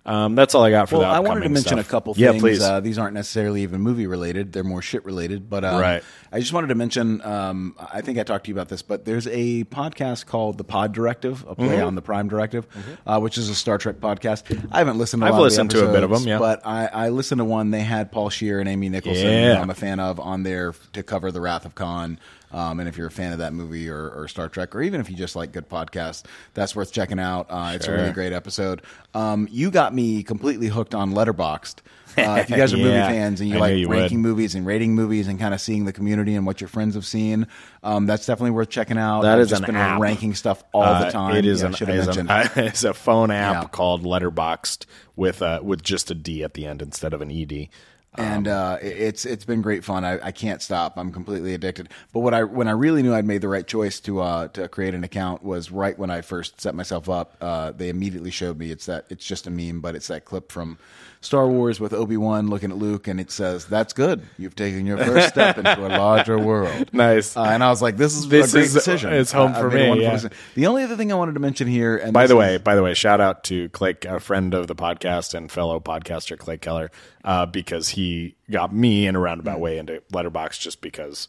Um, 0.04 0.34
that's 0.34 0.56
all 0.56 0.64
I 0.64 0.72
got 0.72 0.90
for 0.90 0.98
Well, 0.98 1.08
the 1.10 1.16
I 1.16 1.20
wanted 1.20 1.42
to 1.44 1.50
mention 1.50 1.74
stuff. 1.78 1.86
a 1.86 1.90
couple 1.90 2.14
Yeah, 2.18 2.32
things. 2.32 2.42
please. 2.42 2.62
Uh, 2.64 2.80
these 2.80 2.98
aren't 2.98 3.14
necessarily 3.14 3.62
even 3.62 3.82
movie 3.82 4.08
related; 4.08 4.52
they're 4.52 4.64
more 4.64 4.82
shit 4.82 5.06
related. 5.06 5.48
But 5.48 5.64
um, 5.64 5.80
Right. 5.80 6.04
I 6.32 6.40
just 6.40 6.54
wanted 6.54 6.68
to 6.68 6.76
mention. 6.76 7.22
Um, 7.22 7.76
I 7.78 8.02
think 8.02 8.18
I 8.18 8.24
talked 8.24 8.46
to 8.46 8.50
you 8.50 8.56
about 8.56 8.68
this, 8.70 8.82
but 8.82 9.06
there's 9.06 9.28
a 9.28 9.64
podcast 9.66 10.26
called 10.26 10.58
the 10.58 10.64
Pod 10.64 10.92
Directive, 10.94 11.46
a 11.48 11.54
play 11.54 11.68
Mm-hmm. 11.68 11.86
on 11.86 11.94
the 11.96 12.02
Prime 12.02 12.28
Directive, 12.30 12.66
uh, 13.06 13.20
which 13.20 13.38
is 13.38 13.50
a 13.50 13.54
Star 13.56 13.78
Trek 13.78 13.98
podcast. 13.98 14.44
I 14.72 14.80
haven't 14.80 14.98
listened. 14.98 15.22
to 15.22 15.26
a 15.26 15.30
I've 15.30 15.34
lot 15.34 15.38
of 15.38 15.42
the 15.44 15.50
listened 15.50 15.70
to 15.72 15.88
a 15.88 15.92
bit 15.94 16.04
of 16.04 16.10
them, 16.10 16.24
yeah. 16.28 16.40
but 16.40 16.66
I, 16.66 16.88
I 16.88 17.10
listened 17.10 17.38
to 17.40 17.46
one. 17.46 17.70
They 17.70 17.82
had 17.82 18.12
Paul 18.12 18.32
Scheer 18.32 18.60
and 18.60 18.68
Amy 18.68 18.90
Nicholson, 18.90 19.28
Yeah. 19.28 19.56
who 19.56 19.62
I'm 19.62 19.70
a 19.70 19.76
fan 19.76 20.00
of, 20.00 20.20
on 20.20 20.42
there 20.42 20.74
to 20.94 21.04
cover 21.04 21.32
the 21.32 21.42
Wrath 21.42 21.66
of 21.66 21.76
Khan. 21.76 22.18
Um, 22.54 22.80
and 22.80 22.90
if 22.90 22.98
you're 22.98 23.08
a 23.08 23.12
fan 23.12 23.32
of 23.32 23.40
that 23.40 23.54
movie 23.54 23.90
or, 23.90 24.10
or 24.10 24.28
Star 24.28 24.50
Trek, 24.50 24.76
or 24.76 24.82
even 24.82 25.00
if 25.02 25.10
you 25.10 25.16
just 25.16 25.36
like 25.36 25.52
good 25.52 25.70
podcasts, 25.70 26.24
that's 26.54 26.76
worth 26.76 26.92
checking 26.92 27.20
out. 27.20 27.48
Uh, 27.50 27.72
it's 27.76 27.88
a 27.88 27.92
really 27.92 28.12
great 28.12 28.34
episode. 28.34 28.82
Um, 29.14 29.48
you 29.52 29.72
got 29.72 29.94
me 29.94 30.24
completely 30.24 30.68
hooked 30.68 30.94
on 30.96 31.14
Letterboxd. 31.14 31.76
Uh, 32.18 32.40
if 32.42 32.50
you 32.50 32.58
guys 32.58 32.74
are 32.74 32.78
movie 32.78 32.90
fans 32.92 33.40
and 33.40 33.50
you 33.50 33.56
I 33.56 33.60
like 33.60 33.78
you 33.78 33.88
ranking 33.88 34.22
would. 34.22 34.28
movies 34.30 34.54
and 34.56 34.66
rating 34.66 34.96
movies 34.96 35.30
and 35.30 35.40
kind 35.40 35.54
of 35.54 35.62
seeing 35.62 35.86
the 35.86 35.94
community 35.94 36.36
and 36.36 36.46
what 36.46 36.60
your 36.60 36.68
friends 36.68 36.96
have 36.96 37.06
seen, 37.06 37.48
um, 37.84 38.06
that's 38.06 38.26
definitely 38.26 38.52
worth 38.52 38.70
checking 38.70 38.98
out. 38.98 39.22
That 39.22 39.36
I've 39.36 39.42
is 39.44 39.50
just 39.50 39.62
an 39.62 39.68
been 39.68 39.76
app. 39.78 40.02
ranking 40.02 40.34
stuff 40.36 40.62
all 40.74 40.84
Uh, 40.84 41.06
the 41.06 41.12
time. 41.12 41.38
It 41.38 41.46
is 41.46 41.62
Yeah, 41.62 41.68
an, 41.68 41.74
have 41.74 41.90
is 41.90 42.08
an- 42.18 42.26
mentioned. 42.28 42.52
it's 42.68 42.84
a 42.84 42.94
phone 42.94 43.32
app 43.32 43.64
Yeah. 43.64 43.68
called 43.70 44.04
Letterboxd 44.04 44.86
with 45.16 45.42
uh, 45.42 45.62
with 45.64 45.84
just 45.84 46.12
a 46.12 46.16
D 46.16 46.44
at 46.44 46.54
the 46.54 46.66
end 46.66 46.82
instead 46.82 47.14
of 47.14 47.22
an 47.22 47.32
ed. 47.32 47.70
And 48.16 48.48
uh, 48.48 48.78
it- 48.82 48.98
it's 48.98 49.26
it's 49.26 49.46
been 49.46 49.62
great 49.62 49.84
fun. 49.84 50.04
I, 50.04 50.28
I 50.28 50.32
can't 50.32 50.62
stop. 50.62 50.98
I'm 50.98 51.12
completely 51.12 51.54
addicted. 51.54 51.90
But 52.14 52.20
what 52.22 52.34
I 52.34 52.44
when 52.44 52.68
I 52.68 52.72
really 52.72 53.02
knew 53.04 53.14
I'd 53.14 53.26
made 53.26 53.42
the 53.42 53.48
right 53.48 53.66
choice 53.66 54.00
to 54.02 54.20
uh, 54.20 54.48
to 54.50 54.68
create 54.68 54.94
an 54.94 55.04
account 55.04 55.44
was 55.44 55.72
right 55.72 55.98
when 55.98 56.10
I 56.12 56.22
first 56.22 56.60
set 56.60 56.76
myself 56.76 57.10
up. 57.10 57.36
Uh, 57.40 57.72
they 57.72 57.90
immediately 57.90 58.32
showed 58.32 58.58
me 58.58 58.72
it's 58.72 58.86
that 58.88 59.06
it's 59.10 59.26
just 59.26 59.48
a 59.48 59.50
meme, 59.50 59.80
but 59.82 59.96
it's 59.96 60.08
that 60.08 60.26
clip 60.26 60.52
from 60.52 60.78
Star 61.24 61.48
Wars 61.48 61.80
with 61.80 61.94
Obi 61.94 62.18
Wan 62.18 62.50
looking 62.50 62.72
at 62.72 62.78
Luke, 62.78 63.08
and 63.08 63.20
it 63.20 63.30
says, 63.30 63.66
"That's 63.66 63.94
good. 63.94 64.24
You've 64.40 64.56
taken 64.56 64.86
your 64.88 64.98
first 64.98 65.30
step 65.30 65.58
into 65.58 65.86
a 65.86 65.90
larger 65.98 66.38
world." 66.40 66.90
Nice. 66.94 67.38
Uh, 67.38 67.44
and 67.44 67.64
I 67.64 67.70
was 67.70 67.82
like, 67.82 67.96
"This 67.98 68.16
is 68.16 68.28
This 68.28 68.50
a 68.50 68.58
great 68.58 68.66
is- 68.66 68.74
decision. 68.74 69.14
it's 69.14 69.32
home 69.32 69.54
I- 69.56 69.60
for 69.60 69.70
me, 69.70 70.02
yeah. 70.02 70.20
The 70.56 70.66
only 70.68 70.84
other 70.84 70.96
thing 70.98 71.12
I 71.12 71.16
wanted 71.16 71.34
to 71.36 71.40
mention 71.40 71.68
here, 71.68 71.96
and 71.96 72.12
By 72.12 72.26
the 72.28 72.34
is- 72.34 72.40
way, 72.40 72.58
by 72.58 72.74
the 72.76 72.82
way, 72.84 72.94
shout 72.96 73.22
out 73.22 73.44
to 73.46 73.70
Clay, 73.70 73.96
a 74.08 74.20
friend 74.20 74.54
of 74.56 74.66
the 74.68 74.76
podcast 74.76 75.34
and 75.36 75.52
fellow 75.52 75.80
podcaster 75.80 76.38
Clay 76.38 76.58
Keller, 76.58 76.90
uh, 77.24 77.46
because 77.46 77.90
he 77.90 78.36
got 78.50 78.74
me 78.74 79.06
in 79.06 79.16
a 79.16 79.20
roundabout 79.20 79.58
Mm. 79.58 79.62
way 79.62 79.78
into 79.78 80.02
Letterbox 80.12 80.58
just 80.58 80.82
because 80.82 81.28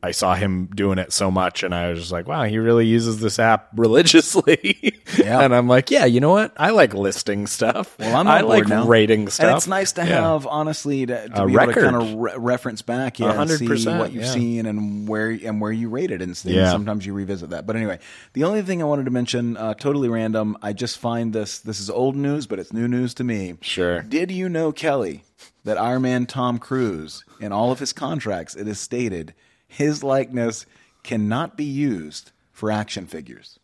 I 0.00 0.12
saw 0.12 0.36
him 0.36 0.66
doing 0.66 0.98
it 0.98 1.12
so 1.12 1.28
much, 1.28 1.64
and 1.64 1.74
I 1.74 1.90
was 1.90 1.98
just 1.98 2.12
like, 2.12 2.28
wow, 2.28 2.44
he 2.44 2.58
really 2.58 2.86
uses 2.86 3.18
this 3.20 3.38
app 3.38 3.68
religiously. 3.76 4.94
Yeah. 5.18 5.40
and 5.40 5.54
I'm 5.54 5.66
like, 5.66 5.90
yeah, 5.90 6.04
you 6.04 6.20
know 6.20 6.30
what? 6.30 6.52
I 6.58 6.70
like 6.70 6.92
listing 6.94 7.46
stuff. 7.46 7.98
Well, 7.98 8.14
I'm 8.14 8.28
I 8.28 8.42
like 8.42 8.68
now. 8.68 8.86
rating 8.86 9.28
stuff. 9.28 9.46
And 9.46 9.56
it's 9.56 9.66
nice 9.66 9.92
to 9.92 10.02
Yeah. 10.02 10.20
have, 10.32 10.46
honestly, 10.46 11.06
to, 11.06 11.28
to 11.30 11.46
be 11.46 11.56
record. 11.56 11.78
able 11.78 11.90
to 11.92 11.98
kind 11.98 12.12
of 12.12 12.18
re- 12.18 12.32
reference 12.36 12.82
back, 12.82 13.18
yeah, 13.18 13.40
and 13.40 13.50
see 13.50 13.66
100%, 13.66 13.98
what 13.98 14.12
you've 14.12 14.24
yeah. 14.24 14.30
seen 14.30 14.66
and 14.66 15.08
where 15.08 15.30
and 15.30 15.60
where 15.60 15.72
you 15.72 15.88
rated 15.88 16.20
and 16.22 16.36
things. 16.36 16.54
Yeah. 16.54 16.70
Sometimes 16.70 17.04
you 17.06 17.14
revisit 17.14 17.50
that. 17.50 17.66
But 17.66 17.74
anyway, 17.76 17.98
the 18.34 18.44
only 18.44 18.62
thing 18.62 18.80
I 18.82 18.84
wanted 18.84 19.06
to 19.06 19.10
mention, 19.10 19.56
uh, 19.56 19.74
totally 19.74 20.08
random. 20.10 20.56
I 20.62 20.72
just 20.74 20.98
find 20.98 21.32
this. 21.32 21.58
This 21.58 21.80
is 21.80 21.88
old 21.90 22.14
news, 22.14 22.46
but 22.46 22.58
it's 22.58 22.72
new 22.72 22.86
news 22.86 23.14
to 23.14 23.24
me. 23.24 23.54
Sure. 23.62 24.02
Did 24.02 24.30
you 24.30 24.48
know, 24.50 24.72
Kelly, 24.72 25.24
that 25.64 25.78
Iron 25.78 26.02
Man 26.02 26.26
Tom 26.26 26.58
Cruise, 26.58 27.24
in 27.40 27.50
all 27.50 27.72
of 27.72 27.78
his 27.80 27.92
contracts, 27.94 28.54
it 28.54 28.68
is 28.68 28.78
stated 28.78 29.34
his 29.68 30.02
likeness 30.02 30.66
cannot 31.04 31.56
be 31.56 31.64
used 31.64 32.32
for 32.50 32.72
action 32.72 33.06
figures. 33.06 33.60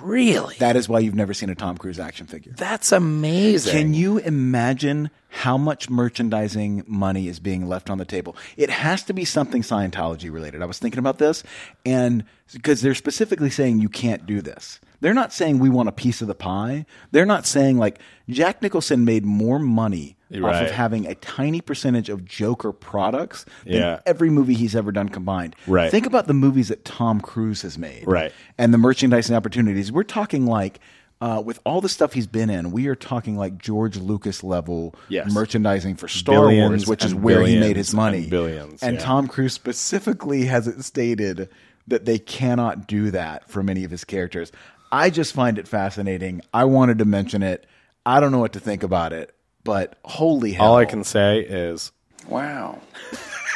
really? 0.00 0.56
That 0.58 0.76
is 0.76 0.88
why 0.88 1.00
you've 1.00 1.14
never 1.14 1.34
seen 1.34 1.50
a 1.50 1.54
Tom 1.54 1.76
Cruise 1.76 2.00
action 2.00 2.26
figure. 2.26 2.52
That's 2.56 2.90
amazing. 2.90 3.72
Can 3.72 3.94
you 3.94 4.18
imagine 4.18 5.10
how 5.28 5.58
much 5.58 5.90
merchandising 5.90 6.84
money 6.86 7.28
is 7.28 7.38
being 7.38 7.68
left 7.68 7.90
on 7.90 7.98
the 7.98 8.04
table? 8.04 8.36
It 8.56 8.70
has 8.70 9.02
to 9.04 9.12
be 9.12 9.24
something 9.24 9.62
Scientology 9.62 10.32
related. 10.32 10.62
I 10.62 10.66
was 10.66 10.78
thinking 10.78 10.98
about 10.98 11.18
this, 11.18 11.42
and 11.84 12.24
because 12.52 12.80
they're 12.80 12.94
specifically 12.94 13.50
saying 13.50 13.80
you 13.80 13.88
can't 13.88 14.26
do 14.26 14.40
this. 14.40 14.80
They're 15.04 15.12
not 15.12 15.34
saying 15.34 15.58
we 15.58 15.68
want 15.68 15.90
a 15.90 15.92
piece 15.92 16.22
of 16.22 16.28
the 16.28 16.34
pie. 16.34 16.86
They're 17.10 17.26
not 17.26 17.44
saying 17.44 17.76
like 17.76 17.98
Jack 18.26 18.62
Nicholson 18.62 19.04
made 19.04 19.26
more 19.26 19.58
money 19.58 20.16
off 20.42 20.62
of 20.62 20.70
having 20.70 21.06
a 21.06 21.14
tiny 21.16 21.60
percentage 21.60 22.08
of 22.08 22.24
Joker 22.24 22.72
products 22.72 23.44
than 23.66 23.74
Yeah. 23.74 24.00
every 24.06 24.30
movie 24.30 24.54
he's 24.54 24.74
ever 24.74 24.92
done 24.92 25.10
combined. 25.10 25.56
Right. 25.66 25.90
Think 25.90 26.06
about 26.06 26.26
the 26.26 26.32
movies 26.32 26.68
that 26.68 26.86
Tom 26.86 27.20
Cruise 27.20 27.60
has 27.60 27.76
made 27.76 28.04
Right. 28.06 28.32
and 28.56 28.72
the 28.72 28.78
merchandising 28.78 29.36
opportunities. 29.36 29.92
We're 29.92 30.04
talking 30.04 30.46
like 30.46 30.80
uh, 31.20 31.40
with 31.44 31.60
all 31.64 31.80
the 31.82 31.88
stuff 31.88 32.12
he's 32.14 32.26
been 32.26 32.48
in, 32.50 32.70
we 32.72 32.86
are 32.86 32.94
talking 32.96 33.36
like 33.36 33.56
George 33.58 33.96
Lucas 33.98 34.42
level 34.42 34.94
Yes. 35.10 35.30
merchandising 35.32 35.96
for 35.96 36.08
Star 36.08 36.34
Billions 36.48 36.70
Wars, 36.70 36.86
which 36.88 37.04
is 37.04 37.14
where 37.14 37.42
he 37.46 37.58
made 37.60 37.76
his 37.76 37.92
money. 37.94 38.22
and 38.22 38.30
billions, 38.30 38.82
And 38.82 38.96
yeah. 38.96 39.00
Tom 39.02 39.28
Cruise 39.28 39.52
specifically 39.52 40.46
has 40.46 40.66
it 40.66 40.82
stated 40.82 41.48
that 41.86 42.04
they 42.06 42.18
cannot 42.18 42.86
do 42.86 43.10
that 43.10 43.48
for 43.48 43.62
many 43.62 43.84
of 43.84 43.90
his 43.90 44.04
characters. 44.04 44.50
I 44.94 45.10
just 45.10 45.34
find 45.34 45.58
it 45.58 45.66
fascinating. 45.66 46.40
I 46.52 46.64
wanted 46.64 46.98
to 46.98 47.04
mention 47.04 47.42
it. 47.42 47.66
I 48.06 48.20
don't 48.20 48.30
know 48.32 48.38
what 48.38 48.52
to 48.52 48.60
think 48.60 48.82
about 48.82 49.12
it, 49.12 49.34
but 49.64 49.98
holy 50.04 50.52
hell! 50.52 50.66
All 50.66 50.76
I 50.76 50.84
can 50.84 51.02
say 51.02 51.40
is 51.40 51.90
Wow. 52.28 52.80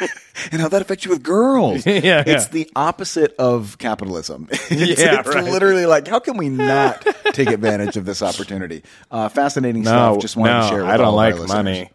and 0.53 0.61
how 0.61 0.69
that 0.69 0.83
affects 0.83 1.05
you 1.05 1.11
with 1.11 1.23
girls. 1.23 1.87
Yeah, 1.87 2.23
it's 2.27 2.47
yeah. 2.47 2.49
the 2.51 2.71
opposite 2.77 3.35
of 3.39 3.79
capitalism. 3.79 4.49
It's, 4.71 5.01
Yeah, 5.01 5.21
it's 5.21 5.29
right. 5.29 5.45
literally 5.45 5.87
like, 5.87 6.07
how 6.09 6.19
can 6.19 6.37
we 6.37 6.49
not 6.49 7.07
take 7.33 7.49
advantage 7.49 7.97
of 7.97 8.05
this 8.05 8.21
opportunity? 8.23 8.83
Uh, 9.11 9.29
fascinating 9.29 9.83
no, 9.83 9.91
stuff. 9.91 10.19
Just 10.21 10.37
wanted 10.37 10.55
no, 10.55 10.63
to 10.63 10.69
share. 10.69 10.83
With 10.83 10.87
I 10.91 10.97
don't 10.97 11.07
all 11.07 11.21
of 11.21 11.33
our 11.35 11.39
like 11.41 11.49
money. 11.49 11.91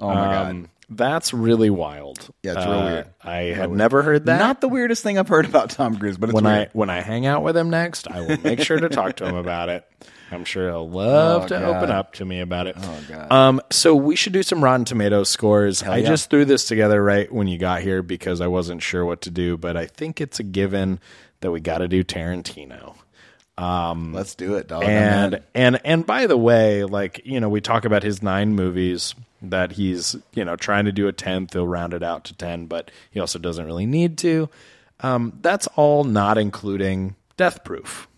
Oh 0.00 0.08
my 0.08 0.14
god, 0.14 0.50
Um, 0.50 0.68
That's 0.88 1.34
really 1.34 1.68
wild. 1.70 2.18
Yeah, 2.44 2.52
it's 2.52 2.64
real 2.66 2.74
Uh, 2.74 2.84
weird. 2.84 3.06
I 3.22 3.36
had 3.54 3.70
never 3.72 4.02
heard 4.02 4.26
that. 4.26 4.38
not 4.38 4.60
the 4.60 4.68
weirdest 4.68 5.02
thing 5.02 5.18
I've 5.18 5.26
heard 5.28 5.44
about 5.46 5.70
Tom 5.70 5.96
Cruise, 5.98 6.16
but 6.16 6.28
it's 6.28 6.34
when 6.34 6.44
weird. 6.44 6.68
I 6.68 6.70
when 6.74 6.90
I 6.90 7.00
hang 7.00 7.26
out 7.26 7.42
with 7.42 7.56
him 7.56 7.70
next, 7.70 8.08
I 8.08 8.20
will 8.20 8.38
make 8.44 8.60
sure 8.60 8.78
to 8.78 8.88
talk 8.88 9.16
to 9.16 9.26
him 9.26 9.34
about 9.34 9.68
it. 9.68 9.84
I'm 10.30 10.44
sure 10.44 10.68
he'll 10.68 10.88
love 10.88 11.44
Oh, 11.44 11.48
to 11.48 11.64
open 11.66 11.90
up 11.90 12.14
to 12.14 12.24
me 12.24 12.40
about 12.40 12.66
it. 12.66 12.76
Oh, 12.80 13.00
God. 13.08 13.30
Um, 13.32 13.60
so 13.70 13.94
we 13.94 14.16
should 14.16 14.32
do 14.32 14.42
some 14.42 14.62
Rotten 14.62 14.84
Tomatoes 14.84 15.28
scores. 15.28 15.84
I 15.84 16.02
just 16.02 16.30
threw 16.30 16.44
this 16.44 16.66
together 16.66 17.00
right 17.02 17.32
when 17.32 17.46
you 17.46 17.58
got 17.58 17.80
here 17.82 18.02
because 18.02 18.40
I 18.40 18.48
wasn't 18.48 18.82
sure 18.82 19.04
what 19.04 19.20
to 19.22 19.30
do, 19.30 19.56
but 19.56 19.76
I 19.76 19.86
think 19.86 20.20
it's 20.20 20.40
a 20.40 20.42
given 20.42 20.98
that 21.42 21.52
we 21.52 21.60
got 21.60 21.78
to 21.78 21.86
do 21.88 22.02
Tarantino. 22.02 22.94
Let's 23.58 24.34
do 24.34 24.54
it, 24.56 24.66
dog. 24.68 24.82
I'm 24.82 24.88
and 24.90 25.40
and 25.54 25.80
and 25.84 26.06
by 26.06 26.26
the 26.26 26.36
way, 26.36 26.84
like 26.84 27.22
you 27.24 27.38
know, 27.40 27.48
we 27.48 27.60
talk 27.60 27.84
about 27.84 28.02
his 28.02 28.20
nine 28.22 28.54
movies 28.54 29.14
that 29.42 29.72
he's 29.72 30.16
you 30.34 30.44
know 30.44 30.56
trying 30.56 30.84
to 30.84 30.92
do 30.92 31.08
a 31.08 31.12
tenth. 31.12 31.52
He'll 31.52 31.66
round 31.66 31.94
it 31.94 32.02
out 32.02 32.24
to 32.24 32.36
ten, 32.36 32.66
but 32.66 32.90
he 33.10 33.20
also 33.20 33.38
doesn't 33.38 33.66
really 33.66 33.86
need 33.86 34.18
to. 34.18 34.48
Um, 35.00 35.38
that's 35.42 35.66
all 35.76 36.04
not 36.04 36.38
including 36.38 37.16
Death 37.36 37.64
Proof, 37.64 38.08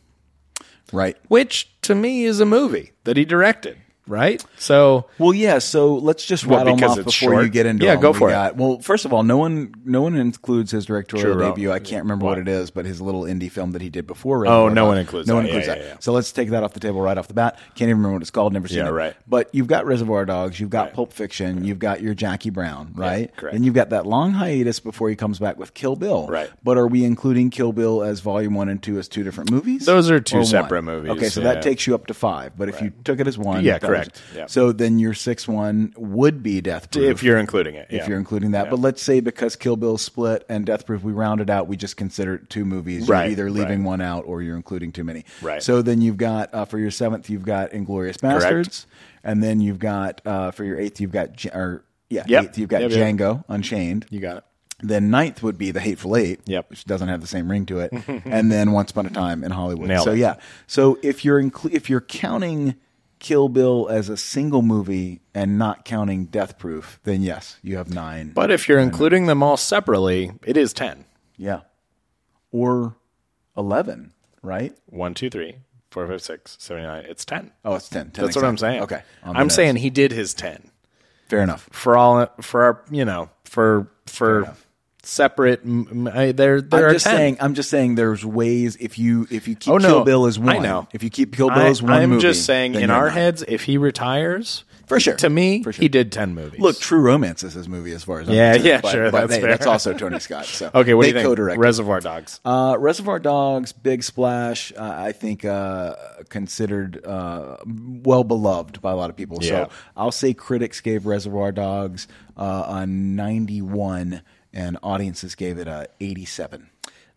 right. 0.93 1.17
which 1.29 1.71
to 1.83 1.95
me 1.95 2.25
is 2.25 2.41
a 2.41 2.47
movie 2.47 2.93
that 3.05 3.17
he 3.17 3.25
directed. 3.25 3.79
Right, 4.09 4.43
so 4.59 5.07
Well, 5.19 5.35
yeah. 5.35 5.59
So 5.59 5.95
let's 5.97 6.25
just 6.25 6.47
What, 6.47 6.59
rattle 6.59 6.77
them 6.77 6.91
off 6.91 6.97
before 6.97 7.13
short? 7.13 7.45
you 7.45 7.51
get 7.51 7.67
into 7.67 7.85
Yeah, 7.85 7.93
them. 7.93 8.01
go 8.03 8.11
We 8.13 8.19
for 8.19 8.29
it. 8.31 8.33
got- 8.33 8.57
Well, 8.57 8.79
first 8.81 9.05
of 9.05 9.13
all, 9.13 9.23
no 9.23 9.37
one 9.37 9.75
no 9.85 10.01
one 10.03 10.17
includes 10.17 10.71
his 10.71 10.87
directorial 10.87 11.35
Sure, 11.35 11.43
debut. 11.51 11.71
I 11.71 11.79
can't 11.79 12.03
remember 12.05 12.25
what? 12.25 12.39
what? 12.39 12.39
it 12.39 12.49
is, 12.49 12.71
but 12.71 12.87
his 12.87 13.01
little 13.01 13.23
indie 13.23 13.51
film 13.51 13.73
that 13.73 13.83
he 13.83 13.91
did 13.91 14.07
before. 14.07 14.39
Oh, 14.47 14.65
Reservoir 14.65 14.71
no 14.71 14.87
one 14.87 14.99
includes 14.99 15.29
No 15.29 15.35
that. 15.35 15.37
one 15.37 15.45
includes 15.47 15.67
yeah, 15.67 15.75
that. 15.75 15.85
yeah. 15.85 15.95
So 16.01 16.13
let's 16.13 16.33
take 16.33 16.51
that 16.51 16.63
off 16.63 16.73
the 16.73 16.81
table 16.81 17.01
right 17.01 17.19
off 17.19 17.29
the 17.29 17.35
bat. 17.35 17.57
Can't 17.75 17.89
even 17.91 17.99
remember 17.99 18.15
what 18.15 18.23
it's 18.23 18.31
called. 18.31 18.53
Never 18.53 18.67
seen 18.69 18.79
Yeah, 18.79 18.89
it. 18.89 18.93
right. 18.93 19.15
But 19.29 19.51
you've 19.53 19.67
got 19.67 19.85
Reservoir 19.87 20.25
Dogs. 20.25 20.59
You've 20.59 20.71
got 20.71 20.87
Right. 20.87 20.95
Pulp 20.95 21.13
Fiction. 21.13 21.65
You've 21.65 21.79
got 21.79 22.01
your 22.01 22.15
Jackie 22.15 22.51
Brown. 22.51 22.93
Right. 22.95 23.35
correct. 23.37 23.53
Then 23.55 23.63
you've 23.65 23.75
got 23.75 23.91
that 23.91 24.07
long 24.07 24.33
hiatus 24.33 24.81
before 24.81 25.11
he 25.11 25.17
comes 25.17 25.39
back 25.39 25.59
with 25.59 25.75
Kill 25.75 25.97
Bill. 25.97 26.27
Right. 26.29 26.49
But 26.65 26.79
are 26.79 26.87
we 26.87 27.05
including 27.05 27.51
Kill 27.51 27.73
Bill 27.73 28.03
as 28.03 28.21
Volume 28.21 28.55
One 28.55 28.69
and 28.71 28.83
Two 28.83 28.99
as 28.99 29.07
two 29.09 29.23
different 29.23 29.51
movies? 29.51 29.85
Those 29.85 30.11
are 30.11 30.19
two 30.21 30.37
Or 30.37 30.41
one? 30.41 30.47
separate 30.47 30.83
movies, 30.83 31.11
Okay, 31.13 31.29
so 31.29 31.41
yeah. 31.43 31.55
that 31.55 31.63
takes 31.63 31.87
you 31.87 31.95
up 31.95 32.07
to 32.07 32.15
five. 32.15 32.53
But 32.57 32.69
if 32.69 32.81
you 32.81 32.93
took 33.05 33.21
it 33.21 33.27
as 33.27 33.37
one, 33.37 33.65
Yeah, 33.65 33.79
correct. 33.79 33.98
Correct, 34.05 34.23
yeah. 34.35 34.47
So 34.47 34.73
then 34.73 34.99
your 34.99 35.15
sixth 35.15 35.49
one 35.49 35.93
would 35.97 36.43
be 36.43 36.61
Death 36.61 36.91
Proof. 36.91 37.05
if 37.11 37.23
you're 37.23 37.39
including 37.39 37.75
it. 37.75 37.87
if 37.91 37.97
yeah. 38.03 38.09
you're 38.09 38.19
including 38.19 38.53
that. 38.53 38.65
Yeah. 38.67 38.71
But 38.71 38.81
let's 38.81 39.03
say 39.03 39.21
because 39.21 39.57
Kill 39.57 39.77
Bill 39.77 39.99
split 39.99 40.45
and 40.49 40.65
Death 40.67 40.87
Proof, 40.87 41.03
we 41.03 41.13
rounded 41.13 41.51
out, 41.51 41.69
we 41.69 41.77
just 41.77 41.97
consider 41.97 42.35
it 42.37 42.51
two 42.51 42.65
movies. 42.65 43.09
Right, 43.09 43.25
You're 43.25 43.33
either 43.33 43.51
leaving 43.51 43.81
right. 43.81 43.89
one 43.89 44.01
out 44.01 44.25
or 44.27 44.43
you're 44.43 44.57
including 44.57 44.93
too 44.93 45.05
many. 45.05 45.25
Right. 45.43 45.63
So 45.63 45.83
then 45.83 46.01
you've 46.01 46.17
got, 46.17 46.53
uh, 46.55 46.65
for 46.65 46.79
your 46.79 46.91
seventh, 46.91 47.29
you've 47.31 47.45
got 47.45 47.71
Inglourious 47.73 48.17
Basterds. 48.19 48.87
And 49.25 49.43
then 49.43 49.61
you've 49.61 49.79
got, 49.81 50.21
uh, 50.27 50.53
for 50.53 50.65
your 50.65 50.79
eighth, 50.79 51.01
you've 51.01 51.11
got, 51.13 51.45
or, 51.55 51.85
yeah, 52.09 52.25
Yep. 52.27 52.45
eighth, 52.45 52.59
you've 52.59 52.69
got 52.71 52.81
Yep, 52.83 52.91
yep. 52.93 53.01
Django 53.17 53.45
Unchained. 53.49 54.07
you 54.11 54.21
got 54.21 54.39
it. 54.39 54.45
Then 54.81 55.11
ninth 55.11 55.43
would 55.43 55.59
be 55.59 55.73
the 55.73 55.81
Hateful 55.81 56.17
Eight, 56.17 56.39
Yep. 56.47 56.71
which 56.71 56.85
doesn't 56.85 57.09
have 57.09 57.21
the 57.21 57.27
same 57.27 57.51
ring 57.51 57.67
to 57.67 57.81
it, 57.81 57.93
and 58.25 58.51
then 58.53 58.71
Once 58.71 58.93
Upon 58.93 59.07
a 59.07 59.11
Time 59.11 59.43
in 59.43 59.51
Hollywood. 59.51 59.89
Nailed 59.89 60.05
so 60.05 60.13
it. 60.13 60.19
yeah, 60.19 60.37
so 60.69 60.99
if 61.03 61.25
you're 61.25 61.43
inclu- 61.43 61.73
if 61.75 61.91
you're 61.91 62.01
counting 62.01 62.77
Kill 63.19 63.49
Bill 63.49 63.89
as 63.91 64.09
a 64.09 64.17
single 64.17 64.63
movie 64.63 65.21
and 65.35 65.59
not 65.59 65.85
counting 65.85 66.27
Death 66.27 66.59
Proof, 66.59 67.01
then 67.05 67.23
yes, 67.23 67.59
you 67.63 67.77
have 67.77 67.93
nine. 67.93 68.33
But 68.35 68.51
if 68.51 68.69
you're 68.69 68.79
including 68.79 69.27
them 69.27 69.43
all 69.43 69.57
separately, 69.57 70.33
it 70.45 70.57
is 70.57 70.73
10. 70.73 71.05
yeah, 71.37 71.61
or 72.51 72.97
eleven, 73.57 74.13
right? 74.43 74.77
One, 74.87 75.15
two, 75.15 75.31
three, 75.31 75.57
four, 75.91 76.07
five, 76.07 76.23
six, 76.23 76.57
seven, 76.61 76.85
eight, 76.85 76.87
nine. 76.87 77.05
It's 77.07 77.25
10. 77.25 77.53
Oh, 77.65 77.75
it's 77.75 77.89
10. 77.89 78.11
10 78.11 78.25
That's 78.25 78.37
what 78.37 78.45
I'm 78.45 78.59
saying. 78.59 78.83
Okay, 78.83 79.03
I'm 79.23 79.51
saying 79.51 79.77
he 79.77 79.91
did 79.91 80.13
his 80.13 80.35
10 80.35 80.71
fair 81.29 81.43
enough. 81.43 81.69
for 81.73 81.97
all 81.97 82.27
for 82.41 82.63
our, 82.65 82.85
you 82.91 83.05
know, 83.05 83.31
for 83.45 83.91
for. 84.07 84.55
Separate 85.09 85.61
m- 85.65 86.09
I- 86.13 86.33
there 86.33 86.61
there 86.61 86.81
I'm 86.85 86.91
are 86.91 86.93
just 86.93 87.07
10. 87.07 87.17
saying. 87.17 87.37
I'm 87.41 87.55
just 87.55 87.71
saying. 87.71 87.95
There's 87.95 88.25
ways 88.25 88.77
if 88.79 88.99
you 88.99 89.27
if 89.31 89.49
you 89.49 89.55
keep 89.57 89.73
Oh, 89.73 89.79
no. 89.79 89.89
Kill 89.89 90.05
Bill 90.05 90.27
as 90.27 90.39
one. 90.39 90.49
I 90.57 90.59
know. 90.59 90.89
If 90.93 91.03
you 91.03 91.11
keep 91.11 91.35
Kill 91.35 91.49
Bill 91.49 91.59
I, 91.59 91.69
as 91.69 91.83
one 91.83 91.93
I'm 91.93 92.11
movie, 92.11 92.23
just 92.23 92.45
saying 92.45 92.73
then 92.73 92.83
in 92.85 92.89
you're 92.91 92.97
our 92.99 93.07
nine. 93.07 93.15
heads 93.15 93.45
if 93.49 93.65
he 93.65 93.79
retires 93.79 94.65
For 94.87 95.01
sure. 95.01 95.15
to 95.17 95.29
me 95.31 95.63
For 95.63 95.73
sure. 95.73 95.83
he 95.83 95.89
did 95.89 96.13
10 96.13 96.35
movies. 96.35 96.61
Look, 96.61 96.79
True 96.79 97.01
Romance 97.01 97.43
is 97.43 97.53
his 97.55 97.69
movie 97.69 97.93
as 97.93 98.05
far 98.05 98.21
as 98.21 98.29
I'm 98.29 98.35
Yeah, 98.35 98.53
concerned, 98.55 98.67
yeah, 98.69 98.81
but- 98.81 98.93
sure, 98.93 99.11
but 99.11 99.21
that's 99.21 99.35
hey, 99.35 99.41
fair. 99.41 99.51
that's 99.51 99.67
also 99.67 99.93
Tony 99.95 100.19
Scott. 100.19 100.45
So 100.47 100.71
Okay, 100.75 100.95
what 100.95 101.03
they 101.03 101.13
do 101.13 101.19
you 101.19 101.23
think? 101.23 101.27
co-directed. 101.29 101.61
Reservoir 101.61 102.01
Dogs. 102.01 102.41
Uh, 102.45 102.77
Reservoir 102.79 103.19
Dogs, 103.19 103.73
Big 103.73 104.03
Splash, 104.03 104.73
uh, 104.77 104.83
I 104.83 105.13
think 105.13 105.45
uh, 105.45 105.95
considered 106.29 107.05
uh, 107.05 107.57
well 107.67 108.25
beloved 108.25 108.81
by 108.81 108.93
a 108.93 108.97
lot 108.97 109.11
of 109.11 109.17
people. 109.17 109.39
Yeah. 109.43 109.49
So 109.67 109.71
I'll 109.97 110.13
say 110.13 110.33
critics 110.35 110.81
gave 110.81 111.05
Reservoir 111.07 111.53
Dogs 111.53 112.09
uh, 112.37 112.65
a 112.69 112.87
91 112.87 114.23
and 114.53 114.79
audiences 114.83 115.35
gave 115.35 115.59
it 115.59 115.69
a 115.69 115.89
87. 116.01 116.71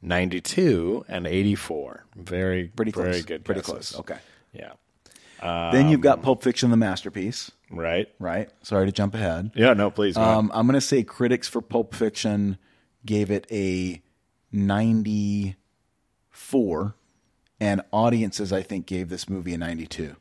92 0.03 1.05
and 1.07 1.27
84. 1.27 2.05
Very 2.15 2.67
Pretty 2.69 2.91
close. 2.91 3.05
Very 3.05 3.21
good. 3.21 3.45
Pretty 3.45 3.61
guesses. 3.61 3.91
close. 3.91 3.99
Okay. 3.99 4.17
Yeah. 4.53 4.71
then 5.71 5.89
you've 5.89 6.01
got 6.01 6.21
Pulp 6.23 6.41
Fiction, 6.43 6.69
the 6.71 6.77
masterpiece, 6.77 7.51
Right. 7.69 8.07
right? 8.19 8.49
Sorry 8.63 8.85
to 8.87 8.91
jump 8.91 9.13
ahead. 9.15 9.51
Yeah, 9.55 9.73
no, 9.73 9.89
please. 9.91 10.17
Um, 10.17 10.51
I'm 10.53 10.65
going 10.67 10.73
to 10.73 10.81
say 10.81 11.03
critics 11.03 11.47
for 11.47 11.61
Pulp 11.61 11.93
Fiction 11.95 12.57
gave 13.05 13.29
it 13.31 13.45
a 13.51 14.01
94, 14.51 16.95
and 17.59 17.81
audiences, 17.91 18.51
I 18.53 18.61
think, 18.63 18.85
gave 18.87 19.09
this 19.09 19.29
movie 19.29 19.53
a 19.53 19.57
92. 19.57 20.15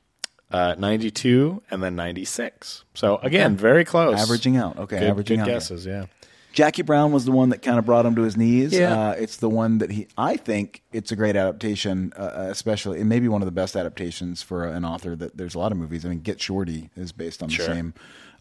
uh, 0.50 0.74
92 0.78 1.62
and 1.70 1.82
then 1.82 1.96
96. 1.96 2.84
So 2.94 3.16
again, 3.18 3.56
very 3.56 3.84
close. 3.84 4.18
Averaging 4.20 4.56
out. 4.56 4.78
Okay, 4.78 4.98
Good, 4.98 5.10
averaging 5.10 5.36
good 5.38 5.42
out. 5.42 5.48
guesses, 5.48 5.86
yeah. 5.86 6.06
Jackie 6.52 6.82
Brown 6.82 7.12
was 7.12 7.24
the 7.24 7.32
one 7.32 7.50
that 7.50 7.62
kind 7.62 7.78
of 7.78 7.86
brought 7.86 8.04
him 8.04 8.16
to 8.16 8.22
his 8.22 8.36
knees. 8.36 8.72
Yeah. 8.72 9.10
Uh, 9.10 9.12
it's 9.12 9.36
the 9.36 9.48
one 9.48 9.78
that 9.78 9.90
he, 9.92 10.08
I 10.18 10.36
think 10.36 10.82
it's 10.92 11.12
a 11.12 11.16
great 11.16 11.36
adaptation, 11.36 12.12
uh, 12.16 12.46
especially, 12.50 13.00
and 13.00 13.08
maybe 13.08 13.28
one 13.28 13.40
of 13.40 13.46
the 13.46 13.52
best 13.52 13.76
adaptations 13.76 14.42
for 14.42 14.64
an 14.66 14.84
author 14.84 15.14
that 15.16 15.36
there's 15.36 15.54
a 15.54 15.58
lot 15.58 15.70
of 15.70 15.78
movies. 15.78 16.04
I 16.04 16.08
mean, 16.08 16.20
Get 16.20 16.40
Shorty 16.40 16.90
is 16.96 17.12
based 17.12 17.42
on 17.42 17.48
Sure. 17.50 17.66
the 17.66 17.72
same 17.74 17.94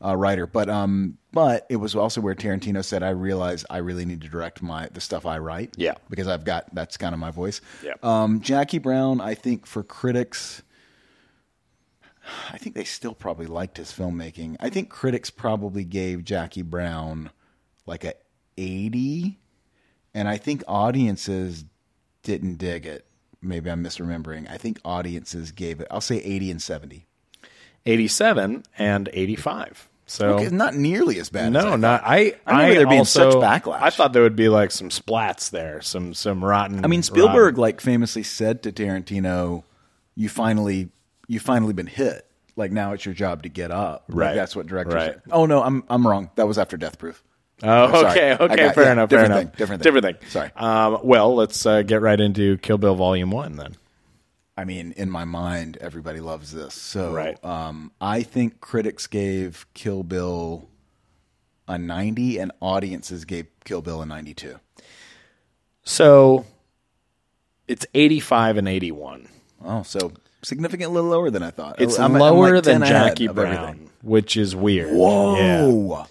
uh, 0.03 0.15
writer, 0.15 0.47
but, 0.47 0.69
um, 0.69 1.17
but 1.33 1.65
it 1.69 1.75
was 1.75 1.95
also 1.95 2.19
where 2.21 2.33
Tarantino 2.33 2.83
said, 2.83 3.03
I 3.03 3.09
realize 3.09 3.63
I 3.69 3.77
really 3.77 4.05
need 4.05 4.21
to 4.21 4.27
direct 4.27 4.61
my, 4.61 4.87
the 4.91 5.01
stuff 5.01 5.25
I 5.25 5.37
write. 5.37 5.75
Yeah. 5.77 5.95
Because 6.09 6.27
I've 6.27 6.45
got, 6.45 6.73
that's 6.73 6.97
kind 6.97 7.13
of 7.13 7.19
my 7.19 7.31
voice. 7.31 7.61
Yeah. 7.83 7.93
Um, 8.01 8.41
Jackie 8.41 8.79
Brown, 8.79 9.21
I 9.21 9.35
think 9.35 9.65
for 9.67 9.83
critics, 9.83 10.63
I 12.51 12.57
think 12.57 12.75
they 12.75 12.83
still 12.85 13.13
probably 13.13 13.45
liked 13.45 13.77
his 13.77 13.91
filmmaking. 13.91 14.55
I 14.59 14.69
think 14.69 14.89
critics 14.89 15.29
probably 15.29 15.83
gave 15.83 16.23
Jackie 16.23 16.61
Brown 16.61 17.29
like 17.89 18.03
a 18.05 18.13
80 18.57 19.37
and 20.13 20.27
I 20.29 20.37
think 20.37 20.63
audiences 20.67 21.65
didn't 22.23 22.55
dig 22.57 22.85
it. 22.85 23.05
Maybe 23.41 23.69
I'm 23.71 23.83
misremembering. 23.83 24.49
I 24.49 24.57
think 24.57 24.79
audiences 24.85 25.51
gave 25.51 25.79
it. 25.81 25.87
I'll 25.89 26.01
say 26.01 26.17
80 26.17 26.51
and 26.51 26.61
70. 26.61 27.05
87 27.85 28.63
and 28.77 29.09
85. 29.13 29.89
So 30.05 30.29
Okay, 30.35 30.49
not 30.49 30.75
nearly 30.75 31.19
as 31.19 31.29
bad. 31.29 31.47
as 31.55 31.63
no, 31.63 31.73
I 31.73 31.75
not 31.75 32.01
I. 32.03 32.35
I 32.45 32.51
remember 32.63 32.73
there 32.75 32.87
being 32.87 32.99
also- 32.99 33.31
such 33.31 33.39
backlash. 33.41 33.81
I 33.81 33.89
thought 33.91 34.11
there 34.11 34.23
would 34.23 34.35
be 34.35 34.49
like 34.49 34.71
some 34.71 34.89
splats 34.89 35.51
there, 35.51 35.81
some 35.81 36.13
some 36.15 36.43
rotten. 36.43 36.83
I 36.83 36.87
mean, 36.87 37.03
Spielberg 37.03 37.35
rotten- 37.57 37.61
like 37.61 37.79
famously 37.79 38.23
said 38.23 38.63
to 38.63 38.71
Tarantino, 38.71 39.63
"You 40.15 40.27
finally, 40.27 40.89
you 41.27 41.39
finally 41.39 41.73
been 41.73 41.85
hit. 41.87 42.25
Like 42.55 42.71
now 42.71 42.93
it's 42.93 43.05
your 43.05 43.13
job 43.13 43.43
to 43.43 43.49
get 43.49 43.69
up." 43.69 44.05
Like, 44.09 44.17
Right. 44.17 44.35
that's 44.35 44.55
what 44.55 44.65
directors. 44.65 44.95
Right. 44.95 45.13
say. 45.13 45.19
Oh 45.31 45.45
no, 45.45 45.61
I'm 45.61 45.83
I'm 45.89 46.07
wrong. 46.07 46.31
That 46.35 46.47
was 46.47 46.57
after 46.57 46.75
Death 46.75 46.97
Proof. 46.97 47.23
Oh, 47.61 47.91
Sorry. 47.91 48.05
okay, 48.11 48.33
okay, 48.43 48.55
got- 48.55 48.75
fair 48.75 48.83
yeah, 48.85 48.91
enough, 48.93 49.09
fair 49.09 49.19
different 49.23 49.25
enough. 49.25 49.39
thing, 49.39 49.57
different 49.57 49.83
thing. 49.83 49.93
different 49.93 50.19
thing. 50.21 50.29
Sorry. 50.29 50.51
Um, 50.55 50.99
well, 51.03 51.35
let's 51.35 51.65
uh, 51.65 51.81
get 51.81 52.01
right 52.01 52.19
into 52.19 52.57
Kill 52.59 52.77
Bill 52.77 52.95
Volume 52.95 53.31
One 53.31 53.55
then. 53.57 53.75
I 54.57 54.65
mean, 54.65 54.93
in 54.97 55.09
my 55.09 55.23
mind, 55.25 55.77
everybody 55.79 56.19
loves 56.19 56.51
this. 56.51 56.73
So, 56.73 57.13
Right. 57.13 57.41
um, 57.45 57.91
I 58.01 58.23
think 58.23 58.59
critics 58.59 59.07
gave 59.07 59.65
Kill 59.73 60.03
Bill 60.03 60.67
a 61.67 61.77
90, 61.77 62.39
and 62.39 62.51
audiences 62.61 63.25
gave 63.25 63.47
Kill 63.63 63.81
Bill 63.81 64.01
a 64.01 64.05
92. 64.05 64.59
So 65.83 66.45
it's 67.67 67.85
85 67.93 68.57
and 68.57 68.67
81. 68.67 69.27
Oh, 69.63 69.83
so 69.83 70.11
significantly 70.41 71.01
lower 71.01 71.29
than 71.29 71.43
I 71.43 71.51
thought. 71.51 71.79
It's 71.79 71.99
I'm- 71.99 72.15
I'm 72.15 72.19
lower 72.21 72.55
like 72.55 72.63
than 72.63 72.83
Jackie 72.83 73.27
Brown, 73.27 73.89
which 74.01 74.35
is 74.37 74.55
weird. 74.55 74.91
Whoa. 74.95 75.35
Yeah. 75.37 76.05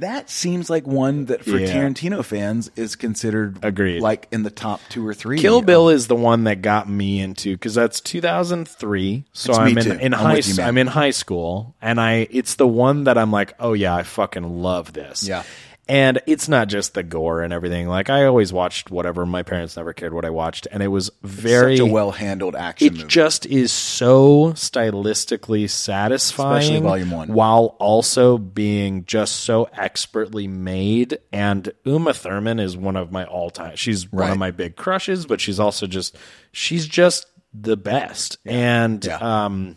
That 0.00 0.30
seems 0.30 0.70
like 0.70 0.86
one 0.86 1.26
that 1.26 1.44
for 1.44 1.58
Yeah. 1.58 1.72
Tarantino 1.72 2.24
fans 2.24 2.70
is 2.76 2.94
considered 2.96 3.58
Agreed. 3.62 4.00
like 4.00 4.28
in 4.30 4.42
the 4.42 4.50
top 4.50 4.80
two 4.88 5.06
or 5.06 5.14
three. 5.14 5.38
Kill 5.38 5.60
Bill 5.62 5.88
is 5.88 6.06
the 6.06 6.14
one 6.14 6.44
that 6.44 6.62
got 6.62 6.88
me 6.88 7.20
into 7.20 7.54
because 7.54 7.74
that's 7.74 8.00
2003. 8.00 9.24
So 9.32 9.50
It's 9.50 9.58
I'm 9.58 9.78
in, 9.78 10.00
in 10.00 10.14
I'm 10.14 10.20
high 10.20 10.36
you. 10.36 10.62
I'm 10.62 10.78
in 10.78 10.86
high 10.86 11.10
school, 11.10 11.74
and 11.82 12.00
I 12.00 12.28
it's 12.30 12.54
the 12.54 12.66
one 12.68 13.04
that 13.04 13.18
I'm 13.18 13.32
like, 13.32 13.54
oh 13.58 13.72
yeah, 13.72 13.94
I 13.94 14.02
fucking 14.04 14.62
love 14.62 14.92
this. 14.92 15.26
Yeah. 15.26 15.42
And 15.88 16.20
it's 16.26 16.48
not 16.48 16.68
just 16.68 16.92
the 16.92 17.02
gore 17.02 17.40
and 17.40 17.50
everything. 17.52 17.88
Like 17.88 18.10
I 18.10 18.26
always 18.26 18.52
watched 18.52 18.90
whatever. 18.90 19.24
My 19.24 19.42
parents 19.42 19.74
never 19.76 19.94
cared 19.94 20.12
what 20.12 20.26
I 20.26 20.30
watched, 20.30 20.68
and 20.70 20.82
it 20.82 20.88
was 20.88 21.10
very 21.22 21.80
well 21.80 22.10
handled 22.10 22.54
action 22.54 22.88
it 22.88 22.92
movie. 22.92 23.08
just 23.08 23.46
is 23.46 23.72
so 23.72 24.52
stylistically 24.54 25.68
satisfying 25.70 26.58
Especially 26.62 26.80
Volume 26.80 27.10
One. 27.10 27.32
while 27.32 27.76
also 27.78 28.38
being 28.38 29.04
just 29.06 29.36
so 29.36 29.64
expertly 29.76 30.46
made 30.46 31.18
and 31.32 31.72
uma 31.84 32.12
thurman 32.12 32.58
is 32.60 32.76
one 32.76 32.96
of 32.96 33.10
my 33.12 33.24
all-time 33.24 33.76
she's 33.76 34.10
one 34.12 34.30
of 34.30 34.38
my 34.38 34.50
big 34.50 34.76
crushes 34.76 35.26
but 35.26 35.40
she's 35.40 35.58
also 35.60 35.86
just 35.86 36.16
she's 36.52 36.86
just 36.86 37.26
the 37.54 37.76
best 37.76 38.38
and 38.44 39.04
Yeah. 39.04 39.16
um 39.16 39.76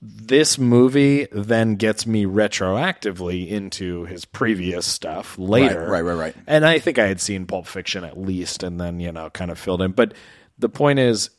this 0.00 0.58
movie 0.58 1.26
then 1.32 1.74
gets 1.74 2.06
me 2.06 2.24
retroactively 2.24 3.48
into 3.48 4.04
his 4.04 4.24
previous 4.24 4.86
stuff 4.86 5.36
later. 5.38 5.88
right, 5.90 6.02
right, 6.02 6.14
right. 6.14 6.36
And 6.46 6.64
I 6.64 6.78
think 6.78 6.98
I 6.98 7.08
had 7.08 7.20
seen 7.20 7.46
Pulp 7.46 7.66
Fiction 7.66 8.04
at 8.04 8.16
least, 8.16 8.62
and 8.62 8.80
then 8.80 9.00
you 9.00 9.10
know, 9.10 9.30
kind 9.30 9.50
of 9.50 9.58
filled 9.58 9.82
in. 9.82 9.92
But 9.92 10.14
the 10.58 10.68
point 10.68 11.00
is, 11.00 11.30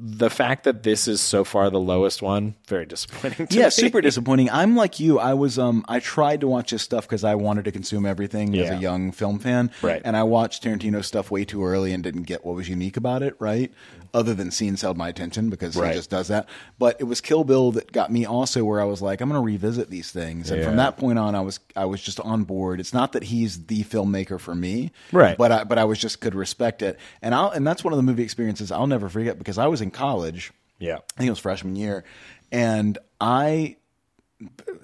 the 0.00 0.30
fact 0.30 0.62
that 0.62 0.84
this 0.84 1.08
is 1.08 1.20
so 1.20 1.42
far 1.42 1.70
the 1.70 1.80
lowest 1.80 2.22
one, 2.22 2.54
very 2.68 2.86
disappointing. 2.86 3.48
To 3.48 3.58
yeah, 3.58 3.64
me. 3.64 3.70
super 3.70 4.00
disappointing. 4.00 4.48
I'm 4.50 4.76
like 4.76 5.00
you. 5.00 5.18
I 5.18 5.34
was 5.34 5.58
um 5.58 5.84
I 5.88 5.98
tried 5.98 6.40
to 6.42 6.48
watch 6.48 6.70
his 6.70 6.82
stuff 6.82 7.04
because 7.06 7.24
I 7.24 7.34
wanted 7.34 7.64
to 7.64 7.72
consume 7.72 8.06
everything 8.06 8.56
as 8.56 8.70
a 8.70 8.76
young 8.76 9.10
film 9.10 9.40
fan. 9.40 9.72
Right. 9.82 10.00
And 10.04 10.16
I 10.16 10.22
watched 10.22 10.62
Tarantino 10.62 11.04
stuff 11.04 11.32
way 11.32 11.44
too 11.44 11.64
early 11.64 11.92
and 11.92 12.02
didn't 12.02 12.22
get 12.22 12.44
what 12.44 12.54
was 12.54 12.68
unique 12.68 12.96
about 12.96 13.22
it, 13.24 13.34
right? 13.40 13.72
Other 14.14 14.34
than 14.34 14.50
scenes 14.50 14.82
held 14.82 14.96
my 14.96 15.08
attention 15.08 15.50
because 15.50 15.76
Right. 15.76 15.90
he 15.92 15.98
just 15.98 16.10
does 16.10 16.28
that. 16.28 16.48
But 16.78 16.96
it 17.00 17.04
was 17.04 17.20
Kill 17.20 17.44
Bill 17.44 17.72
that 17.72 17.92
got 17.92 18.10
me 18.10 18.24
also 18.24 18.64
where 18.64 18.80
I 18.80 18.84
was 18.84 19.02
like, 19.02 19.20
I'm 19.20 19.28
gonna 19.28 19.40
revisit 19.42 19.90
these 19.90 20.10
things. 20.10 20.50
And 20.50 20.64
from 20.64 20.76
that 20.76 20.96
point 20.96 21.18
on 21.18 21.34
I 21.34 21.40
was 21.40 21.60
I 21.76 21.84
was 21.84 22.00
just 22.02 22.18
on 22.20 22.44
board. 22.44 22.80
It's 22.80 22.92
not 22.94 23.12
that 23.12 23.24
he's 23.24 23.66
the 23.66 23.84
filmmaker 23.84 24.40
for 24.40 24.54
me. 24.54 24.92
Right. 25.12 25.36
But 25.36 25.52
I 25.52 25.64
but 25.64 25.78
I 25.78 25.84
was 25.84 25.98
just 25.98 26.20
could 26.20 26.34
respect 26.34 26.82
it. 26.82 26.98
And 27.22 27.34
I'll 27.34 27.50
and 27.50 27.66
that's 27.66 27.84
one 27.84 27.92
of 27.92 27.96
the 27.98 28.02
movie 28.02 28.22
experiences 28.22 28.72
I'll 28.72 28.86
never 28.86 29.08
forget 29.08 29.38
because 29.38 29.58
I 29.58 29.66
was 29.66 29.80
in 29.80 29.90
college. 29.90 30.52
yeah, 30.78 30.96
I 30.96 31.18
think 31.18 31.26
it 31.26 31.30
was 31.30 31.38
freshman 31.40 31.74
year, 31.76 32.04
and 32.52 32.96
I, 33.20 33.76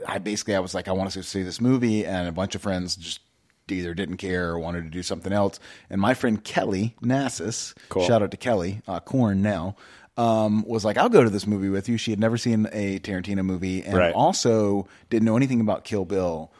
I 0.07 0.19
basically 0.19 0.55
I 0.57 0.61
was 0.61 0.75
like, 0.75 0.89
I 0.89 0.93
want 0.93 1.11
to 1.13 1.23
see 1.23 1.43
this 1.45 1.61
movie, 1.61 2.05
and 2.05 2.29
a 2.29 2.33
bunch 2.33 2.55
of 2.55 2.63
friends 2.63 2.97
just 2.97 3.21
either 3.71 3.95
didn't 3.95 4.17
care 4.19 4.51
or 4.51 4.59
wanted 4.59 4.85
to 4.85 4.91
do 4.91 5.03
something 5.03 5.33
else. 5.33 5.59
And 5.91 6.01
my 6.01 6.15
friend 6.15 6.43
Kelly 6.43 6.95
Nassus, 7.03 7.75
Cool. 7.89 8.05
shout 8.07 8.23
out 8.23 8.31
to 8.31 8.37
Kelly, 8.37 8.83
uh, 8.87 9.01
Corn 9.01 9.43
now, 9.43 9.77
um, 10.17 10.65
was 10.67 10.85
like, 10.85 10.97
"I'll 10.99 11.09
go 11.09 11.25
to 11.25 11.31
this 11.31 11.47
movie 11.47 11.69
with 11.69 11.89
you." 11.89 11.97
She 11.97 12.11
had 12.13 12.21
never 12.21 12.37
seen 12.37 12.69
a 12.73 12.99
Tarantino 13.01 13.45
movie, 13.45 13.83
and 13.83 13.97
Right. 13.97 14.15
also 14.15 14.87
didn't 15.11 15.25
know 15.25 15.37
anything 15.37 15.61
about 15.61 15.85
Kill 15.85 16.05
Bill. 16.05 16.53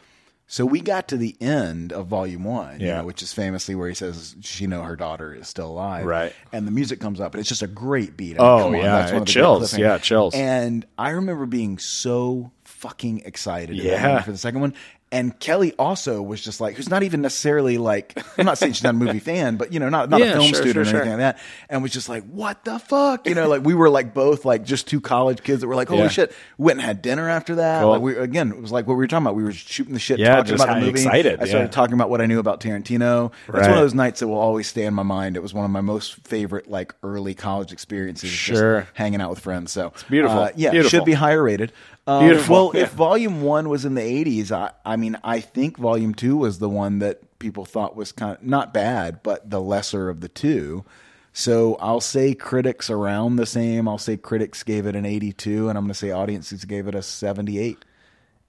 So 0.47 0.63
we 0.63 0.79
got 0.79 1.07
to 1.07 1.17
the 1.17 1.35
end 1.41 1.91
of 1.91 2.05
Volume 2.05 2.43
One, 2.43 2.79
you 2.79 2.85
Yeah. 2.87 2.97
know, 2.97 3.05
which 3.05 3.23
is 3.23 3.33
famously 3.33 3.73
where 3.73 3.87
he 3.89 3.95
says 3.95 4.35
she 4.41 4.67
know 4.67 4.83
her 4.83 4.95
daughter 4.95 5.33
is 5.33 5.47
still 5.47 5.71
alive, 5.71 6.05
Right. 6.05 6.33
And 6.53 6.67
the 6.67 6.71
music 6.71 6.99
comes 6.99 7.19
up, 7.19 7.33
and 7.33 7.39
it's 7.39 7.49
just 7.49 7.63
a 7.63 7.67
great 7.67 8.15
beat. 8.15 8.39
I 8.39 8.43
Oh, 8.43 8.57
come 8.59 8.75
on, 8.75 8.81
yeah, 8.81 9.07
it 9.21 9.25
chills. 9.25 9.75
Yeah, 9.75 9.97
chills. 9.97 10.35
And 10.35 10.85
I 10.99 11.11
remember 11.11 11.47
being 11.47 11.79
so 11.79 12.51
fucking 12.63 13.23
excited 13.25 13.75
Yeah. 13.77 14.21
for 14.21 14.31
the 14.33 14.37
second 14.37 14.59
one. 14.61 14.73
And 15.15 15.39
Kelly 15.39 15.73
also 15.79 16.21
was 16.21 16.41
just 16.41 16.59
like, 16.59 16.75
who's 16.75 16.89
not 16.89 17.03
even 17.03 17.21
necessarily 17.21 17.77
like, 17.77 18.21
I'm 18.37 18.45
not 18.45 18.57
saying 18.57 18.73
she's 18.73 18.83
not 18.83 18.95
a 18.95 18.97
movie 18.97 19.19
fan, 19.19 19.55
but 19.55 19.71
you 19.71 19.79
know, 19.79 19.87
not 19.87 20.09
not 20.09 20.19
Yeah, 20.19 20.25
a 20.27 20.31
film 20.33 20.47
sure, 20.47 20.55
student 20.55 20.73
sure, 20.73 20.81
or 20.81 20.85
sure. 20.85 20.95
anything 21.03 21.19
like 21.21 21.35
that, 21.37 21.39
and 21.69 21.81
was 21.81 21.93
just 21.93 22.09
like, 22.09 22.23
what 22.25 22.65
the 22.65 22.79
fuck, 22.79 23.25
you 23.27 23.33
know, 23.33 23.47
like 23.47 23.63
we 23.63 23.73
were 23.73 23.89
like 23.89 24.13
both 24.13 24.43
like 24.43 24.65
just 24.65 24.87
two 24.87 24.99
college 24.99 25.41
kids 25.41 25.61
that 25.61 25.67
were 25.67 25.75
like, 25.75 25.87
holy 25.87 26.01
Yeah. 26.01 26.07
shit, 26.09 26.33
we 26.57 26.65
went 26.65 26.79
and 26.79 26.85
had 26.85 27.01
dinner 27.01 27.29
after 27.29 27.55
that. 27.55 27.81
Cool. 27.81 27.91
Like 27.91 28.01
we 28.01 28.15
again, 28.17 28.51
it 28.51 28.61
was 28.61 28.71
like 28.73 28.87
what 28.87 28.95
we 28.95 28.97
were 29.03 29.07
talking 29.07 29.25
about. 29.25 29.35
We 29.35 29.43
were 29.43 29.53
shooting 29.53 29.93
the 29.93 29.99
shit, 29.99 30.19
Yeah, 30.19 30.35
talking 30.35 30.45
just 30.51 30.63
about 30.65 30.73
the 30.75 30.79
movie. 30.81 30.91
excited, 31.01 31.39
I 31.41 31.45
started 31.45 31.65
yeah. 31.67 31.71
talking 31.71 31.93
about 31.93 32.09
what 32.09 32.19
I 32.19 32.25
knew 32.25 32.39
about 32.39 32.59
Tarantino. 32.59 33.31
It's 33.47 33.53
Right. 33.53 33.61
one 33.61 33.71
of 33.71 33.77
those 33.77 33.93
nights 33.93 34.19
that 34.19 34.27
will 34.27 34.35
always 34.37 34.67
stay 34.67 34.83
in 34.85 34.93
my 34.93 35.03
mind. 35.03 35.37
It 35.37 35.41
was 35.41 35.53
one 35.53 35.63
of 35.63 35.71
my 35.71 35.81
most 35.81 36.15
favorite 36.27 36.69
like 36.69 36.93
early 37.03 37.33
college 37.33 37.71
experiences. 37.71 38.29
just 38.31 38.59
Sure. 38.59 38.87
hanging 38.93 39.21
out 39.21 39.29
with 39.29 39.39
friends. 39.39 39.71
So 39.71 39.87
it's 39.93 40.03
beautiful. 40.03 40.39
Uh, 40.39 40.49
yeah, 40.57 40.71
Beautiful. 40.71 40.99
should 40.99 41.05
be 41.05 41.13
higher 41.13 41.41
rated. 41.41 41.71
Um, 42.07 42.23
Beautiful. 42.27 42.55
Well, 42.55 42.71
Yeah. 42.75 42.83
if 42.83 42.91
Volume 42.91 43.41
One 43.41 43.67
was 43.69 43.83
in 43.85 43.95
the 43.95 44.01
'80s, 44.01 44.51
I, 44.51 44.71
I 44.85 44.95
mean, 44.95 45.17
I 45.23 45.39
think 45.39 45.77
Volume 45.77 46.13
Two 46.13 46.37
was 46.37 46.59
the 46.59 46.69
one 46.69 46.99
that 46.99 47.39
people 47.39 47.65
thought 47.65 47.95
was 47.95 48.11
kind 48.11 48.37
of 48.37 48.43
not 48.43 48.73
bad, 48.73 49.21
but 49.23 49.49
the 49.49 49.59
lesser 49.61 50.09
of 50.09 50.21
the 50.21 50.29
two. 50.29 50.85
So 51.33 51.75
I'll 51.81 51.99
say 52.01 52.33
critics 52.33 52.89
around 52.89 53.35
the 53.37 53.45
same. 53.45 53.89
I'll 53.89 53.97
say 53.97 54.15
critics 54.17 54.63
gave 54.63 54.85
it 54.85 54.95
an 54.95 55.05
82, 55.05 55.67
and 55.67 55.77
I'm 55.77 55.83
going 55.83 55.89
to 55.93 55.99
say 55.99 56.11
audiences 56.11 56.63
gave 56.63 56.87
it 56.87 56.95
a 56.95 57.01
78. 57.01 57.83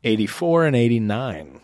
84 0.04 0.66
and 0.66 0.76
89. 0.76 1.60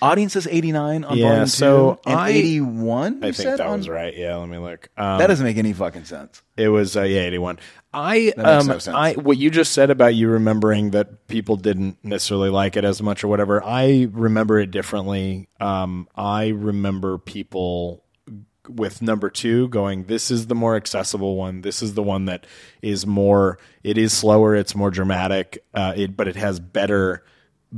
Audiences 0.00 0.46
89 0.50 1.04
on 1.04 1.18
Yeah, 1.18 1.28
Volume 1.28 1.46
so 1.48 2.00
Two, 2.04 2.10
and 2.10 2.18
I- 2.20 2.28
81. 2.30 3.18
I 3.18 3.20
think 3.20 3.34
said, 3.34 3.58
that 3.58 3.66
on- 3.66 3.78
was 3.80 3.88
right. 3.88 4.16
Yeah, 4.16 4.36
let 4.36 4.48
me 4.48 4.56
look. 4.58 4.88
Um, 4.96 5.18
That 5.18 5.26
doesn't 5.26 5.44
make 5.44 5.58
any 5.58 5.72
fucking 5.74 6.04
sense. 6.06 6.40
It 6.56 6.68
was 6.68 6.96
uh, 6.96 7.02
yeah, 7.02 7.20
eighty 7.20 7.38
one. 7.38 7.58
I 7.94 8.32
um 8.38 8.66
no. 8.68 8.78
I 8.94 9.12
what 9.14 9.36
you 9.36 9.50
just 9.50 9.72
said 9.72 9.90
about 9.90 10.14
you 10.14 10.28
remembering 10.28 10.92
that 10.92 11.26
people 11.28 11.56
didn't 11.56 11.98
necessarily 12.02 12.48
like 12.48 12.76
it 12.76 12.84
as 12.84 13.02
much 13.02 13.22
or 13.22 13.28
whatever. 13.28 13.62
I 13.62 14.08
remember 14.10 14.58
it 14.58 14.70
differently. 14.70 15.48
Um, 15.60 16.08
I 16.16 16.48
remember 16.48 17.18
people 17.18 18.02
with 18.68 19.02
number 19.02 19.28
two 19.28 19.68
going, 19.68 20.04
"This 20.04 20.30
is 20.30 20.46
the 20.46 20.54
more 20.54 20.76
accessible 20.76 21.36
one. 21.36 21.60
This 21.62 21.82
is 21.82 21.94
the 21.94 22.02
one 22.02 22.24
that 22.26 22.46
is 22.80 23.06
more. 23.06 23.58
It 23.82 23.98
is 23.98 24.12
slower. 24.12 24.54
It's 24.54 24.74
more 24.74 24.90
dramatic. 24.90 25.62
Uh, 25.74 25.92
it 25.96 26.16
but 26.16 26.28
it 26.28 26.36
has 26.36 26.60
better." 26.60 27.24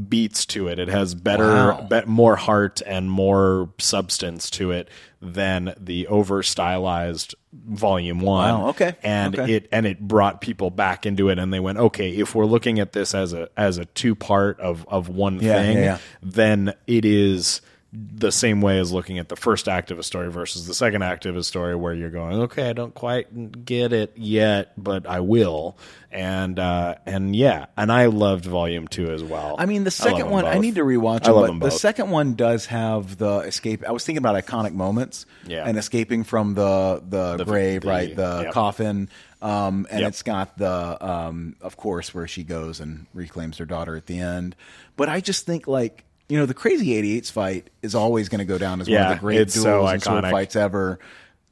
beats 0.08 0.44
to 0.44 0.66
it. 0.66 0.80
It 0.80 0.88
has 0.88 1.14
better, 1.14 1.44
Wow. 1.46 1.86
be- 1.88 2.02
more 2.06 2.34
heart 2.34 2.82
and 2.84 3.08
more 3.08 3.70
substance 3.78 4.50
to 4.50 4.72
it 4.72 4.88
than 5.24 5.74
the 5.80 6.06
over 6.08 6.42
stylized 6.42 7.34
volume 7.52 8.20
one. 8.20 8.60
Wow, 8.60 8.68
okay, 8.70 8.96
And 9.02 9.38
okay. 9.38 9.54
it 9.54 9.68
and 9.72 9.86
it 9.86 10.00
brought 10.00 10.40
people 10.40 10.70
back 10.70 11.06
into 11.06 11.28
it, 11.28 11.38
and 11.38 11.52
they 11.52 11.60
went, 11.60 11.78
okay, 11.78 12.10
if 12.10 12.34
we're 12.34 12.46
looking 12.46 12.78
at 12.80 12.92
this 12.92 13.14
as 13.14 13.32
a 13.32 13.48
as 13.56 13.78
a 13.78 13.84
two 13.86 14.14
part 14.14 14.60
of 14.60 14.86
of 14.88 15.08
one 15.08 15.40
Yeah, 15.40 15.54
thing, 15.54 15.76
yeah, 15.78 15.84
yeah. 15.84 15.98
then 16.22 16.74
it 16.86 17.04
is 17.04 17.60
the 17.96 18.32
same 18.32 18.60
way 18.60 18.80
as 18.80 18.90
looking 18.92 19.20
at 19.20 19.28
the 19.28 19.36
first 19.36 19.68
act 19.68 19.92
of 19.92 19.98
a 20.00 20.02
story 20.02 20.28
versus 20.30 20.66
the 20.66 20.74
second 20.74 21.02
act 21.02 21.26
of 21.26 21.36
a 21.36 21.44
story 21.44 21.76
where 21.76 21.94
you're 21.94 22.10
going 22.10 22.40
okay 22.40 22.68
i 22.68 22.72
don't 22.72 22.92
quite 22.94 23.64
get 23.64 23.92
it 23.92 24.12
yet 24.16 24.72
but 24.76 25.06
i 25.06 25.20
will 25.20 25.78
and 26.10 26.58
uh 26.58 26.96
and 27.06 27.36
yeah 27.36 27.66
and 27.76 27.92
i 27.92 28.06
loved 28.06 28.44
volume 28.46 28.88
two 28.88 29.10
as 29.12 29.22
well 29.22 29.54
I 29.58 29.66
mean, 29.66 29.84
the 29.84 29.92
second 29.92 30.22
them 30.22 30.30
one, 30.30 30.44
I 30.44 30.58
need 30.58 30.74
to 30.74 30.82
rewatch 30.84 31.26
I 31.26 31.30
it, 31.30 31.34
love 31.34 31.40
but 31.42 31.46
them 31.46 31.58
the 31.60 31.70
second 31.70 32.10
one 32.10 32.34
does 32.34 32.66
have 32.66 33.16
the 33.16 33.38
escape. 33.40 33.84
I 33.86 33.92
was 33.92 34.04
thinking 34.04 34.18
about 34.18 34.42
iconic 34.44 34.72
moments 34.72 35.26
Yeah. 35.46 35.64
and 35.66 35.78
escaping 35.78 36.24
from 36.24 36.54
the, 36.54 37.00
the, 37.08 37.36
The- 37.36 37.44
grave, 37.44 37.82
the- 37.82 37.88
right? 37.88 38.16
The 38.16 38.42
yep. 38.46 38.52
coffin. 38.52 39.08
Um, 39.40 39.86
and 39.90 40.00
Yep. 40.00 40.08
it's 40.08 40.22
got 40.22 40.58
the, 40.58 41.06
um, 41.06 41.54
of 41.60 41.76
course, 41.76 42.12
where 42.14 42.26
she 42.26 42.42
goes 42.44 42.80
and 42.80 43.06
reclaims 43.14 43.58
her 43.58 43.64
daughter 43.66 43.94
at 43.96 44.06
the 44.06 44.18
end. 44.18 44.56
But 44.96 45.08
I 45.08 45.20
just 45.20 45.46
think, 45.46 45.66
like, 45.68 46.04
you 46.28 46.38
know, 46.38 46.46
the 46.46 46.54
Crazy 46.54 46.88
88s 47.02 47.30
fight 47.30 47.70
is 47.82 47.94
always 47.94 48.28
going 48.28 48.38
to 48.38 48.44
go 48.44 48.58
down 48.58 48.80
as 48.80 48.88
one 48.88 49.00
of 49.00 49.08
the 49.10 49.20
great 49.20 49.36
duels 49.36 49.52
so 49.52 49.86
and 49.86 50.02
sword 50.02 50.24
fights 50.24 50.56
ever. 50.56 50.98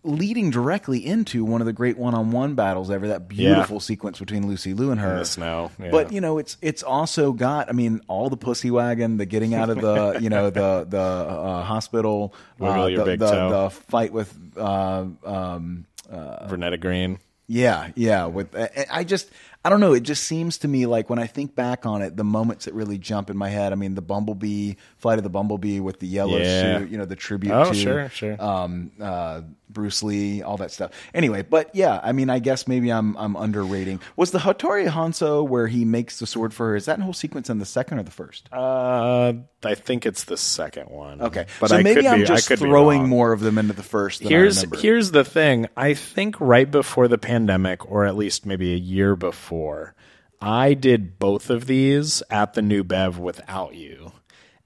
Leading 0.04 0.50
directly 0.50 1.06
into 1.06 1.44
one 1.44 1.60
of 1.60 1.66
the 1.66 1.72
great 1.72 1.96
one-on-one 1.96 2.56
battles 2.56 2.90
ever, 2.90 3.06
that 3.06 3.28
beautiful 3.28 3.78
sequence 3.78 4.18
between 4.18 4.48
Lucy 4.48 4.74
Liu 4.74 4.90
and 4.90 5.00
her. 5.00 5.12
In 5.12 5.18
the 5.18 5.24
snow, 5.24 5.70
yeah. 5.78 5.92
But 5.92 6.10
you 6.12 6.20
know, 6.20 6.38
it's 6.38 6.56
it's 6.60 6.82
also 6.82 7.32
got. 7.32 7.68
I 7.68 7.72
mean, 7.72 8.00
all 8.08 8.28
the 8.28 8.36
pussy 8.36 8.72
wagon, 8.72 9.16
the 9.16 9.26
getting 9.26 9.54
out 9.54 9.70
of 9.70 9.80
the 9.80 10.18
you 10.20 10.28
know 10.28 10.50
the 10.50 10.84
the 10.88 10.98
uh, 10.98 11.62
hospital, 11.62 12.34
uh, 12.60 12.86
your 12.86 12.98
the, 12.98 13.04
big 13.04 13.20
the, 13.20 13.30
toe. 13.30 13.50
the 13.50 13.70
fight 13.70 14.12
with. 14.12 14.36
Uh, 14.56 15.06
um, 15.24 15.86
Vernita 16.10 16.80
Green. 16.80 17.18
yeah, 17.46 17.90
yeah. 17.94 18.26
With 18.26 18.56
I 18.90 19.04
just 19.04 19.30
I 19.64 19.70
don't 19.70 19.78
know. 19.80 19.92
It 19.92 20.02
just 20.02 20.24
seems 20.24 20.58
to 20.58 20.68
me 20.68 20.86
like 20.86 21.08
when 21.08 21.20
I 21.20 21.26
think 21.28 21.54
back 21.54 21.86
on 21.86 22.02
it, 22.02 22.16
the 22.16 22.24
moments 22.24 22.64
that 22.64 22.74
really 22.74 22.98
jump 22.98 23.30
in 23.30 23.36
my 23.36 23.48
head. 23.48 23.72
I 23.72 23.76
mean, 23.76 23.94
the 23.94 24.02
Bumblebee 24.02 24.74
flight 24.98 25.18
of 25.18 25.22
the 25.24 25.30
Bumblebee 25.30 25.78
with 25.78 26.00
the 26.00 26.08
yellow 26.08 26.38
Yeah. 26.38 26.78
suit. 26.78 26.90
You 26.90 26.98
know, 26.98 27.04
the 27.04 27.14
tribute. 27.14 27.52
Oh, 27.52 27.68
to, 27.72 27.74
sure, 27.74 28.08
sure. 28.08 28.42
Um, 28.42 28.90
uh, 29.00 29.42
Bruce 29.72 30.02
Lee, 30.02 30.42
all 30.42 30.56
that 30.58 30.70
stuff. 30.70 30.92
Anyway, 31.14 31.42
but 31.42 31.74
yeah, 31.74 32.00
I 32.02 32.12
mean, 32.12 32.30
I 32.30 32.38
guess 32.38 32.66
maybe 32.66 32.90
I'm 32.90 33.16
I'm 33.16 33.36
underrating. 33.36 34.00
Was 34.16 34.30
the 34.30 34.38
Hattori 34.38 34.88
Hanzo 34.88 35.46
where 35.46 35.66
he 35.66 35.84
makes 35.84 36.18
the 36.18 36.26
sword 36.26 36.54
for 36.54 36.68
her? 36.68 36.76
Is 36.76 36.86
that 36.86 37.00
whole 37.00 37.12
sequence 37.12 37.50
in 37.50 37.58
the 37.58 37.64
second 37.64 37.98
or 37.98 38.02
the 38.02 38.10
first? 38.10 38.48
Uh, 38.52 39.32
I 39.64 39.74
think 39.74 40.06
it's 40.06 40.24
the 40.24 40.36
second 40.36 40.88
one. 40.88 41.22
Okay, 41.22 41.46
but 41.60 41.70
so 41.70 41.76
I 41.76 41.82
maybe 41.82 42.02
could 42.02 42.06
I'm 42.06 42.20
be, 42.20 42.26
just 42.26 42.48
throwing 42.48 43.08
more 43.08 43.32
of 43.32 43.40
them 43.40 43.58
into 43.58 43.72
the 43.72 43.82
first. 43.82 44.20
Than 44.20 44.28
here's 44.28 44.64
here's 44.80 45.10
the 45.10 45.24
thing. 45.24 45.66
I 45.76 45.94
think 45.94 46.40
right 46.40 46.70
before 46.70 47.08
the 47.08 47.18
pandemic, 47.18 47.90
or 47.90 48.04
at 48.04 48.16
least 48.16 48.46
maybe 48.46 48.72
a 48.74 48.78
year 48.78 49.16
before, 49.16 49.94
I 50.40 50.74
did 50.74 51.20
both 51.20 51.50
of 51.50 51.66
these 51.66 52.22
at 52.28 52.54
the 52.54 52.62
New 52.62 52.82
Bev 52.82 53.18
without 53.18 53.74
you, 53.74 54.12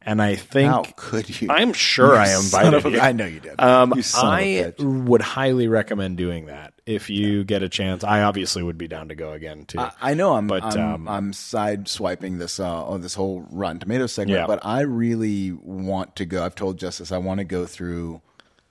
and 0.06 0.22
I 0.22 0.36
think 0.36 0.70
How 0.70 0.84
could 0.96 1.40
you? 1.42 1.48
I'm 1.50 1.72
sure 1.72 2.14
You 2.14 2.20
I 2.20 2.36
invited 2.36 2.84
you. 2.92 3.00
I 3.00 3.12
know 3.12 3.26
you 3.26 3.40
did. 3.40 3.60
Um, 3.60 3.92
You 3.96 4.02
son 4.02 4.26
of 4.26 4.32
a 4.32 4.68
I 4.68 4.72
would 4.84 5.20
highly 5.20 5.68
recommend 5.68 6.16
doing 6.16 6.46
that 6.46 6.72
if 6.86 7.10
you 7.10 7.44
get 7.44 7.62
a 7.62 7.68
chance. 7.68 8.04
I 8.04 8.22
obviously 8.22 8.62
would 8.62 8.78
be 8.78 8.88
down 8.88 9.08
to 9.08 9.14
go 9.14 9.32
again 9.32 9.64
too. 9.66 9.80
I, 9.80 9.90
I 10.00 10.14
know 10.14 10.34
I'm 10.34 10.46
But, 10.46 10.62
I'm, 10.64 10.80
um, 10.80 11.08
I'm 11.08 11.32
side 11.32 11.88
swiping 11.88 12.38
this 12.38 12.58
uh, 12.60 12.84
on 12.86 13.00
this 13.02 13.14
whole 13.14 13.44
Rotten 13.50 13.80
Tomatoes 13.80 14.12
segment, 14.12 14.38
Yeah. 14.38 14.46
but 14.46 14.64
I 14.64 14.80
really 14.82 15.52
want 15.52 16.16
to 16.16 16.24
go. 16.24 16.44
I've 16.44 16.54
told 16.54 16.78
Justice 16.78 17.10
I 17.12 17.18
want 17.18 17.38
to 17.38 17.44
go 17.44 17.66
through 17.66 18.22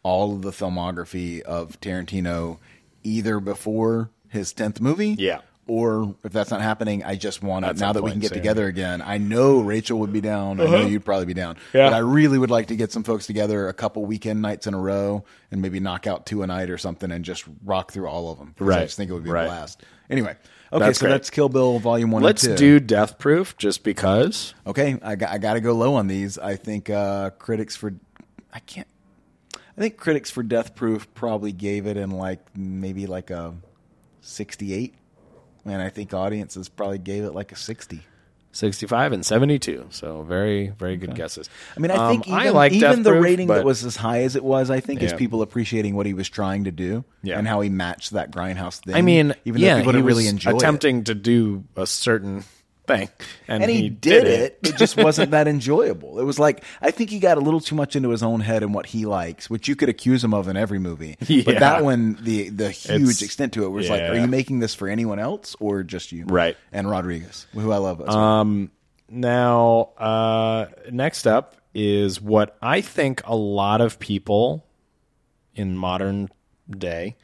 all 0.01 0.33
of 0.35 0.41
the 0.43 0.51
filmography 0.51 1.41
of 1.41 1.79
Tarantino, 1.81 2.59
either 3.03 3.39
before 3.39 4.09
his 4.29 4.53
tenth 4.53 4.79
movie, 4.81 5.15
Yeah. 5.17 5.41
Or 5.67 6.15
if 6.23 6.31
that's 6.31 6.51
not 6.51 6.61
happening, 6.61 7.03
I 7.03 7.15
just 7.15 7.41
want 7.41 7.65
to. 7.65 7.73
Now 7.73 7.91
that 7.93 8.03
we 8.03 8.11
can 8.11 8.19
get 8.19 8.29
soon. 8.29 8.37
together 8.37 8.67
again, 8.67 9.01
I 9.01 9.17
know 9.17 9.61
Rachel 9.61 9.99
would 9.99 10.13
be 10.13 10.21
down. 10.21 10.59
I 10.61 10.65
know 10.65 10.85
you'd 10.85 11.03
probably 11.05 11.25
be 11.25 11.33
down. 11.33 11.55
Uh-huh. 11.55 11.77
Yeah. 11.77 11.89
But 11.89 11.95
I 11.95 11.99
really 11.99 12.37
would 12.37 12.51
like 12.51 12.67
to 12.67 12.75
get 12.75 12.91
some 12.91 13.03
folks 13.03 13.25
together 13.25 13.67
a 13.67 13.73
couple 13.73 14.05
weekend 14.05 14.41
nights 14.41 14.67
in 14.67 14.73
a 14.73 14.79
row 14.79 15.23
and 15.51 15.61
maybe 15.61 15.79
knock 15.79 16.05
out 16.07 16.25
two 16.25 16.43
a 16.43 16.47
night 16.47 16.69
or 16.69 16.77
something 16.77 17.11
and 17.11 17.25
just 17.25 17.45
rock 17.63 17.91
through 17.91 18.07
all 18.07 18.31
of 18.31 18.37
them. 18.37 18.53
'Cause 18.57 18.67
I 18.67 18.69
Right. 18.69 18.83
just 18.83 18.97
think 18.97 19.09
it 19.09 19.13
would 19.13 19.23
be 19.23 19.29
Right. 19.31 19.45
a 19.45 19.47
blast. 19.47 19.81
Anyway, 20.09 20.35
okay, 20.71 20.85
That's 20.85 20.99
so 20.99 21.05
great. 21.05 21.11
that's 21.13 21.29
Kill 21.31 21.49
Bill 21.49 21.79
Volume 21.79 22.11
One. 22.11 22.21
Let's 22.21 22.45
do 22.47 22.79
Death 22.79 23.17
Proof 23.17 23.57
just 23.57 23.83
because. 23.83 24.53
Okay, 24.67 24.99
I 25.01 25.15
got, 25.15 25.31
I 25.31 25.37
got 25.39 25.53
to 25.55 25.61
go 25.61 25.73
low 25.73 25.95
on 25.95 26.05
these. 26.07 26.37
I 26.37 26.55
think 26.57 26.89
uh, 26.91 27.31
critics 27.31 27.75
for 27.75 27.93
I 28.53 28.59
can't. 28.59 28.87
I 29.77 29.81
think 29.81 29.97
critics 29.97 30.29
for 30.29 30.43
Death 30.43 30.75
Proof 30.75 31.11
probably 31.15 31.51
gave 31.51 31.85
it 31.87 31.97
in 31.97 32.11
like 32.11 32.39
maybe 32.55 33.07
like 33.07 33.29
a 33.31 33.55
sixty-eight, 34.21 34.93
and 35.65 35.81
I 35.81 35.89
think 35.89 36.13
audiences 36.13 36.69
probably 36.69 36.99
gave 36.99 37.23
it 37.23 37.33
like 37.33 37.51
a 37.51 37.55
sixty. 37.55 38.01
65 38.51 39.11
and 39.11 39.25
72. 39.25 39.87
So 39.89 40.21
very, 40.21 40.69
very 40.79 40.95
good 40.95 41.13
guesses. 41.13 41.49
I 41.75 41.79
mean, 41.81 41.91
I 41.91 41.95
Um, 41.95 42.11
think 42.13 42.27
even, 42.29 42.39
I 42.39 42.49
like 42.51 42.71
even 42.71 43.03
the 43.03 43.09
Proof, 43.11 43.23
rating 43.25 43.47
that 43.47 43.65
was 43.65 43.83
as 43.83 43.97
high 43.97 44.21
as 44.21 44.37
it 44.37 44.45
was, 44.45 44.69
I 44.71 44.79
think, 44.79 45.03
is 45.03 45.11
people 45.11 45.41
appreciating 45.41 45.93
what 45.93 46.05
he 46.05 46.13
was 46.13 46.29
trying 46.29 46.63
to 46.63 46.71
do 46.71 47.03
Yeah. 47.21 47.37
and 47.37 47.45
how 47.49 47.59
he 47.59 47.67
matched 47.69 48.11
that 48.11 48.31
grindhouse 48.31 48.79
thing. 48.81 48.95
I 48.95 49.01
mean, 49.01 49.35
even 49.43 49.59
yeah, 49.61 49.73
though 49.73 49.79
people 49.81 49.91
he 49.91 49.97
didn't 49.97 50.07
really 50.07 50.27
enjoy 50.29 50.51
it. 50.51 50.55
attempting 50.55 51.03
to 51.03 51.13
do 51.13 51.65
a 51.75 51.85
certain 51.85 52.45
thing, 52.87 53.09
and, 53.47 53.63
and 53.63 53.71
he, 53.71 53.89
did, 53.89 54.25
it. 54.27 54.59
it. 54.63 54.77
just 54.77 54.97
wasn't 54.97 55.31
that 55.31 55.47
enjoyable. 55.47 56.19
It 56.19 56.23
was 56.23 56.39
like 56.39 56.63
I 56.81 56.91
think 56.91 57.09
he 57.09 57.19
got 57.19 57.37
a 57.37 57.41
little 57.41 57.59
too 57.59 57.75
much 57.75 57.95
into 57.95 58.09
his 58.09 58.23
own 58.23 58.39
head 58.41 58.63
and 58.63 58.73
what 58.73 58.85
he 58.87 59.05
likes, 59.05 59.49
which 59.49 59.67
you 59.67 59.75
could 59.75 59.89
accuse 59.89 60.23
him 60.23 60.33
of 60.33 60.47
in 60.47 60.57
every 60.57 60.79
movie. 60.79 61.17
Yeah. 61.27 61.43
But 61.45 61.59
that 61.59 61.83
one, 61.83 62.17
the 62.21 62.49
the 62.49 62.71
huge 62.71 63.01
It's- 63.01 63.21
extent 63.21 63.53
to 63.53 63.65
it 63.65 63.69
was 63.69 63.89
like, 63.89 64.01
are 64.03 64.15
you 64.15 64.27
making 64.27 64.59
this 64.59 64.73
for 64.75 64.87
anyone 64.87 65.19
else 65.19 65.55
or 65.59 65.83
just 65.83 66.11
you? 66.11 66.25
Right. 66.25 66.55
And 66.71 66.89
Rodriguez, 66.89 67.47
who 67.53 67.71
I 67.71 67.77
love. 67.77 67.99
as 68.01 68.07
well. 68.07 68.17
Um, 68.17 68.71
now, 69.09 69.89
uh, 69.97 70.67
next 70.91 71.27
up 71.27 71.55
is 71.73 72.21
what 72.21 72.57
I 72.61 72.81
think 72.81 73.21
a 73.25 73.35
lot 73.35 73.81
of 73.81 73.99
people 73.99 74.65
in 75.55 75.75
modern 75.77 76.29
day 76.69 77.15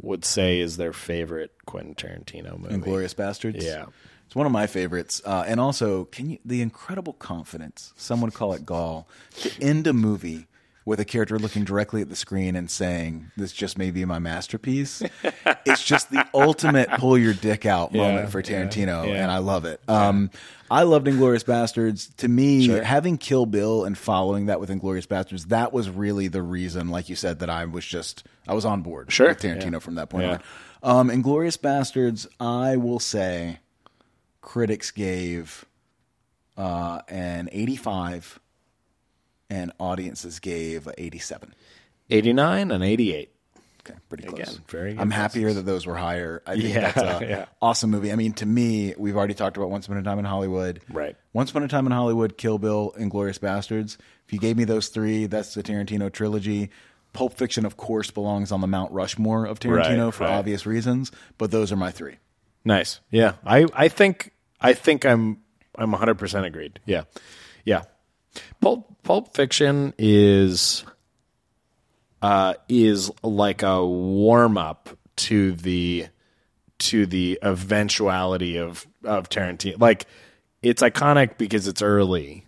would 0.00 0.24
say 0.24 0.60
is 0.60 0.76
their 0.76 0.92
favorite 0.92 1.50
Quentin 1.66 1.94
Tarantino 1.94 2.58
movie. 2.58 2.74
Inglourious 2.74 3.14
Basterds. 3.14 3.62
Yeah. 3.62 3.86
It's 4.30 4.36
one 4.36 4.46
of 4.46 4.52
my 4.52 4.68
favorites, 4.68 5.20
uh, 5.24 5.42
and 5.48 5.58
also, 5.58 6.04
can 6.04 6.30
you 6.30 6.38
the 6.44 6.62
incredible 6.62 7.14
confidence? 7.14 7.92
Some 7.96 8.20
would 8.20 8.32
call 8.32 8.52
it 8.52 8.64
gall 8.64 9.08
to 9.40 9.50
end 9.60 9.88
a 9.88 9.92
movie 9.92 10.46
with 10.84 11.00
a 11.00 11.04
character 11.04 11.36
looking 11.36 11.64
directly 11.64 12.00
at 12.00 12.08
the 12.08 12.14
screen 12.14 12.54
and 12.54 12.70
saying, 12.70 13.32
"This 13.36 13.50
just 13.52 13.76
may 13.76 13.90
be 13.90 14.04
my 14.04 14.20
masterpiece." 14.20 15.02
it's 15.66 15.82
just 15.82 16.12
the 16.12 16.24
ultimate 16.32 16.88
pull 16.90 17.18
your 17.18 17.34
dick 17.34 17.66
out 17.66 17.92
Yeah, 17.92 18.02
moment 18.02 18.30
for 18.30 18.40
Tarantino, 18.40 19.04
yeah. 19.04 19.14
and 19.24 19.32
I 19.32 19.38
love 19.38 19.64
it. 19.64 19.80
Um, 19.88 20.30
I 20.70 20.84
loved 20.84 21.08
Inglourious 21.08 21.44
Basterds. 21.44 22.14
To 22.18 22.28
me, 22.28 22.68
having 22.68 23.18
Kill 23.18 23.46
Bill 23.46 23.84
and 23.84 23.98
following 23.98 24.46
that 24.46 24.60
with 24.60 24.70
Inglourious 24.70 25.08
Basterds, 25.08 25.48
that 25.48 25.72
was 25.72 25.90
really 25.90 26.28
the 26.28 26.40
reason, 26.42 26.88
like 26.90 27.08
you 27.08 27.16
said, 27.16 27.40
that 27.40 27.50
I 27.50 27.64
was 27.64 27.84
just 27.84 28.22
I 28.46 28.54
was 28.54 28.64
on 28.64 28.82
board 28.82 29.10
Sure. 29.10 29.26
with 29.30 29.40
Tarantino 29.40 29.72
Yeah. 29.72 29.78
from 29.80 29.96
that 29.96 30.08
point 30.08 30.26
Yeah. 30.28 30.38
on. 30.84 31.10
Um, 31.10 31.10
Inglourious 31.10 31.58
Basterds, 31.58 32.28
I 32.38 32.76
will 32.76 33.00
say, 33.00 33.58
critics 34.40 34.90
gave 34.90 35.64
uh, 36.56 37.00
an 37.08 37.48
85, 37.52 38.40
and 39.48 39.72
audiences 39.78 40.38
gave 40.40 40.86
an 40.86 40.94
87. 40.98 41.54
89 42.10 42.70
and 42.70 42.84
88. 42.84 43.32
Okay, 43.82 43.98
pretty 44.10 44.24
close. 44.24 44.40
Again, 44.40 44.62
very 44.68 44.96
I'm 44.98 45.10
happier 45.10 45.52
that 45.54 45.62
those 45.64 45.86
were 45.86 45.96
higher. 45.96 46.42
I 46.46 46.56
think 46.56 46.74
Yeah, 46.74 46.92
that's 46.92 47.22
a 47.22 47.26
yeah. 47.28 47.44
awesome 47.62 47.90
movie. 47.90 48.12
I 48.12 48.16
mean, 48.16 48.34
to 48.34 48.46
me, 48.46 48.94
we've 48.98 49.16
already 49.16 49.32
talked 49.32 49.56
about 49.56 49.70
Once 49.70 49.86
Upon 49.86 49.96
a 49.96 50.02
Time 50.02 50.18
in 50.18 50.26
Hollywood. 50.26 50.80
Right. 50.92 51.16
Once 51.32 51.50
Upon 51.50 51.62
a 51.62 51.68
Time 51.68 51.86
in 51.86 51.92
Hollywood, 51.92 52.36
Kill 52.36 52.58
Bill, 52.58 52.92
and 52.98 53.10
glorious 53.10 53.38
Bastards. 53.38 53.96
If 54.26 54.34
you 54.34 54.38
gave 54.38 54.56
me 54.58 54.64
those 54.64 54.88
three, 54.88 55.26
that's 55.26 55.54
the 55.54 55.62
Tarantino 55.62 56.12
trilogy. 56.12 56.70
Pulp 57.14 57.34
Fiction, 57.34 57.64
of 57.64 57.76
course, 57.78 58.10
belongs 58.10 58.52
on 58.52 58.60
the 58.60 58.66
Mount 58.66 58.92
Rushmore 58.92 59.46
of 59.46 59.58
Tarantino 59.58 60.04
Right, 60.06 60.14
for 60.14 60.24
right. 60.24 60.34
obvious 60.34 60.66
reasons, 60.66 61.10
but 61.38 61.50
those 61.50 61.72
are 61.72 61.76
my 61.76 61.90
three. 61.90 62.16
Nice. 62.64 63.00
Yeah. 63.10 63.34
I, 63.44 63.66
I 63.72 63.88
think 63.88 64.32
I 64.60 64.74
think 64.74 65.04
I'm 65.04 65.38
I'm 65.76 65.92
100% 65.92 66.44
agreed. 66.44 66.80
Yeah. 66.84 67.04
Yeah. 67.64 67.82
Pulp 68.60 69.02
Pulp 69.02 69.34
Fiction 69.34 69.94
is 69.98 70.84
uh 72.22 72.54
is 72.68 73.10
like 73.22 73.62
a 73.62 73.84
warm 73.84 74.58
up 74.58 74.90
to 75.16 75.52
the 75.52 76.06
to 76.78 77.06
the 77.06 77.38
eventuality 77.42 78.56
of 78.56 78.86
of 79.04 79.28
Tarantino. 79.28 79.80
Like 79.80 80.06
it's 80.62 80.82
iconic 80.82 81.38
because 81.38 81.66
it's 81.66 81.82
early. 81.82 82.46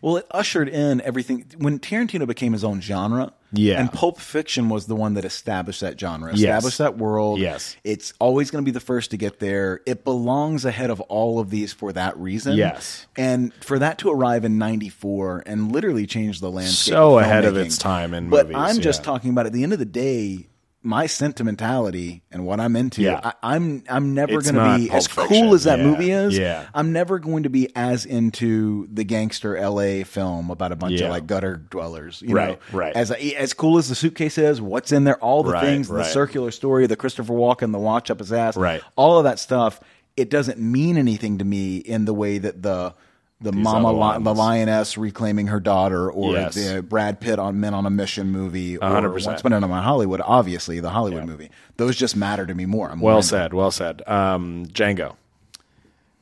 Well, 0.00 0.16
it 0.16 0.26
ushered 0.32 0.68
in 0.68 1.00
everything 1.02 1.46
when 1.58 1.78
Tarantino 1.78 2.26
became 2.26 2.52
his 2.52 2.64
own 2.64 2.80
genre. 2.80 3.32
Yeah. 3.52 3.78
and 3.80 3.92
Pulp 3.92 4.18
Fiction 4.18 4.68
was 4.68 4.86
the 4.86 4.96
one 4.96 5.14
that 5.14 5.24
established 5.24 5.80
that 5.82 5.98
genre, 6.00 6.30
Yes. 6.30 6.38
established 6.40 6.78
that 6.78 6.98
world. 6.98 7.38
Yes. 7.38 7.76
it's 7.84 8.12
always 8.18 8.50
going 8.50 8.64
to 8.64 8.66
be 8.68 8.72
the 8.72 8.80
first 8.80 9.10
to 9.12 9.16
get 9.16 9.38
there. 9.40 9.80
It 9.86 10.04
belongs 10.04 10.64
ahead 10.64 10.90
of 10.90 11.00
all 11.02 11.38
of 11.38 11.50
these 11.50 11.72
for 11.72 11.92
that 11.92 12.16
reason. 12.18 12.56
Yes. 12.56 13.06
and 13.16 13.52
for 13.62 13.78
that 13.78 13.98
to 13.98 14.10
arrive 14.10 14.44
in 14.44 14.58
'94 14.58 15.42
and 15.46 15.70
literally 15.72 16.06
change 16.06 16.40
the 16.40 16.50
landscape, 16.50 16.92
So 16.94 17.18
of 17.18 17.24
ahead 17.24 17.44
of 17.44 17.56
its 17.56 17.76
time 17.78 18.14
in 18.14 18.30
but 18.30 18.46
movies, 18.48 18.56
I'm 18.58 18.80
just 18.80 19.04
talking 19.04 19.30
about 19.30 19.46
at 19.46 19.52
the 19.52 19.62
end 19.62 19.72
of 19.72 19.78
the 19.78 19.84
day. 19.84 20.48
My 20.84 21.06
sentimentality 21.06 22.22
and 22.30 22.44
what 22.46 22.58
I'm 22.60 22.74
into, 22.76 23.02
Yeah. 23.02 23.20
I, 23.22 23.32
I'm 23.42 23.84
I'm 23.88 24.14
never 24.14 24.40
going 24.40 24.54
to 24.56 24.78
be 24.78 24.90
as 24.90 25.06
cool 25.08 25.26
Fiction. 25.26 25.48
as 25.50 25.64
that 25.64 25.78
Yeah. 25.78 25.84
movie 25.86 26.10
is. 26.10 26.36
Yeah. 26.38 26.66
I'm 26.74 26.92
never 26.92 27.18
going 27.18 27.44
to 27.44 27.50
be 27.50 27.68
as 27.76 28.04
into 28.04 28.88
the 28.92 29.04
gangster 29.04 29.56
LA 29.56 30.04
film 30.04 30.50
about 30.50 30.72
a 30.72 30.76
bunch 30.76 30.94
Yeah. 31.00 31.06
of 31.06 31.12
like 31.12 31.26
gutter 31.26 31.56
dwellers. 31.56 32.22
You 32.26 32.34
Right, 32.34 32.48
know, 32.72 32.78
right. 32.78 32.96
As 32.96 33.10
as 33.10 33.52
cool 33.54 33.78
as 33.78 33.88
the 33.88 33.94
suitcase 33.94 34.38
is, 34.38 34.60
what's 34.60 34.92
in 34.92 35.04
there, 35.04 35.18
all 35.18 35.42
the 35.42 35.52
Right, 35.52 35.64
things, 35.64 35.88
the 35.88 36.04
circular 36.04 36.50
story, 36.50 36.86
the 36.86 36.96
Christopher 36.96 37.32
Walken, 37.34 37.72
the 37.72 37.78
watch 37.78 38.10
up 38.10 38.18
his 38.18 38.32
ass, 38.32 38.56
Right. 38.56 38.82
All 38.96 39.18
of 39.18 39.24
that 39.24 39.38
stuff. 39.38 39.80
It 40.16 40.28
doesn't 40.30 40.58
mean 40.58 40.98
anything 40.98 41.38
to 41.38 41.44
me 41.44 41.76
in 41.78 42.04
the 42.04 42.12
way 42.12 42.38
that 42.38 42.62
the 42.62 42.94
the 43.42 43.52
mama 43.52 43.92
li- 43.92 44.22
the 44.24 44.34
lioness 44.34 44.96
reclaiming 44.96 45.48
her 45.48 45.60
daughter, 45.60 46.10
or 46.10 46.32
Yes. 46.32 46.54
the 46.54 46.82
Brad 46.82 47.20
Pitt 47.20 47.38
on 47.38 47.58
Men 47.60 47.74
on 47.74 47.84
a 47.86 47.90
Mission 47.90 48.30
movie, 48.30 48.76
or 48.78 48.88
hundred 48.88 49.10
Once 49.10 49.24
percent. 49.24 49.40
Upon 49.40 49.52
a 49.52 49.60
Time 49.60 49.70
in 49.70 49.76
Hollywood, 49.82 50.20
obviously 50.24 50.80
the 50.80 50.90
Hollywood 50.90 51.24
movie. 51.26 51.50
Those 51.76 51.96
just 51.96 52.16
matter 52.16 52.46
to 52.46 52.54
me 52.54 52.66
more. 52.66 52.90
I'm 52.90 53.00
Well 53.00 53.22
said. 53.22 53.52
Well 53.54 53.70
said. 53.70 54.02
Um, 54.08 54.66
Django. 54.66 55.16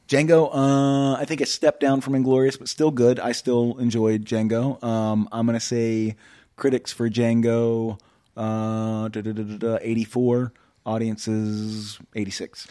Django, 0.09 0.51
uh, 0.53 1.15
I 1.21 1.25
think 1.25 1.41
a 1.41 1.47
step 1.47 1.79
down 1.79 2.01
from 2.01 2.15
Inglourious, 2.15 2.59
but 2.59 2.69
still 2.69 2.91
good. 2.91 3.21
I 3.21 3.31
still 3.33 3.79
enjoyed 3.79 4.25
Django. 4.25 4.83
Um, 4.83 5.29
I'm 5.31 5.47
going 5.47 5.59
to 5.59 5.65
say 5.65 6.17
critics 6.57 6.93
for 6.93 7.09
Django, 7.09 7.97
uh, 8.37 9.07
da, 9.09 9.21
da, 9.21 9.33
da, 9.33 9.43
da, 9.45 9.57
da, 9.57 9.79
84, 9.81 10.53
audiences 10.85 11.99
86. 12.17 12.67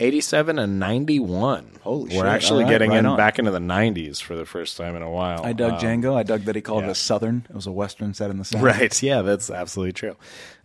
87 0.00 0.58
and 0.58 0.78
91. 0.80 1.70
Holy 1.82 2.04
We're 2.04 2.10
shit. 2.10 2.24
actually 2.26 2.64
All 2.64 2.70
right, 2.70 2.74
getting 2.74 2.90
right 2.90 2.98
in 2.98 3.06
on. 3.06 3.16
back 3.16 3.38
into 3.38 3.50
the 3.50 3.58
90s 3.60 4.20
for 4.20 4.34
the 4.34 4.44
first 4.44 4.76
time 4.76 4.96
in 4.96 5.02
a 5.02 5.10
while. 5.10 5.44
I 5.44 5.52
dug 5.52 5.74
Um, 5.74 5.78
Django. 5.78 6.16
I 6.16 6.22
dug 6.24 6.42
that 6.42 6.56
he 6.56 6.62
called 6.62 6.82
yeah. 6.82 6.88
it 6.88 6.92
a 6.92 6.94
Southern. 6.96 7.46
It 7.48 7.54
was 7.54 7.66
a 7.66 7.72
Western 7.72 8.12
set 8.14 8.30
in 8.30 8.38
the 8.38 8.44
South. 8.44 8.60
Right. 8.62 9.02
Yeah, 9.02 9.22
that's 9.22 9.50
absolutely 9.50 9.92
true. 9.92 10.16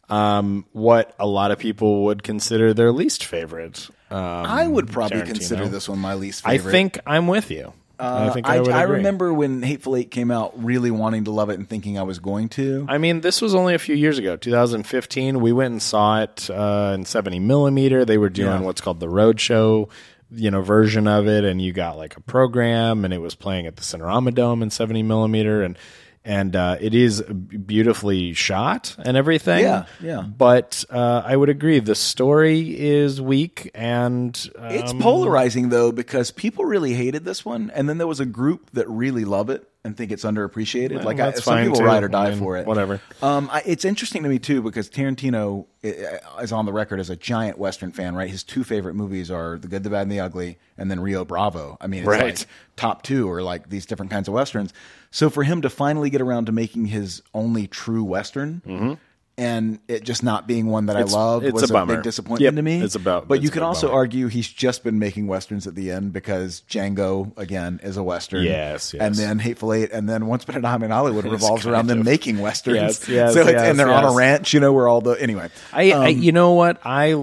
Um, 0.10 0.66
what 0.72 1.14
a 1.20 1.28
lot 1.28 1.52
of 1.52 1.60
people 1.60 2.06
would 2.06 2.24
consider 2.24 2.74
their 2.74 2.92
least 2.92 3.24
favorite. 3.24 3.88
Um, 4.10 4.18
I 4.20 4.68
would 4.68 4.92
probably 4.92 5.20
Tarantino. 5.22 5.26
consider 5.26 5.68
this 5.68 5.88
one 5.88 6.00
my 6.00 6.16
least 6.16 6.44
favorite. 6.44 6.68
I 6.68 6.72
think 6.72 7.00
I'm 7.06 7.28
with 7.28 7.52
you. 7.52 7.74
I 8.00 8.28
Uh, 8.28 8.34
think 8.34 8.48
I, 8.48 8.56
I, 8.56 8.60
would 8.62 8.70
I 8.72 8.84
agree. 8.84 8.96
remember 8.98 9.34
when 9.34 9.62
Hateful 9.62 9.96
Eight 9.96 10.10
came 10.12 10.32
out, 10.32 10.54
really 10.64 10.90
wanting 10.92 11.26
to 11.26 11.32
love 11.32 11.50
it 11.50 11.60
and 11.60 11.68
thinking 11.68 12.00
I 12.00 12.04
was 12.04 12.20
going 12.20 12.48
to. 12.50 12.86
I 12.88 12.98
mean, 12.98 13.22
this 13.22 13.42
was 13.42 13.54
only 13.54 13.74
a 13.76 13.80
few 13.80 13.96
years 13.96 14.18
ago, 14.18 14.38
2015. 14.38 15.42
We 15.42 15.52
went 15.52 15.72
and 15.74 15.82
saw 15.82 16.22
it 16.22 16.50
uh, 16.50 16.94
in 16.96 17.06
70 17.06 17.40
millimeter. 17.40 18.06
They 18.06 18.18
were 18.18 18.30
doing 18.30 18.60
Yeah. 18.60 18.62
what's 18.62 18.82
called 18.82 19.00
the 19.00 19.08
Roadshow, 19.08 19.90
you 20.32 20.52
know, 20.52 20.62
version 20.62 21.08
of 21.08 21.28
it, 21.28 21.44
and 21.44 21.62
you 21.62 21.74
got 21.74 21.98
like 21.98 22.16
a 22.16 22.22
program, 22.22 23.04
and 23.04 23.14
it 23.14 23.20
was 23.20 23.36
playing 23.36 23.66
at 23.68 23.76
the 23.76 23.82
Cinerama 23.82 24.34
Dome 24.34 24.62
in 24.64 24.70
70 24.70 25.04
millimeter, 25.04 25.62
and 25.64 25.78
and 26.26 26.56
uh, 26.56 26.78
it 26.80 26.94
is 26.94 27.22
beautifully 27.22 28.34
shot 28.34 28.96
and 29.00 29.16
everything. 29.16 29.64
Yeah, 29.64 29.86
yeah. 30.02 30.22
But 30.22 30.84
uh, 30.90 31.22
I 31.26 31.36
would 31.36 31.50
agree, 31.50 31.80
the 31.80 31.96
story 31.96 32.80
is 32.80 33.22
weak, 33.22 33.72
and 33.74 34.50
um, 34.58 34.72
It's 34.72 34.94
polarizing 34.94 35.70
though 35.70 35.92
because 35.92 36.32
people 36.32 36.66
really 36.66 36.94
hated 36.94 37.26
this 37.26 37.46
one, 37.46 37.72
and 37.74 37.88
then 37.88 37.98
there 37.98 38.08
was 38.08 38.20
a 38.20 38.26
group 38.26 38.72
that 38.72 38.90
really 38.90 39.26
love 39.26 39.50
it 39.50 39.69
and 39.84 39.96
think 39.96 40.12
it's 40.12 40.26
underappreciated. 40.26 41.04
like 41.06 41.20
I, 41.20 41.32
some 41.34 41.62
people 41.64 41.78
too. 41.80 41.86
ride 41.86 42.04
or 42.04 42.10
die 42.10 42.28
I 42.28 42.30
mean, 42.32 42.40
for 42.40 42.58
it. 42.58 42.66
whatever. 42.68 43.00
Um, 43.22 43.50
I, 43.52 43.62
it's 43.66 43.86
interesting 43.86 44.24
to 44.24 44.30
me 44.30 44.38
too 44.38 44.62
because 44.62 44.90
Tarantino 44.90 45.68
eh, 45.84 45.92
eh, 45.92 46.42
is 46.42 46.52
on 46.52 46.66
the 46.66 46.74
record 46.74 47.00
as 47.00 47.10
a 47.10 47.16
giant 47.16 47.58
Western 47.58 47.92
fan. 47.92 48.14
Right, 48.16 48.30
his 48.30 48.44
two 48.44 48.64
favorite 48.64 48.96
movies 48.96 49.32
are 49.32 49.58
The 49.58 49.68
Good, 49.70 49.84
the 49.84 49.90
Bad, 49.90 50.04
and 50.04 50.12
the 50.12 50.20
Ugly, 50.20 50.58
and 50.78 50.92
then 50.92 51.00
Rio 51.00 51.24
Bravo. 51.24 51.78
I 51.80 51.88
mean, 51.88 52.02
it's 52.02 52.08
Right. 52.08 52.24
like 52.40 52.46
top 52.76 53.04
two 53.04 53.30
or 53.30 53.42
like 53.42 53.70
these 53.70 53.86
different 53.86 54.12
kinds 54.12 54.28
of 54.28 54.34
westerns. 54.34 54.74
So 55.12 55.30
for 55.30 55.44
him 55.44 55.62
to 55.62 55.70
finally 55.70 56.10
get 56.10 56.22
around 56.22 56.46
to 56.48 56.52
making 56.52 56.86
his 56.86 57.22
only 57.34 57.68
true 57.68 58.04
western. 58.04 58.62
Mm-hmm. 58.68 58.94
And 59.40 59.80
it 59.88 60.04
just 60.04 60.22
not 60.22 60.48
being 60.48 60.68
one 60.68 60.88
that. 60.88 60.98
It's- 60.98 61.14
I 61.14 61.18
love 61.18 61.44
it's 61.46 61.54
was 61.54 61.72
a 61.72 61.78
a, 61.78 61.86
big 61.86 62.04
disappointment 62.04 62.42
Yep, 62.42 62.56
to 62.56 62.62
me. 62.62 62.82
it's 62.82 62.96
about- 62.96 63.28
but 63.30 63.36
it's 63.36 63.44
you 63.46 63.50
can 63.52 63.64
also 63.64 63.88
bummer. 63.88 64.00
argue 64.00 64.28
he's 64.28 64.48
just 64.50 64.84
been 64.84 65.00
making 65.00 65.28
westerns 65.28 65.66
at 65.66 65.76
the 65.76 65.92
end 65.92 66.12
because 66.12 66.62
Django 66.70 67.32
again 67.38 67.80
is 67.82 67.96
a 67.96 68.04
western. 68.04 68.44
Yes, 68.44 68.94
yes. 68.94 69.02
And 69.02 69.16
then 69.16 69.40
Hateful 69.40 69.74
Eight, 69.74 69.92
and 69.94 70.10
then 70.10 70.28
Once 70.28 70.44
Upon 70.44 70.58
a 70.58 70.62
Time 70.62 70.84
in 70.84 70.92
Hollywood 70.92 71.24
revolves 71.32 71.66
around 71.66 71.88
them 71.88 72.00
of- 72.00 72.06
making 72.06 72.40
westerns. 72.40 72.76
Yes, 72.76 73.08
yes, 73.10 73.34
so 73.34 73.42
it's, 73.42 73.52
yes, 73.52 73.62
and 73.70 73.80
they're 73.80 73.90
on 73.92 74.04
a 74.04 74.12
ranch, 74.14 74.54
you 74.54 74.60
know, 74.60 74.74
where 74.74 74.88
all 74.90 75.00
the 75.02 75.12
anyway. 75.14 75.50
I, 75.72 75.92
I, 75.94 76.10
Um, 76.12 76.18
you 76.18 76.34
know 76.34 76.52
what 76.52 76.80
I 76.86 77.14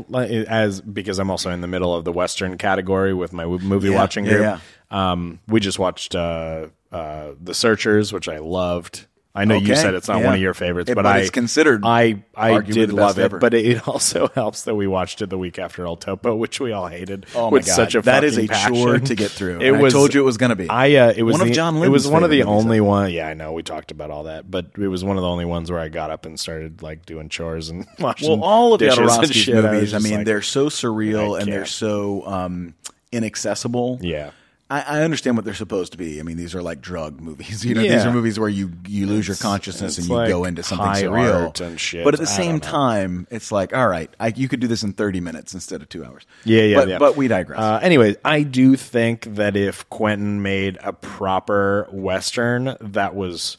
as 0.48 0.80
because 0.80 1.18
I'm 1.18 1.30
also 1.30 1.51
in 1.51 1.60
the 1.60 1.68
middle 1.68 1.94
of 1.94 2.05
the 2.05 2.12
Western 2.12 2.56
category 2.56 3.12
with 3.12 3.32
my 3.34 3.44
movie 3.44 3.90
Yeah, 3.90 3.94
watching 3.97 4.24
yeah, 4.24 4.32
group. 4.32 4.60
Um, 4.90 5.40
we 5.48 5.60
just 5.60 5.78
watched 5.78 6.14
uh, 6.14 6.66
uh, 6.93 7.32
The 7.43 7.52
Searchers, 7.52 8.12
which 8.12 8.28
I 8.28 8.38
loved. 8.38 9.06
I 9.36 9.44
know 9.44 9.56
you 9.56 9.76
said 9.76 9.94
it's 9.94 10.08
not 10.08 10.18
yeah. 10.20 10.24
one 10.26 10.34
of 10.34 10.40
your 10.40 10.54
favorites, 10.54 10.90
It- 10.90 10.94
but, 10.94 11.02
but 11.02 11.14
I 11.14 11.28
considered 11.28 11.82
I 11.84 12.22
I 12.34 12.60
did 12.60 12.92
love 12.92 13.18
it, 13.18 13.24
ever. 13.24 13.38
but 13.38 13.54
it 13.54 13.86
also 13.86 14.28
helps 14.34 14.62
that 14.62 14.74
we 14.74 14.86
watched 14.86 15.20
it 15.22 15.30
the 15.30 15.38
week 15.38 15.58
after 15.58 15.84
El 15.84 15.96
Topo, 15.96 16.34
which 16.34 16.58
we 16.60 16.72
all 16.72 16.86
hated. 16.88 17.26
Oh 17.34 17.50
my 17.50 17.54
with 17.56 17.66
God. 17.66 17.74
such 17.74 17.94
a 17.94 18.00
That 18.02 18.24
is 18.24 18.38
a 18.38 18.46
chore 18.48 18.98
to 18.98 19.14
get 19.14 19.30
through. 19.30 19.60
It 19.60 19.72
And 19.74 19.84
I 19.84 19.88
told 19.90 20.14
you 20.14 20.20
it 20.22 20.24
was 20.24 20.38
gonna 20.38 20.56
be. 20.56 20.68
I 20.70 20.94
uh, 20.96 21.12
it 21.16 21.22
was 21.22 21.34
One 21.34 21.42
of 21.42 21.48
the- 21.48 21.54
John 21.54 21.76
It 21.82 21.88
was 21.88 22.08
one 22.08 22.24
of 22.24 22.30
the 22.30 22.38
movies, 22.44 22.64
only 22.64 22.80
one. 22.80 23.10
Yeah, 23.12 23.28
I 23.28 23.34
know 23.34 23.52
we 23.52 23.62
talked 23.62 23.90
about 23.90 24.10
all 24.10 24.24
that, 24.24 24.50
but 24.50 24.66
it 24.78 24.88
was 24.88 25.04
one 25.04 25.16
of 25.16 25.22
the 25.22 25.28
only 25.28 25.44
ones 25.44 25.70
where 25.70 25.80
I 25.80 25.88
got 25.88 26.10
up 26.10 26.24
and 26.26 26.40
started 26.40 26.82
like 26.82 27.04
doing 27.06 27.28
chores 27.28 27.68
and 27.68 27.86
washing. 27.98 28.28
well, 28.30 28.42
all 28.42 28.74
of 28.74 28.80
Jodorowsky's 28.80 29.34
shit. 29.36 29.64
I 29.64 29.72
movies, 29.72 29.94
I, 29.94 29.98
mean, 29.98 30.14
like, 30.16 30.26
they're 30.26 30.42
so 30.42 30.66
surreal 30.68 31.38
and 31.40 31.52
they're 31.52 31.66
so 31.66 32.26
um, 32.26 32.74
inaccessible. 33.12 33.98
yeah. 34.02 34.30
I, 34.68 34.80
I 34.80 35.02
understand 35.02 35.36
what 35.36 35.44
they're 35.44 35.55
supposed 35.55 35.93
to 35.93 35.98
be. 35.98 36.18
I 36.18 36.24
mean, 36.24 36.36
these 36.36 36.55
are 36.55 36.62
like 36.62 36.80
drug 36.80 37.20
movies. 37.20 37.64
You 37.66 37.74
know, 37.74 37.82
Yeah. 37.82 37.97
these 37.97 38.05
are 38.05 38.12
movies 38.12 38.38
where 38.38 38.48
you 38.48 38.72
you 38.86 39.06
lose 39.06 39.28
your 39.28 39.36
consciousness 39.36 39.98
and 39.98 40.09
you 40.09 40.14
like 40.14 40.28
go 40.28 40.44
into 40.44 40.62
something 40.62 40.88
surreal 41.05 41.60
and 41.60 41.80
shit. 41.80 42.05
But 42.05 42.14
at 42.14 42.20
the 42.20 42.26
same 42.26 42.59
time, 42.59 43.26
it's 43.30 43.52
like, 43.52 43.72
all 43.74 43.86
right, 43.88 44.10
I, 44.18 44.28
you 44.28 44.48
could 44.48 44.60
do 44.60 44.66
this 44.66 44.82
in 44.82 44.93
thirty 44.93 45.20
minutes 45.20 45.55
instead 45.55 45.82
of 45.82 45.88
two 45.88 46.05
hours. 46.05 46.26
Yeah, 46.44 46.62
yeah, 46.62 46.76
but, 46.76 46.88
yeah. 46.88 46.98
But 46.98 47.16
we 47.16 47.28
digress. 47.28 47.60
Uh, 47.60 47.78
anyway, 47.82 48.16
I 48.24 48.43
do 48.43 48.74
think 48.76 49.36
that 49.36 49.56
if 49.56 49.88
Quentin 49.88 50.43
made 50.43 50.78
a 50.82 50.93
proper 50.93 51.88
western 51.93 52.76
that 52.80 53.14
was 53.14 53.59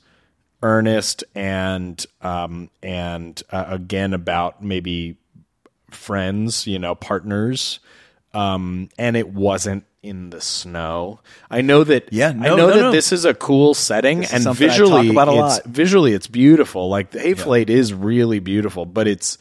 earnest 0.64 1.24
and 1.36 2.06
um, 2.22 2.70
and 2.84 3.42
uh, 3.52 3.66
again 3.68 4.14
about 4.14 4.62
maybe 4.64 5.16
friends, 5.92 6.68
you 6.68 6.80
know, 6.80 6.96
partners, 6.96 7.80
um, 8.34 8.90
and 8.98 9.16
it 9.16 9.30
wasn't 9.30 9.86
in 10.08 10.30
the 10.30 10.42
snow. 10.42 11.20
I 11.50 11.62
know 11.62 11.84
that. 11.84 12.12
Yeah, 12.12 12.30
I 12.30 12.34
know 12.34 12.56
no, 12.56 12.68
that 12.68 12.76
no. 12.76 12.92
this 12.92 13.12
is 13.12 13.26
a 13.26 13.34
cool 13.34 13.74
setting, 13.74 14.20
This 14.20 14.30
is 14.30 14.34
and 14.36 14.44
something 14.44 14.68
I 14.68 14.72
visually, 14.72 15.10
about 15.10 15.28
a 15.28 15.32
it's 15.32 15.40
lot. 15.40 15.64
visually 15.66 16.14
it's 16.14 16.28
beautiful. 16.28 16.90
Like 16.90 17.12
the 17.12 17.20
Hateful 17.20 17.56
Eight 17.56 17.70
is 17.70 17.94
really 17.94 18.40
beautiful, 18.40 18.86
but 18.86 19.08
it's. 19.08 19.38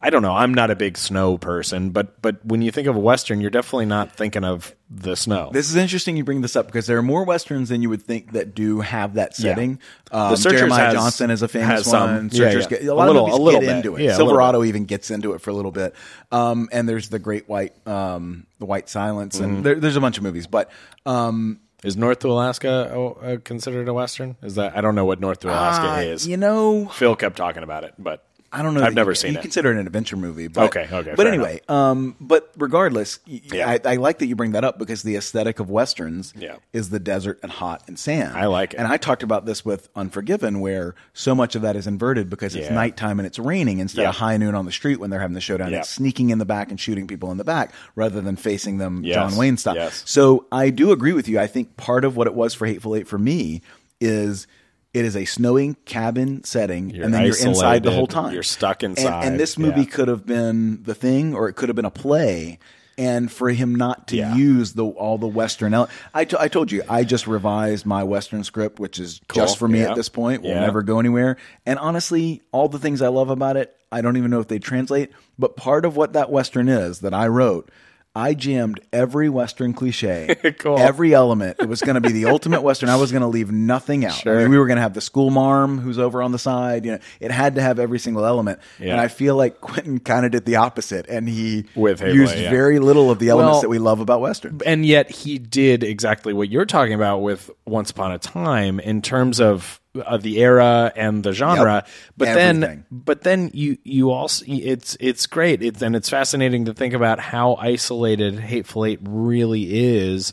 I 0.00 0.10
don't 0.10 0.22
know. 0.22 0.32
I'm 0.32 0.54
not 0.54 0.70
a 0.70 0.76
big 0.76 0.96
snow 0.96 1.38
person, 1.38 1.90
but 1.90 2.22
but 2.22 2.44
when 2.44 2.62
you 2.62 2.70
think 2.70 2.86
of 2.86 2.94
a 2.94 3.00
western, 3.00 3.40
you're 3.40 3.50
definitely 3.50 3.86
not 3.86 4.14
thinking 4.14 4.44
of 4.44 4.72
the 4.88 5.16
snow. 5.16 5.50
This 5.52 5.68
is 5.68 5.74
interesting 5.74 6.16
you 6.16 6.22
bring 6.22 6.40
this 6.40 6.54
up 6.54 6.66
because 6.66 6.86
there 6.86 6.96
are 6.98 7.02
more 7.02 7.24
westerns 7.24 7.68
than 7.68 7.82
you 7.82 7.88
would 7.90 8.02
think 8.02 8.30
that 8.32 8.54
do 8.54 8.78
have 8.80 9.14
that 9.14 9.34
setting. 9.34 9.80
Um, 10.12 10.30
The 10.30 10.36
Searchers 10.36 10.60
Jeremiah 10.60 10.84
has- 10.84 10.94
Johnson 10.94 11.30
is 11.32 11.42
a 11.42 11.48
famous 11.48 11.68
has 11.68 11.86
some. 11.86 12.10
one. 12.14 12.24
Yeah, 12.32 12.38
Searchers 12.50 12.64
yeah. 12.64 12.68
get- 12.78 12.82
a 12.84 12.92
A 12.92 12.94
lot 12.94 13.06
little- 13.08 13.26
of 13.26 13.32
a 13.32 13.36
little 13.42 13.60
get 13.60 13.66
bit. 13.66 13.76
into 13.76 13.96
it. 13.96 14.02
Yeah, 14.04 14.14
Silverado 14.14 14.62
even 14.62 14.84
gets 14.84 15.10
into 15.10 15.32
it 15.32 15.40
for 15.40 15.50
a 15.50 15.54
little 15.54 15.72
bit. 15.72 15.94
Um, 16.30 16.68
and 16.70 16.88
there's 16.88 17.08
the 17.08 17.18
Great 17.18 17.48
White, 17.48 17.74
um, 17.86 18.46
the 18.60 18.66
White 18.66 18.88
Silence, 18.88 19.34
Mm-hmm. 19.40 19.44
and 19.56 19.64
there, 19.64 19.74
there's 19.80 19.96
a 19.96 20.00
bunch 20.00 20.16
of 20.16 20.22
movies. 20.22 20.46
But 20.46 20.70
um, 21.06 21.58
Is 21.82 21.96
North 21.96 22.20
to 22.20 22.28
Alaska 22.30 22.92
oh, 22.94 23.18
uh, 23.20 23.36
considered 23.42 23.88
a 23.88 23.92
western? 23.94 24.36
Is 24.44 24.54
that 24.54 24.76
I 24.76 24.80
don't 24.80 24.94
know 24.94 25.04
what 25.06 25.18
North 25.20 25.40
to 25.40 25.48
Alaska 25.48 25.88
uh, 25.88 25.96
is. 25.98 26.24
you 26.26 26.36
know, 26.36 26.86
Phil 26.86 27.16
kept 27.16 27.36
talking 27.36 27.64
about 27.64 27.82
it, 27.82 27.94
but 27.98 28.24
I 28.50 28.62
don't 28.62 28.72
know. 28.72 28.82
I've 28.82 28.94
never 28.94 29.10
you, 29.10 29.14
seen 29.14 29.32
you 29.34 29.38
it. 29.38 29.42
consider 29.42 29.70
it 29.70 29.78
an 29.78 29.86
adventure 29.86 30.16
movie. 30.16 30.48
But, 30.48 30.74
Okay, 30.74 30.88
okay, 30.90 31.12
But 31.14 31.26
anyway, 31.26 31.60
um, 31.68 32.16
but 32.18 32.50
regardless, 32.56 33.18
Yeah. 33.26 33.68
I, 33.68 33.80
I 33.84 33.96
like 33.96 34.20
that 34.20 34.26
you 34.26 34.36
bring 34.36 34.52
that 34.52 34.64
up 34.64 34.78
because 34.78 35.02
the 35.02 35.16
aesthetic 35.16 35.60
of 35.60 35.68
westerns 35.68 36.32
Yeah. 36.34 36.56
is 36.72 36.88
the 36.88 36.98
desert 36.98 37.40
and 37.42 37.52
hot 37.52 37.82
and 37.88 37.98
sand. 37.98 38.34
I 38.36 38.46
like 38.46 38.72
it. 38.72 38.78
And 38.78 38.88
I 38.88 38.96
talked 38.96 39.22
about 39.22 39.44
this 39.44 39.64
with 39.66 39.90
Unforgiven, 39.94 40.60
where 40.60 40.94
so 41.12 41.34
much 41.34 41.56
of 41.56 41.62
that 41.62 41.76
is 41.76 41.86
inverted 41.86 42.30
because 42.30 42.54
it's 42.56 42.68
Yeah. 42.68 42.74
nighttime 42.74 43.20
and 43.20 43.26
it's 43.26 43.38
raining 43.38 43.80
instead 43.80 44.02
Yeah. 44.02 44.08
of 44.10 44.14
high 44.16 44.38
noon 44.38 44.54
on 44.54 44.64
the 44.64 44.72
street 44.72 44.98
when 44.98 45.10
they're 45.10 45.20
having 45.20 45.34
the 45.34 45.40
showdown. 45.42 45.74
It's 45.74 45.90
sneaking 45.90 46.30
in 46.30 46.38
the 46.38 46.46
back 46.46 46.70
and 46.70 46.80
shooting 46.80 47.06
people 47.06 47.30
in 47.30 47.36
the 47.36 47.44
back 47.44 47.72
rather 47.96 48.22
than 48.22 48.36
facing 48.36 48.78
them 48.78 49.02
Yes, 49.04 49.14
John 49.14 49.36
Wayne 49.36 49.58
style. 49.58 49.74
yes. 49.74 50.02
So 50.06 50.46
I 50.50 50.70
do 50.70 50.90
agree 50.90 51.12
with 51.12 51.28
you. 51.28 51.38
I 51.38 51.46
think 51.48 51.76
part 51.76 52.02
of 52.04 52.16
what 52.16 52.26
it 52.26 52.34
was 52.34 52.54
for 52.54 52.66
Hateful 52.66 52.96
Eight 52.96 53.06
for 53.08 53.18
me 53.18 53.60
is. 54.00 54.46
It 54.94 55.04
is 55.04 55.16
a 55.16 55.26
snowing 55.26 55.74
cabin 55.84 56.42
setting, 56.44 56.90
You're 56.90 57.04
and 57.04 57.12
then 57.14 57.24
you're 57.26 57.36
inside 57.38 57.82
the 57.82 57.90
whole 57.90 58.06
time. 58.06 58.32
you're 58.32 58.42
stuck 58.42 58.82
inside, 58.82 59.24
And, 59.26 59.38
this 59.38 59.58
movie 59.58 59.82
yeah. 59.82 59.86
could 59.86 60.08
have 60.08 60.24
been 60.26 60.82
the 60.82 60.94
thing, 60.94 61.34
or 61.34 61.48
it 61.48 61.54
could 61.54 61.68
have 61.68 61.76
been 61.76 61.84
a 61.84 61.90
play. 61.90 62.58
And 62.96 63.30
for 63.30 63.48
him 63.50 63.76
not 63.76 64.08
to 64.08 64.16
Yeah. 64.16 64.34
use 64.34 64.72
the 64.72 64.84
all 64.84 65.18
the 65.18 65.28
Western, 65.28 65.72
ele- 65.72 65.88
I, 66.14 66.24
t- 66.24 66.36
I 66.40 66.48
told 66.48 66.72
you 66.72 66.82
I 66.88 67.04
just 67.04 67.28
revised 67.28 67.86
my 67.86 68.02
Western 68.02 68.42
script, 68.42 68.80
which 68.80 68.98
is 68.98 69.20
Cool. 69.28 69.42
just 69.44 69.56
for 69.58 69.68
me 69.68 69.80
Yeah. 69.80 69.90
at 69.90 69.94
this 69.94 70.08
point. 70.08 70.42
Will 70.42 70.54
never 70.54 70.82
go 70.82 70.98
anywhere. 70.98 71.36
And 71.64 71.78
honestly, 71.78 72.42
all 72.50 72.68
the 72.68 72.80
things 72.80 73.00
I 73.00 73.06
love 73.08 73.30
about 73.30 73.56
it, 73.56 73.76
I 73.92 74.00
don't 74.00 74.16
even 74.16 74.32
know 74.32 74.40
if 74.40 74.48
they 74.48 74.58
translate. 74.58 75.12
But 75.38 75.54
part 75.54 75.84
of 75.84 75.96
what 75.96 76.14
that 76.14 76.30
Western 76.32 76.68
is 76.68 76.98
that 77.00 77.14
I 77.14 77.28
wrote. 77.28 77.70
I 78.18 78.34
jammed 78.34 78.80
every 78.92 79.28
Western 79.28 79.72
cliche, 79.74 80.34
Cool. 80.58 80.78
every 80.78 81.14
element. 81.14 81.58
It 81.60 81.68
was 81.68 81.80
going 81.80 81.94
to 81.94 82.00
be 82.00 82.10
the 82.12 82.24
ultimate 82.26 82.62
Western. 82.62 82.88
I 82.88 82.96
was 82.96 83.12
going 83.12 83.22
to 83.22 83.28
leave 83.28 83.52
nothing 83.52 84.04
out. 84.04 84.26
I 84.26 84.38
mean, 84.38 84.50
we 84.50 84.58
were 84.58 84.66
going 84.66 84.76
to 84.76 84.82
have 84.82 84.94
the 84.94 85.00
school 85.00 85.30
marm 85.30 85.78
who's 85.78 85.98
over 85.98 86.20
on 86.20 86.32
the 86.32 86.38
side. 86.38 86.84
You 86.84 86.92
know, 86.92 86.98
it 87.20 87.30
had 87.30 87.54
to 87.54 87.62
have 87.62 87.78
every 87.78 87.98
single 88.00 88.24
element. 88.26 88.58
Yeah. 88.80 88.92
And 88.92 89.00
I 89.00 89.06
feel 89.06 89.36
like 89.36 89.60
Quentin 89.60 90.00
kind 90.00 90.26
of 90.26 90.32
did 90.32 90.44
the 90.46 90.56
opposite, 90.56 91.06
and 91.08 91.28
he 91.28 91.66
With 91.76 92.00
used 92.02 92.36
yeah. 92.36 92.50
very 92.50 92.80
little 92.80 93.10
of 93.10 93.20
the 93.20 93.28
elements 93.28 93.54
Well, 93.54 93.60
that 93.62 93.68
we 93.68 93.78
love 93.78 94.00
about 94.00 94.20
Western. 94.20 94.60
and 94.66 94.84
yet 94.84 95.10
he 95.10 95.38
did 95.38 95.84
exactly 95.84 96.32
what 96.32 96.48
you're 96.48 96.66
talking 96.66 96.94
about 96.94 97.18
with 97.18 97.50
Once 97.66 97.90
Upon 97.92 98.10
a 98.10 98.18
Time 98.18 98.80
in 98.80 99.00
terms 99.00 99.40
of 99.40 99.80
uh, 100.06 100.16
the 100.16 100.38
era 100.38 100.92
and 100.96 101.22
the 101.22 101.32
genre. 101.32 101.74
Yep. 101.74 101.88
But 102.16 102.28
Everything. 102.28 102.60
then, 102.60 102.84
but 102.90 103.22
then 103.22 103.50
you 103.54 103.78
you 103.84 104.10
also 104.10 104.44
it's 104.48 104.96
it's 105.00 105.26
great. 105.26 105.62
It's 105.62 105.82
and 105.82 105.94
it's 105.96 106.08
fascinating 106.08 106.64
to 106.66 106.74
think 106.74 106.94
about 106.94 107.20
how 107.20 107.54
isolated 107.56 108.38
Hateful 108.38 108.84
Eight 108.84 109.00
really 109.02 109.86
is 109.96 110.32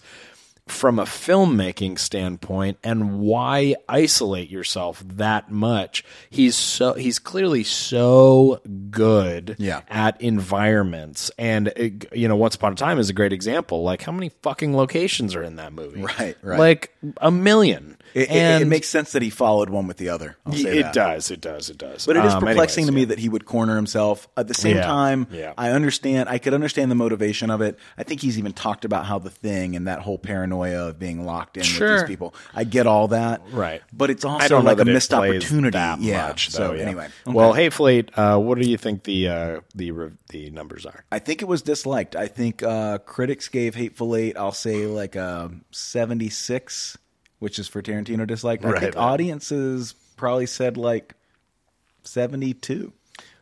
from 0.67 0.97
a 0.97 1.03
filmmaking 1.03 1.99
standpoint 1.99 2.75
and 2.83 3.19
why 3.19 3.75
isolate 3.87 4.49
yourself 4.49 5.03
that 5.05 5.51
much 5.51 6.03
he's 6.31 6.55
so 6.55 6.93
he's 6.93 7.19
clearly 7.19 7.63
so 7.63 8.59
good 8.89 9.55
Yeah. 9.59 9.81
at 9.87 10.19
environments 10.21 11.29
and 11.37 11.67
uh, 11.69 11.89
you 12.11 12.27
know 12.27 12.35
once 12.35 12.55
upon 12.55 12.73
a 12.73 12.75
time 12.75 12.97
is 12.97 13.11
a 13.11 13.13
great 13.13 13.31
example 13.31 13.83
like 13.83 14.01
how 14.01 14.11
many 14.11 14.29
fucking 14.41 14.75
locations 14.75 15.35
are 15.35 15.43
in 15.43 15.57
that 15.57 15.71
movie 15.71 16.01
Right, 16.01 16.35
right. 16.41 16.57
like 16.59 16.95
a 17.17 17.29
million 17.29 17.95
It, 18.15 18.21
it- 18.23 18.31
and 18.31 18.63
it 18.63 18.67
makes 18.67 18.87
sense 18.87 19.11
that 19.11 19.21
he 19.21 19.29
followed 19.29 19.69
one 19.69 19.87
with 19.87 19.97
the 19.97 20.09
other. 20.09 20.37
I'll 20.45 20.53
say 20.53 20.79
it 20.79 20.83
that. 20.83 20.93
does 20.93 21.29
it 21.31 21.41
does 21.41 21.69
it 21.69 21.77
does 21.77 22.05
But 22.05 22.15
it 22.15 22.23
is 22.25 22.33
Um, 22.33 22.39
perplexing 22.43 22.83
anyways, 22.83 22.87
to 22.87 22.91
me 22.93 23.01
yeah. 23.01 23.07
that 23.07 23.19
he 23.19 23.27
would 23.29 23.45
corner 23.45 23.75
himself. 23.75 24.27
At 24.37 24.47
the 24.47 24.53
same 24.53 24.77
Yeah, 24.77 24.85
time, 24.85 25.27
yeah. 25.31 25.53
I 25.57 25.71
understand. 25.71 26.29
I 26.29 26.37
could 26.37 26.53
understand 26.53 26.89
the 26.89 26.95
motivation 26.95 27.49
of 27.51 27.59
it. 27.61 27.77
I 27.97 28.03
think 28.03 28.21
he's 28.21 28.39
even 28.39 28.53
talked 28.53 28.85
about 28.85 29.05
how 29.05 29.19
the 29.19 29.29
thing 29.29 29.75
and 29.75 29.87
that 29.87 29.99
whole 29.99 30.17
paranoia 30.17 30.87
of 30.87 30.97
being 30.97 31.25
locked 31.25 31.57
in 31.57 31.63
with 31.63 31.77
these 31.99 32.03
people. 32.07 32.33
I 32.55 32.63
get 32.63 32.87
all 32.87 33.09
that, 33.09 33.41
Right. 33.51 33.81
But 33.91 34.09
it's 34.09 34.23
also 34.23 34.43
I 34.43 34.47
don't 34.47 34.63
like 34.63 34.79
a 34.79 34.85
missed 34.85 35.13
opportunity. 35.13 35.71
that 35.77 35.99
yeah. 35.99 36.27
much, 36.27 36.49
so 36.51 36.69
though, 36.69 36.73
yeah. 36.73 36.83
anyway, 36.83 37.07
well, 37.25 37.49
okay. 37.49 37.63
Hateful 37.63 37.87
Eight, 37.89 38.11
uh, 38.17 38.37
what 38.39 38.57
do 38.57 38.65
you 38.69 38.77
think 38.77 39.03
the 39.03 39.27
uh, 39.27 39.59
the 39.75 39.91
re- 39.91 40.11
the 40.29 40.49
numbers 40.51 40.85
are? 40.85 41.03
I 41.11 41.19
think 41.19 41.41
it 41.41 41.45
was 41.49 41.61
disliked. 41.61 42.15
I 42.15 42.27
think 42.27 42.63
uh, 42.63 42.99
critics 42.99 43.49
gave 43.49 43.75
Hateful 43.75 44.15
Eight, 44.15 44.37
I'll 44.37 44.51
say 44.53 44.85
like 44.85 45.15
a 45.17 45.51
76, 45.71 46.97
which 47.45 47.59
is 47.59 47.67
for 47.67 47.79
Tarantino 47.83 48.25
disliked. 48.25 48.65
I 48.65 48.69
Right, 48.71 48.81
think 48.81 48.95
right. 48.95 49.01
audiences 49.01 49.93
probably 50.17 50.47
said 50.47 50.77
like 50.77 51.13
72. 52.03 52.91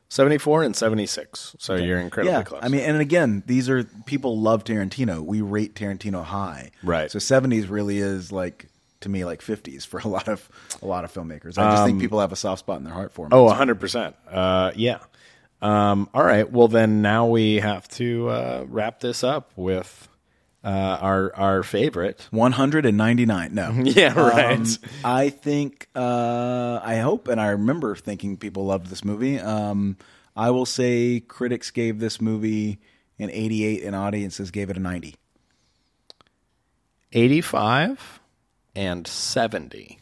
74 0.10 0.64
and 0.64 0.76
76. 0.76 1.56
So 1.58 1.76
you're 1.76 1.98
incredibly 2.00 2.34
yeah, 2.38 2.44
close. 2.44 2.60
I 2.62 2.68
mean, 2.68 2.82
and 2.82 3.00
again, 3.02 3.44
these 3.48 3.70
are 3.70 3.84
people 4.06 4.38
love 4.40 4.64
Tarantino. 4.66 5.22
We 5.24 5.40
rate 5.42 5.74
Tarantino 5.74 6.24
high, 6.24 6.72
Right. 6.84 7.10
So 7.10 7.18
70s 7.18 7.70
really 7.70 7.98
is 8.00 8.32
like 8.32 8.68
to 9.02 9.10
me 9.10 9.24
like 9.26 9.42
50s 9.42 9.88
for 9.88 10.00
a 10.02 10.08
lot 10.08 10.28
of 10.28 10.50
a 10.82 10.86
lot 10.86 11.04
of 11.06 11.14
filmmakers. 11.14 11.58
I 11.58 11.72
just 11.72 11.86
think 11.86 12.00
people 12.02 12.20
have 12.20 12.32
a 12.32 12.36
soft 12.36 12.60
spot 12.60 12.78
in 12.78 12.84
their 12.84 12.94
heart 12.94 13.12
for 13.14 13.26
him. 13.26 13.34
oh, 13.34 13.48
100%. 13.50 14.14
Uh, 14.30 14.72
yeah. 14.76 15.00
Um, 15.62 16.10
all 16.14 16.24
right. 16.24 16.52
Well, 16.52 16.68
then 16.68 17.02
now 17.02 17.26
we 17.28 17.56
have 17.56 17.88
to 17.90 18.28
uh, 18.30 18.66
wrap 18.68 19.00
this 19.00 19.24
up 19.24 19.52
with 19.56 20.10
uh, 20.64 20.68
our 21.02 21.36
our 21.36 21.64
favorite. 21.64 22.28
199. 22.32 23.54
No. 23.54 23.72
Yeah, 23.84 24.18
right. 24.20 24.54
Um, 24.60 24.66
I 25.04 25.30
think, 25.30 25.90
uh, 25.96 26.80
I 26.84 26.98
hope, 26.98 27.28
and 27.28 27.40
I 27.42 27.48
remember 27.50 27.96
thinking 27.96 28.38
people 28.38 28.66
loved 28.66 28.88
this 28.88 29.04
movie. 29.04 29.40
Um, 29.40 29.98
I 30.36 30.50
will 30.52 30.66
say 30.66 31.20
critics 31.20 31.70
gave 31.72 32.00
this 32.00 32.20
movie 32.22 32.80
an 33.20 33.30
88 33.30 33.84
and 33.84 33.96
audiences 33.96 34.52
gave 34.52 34.70
it 34.70 34.78
a 34.78 34.80
90. 34.80 35.16
85 37.12 38.20
and 38.76 39.06
70. 39.08 40.00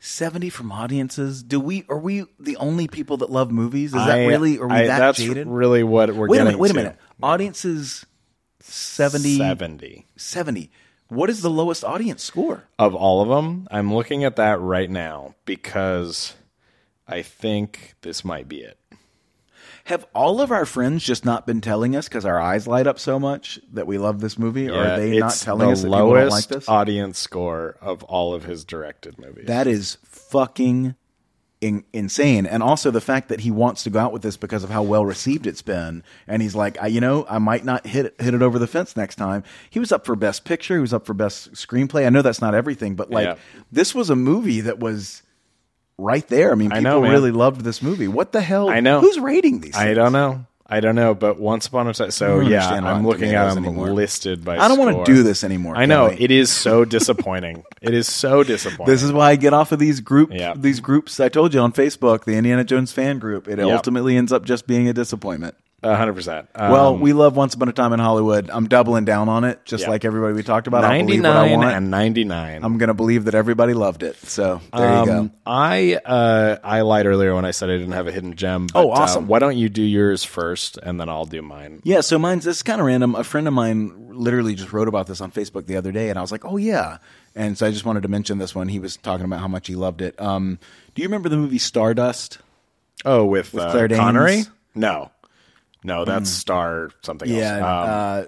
70 0.00 0.50
from 0.50 0.72
audiences. 0.72 1.42
Do 1.44 1.60
we, 1.60 1.84
are 1.88 1.98
we 1.98 2.24
the 2.40 2.56
only 2.56 2.88
people 2.88 3.18
that 3.18 3.30
love 3.30 3.52
movies? 3.52 3.90
Is 3.90 4.04
that 4.04 4.18
I- 4.18 4.26
really, 4.26 4.58
are 4.58 4.66
we 4.66 4.74
I- 4.74 4.86
that 4.88 4.98
that's 4.98 5.18
jaded? 5.18 5.46
really 5.46 5.84
what 5.84 6.12
we're 6.12 6.26
wait 6.26 6.40
a 6.40 6.44
minute, 6.44 6.58
wait 6.58 6.70
a 6.72 6.74
minute. 6.74 6.96
Audiences 7.22 8.04
70, 8.62 9.38
70. 9.38 10.06
70. 10.16 10.70
What 11.08 11.28
is 11.28 11.42
the 11.42 11.50
lowest 11.50 11.84
audience 11.84 12.22
score? 12.22 12.64
Of 12.78 12.94
all 12.94 13.20
of 13.20 13.28
them, 13.28 13.68
I'm 13.70 13.92
looking 13.92 14.24
at 14.24 14.36
that 14.36 14.60
right 14.60 14.88
now 14.90 15.34
because 15.44 16.34
I 17.06 17.22
think 17.22 17.94
this 18.02 18.24
might 18.24 18.48
be 18.48 18.62
it. 18.62 18.78
Have 19.86 20.06
all 20.14 20.40
of 20.40 20.52
our 20.52 20.64
friends 20.64 21.02
just 21.02 21.24
not 21.24 21.44
been 21.44 21.60
telling 21.60 21.96
us 21.96 22.08
because 22.08 22.24
our 22.24 22.40
eyes 22.40 22.68
light 22.68 22.86
up 22.86 23.00
so 23.00 23.18
much 23.18 23.58
that 23.72 23.86
we 23.86 23.98
love 23.98 24.20
this 24.20 24.38
movie? 24.38 24.70
or 24.70 24.78
are 24.78 24.96
they 24.96 25.18
not 25.18 25.34
telling 25.34 25.66
the 25.66 25.72
us 25.72 25.82
that 25.82 25.88
people 25.88 25.98
don't 25.98 26.10
like 26.10 26.30
lowest 26.30 26.48
this? 26.50 26.68
audience 26.68 27.18
score 27.18 27.76
of 27.80 28.04
all 28.04 28.32
of 28.32 28.44
his 28.44 28.64
directed 28.64 29.18
movies. 29.18 29.46
That 29.48 29.66
is 29.66 29.98
fucking 30.04 30.94
in, 31.62 31.84
insane. 31.94 32.44
And 32.44 32.62
also 32.62 32.90
the 32.90 33.00
fact 33.00 33.28
that 33.30 33.40
he 33.40 33.50
wants 33.50 33.84
to 33.84 33.90
go 33.90 33.98
out 34.00 34.12
with 34.12 34.20
this 34.22 34.36
because 34.36 34.64
of 34.64 34.70
how 34.70 34.82
well 34.82 35.06
received 35.06 35.46
it's 35.46 35.62
been. 35.62 36.02
And 36.26 36.42
he's 36.42 36.54
like, 36.54 36.76
I, 36.82 36.88
you 36.88 37.00
know, 37.00 37.24
I 37.28 37.38
might 37.38 37.64
not 37.64 37.86
hit 37.86 38.04
it, 38.06 38.20
hit 38.20 38.34
it 38.34 38.42
over 38.42 38.58
the 38.58 38.66
fence 38.66 38.96
next 38.96 39.14
time. 39.16 39.44
He 39.70 39.78
was 39.78 39.92
up 39.92 40.04
for 40.04 40.16
best 40.16 40.44
picture. 40.44 40.74
He 40.74 40.80
was 40.80 40.92
up 40.92 41.06
for 41.06 41.14
best 41.14 41.52
screenplay. 41.52 42.04
I 42.04 42.10
know 42.10 42.20
that's 42.20 42.40
not 42.42 42.54
everything, 42.54 42.96
but 42.96 43.10
like 43.10 43.24
Yeah. 43.26 43.34
this 43.70 43.94
was 43.94 44.10
a 44.10 44.16
movie 44.16 44.60
that 44.62 44.78
was 44.80 45.22
right 45.98 46.26
there. 46.28 46.50
I 46.52 46.56
mean, 46.56 46.72
I 46.72 46.80
people 46.80 47.02
know, 47.02 47.10
really 47.10 47.30
loved 47.30 47.60
this 47.62 47.80
movie. 47.80 48.08
What 48.08 48.32
the 48.32 48.40
hell? 48.40 48.68
I 48.68 48.80
know. 48.80 49.00
Who's 49.00 49.18
rating 49.20 49.60
these? 49.60 49.76
I 49.76 49.84
things? 49.84 49.96
don't 49.96 50.12
know. 50.12 50.44
I 50.72 50.80
don't 50.80 50.94
know, 50.94 51.14
but 51.14 51.38
once 51.38 51.66
upon 51.66 51.86
a 51.88 51.92
time, 51.94 52.10
so 52.10 52.40
don't 52.40 52.50
yeah, 52.50 52.56
understand 52.58 52.86
I'm 52.86 52.92
Rotten 52.92 53.06
looking 53.06 53.24
at 53.34 53.48
Tomatoes 53.50 53.54
them 53.56 53.64
anymore. 53.66 53.90
listed 53.92 54.44
by. 54.44 54.56
I 54.58 54.68
don't 54.68 54.78
wanna 54.78 55.04
do 55.04 55.22
this 55.22 55.44
anymore, 55.44 55.76
I 55.76 55.84
know 55.86 56.08
Kelly. 56.08 56.22
it 56.24 56.30
is 56.30 56.50
so 56.50 56.84
disappointing. 56.84 57.64
it 57.82 57.94
is 57.94 58.08
so 58.08 58.42
disappointing. 58.42 58.86
This 58.92 59.02
is 59.02 59.12
why 59.12 59.30
I 59.30 59.36
get 59.36 59.52
off 59.52 59.72
of 59.72 59.78
these 59.78 60.00
group 60.00 60.30
Yeah. 60.32 60.54
these 60.56 60.80
groups 60.80 61.20
I 61.20 61.28
told 61.28 61.52
you 61.54 61.60
on 61.60 61.72
Facebook, 61.72 62.24
the 62.24 62.34
Indiana 62.34 62.64
Jones 62.64 62.90
fan 62.92 63.18
group. 63.18 63.48
It 63.48 63.60
ultimately 63.60 64.16
ends 64.16 64.32
up 64.32 64.44
just 64.44 64.66
being 64.66 64.88
a 64.88 64.92
disappointment. 64.92 65.54
A 65.84 65.96
hundred 65.96 66.14
percent. 66.14 66.48
well, 66.56 66.96
we 66.96 67.12
love 67.12 67.34
Once 67.34 67.54
Upon 67.54 67.68
a 67.68 67.72
Time 67.72 67.92
in 67.92 67.98
Hollywood. 67.98 68.48
I'm 68.52 68.68
doubling 68.68 69.04
down 69.04 69.28
on 69.28 69.42
it, 69.42 69.64
just 69.64 69.82
Yeah. 69.82 69.90
like 69.90 70.04
everybody 70.04 70.32
we 70.34 70.44
talked 70.44 70.68
about. 70.68 70.84
I'll 70.84 70.90
ninety 70.90 71.14
believe 71.18 71.24
what 71.24 71.36
I 71.36 71.48
nine 71.48 71.58
want. 71.58 71.74
and 71.76 71.90
ninety 71.90 72.22
nine. 72.22 72.62
I'm 72.64 72.78
going 72.78 72.86
to 72.88 72.94
believe 72.94 73.24
that 73.24 73.34
everybody 73.34 73.74
loved 73.74 74.04
it. 74.04 74.14
So 74.16 74.60
there 74.72 75.00
you 75.00 75.06
go. 75.06 75.18
Um, 75.18 75.32
I 75.44 75.98
uh, 76.04 76.58
I 76.62 76.82
lied 76.82 77.06
earlier 77.06 77.34
when 77.34 77.44
I 77.44 77.50
said 77.50 77.68
I 77.68 77.78
didn't 77.78 77.92
have 77.92 78.06
a 78.06 78.12
hidden 78.12 78.36
gem. 78.36 78.68
But, 78.72 78.78
Oh, 78.80 78.90
awesome. 78.92 79.24
Uh, 79.24 79.26
why 79.26 79.38
don't 79.40 79.56
you 79.56 79.68
do 79.68 79.82
yours 79.82 80.22
first, 80.22 80.78
and 80.78 81.00
then 81.00 81.08
I'll 81.08 81.24
do 81.26 81.42
mine. 81.42 81.80
Yeah, 81.82 82.00
so 82.00 82.16
mine's 82.18 82.44
this 82.44 82.58
is 82.58 82.62
kind 82.62 82.80
of 82.80 82.86
random. 82.86 83.14
A 83.16 83.24
friend 83.24 83.48
of 83.48 83.54
mine 83.54 84.08
literally 84.12 84.54
just 84.54 84.72
wrote 84.72 84.86
about 84.86 85.08
this 85.08 85.20
on 85.20 85.32
Facebook 85.32 85.66
the 85.66 85.76
other 85.76 85.90
day, 85.90 86.10
and 86.10 86.16
I 86.18 86.22
was 86.22 86.30
like, 86.30 86.44
"Oh 86.44 86.58
yeah!" 86.58 86.98
And 87.34 87.58
so 87.58 87.66
I 87.66 87.72
just 87.72 87.84
wanted 87.84 88.02
to 88.04 88.08
mention 88.08 88.38
this 88.38 88.54
one. 88.54 88.68
He 88.68 88.78
was 88.78 88.96
talking 88.98 89.24
about 89.24 89.40
how 89.40 89.48
much 89.48 89.66
he 89.66 89.74
loved 89.74 90.00
it. 90.00 90.20
Um, 90.20 90.60
do 90.94 91.02
you 91.02 91.08
remember 91.08 91.28
the 91.28 91.36
movie 91.38 91.58
Stardust? 91.58 92.38
Oh, 93.04 93.24
with, 93.24 93.52
With 93.52 93.64
uh, 93.64 93.70
Claire 93.72 93.88
Danes? 93.88 93.98
Connery? 93.98 94.42
No, 94.76 95.10
no, 95.84 96.04
that's 96.04 96.30
Star 96.30 96.90
something 97.02 97.28
Yeah, 97.28 97.56
else. 97.56 97.62
Um, 97.62 97.88
uh, 97.90 98.24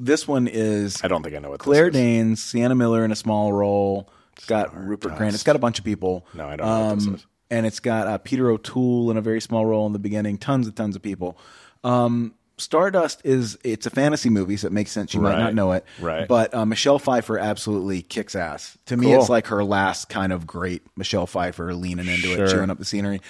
this 0.00 0.28
one 0.28 0.46
is 0.48 1.02
I 1.02 1.08
don't 1.08 1.22
think 1.22 1.34
I 1.34 1.38
know 1.38 1.50
what 1.50 1.60
Claire 1.60 1.90
this 1.90 1.96
is. 2.00 2.02
Danes, 2.02 2.42
Sienna 2.44 2.74
Miller 2.74 3.04
in 3.04 3.12
a 3.12 3.16
small 3.16 3.52
role. 3.52 4.10
It's 4.36 4.46
got 4.46 4.76
Rupert 4.76 5.16
Grant. 5.16 5.34
It's 5.34 5.42
got 5.42 5.56
a 5.56 5.58
bunch 5.58 5.78
of 5.80 5.84
people. 5.84 6.24
No, 6.34 6.46
I 6.46 6.56
don't 6.56 6.66
know 6.66 6.86
what 6.88 6.94
this 6.98 7.06
Um, 7.08 7.14
is. 7.16 7.26
And 7.50 7.66
it's 7.66 7.80
got 7.80 8.06
uh, 8.06 8.18
Peter 8.18 8.50
O'Toole 8.50 9.10
in 9.10 9.16
a 9.16 9.20
very 9.22 9.40
small 9.40 9.64
role 9.66 9.86
in 9.86 9.92
the 9.94 9.98
beginning. 9.98 10.38
Tons 10.38 10.66
and 10.66 10.76
tons 10.76 10.94
of 10.94 11.02
people. 11.02 11.36
Um, 11.82 12.34
Stardust 12.58 13.20
is 13.24 13.56
it's 13.62 13.86
a 13.86 13.90
fantasy 13.90 14.28
movie, 14.30 14.56
so 14.56 14.66
it 14.66 14.72
makes 14.72 14.90
sense. 14.90 15.14
You 15.14 15.20
might 15.20 15.38
not 15.38 15.54
know 15.54 15.72
it, 15.72 15.84
Right. 16.00 16.26
But 16.26 16.52
uh, 16.52 16.66
Michelle 16.66 16.98
Pfeiffer 16.98 17.38
absolutely 17.38 18.02
kicks 18.02 18.34
ass. 18.34 18.76
To 18.86 18.96
me, 18.96 19.06
Cool. 19.06 19.20
it's 19.20 19.28
like 19.28 19.46
her 19.46 19.62
last 19.64 20.08
kind 20.08 20.32
of 20.32 20.44
great 20.46 20.82
Michelle 20.96 21.26
Pfeiffer 21.26 21.72
leaning 21.74 22.08
into 22.08 22.34
Sure. 22.34 22.44
it, 22.44 22.50
chewing 22.50 22.68
up 22.70 22.78
the 22.78 22.84
scenery. 22.84 23.20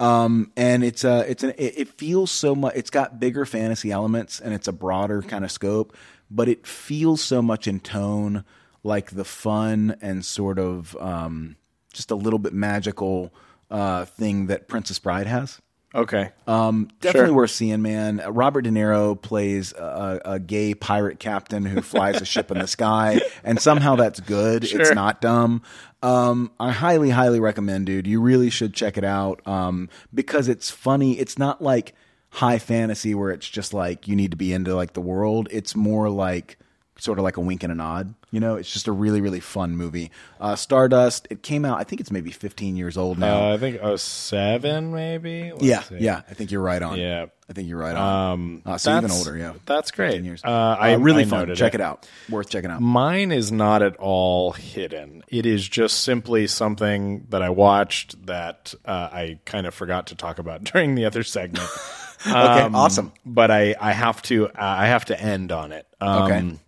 Um, 0.00 0.52
and 0.56 0.84
it's 0.84 1.04
uh, 1.04 1.24
it's 1.26 1.42
an, 1.42 1.50
it, 1.58 1.78
it 1.78 1.88
feels 1.88 2.30
so 2.30 2.54
much. 2.54 2.74
It's 2.76 2.90
got 2.90 3.18
bigger 3.18 3.44
fantasy 3.44 3.90
elements, 3.90 4.40
and 4.40 4.54
it's 4.54 4.68
a 4.68 4.72
broader 4.72 5.22
kind 5.22 5.44
of 5.44 5.50
scope. 5.50 5.96
But 6.30 6.48
it 6.48 6.66
feels 6.66 7.22
so 7.22 7.40
much 7.42 7.66
in 7.66 7.80
tone 7.80 8.44
like 8.84 9.10
the 9.10 9.24
fun 9.24 9.96
and 10.00 10.24
sort 10.24 10.58
of 10.58 10.96
um, 11.00 11.56
just 11.92 12.10
a 12.10 12.14
little 12.14 12.38
bit 12.38 12.52
magical 12.52 13.32
uh, 13.70 14.04
thing 14.04 14.46
that 14.46 14.68
Princess 14.68 14.98
Bride 14.98 15.26
has. 15.26 15.60
Okay. 15.94 16.30
Um, 16.46 16.88
definitely 17.00 17.28
Sure. 17.28 17.34
worth 17.36 17.50
seeing, 17.50 17.80
man. 17.80 18.20
Uh, 18.20 18.30
Robert 18.30 18.62
De 18.62 18.70
Niro 18.70 19.20
plays 19.20 19.72
a, 19.72 20.20
a 20.24 20.38
gay 20.38 20.74
pirate 20.74 21.18
captain 21.18 21.64
who 21.64 21.80
flies 21.80 22.20
a 22.20 22.26
ship 22.26 22.50
in 22.50 22.58
the 22.58 22.66
sky, 22.66 23.20
and 23.42 23.58
somehow 23.60 23.96
that's 23.96 24.20
good. 24.20 24.64
It's 24.64 24.92
not 24.94 25.20
dumb. 25.22 25.62
Um, 26.02 26.50
I 26.60 26.72
highly, 26.72 27.10
highly 27.10 27.40
recommend, 27.40 27.86
dude. 27.86 28.06
You 28.06 28.20
really 28.20 28.50
should 28.50 28.74
check 28.74 28.98
it 28.98 29.04
out 29.04 29.40
um, 29.46 29.88
because 30.12 30.48
it's 30.48 30.70
funny. 30.70 31.18
It's 31.18 31.38
not 31.38 31.62
like 31.62 31.94
high 32.30 32.58
fantasy 32.58 33.14
where 33.14 33.30
it's 33.30 33.48
just 33.48 33.72
like 33.72 34.06
you 34.06 34.14
need 34.14 34.32
to 34.32 34.36
be 34.36 34.52
into 34.52 34.74
like 34.74 34.92
the 34.92 35.00
world. 35.00 35.48
It's 35.50 35.74
more 35.74 36.10
like 36.10 36.58
sort 36.98 37.18
of 37.18 37.22
like 37.24 37.38
a 37.38 37.40
wink 37.40 37.62
and 37.62 37.72
a 37.72 37.74
nod. 37.74 38.14
You 38.30 38.40
know, 38.40 38.56
it's 38.56 38.70
just 38.70 38.86
a 38.88 38.92
really, 38.92 39.20
really 39.22 39.40
fun 39.40 39.74
movie. 39.76 40.10
Uh, 40.38 40.54
Stardust. 40.54 41.26
It 41.30 41.42
came 41.42 41.64
out. 41.64 41.78
I 41.78 41.84
think 41.84 42.00
it's 42.02 42.10
maybe 42.10 42.30
15 42.30 42.76
years 42.76 42.98
old 42.98 43.18
now. 43.18 43.48
Uh, 43.50 43.54
I 43.54 43.58
think 43.58 43.78
oh 43.82 43.96
seven 43.96 44.92
maybe. 44.92 45.50
Let's 45.52 45.64
yeah, 45.64 45.80
see. 45.82 45.96
yeah. 46.00 46.22
I 46.28 46.34
think 46.34 46.50
you're 46.50 46.60
right 46.62 46.82
on. 46.82 46.98
Yeah. 46.98 47.26
I 47.48 47.54
think 47.54 47.68
you're 47.68 47.78
right 47.78 47.96
on. 47.96 48.32
Um, 48.32 48.62
Uh, 48.66 48.76
so 48.76 48.94
even 48.98 49.10
older, 49.10 49.34
yeah. 49.34 49.54
That's 49.64 49.90
great. 49.90 50.12
10 50.12 50.24
years. 50.26 50.42
Uh, 50.44 50.50
I 50.78 50.92
really 50.94 51.22
I 51.22 51.26
fun. 51.26 51.54
Check 51.54 51.74
it. 51.74 51.80
out. 51.80 52.06
Worth 52.28 52.50
checking 52.50 52.70
out. 52.70 52.82
Mine 52.82 53.32
is 53.32 53.50
not 53.50 53.80
at 53.80 53.96
all 53.96 54.52
hidden. 54.52 55.24
It 55.28 55.46
is 55.46 55.66
just 55.66 56.00
simply 56.00 56.46
something 56.46 57.26
that 57.30 57.40
I 57.40 57.48
watched 57.48 58.26
that 58.26 58.74
uh, 58.84 59.08
I 59.10 59.38
kind 59.46 59.66
of 59.66 59.72
forgot 59.72 60.08
to 60.08 60.14
talk 60.14 60.38
about 60.38 60.64
during 60.72 60.94
the 60.96 61.06
other 61.06 61.22
segment. 61.22 61.66
Okay, 62.26 62.32
Um, 62.34 62.74
awesome. 62.74 63.12
But 63.24 63.52
I, 63.52 63.76
I 63.80 63.92
have 63.92 64.20
to 64.22 64.48
uh, 64.48 64.50
I 64.56 64.86
have 64.86 65.04
to 65.04 65.18
end 65.18 65.52
on 65.52 65.70
it. 65.70 65.86
Um, 66.00 66.22
Okay. 66.24 66.58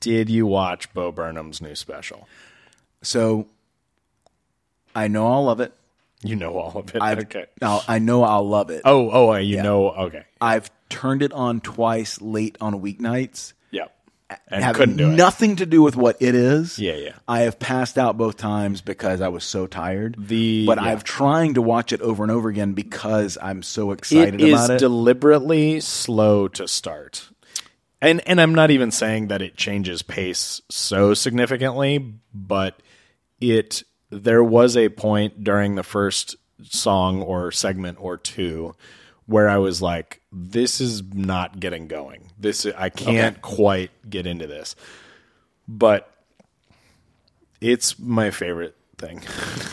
Did 0.00 0.28
you 0.30 0.46
watch 0.46 0.92
Bo 0.94 1.12
Burnham's 1.12 1.60
new 1.60 1.74
special? 1.74 2.28
So 3.02 3.46
I 4.94 5.08
know 5.08 5.26
I'll 5.32 5.44
love 5.44 5.60
it. 5.60 5.72
You 6.22 6.34
know 6.36 6.58
all 6.58 6.78
of 6.78 6.94
it. 6.94 7.00
I've, 7.02 7.18
okay. 7.20 7.46
I'll, 7.60 7.84
I 7.86 7.98
know 7.98 8.24
I'll 8.24 8.48
love 8.48 8.70
it. 8.70 8.82
Oh, 8.84 9.10
oh, 9.10 9.34
you 9.36 9.62
know. 9.62 9.90
Okay. 9.90 10.24
I've 10.40 10.70
turned 10.88 11.22
it 11.22 11.32
on 11.32 11.60
twice 11.60 12.20
late 12.20 12.56
on 12.60 12.80
weeknights. 12.80 13.52
Yeah. 13.70 13.88
And 14.48 14.64
having 14.64 14.78
couldn't 14.80 14.96
do 14.96 15.12
it. 15.12 15.14
nothing 15.16 15.56
to 15.56 15.66
do 15.66 15.82
with 15.82 15.94
what 15.94 16.16
it 16.20 16.34
is. 16.34 16.78
Yeah, 16.78 16.94
yeah. 16.94 17.12
I 17.28 17.40
have 17.40 17.58
passed 17.60 17.96
out 17.98 18.16
both 18.16 18.36
times 18.36 18.80
because 18.80 19.20
I 19.20 19.28
was 19.28 19.44
so 19.44 19.66
tired. 19.66 20.16
The- 20.18 20.66
but 20.66 20.78
yeah. 20.78 20.84
I've 20.88 21.04
trying 21.04 21.54
to 21.54 21.62
watch 21.62 21.92
it 21.92 22.00
over 22.00 22.24
and 22.24 22.32
over 22.32 22.48
again 22.48 22.72
because 22.72 23.38
I'm 23.40 23.62
so 23.62 23.92
excited 23.92 24.40
is 24.40 24.52
about 24.52 24.70
it. 24.70 24.72
It 24.72 24.76
is 24.76 24.80
deliberately 24.80 25.80
slow 25.80 26.48
to 26.48 26.66
start. 26.66 27.28
And 28.00 28.26
and 28.26 28.40
I'm 28.40 28.54
not 28.54 28.70
even 28.70 28.90
saying 28.90 29.28
that 29.28 29.42
it 29.42 29.56
changes 29.56 30.02
pace 30.02 30.60
so 30.70 31.14
significantly, 31.14 32.14
but 32.34 32.80
it 33.40 33.82
there 34.10 34.44
was 34.44 34.76
a 34.76 34.88
point 34.88 35.42
during 35.42 35.74
the 35.74 35.82
first 35.82 36.36
song 36.62 37.22
or 37.22 37.50
segment 37.52 37.98
or 38.00 38.16
two 38.16 38.74
where 39.26 39.48
I 39.48 39.58
was 39.58 39.82
like, 39.82 40.20
this 40.30 40.80
is 40.80 41.02
not 41.02 41.58
getting 41.58 41.88
going. 41.88 42.30
This 42.38 42.66
I 42.66 42.90
can't 42.90 43.40
quite 43.42 43.90
get 44.08 44.26
into 44.26 44.46
this. 44.46 44.76
But 45.66 46.10
it's 47.60 47.98
my 47.98 48.30
favorite 48.30 48.76
thing. 48.98 49.22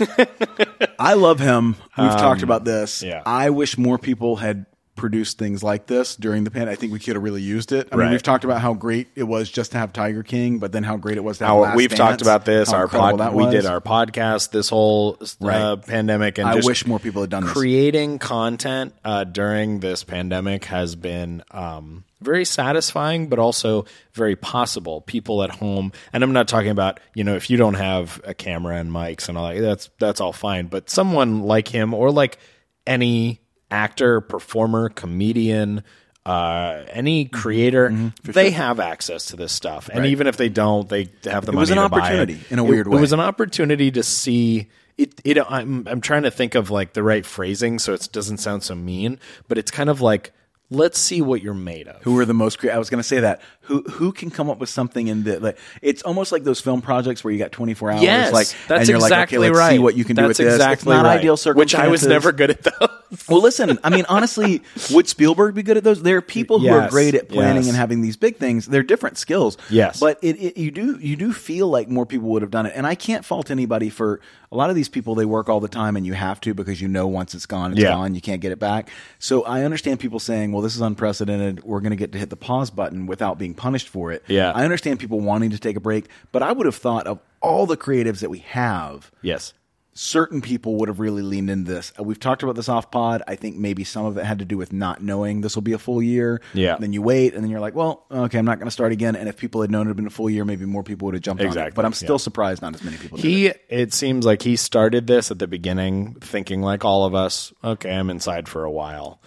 I 0.99 1.13
love 1.13 1.39
him. 1.39 1.75
We've 1.97 2.11
talked 2.11 2.41
about 2.41 2.65
this. 2.65 3.03
Um, 3.03 3.09
yeah. 3.09 3.23
I 3.25 3.51
wish 3.51 3.77
more 3.77 3.97
people 3.97 4.37
had 4.37 4.65
produced 4.95 5.39
things 5.39 5.63
like 5.63 5.87
this 5.87 6.15
during 6.15 6.43
the 6.43 6.51
pandemic. 6.51 6.77
I 6.77 6.79
think 6.79 6.93
we 6.93 6.99
could 6.99 7.15
have 7.15 7.23
really 7.23 7.41
used 7.41 7.71
it. 7.71 7.89
I 7.91 7.95
mean, 7.95 8.11
we've 8.11 8.21
talked 8.21 8.43
about 8.43 8.61
how 8.61 8.73
great 8.75 9.07
it 9.15 9.23
was 9.23 9.49
just 9.49 9.71
to 9.71 9.79
have 9.79 9.91
Tiger 9.91 10.21
King, 10.21 10.59
but 10.59 10.71
then 10.71 10.83
how 10.83 10.97
great 10.97 11.17
it 11.17 11.23
was 11.23 11.39
to 11.39 11.45
have 11.45 11.65
How 11.65 11.75
we've 11.75 11.89
Dance, 11.89 11.97
talked 11.97 12.21
about 12.21 12.45
this. 12.45 12.71
Our 12.71 12.87
pod, 12.87 13.33
we 13.33 13.49
did 13.49 13.65
our 13.65 13.81
podcast 13.81 14.51
this 14.51 14.69
whole 14.69 15.17
uh, 15.19 15.25
Right. 15.39 15.85
pandemic, 15.85 16.37
and 16.37 16.47
I 16.47 16.55
wish 16.55 16.85
more 16.85 16.99
people 16.99 17.21
had 17.21 17.31
done 17.31 17.43
this. 17.43 17.53
creating 17.53 18.19
content 18.19 18.93
uh, 19.03 19.23
during 19.23 19.79
this 19.79 20.03
pandemic 20.03 20.65
has 20.65 20.95
been 20.95 21.43
um, 21.51 22.03
very 22.21 22.45
satisfying, 22.45 23.27
but 23.29 23.39
also 23.39 23.85
very 24.13 24.35
possible. 24.35 25.01
People 25.01 25.41
at 25.43 25.49
home, 25.49 25.91
and 26.13 26.23
I'm 26.23 26.33
not 26.33 26.47
talking 26.47 26.69
about 26.69 26.99
you 27.15 27.23
know 27.23 27.35
if 27.35 27.49
you 27.49 27.57
don't 27.57 27.73
have 27.73 28.21
a 28.25 28.35
camera 28.35 28.77
and 28.77 28.91
mics 28.91 29.27
and 29.27 29.39
all 29.39 29.47
that. 29.51 29.59
That's 29.59 29.89
that's 29.99 30.21
all 30.21 30.33
fine, 30.33 30.67
but 30.67 30.89
someone 30.89 31.41
like 31.41 31.67
him 31.67 31.95
or 31.95 32.11
like 32.11 32.37
any 32.85 33.39
actor, 33.73 34.21
performer, 34.21 34.89
comedian. 34.89 35.83
Uh, 36.25 36.85
any 36.89 37.25
Mm-hmm. 37.25 37.35
creator, 37.35 38.11
they 38.23 38.51
have 38.51 38.79
access 38.79 39.25
to 39.25 39.35
this 39.35 39.51
stuff, 39.51 39.89
and 39.91 40.05
even 40.05 40.25
if 40.27 40.37
they 40.37 40.47
don't, 40.47 40.87
they 40.87 41.09
have 41.25 41.45
the 41.45 41.51
It 41.51 41.55
money 41.55 41.59
was 41.59 41.69
an 41.69 41.75
to 41.77 41.89
buy 41.89 41.97
it. 41.97 42.01
opportunity 42.01 42.39
in 42.49 42.59
a 42.59 42.63
It- 42.63 42.69
weird 42.69 42.87
It 42.87 42.91
was 42.91 43.11
an 43.11 43.19
opportunity 43.19 43.91
to 43.91 44.03
see 44.03 44.69
it. 44.97 45.19
It. 45.25 45.37
I'm. 45.51 45.85
I'm 45.85 45.99
trying 45.99 46.23
to 46.23 46.31
think 46.31 46.55
of 46.55 46.69
like 46.69 46.93
the 46.93 47.03
right 47.03 47.25
phrasing 47.25 47.77
so 47.77 47.91
it 47.93 48.07
doesn't 48.13 48.37
sound 48.37 48.63
so 48.63 48.73
mean, 48.73 49.19
but 49.49 49.57
it's 49.57 49.69
kind 49.71 49.89
of 49.89 49.99
like 49.99 50.31
let's 50.69 50.97
see 50.97 51.21
what 51.21 51.41
you're 51.43 51.53
made 51.53 51.87
of. 51.89 52.01
Who 52.03 52.17
are 52.19 52.25
the 52.25 52.33
most 52.33 52.57
creative? 52.57 52.77
I 52.77 52.79
was 52.79 52.89
going 52.89 52.99
to 53.01 53.07
say 53.07 53.19
that. 53.19 53.41
Who 53.63 53.81
who 53.81 54.11
can 54.13 54.29
come 54.31 54.49
up 54.49 54.59
with 54.59 54.69
something 54.69 55.07
in 55.07 55.23
the 55.23 55.39
like? 55.41 55.57
It's 55.81 56.03
almost 56.03 56.31
like 56.31 56.43
those 56.45 56.61
film 56.61 56.81
projects 56.81 57.21
where 57.23 57.33
you 57.33 57.37
got 57.39 57.51
24 57.51 57.91
hours. 57.91 58.01
Yes, 58.01 58.31
like 58.31 58.47
that's 58.69 58.79
and 58.81 58.87
you're 58.87 58.97
exactly 58.97 59.39
like, 59.39 59.47
okay, 59.47 59.51
let's 59.51 59.59
right. 59.59 59.71
see 59.73 59.79
what 59.79 59.97
you 59.97 60.05
can 60.05 60.15
do 60.15 60.21
That's 60.21 60.39
with 60.39 60.47
this. 60.47 60.53
Exactly 60.55 60.73
it's 60.73 60.85
not 60.85 61.05
right. 61.05 61.19
ideal 61.19 61.35
Which. 61.53 61.75
I 61.75 61.89
was 61.89 62.07
never 62.07 62.31
good 62.31 62.51
at 62.51 62.63
those. 62.63 62.89
Well, 63.29 63.41
listen. 63.41 63.79
I 63.83 63.89
mean, 63.89 64.05
honestly, 64.09 64.61
would 64.91 65.07
Spielberg 65.07 65.55
be 65.55 65.63
good 65.63 65.77
at 65.77 65.83
those? 65.83 66.01
There 66.01 66.17
are 66.17 66.21
people 66.21 66.59
who 66.59 66.69
are 66.69 66.89
great 66.89 67.15
at 67.15 67.29
planning 67.29 67.63
yes. 67.63 67.67
and 67.67 67.77
having 67.77 68.01
these 68.01 68.17
big 68.17 68.37
things. 68.37 68.65
They're 68.65 68.83
different 68.83 69.17
skills. 69.17 69.57
Yes. 69.69 69.99
but 69.99 70.19
it, 70.21 70.35
it 70.37 70.57
you 70.57 70.71
do 70.71 70.97
you 70.99 71.15
do 71.15 71.33
feel 71.33 71.67
like 71.69 71.89
more 71.89 72.05
people 72.05 72.29
would 72.29 72.41
have 72.41 72.51
done 72.51 72.65
it, 72.65 72.73
and 72.75 72.85
I 72.87 72.95
can't 72.95 73.23
fault 73.25 73.51
anybody 73.51 73.89
for 73.89 74.19
a 74.51 74.55
lot 74.55 74.69
of 74.69 74.75
these 74.75 74.89
people. 74.89 75.15
They 75.15 75.25
work 75.25 75.49
all 75.49 75.59
the 75.59 75.67
time, 75.67 75.95
and 75.95 76.05
you 76.05 76.13
have 76.13 76.39
to 76.41 76.53
because 76.53 76.81
you 76.81 76.87
know 76.87 77.07
once 77.07 77.33
it's 77.33 77.45
gone, 77.45 77.71
it's 77.71 77.81
Yeah. 77.81 77.89
gone. 77.89 78.15
You 78.15 78.21
can't 78.21 78.41
get 78.41 78.51
it 78.51 78.59
back. 78.59 78.89
So 79.19 79.43
I 79.43 79.63
understand 79.63 79.99
people 79.99 80.19
saying, 80.19 80.51
"Well, 80.51 80.61
this 80.61 80.75
is 80.75 80.81
unprecedented. 80.81 81.63
We're 81.63 81.81
going 81.81 81.91
to 81.91 81.95
get 81.97 82.11
to 82.13 82.17
hit 82.17 82.29
the 82.29 82.35
pause 82.35 82.69
button 82.69 83.05
without 83.05 83.37
being 83.37 83.53
punished 83.53 83.87
for 83.89 84.11
it." 84.11 84.23
Yeah. 84.27 84.51
I 84.51 84.63
understand 84.63 84.99
people 84.99 85.19
wanting 85.19 85.51
to 85.51 85.59
take 85.59 85.75
a 85.75 85.79
break, 85.81 86.05
but 86.31 86.43
I 86.43 86.51
would 86.51 86.65
have 86.65 86.75
thought 86.75 87.07
of 87.07 87.19
all 87.41 87.65
the 87.65 87.77
creatives 87.77 88.19
that 88.19 88.29
we 88.29 88.39
have 88.39 89.11
Yes. 89.21 89.53
Certain 89.93 90.41
people 90.41 90.75
would 90.77 90.89
have 90.89 90.99
really 90.99 91.21
leaned 91.21 91.49
into 91.49 91.71
this. 91.71 91.93
Uh, 91.99 92.03
We've 92.03 92.19
talked 92.19 92.43
about 92.43 92.55
this 92.55 92.67
off 92.69 92.89
pod. 92.91 93.21
I 93.27 93.35
think 93.35 93.55
maybe 93.57 93.83
some 93.83 94.05
of 94.05 94.17
it 94.17 94.25
had 94.25 94.39
to 94.39 94.45
do 94.45 94.57
with 94.57 94.73
not 94.73 95.01
knowing 95.03 95.41
this 95.41 95.55
will 95.55 95.61
be 95.61 95.73
a 95.73 95.77
full 95.77 96.01
year. 96.01 96.41
Yeah. 96.53 96.77
Then 96.79 96.93
you 96.93 97.01
wait, 97.01 97.33
and 97.33 97.43
then 97.43 97.51
you're 97.51 97.59
like, 97.59 97.75
well, 97.75 98.05
okay, 98.11 98.37
I'm 98.39 98.45
not 98.45 98.57
going 98.59 98.67
to 98.67 98.71
start 98.71 98.91
again. 98.91 99.15
And 99.15 99.29
if 99.29 99.37
people 99.37 99.61
had 99.61 99.69
known 99.71 99.87
it 99.87 99.89
had 99.89 99.95
been 99.97 100.07
a 100.07 100.11
full 100.11 100.29
year, 100.29 100.45
maybe 100.45 100.65
more 100.65 100.83
people 100.83 101.05
would 101.05 101.13
have 101.15 101.23
jumped 101.23 101.41
on 101.41 101.45
it. 101.47 101.49
Exactly, 101.49 101.75
But 101.75 101.85
I'm 101.85 101.93
still 101.93 102.15
yeah. 102.15 102.17
surprised 102.17 102.61
not 102.61 102.73
as 102.75 102.83
many 102.83 102.97
people 102.97 103.17
did. 103.17 103.25
it. 103.25 103.29
He. 103.69 103.75
It 103.75 103.93
seems 103.93 104.25
like 104.25 104.41
he 104.41 104.55
started 104.55 105.07
this 105.07 105.31
at 105.31 105.39
the 105.39 105.47
beginning, 105.47 106.15
thinking 106.21 106.61
like 106.61 106.83
all 106.85 107.05
of 107.05 107.13
us. 107.15 107.53
Okay, 107.63 107.91
I'm 107.93 108.09
inside 108.09 108.47
for 108.47 108.63
a 108.63 108.71
while, 108.71 109.19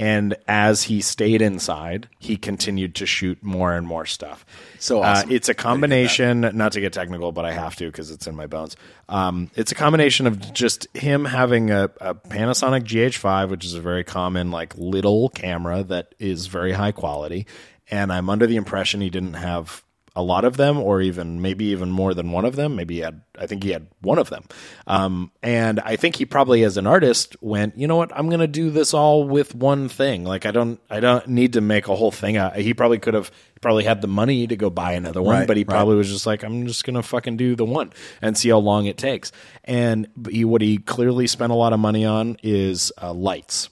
And 0.00 0.34
as 0.48 0.84
he 0.84 1.02
stayed 1.02 1.42
inside, 1.42 2.08
he 2.18 2.38
continued 2.38 2.94
to 2.94 3.06
shoot 3.06 3.42
more 3.42 3.74
and 3.74 3.86
more 3.86 4.06
stuff. 4.06 4.46
So 4.78 5.02
awesome. 5.02 5.28
Uh, 5.28 5.34
it's 5.34 5.50
a 5.50 5.54
combination, 5.54 6.40
not 6.54 6.72
to 6.72 6.80
get 6.80 6.94
technical, 6.94 7.32
but 7.32 7.44
I 7.44 7.52
have 7.52 7.76
to 7.76 7.86
because 7.86 8.10
it's 8.10 8.26
in 8.26 8.34
my 8.34 8.46
bones. 8.46 8.76
Um, 9.10 9.50
it's 9.56 9.72
a 9.72 9.74
combination 9.74 10.26
of 10.26 10.54
just 10.54 10.88
him 10.96 11.26
having 11.26 11.70
a, 11.70 11.90
a 12.00 12.14
Panasonic 12.14 12.84
GH5, 12.84 13.50
which 13.50 13.66
is 13.66 13.74
a 13.74 13.80
very 13.82 14.02
common, 14.02 14.50
like 14.50 14.74
little 14.78 15.28
camera 15.28 15.82
that 15.82 16.14
is 16.18 16.46
very 16.46 16.72
high 16.72 16.92
quality. 16.92 17.46
And 17.90 18.10
I'm 18.10 18.30
under 18.30 18.46
the 18.46 18.56
impression 18.56 19.02
he 19.02 19.10
didn't 19.10 19.34
have 19.34 19.84
a 20.16 20.22
lot 20.22 20.44
of 20.44 20.56
them, 20.56 20.78
or 20.78 21.00
even 21.00 21.40
maybe 21.40 21.66
even 21.66 21.90
more 21.90 22.14
than 22.14 22.32
one 22.32 22.44
of 22.44 22.56
them. 22.56 22.74
Maybe 22.74 22.94
he 22.96 23.00
had, 23.00 23.22
I 23.38 23.46
think 23.46 23.62
he 23.62 23.70
had 23.70 23.86
one 24.00 24.18
of 24.18 24.28
them. 24.28 24.44
Um, 24.86 25.30
and 25.42 25.78
I 25.80 25.96
think 25.96 26.16
he 26.16 26.26
probably, 26.26 26.64
as 26.64 26.76
an 26.76 26.86
artist, 26.86 27.36
went, 27.40 27.78
you 27.78 27.86
know 27.86 27.96
what, 27.96 28.10
I'm 28.16 28.28
going 28.28 28.40
to 28.40 28.48
do 28.48 28.70
this 28.70 28.92
all 28.92 29.24
with 29.28 29.54
one 29.54 29.88
thing. 29.88 30.24
Like 30.24 30.46
I 30.46 30.50
don't, 30.50 30.80
I 30.90 30.98
don't 31.00 31.28
need 31.28 31.52
to 31.52 31.60
make 31.60 31.86
a 31.86 31.94
whole 31.94 32.10
thing. 32.10 32.36
out. 32.36 32.56
He 32.56 32.74
probably 32.74 32.98
could 32.98 33.14
have, 33.14 33.30
probably 33.60 33.84
had 33.84 34.00
the 34.00 34.08
money 34.08 34.46
to 34.46 34.56
go 34.56 34.68
buy 34.70 34.92
another 34.92 35.22
one, 35.22 35.40
Right, 35.40 35.46
but 35.46 35.56
he 35.56 35.62
right. 35.62 35.74
probably 35.74 35.94
was 35.94 36.08
just 36.08 36.26
like, 36.26 36.42
I'm 36.42 36.66
just 36.66 36.84
going 36.84 36.96
to 36.96 37.02
fucking 37.02 37.36
do 37.36 37.54
the 37.54 37.64
one 37.64 37.92
and 38.20 38.36
see 38.36 38.48
how 38.48 38.58
long 38.58 38.86
it 38.86 38.96
takes. 38.98 39.30
And 39.64 40.08
he, 40.28 40.44
what 40.44 40.60
he 40.62 40.78
clearly 40.78 41.26
spent 41.28 41.52
a 41.52 41.56
lot 41.56 41.72
of 41.72 41.78
money 41.78 42.04
on 42.04 42.36
is 42.42 42.90
uh, 43.00 43.12
lights. 43.12 43.68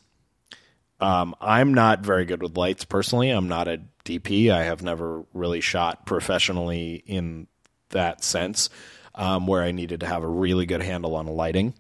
Um, 1.01 1.35
I'm 1.41 1.75
not 1.75 2.01
very 2.01 2.25
good 2.25 2.43
with 2.43 2.57
lights 2.57 2.85
personally. 2.85 3.31
I'm 3.31 3.49
not 3.49 3.67
a 3.69 3.81
DP. 4.09 4.51
I 4.51 4.65
have 4.65 4.83
never 4.83 5.25
really 5.33 5.61
shot 5.61 6.07
professionally 6.07 7.03
in 7.07 7.47
that 7.91 8.25
sense, 8.25 8.71
um, 9.15 9.47
where 9.47 9.63
I 9.63 9.73
needed 9.73 10.01
to 10.01 10.07
have 10.07 10.23
a 10.23 10.29
really 10.29 10.67
good 10.67 10.83
handle 10.83 11.15
on 11.15 11.27
lighting. 11.27 11.75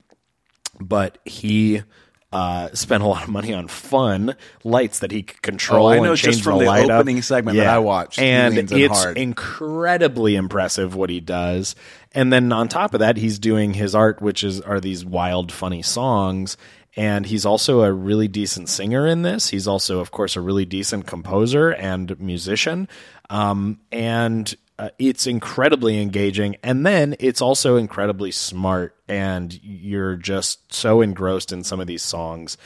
But 0.80 1.18
he 1.24 1.82
uh, 2.30 2.68
spent 2.74 3.02
a 3.02 3.06
lot 3.06 3.22
of 3.22 3.30
money 3.30 3.54
on 3.54 3.68
fun 3.68 4.36
lights 4.62 4.98
that 4.98 5.10
he 5.10 5.22
could 5.22 5.40
control. 5.40 5.86
Oh, 5.86 5.90
I 5.90 5.98
know 5.98 6.14
just 6.14 6.42
from 6.42 6.58
the, 6.58 6.64
the 6.64 6.70
light 6.70 6.90
up. 6.90 7.00
opening 7.00 7.22
segment 7.22 7.56
that 7.56 7.66
I 7.66 7.78
watched, 7.78 8.18
and 8.18 8.58
in 8.58 8.68
it's 8.70 9.04
incredibly 9.06 10.36
impressive 10.36 10.94
what 10.94 11.08
he 11.08 11.20
does. 11.20 11.74
And 12.12 12.32
then 12.32 12.52
on 12.52 12.68
top 12.68 12.94
of 12.94 13.00
that, 13.00 13.16
he's 13.16 13.38
doing 13.38 13.74
his 13.74 13.94
art, 13.94 14.20
which 14.20 14.44
is 14.44 14.60
are 14.60 14.80
these 14.80 15.04
wild, 15.04 15.50
funny 15.52 15.82
songs. 15.82 16.56
And 16.96 17.26
he's 17.26 17.46
also 17.46 17.82
a 17.82 17.92
really 17.92 18.26
decent 18.28 18.68
singer 18.68 19.06
in 19.06 19.22
this. 19.22 19.50
He's 19.50 19.68
also, 19.68 20.00
of 20.00 20.10
course, 20.10 20.34
a 20.36 20.40
really 20.40 20.64
decent 20.64 21.06
composer 21.06 21.70
and 21.70 22.18
musician. 22.18 22.88
Um, 23.30 23.80
and 23.92 24.52
uh, 24.78 24.88
it's 24.98 25.26
incredibly 25.26 26.00
engaging. 26.00 26.56
And 26.62 26.84
then 26.84 27.14
it's 27.20 27.40
also 27.40 27.76
incredibly 27.76 28.32
smart. 28.32 28.96
And 29.06 29.58
you're 29.62 30.16
just 30.16 30.72
so 30.72 31.00
engrossed 31.00 31.52
in 31.52 31.62
some 31.62 31.78
of 31.78 31.86
these 31.86 32.02
songs. 32.02 32.56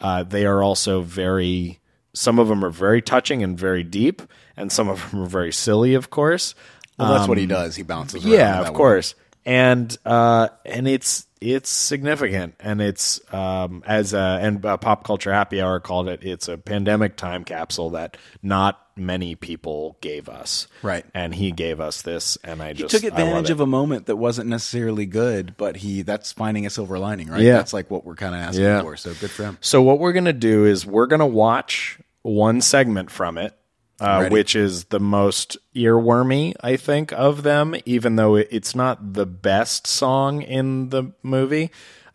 Uh, 0.00 0.22
they 0.22 0.44
are 0.44 0.62
also 0.62 1.00
very, 1.00 1.78
some 2.12 2.38
of 2.38 2.48
them 2.48 2.64
are 2.64 2.70
very 2.70 3.00
touching 3.00 3.42
and 3.42 3.58
very 3.58 3.84
deep. 3.84 4.20
And 4.56 4.70
some 4.70 4.88
of 4.88 5.10
them 5.10 5.22
are 5.22 5.26
very 5.26 5.52
silly, 5.52 5.94
of 5.94 6.10
course. 6.10 6.54
Well, 6.98 7.14
that's 7.14 7.28
what 7.28 7.38
he 7.38 7.46
does. 7.46 7.76
He 7.76 7.84
bounces. 7.84 8.24
around 8.24 8.34
Yeah, 8.34 8.60
of 8.60 8.68
way. 8.70 8.74
course. 8.74 9.14
And 9.46 9.96
uh, 10.04 10.48
and 10.66 10.88
it's 10.88 11.27
it's 11.40 11.70
significant, 11.70 12.54
and 12.60 12.80
it's 12.80 13.20
um, 13.32 13.82
as 13.86 14.12
a, 14.12 14.38
and 14.40 14.64
uh, 14.64 14.76
pop 14.76 15.04
culture 15.04 15.32
happy 15.32 15.60
hour 15.60 15.80
called 15.80 16.08
it. 16.08 16.24
It's 16.24 16.48
a 16.48 16.58
pandemic 16.58 17.16
time 17.16 17.44
capsule 17.44 17.90
that 17.90 18.16
not 18.42 18.80
many 18.96 19.34
people 19.36 19.96
gave 20.00 20.28
us. 20.28 20.66
Right. 20.82 21.04
and 21.14 21.34
he 21.34 21.52
gave 21.52 21.80
us 21.80 22.02
this, 22.02 22.36
and 22.42 22.62
I 22.62 22.68
He 22.68 22.74
just 22.74 22.94
took 22.94 23.04
advantage 23.04 23.50
of 23.50 23.60
a 23.60 23.66
moment 23.66 24.06
that 24.06 24.16
wasn't 24.16 24.48
necessarily 24.50 25.06
good, 25.06 25.56
but 25.56 25.76
he 25.76 26.02
that's 26.02 26.32
finding 26.32 26.66
a 26.66 26.70
silver 26.70 26.98
lining, 26.98 27.28
right? 27.28 27.42
Yeah. 27.42 27.58
That's 27.58 27.72
like 27.72 27.90
what 27.90 28.04
we're 28.04 28.16
kind 28.16 28.34
of 28.34 28.40
asking 28.40 28.64
Yeah. 28.64 28.82
for. 28.82 28.96
So 28.96 29.14
good 29.14 29.30
for 29.30 29.44
him. 29.44 29.58
So 29.60 29.82
what 29.82 29.98
we're 29.98 30.12
gonna 30.12 30.32
do 30.32 30.64
is 30.64 30.84
we're 30.84 31.06
gonna 31.06 31.26
watch 31.26 31.98
one 32.22 32.60
segment 32.60 33.10
from 33.10 33.38
it, 33.38 33.56
uh, 34.00 34.28
which 34.28 34.54
is 34.54 34.84
the 34.86 35.00
most 35.00 35.56
earwormy, 35.74 36.54
I 36.60 36.76
think, 36.76 37.12
of 37.12 37.42
them. 37.42 37.74
Even 37.84 38.16
though 38.16 38.36
it's 38.36 38.74
not 38.74 39.14
the 39.14 39.26
best 39.26 39.86
song 39.86 40.42
in 40.42 40.90
the 40.90 41.12
movie 41.22 41.70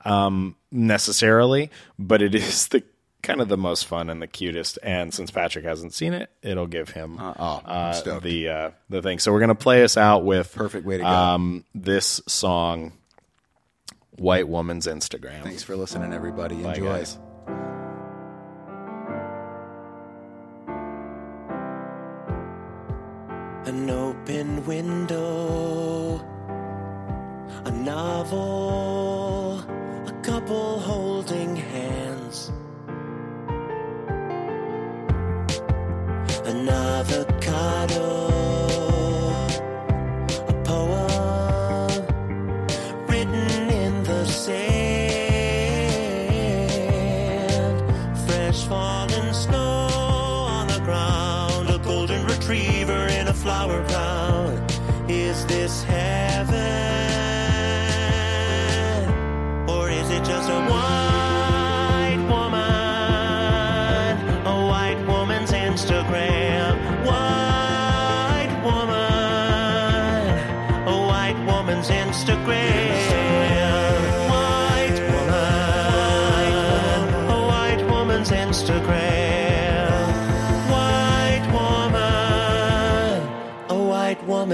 um, 0.06 0.56
necessarily, 0.72 1.70
but 1.98 2.22
it 2.22 2.36
is 2.36 2.68
the 2.70 2.84
kind 3.22 3.42
of 3.42 3.48
the 3.48 3.58
most 3.58 3.88
fun 3.88 4.10
and 4.10 4.22
the 4.22 4.28
cutest. 4.28 4.78
And 4.84 5.14
since 5.14 5.32
Patrick 5.32 5.66
hasn't 5.66 5.94
seen 5.94 6.14
it, 6.14 6.30
it'll 6.42 6.68
give 6.68 6.90
him 6.90 7.18
oh, 7.20 7.62
uh, 7.66 8.20
the 8.20 8.50
uh, 8.50 8.72
the 8.90 9.02
thing. 9.02 9.20
So 9.20 9.32
we're 9.32 9.40
gonna 9.40 9.56
play 9.56 9.84
us 9.84 9.98
out 9.98 10.24
with 10.24 10.54
Perfect 10.54 10.86
way 10.86 10.98
to 10.98 11.04
go. 11.04 11.10
Um, 11.10 11.66
this 11.74 12.22
song, 12.28 12.94
"White 14.12 14.48
Woman's 14.48 14.86
Instagram." 14.86 15.44
Thanks 15.44 15.64
for 15.64 15.76
listening, 15.76 16.14
everybody. 16.14 16.56
Bye, 16.62 16.76
Enjoy. 16.76 16.86
guys. 16.86 17.18
Window, 24.66 26.22
a 27.66 27.72
novel, 27.72 29.60
a 30.08 30.14
couple 30.22 30.80
holding 30.80 31.56
hands, 31.56 32.52
an 36.46 36.70
avocado, 36.70 38.33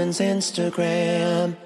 Instagram. 0.08 1.59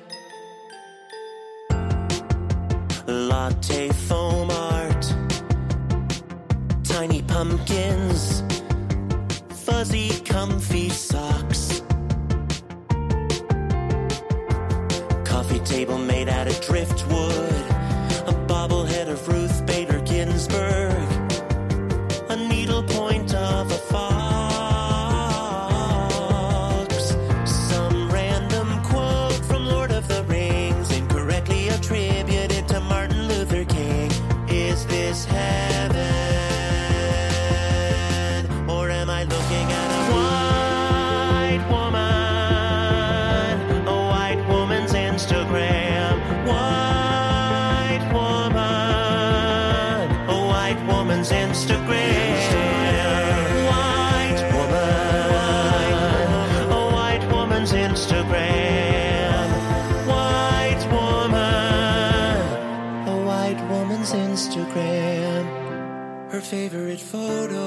favorite 66.55 67.01
photo 67.01 67.67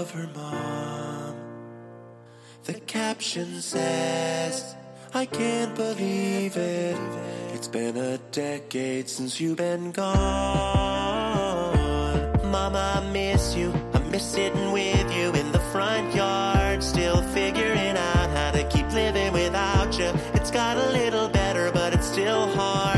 of 0.00 0.10
her 0.10 0.28
mom. 0.34 1.36
The 2.64 2.74
caption 2.80 3.60
says, 3.60 4.74
I 5.14 5.24
can't 5.24 5.72
believe 5.76 6.56
it. 6.56 6.98
It's 7.54 7.68
been 7.68 7.96
a 7.96 8.18
decade 8.32 9.08
since 9.08 9.40
you've 9.40 9.58
been 9.58 9.92
gone. 9.92 10.08
Mama, 12.50 12.82
I 12.98 13.00
miss 13.12 13.54
you. 13.54 13.72
I 13.94 14.00
miss 14.10 14.24
sitting 14.24 14.72
with 14.72 15.08
you 15.16 15.26
in 15.40 15.52
the 15.52 15.62
front 15.72 16.12
yard, 16.12 16.82
still 16.82 17.22
figuring 17.38 17.96
out 18.10 18.30
how 18.36 18.50
to 18.50 18.64
keep 18.64 18.90
living 18.92 19.32
without 19.32 19.96
you. 19.96 20.10
It's 20.34 20.50
got 20.50 20.76
a 20.76 20.90
little 20.90 21.28
better, 21.28 21.70
but 21.70 21.94
it's 21.94 22.08
still 22.10 22.48
hard. 22.48 22.97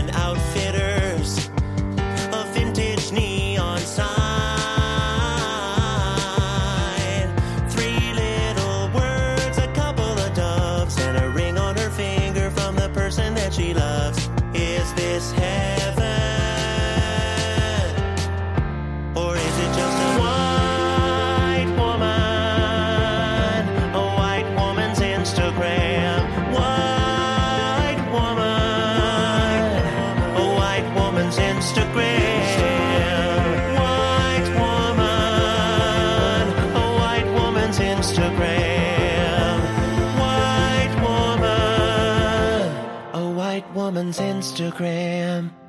Instagram. 44.19 45.60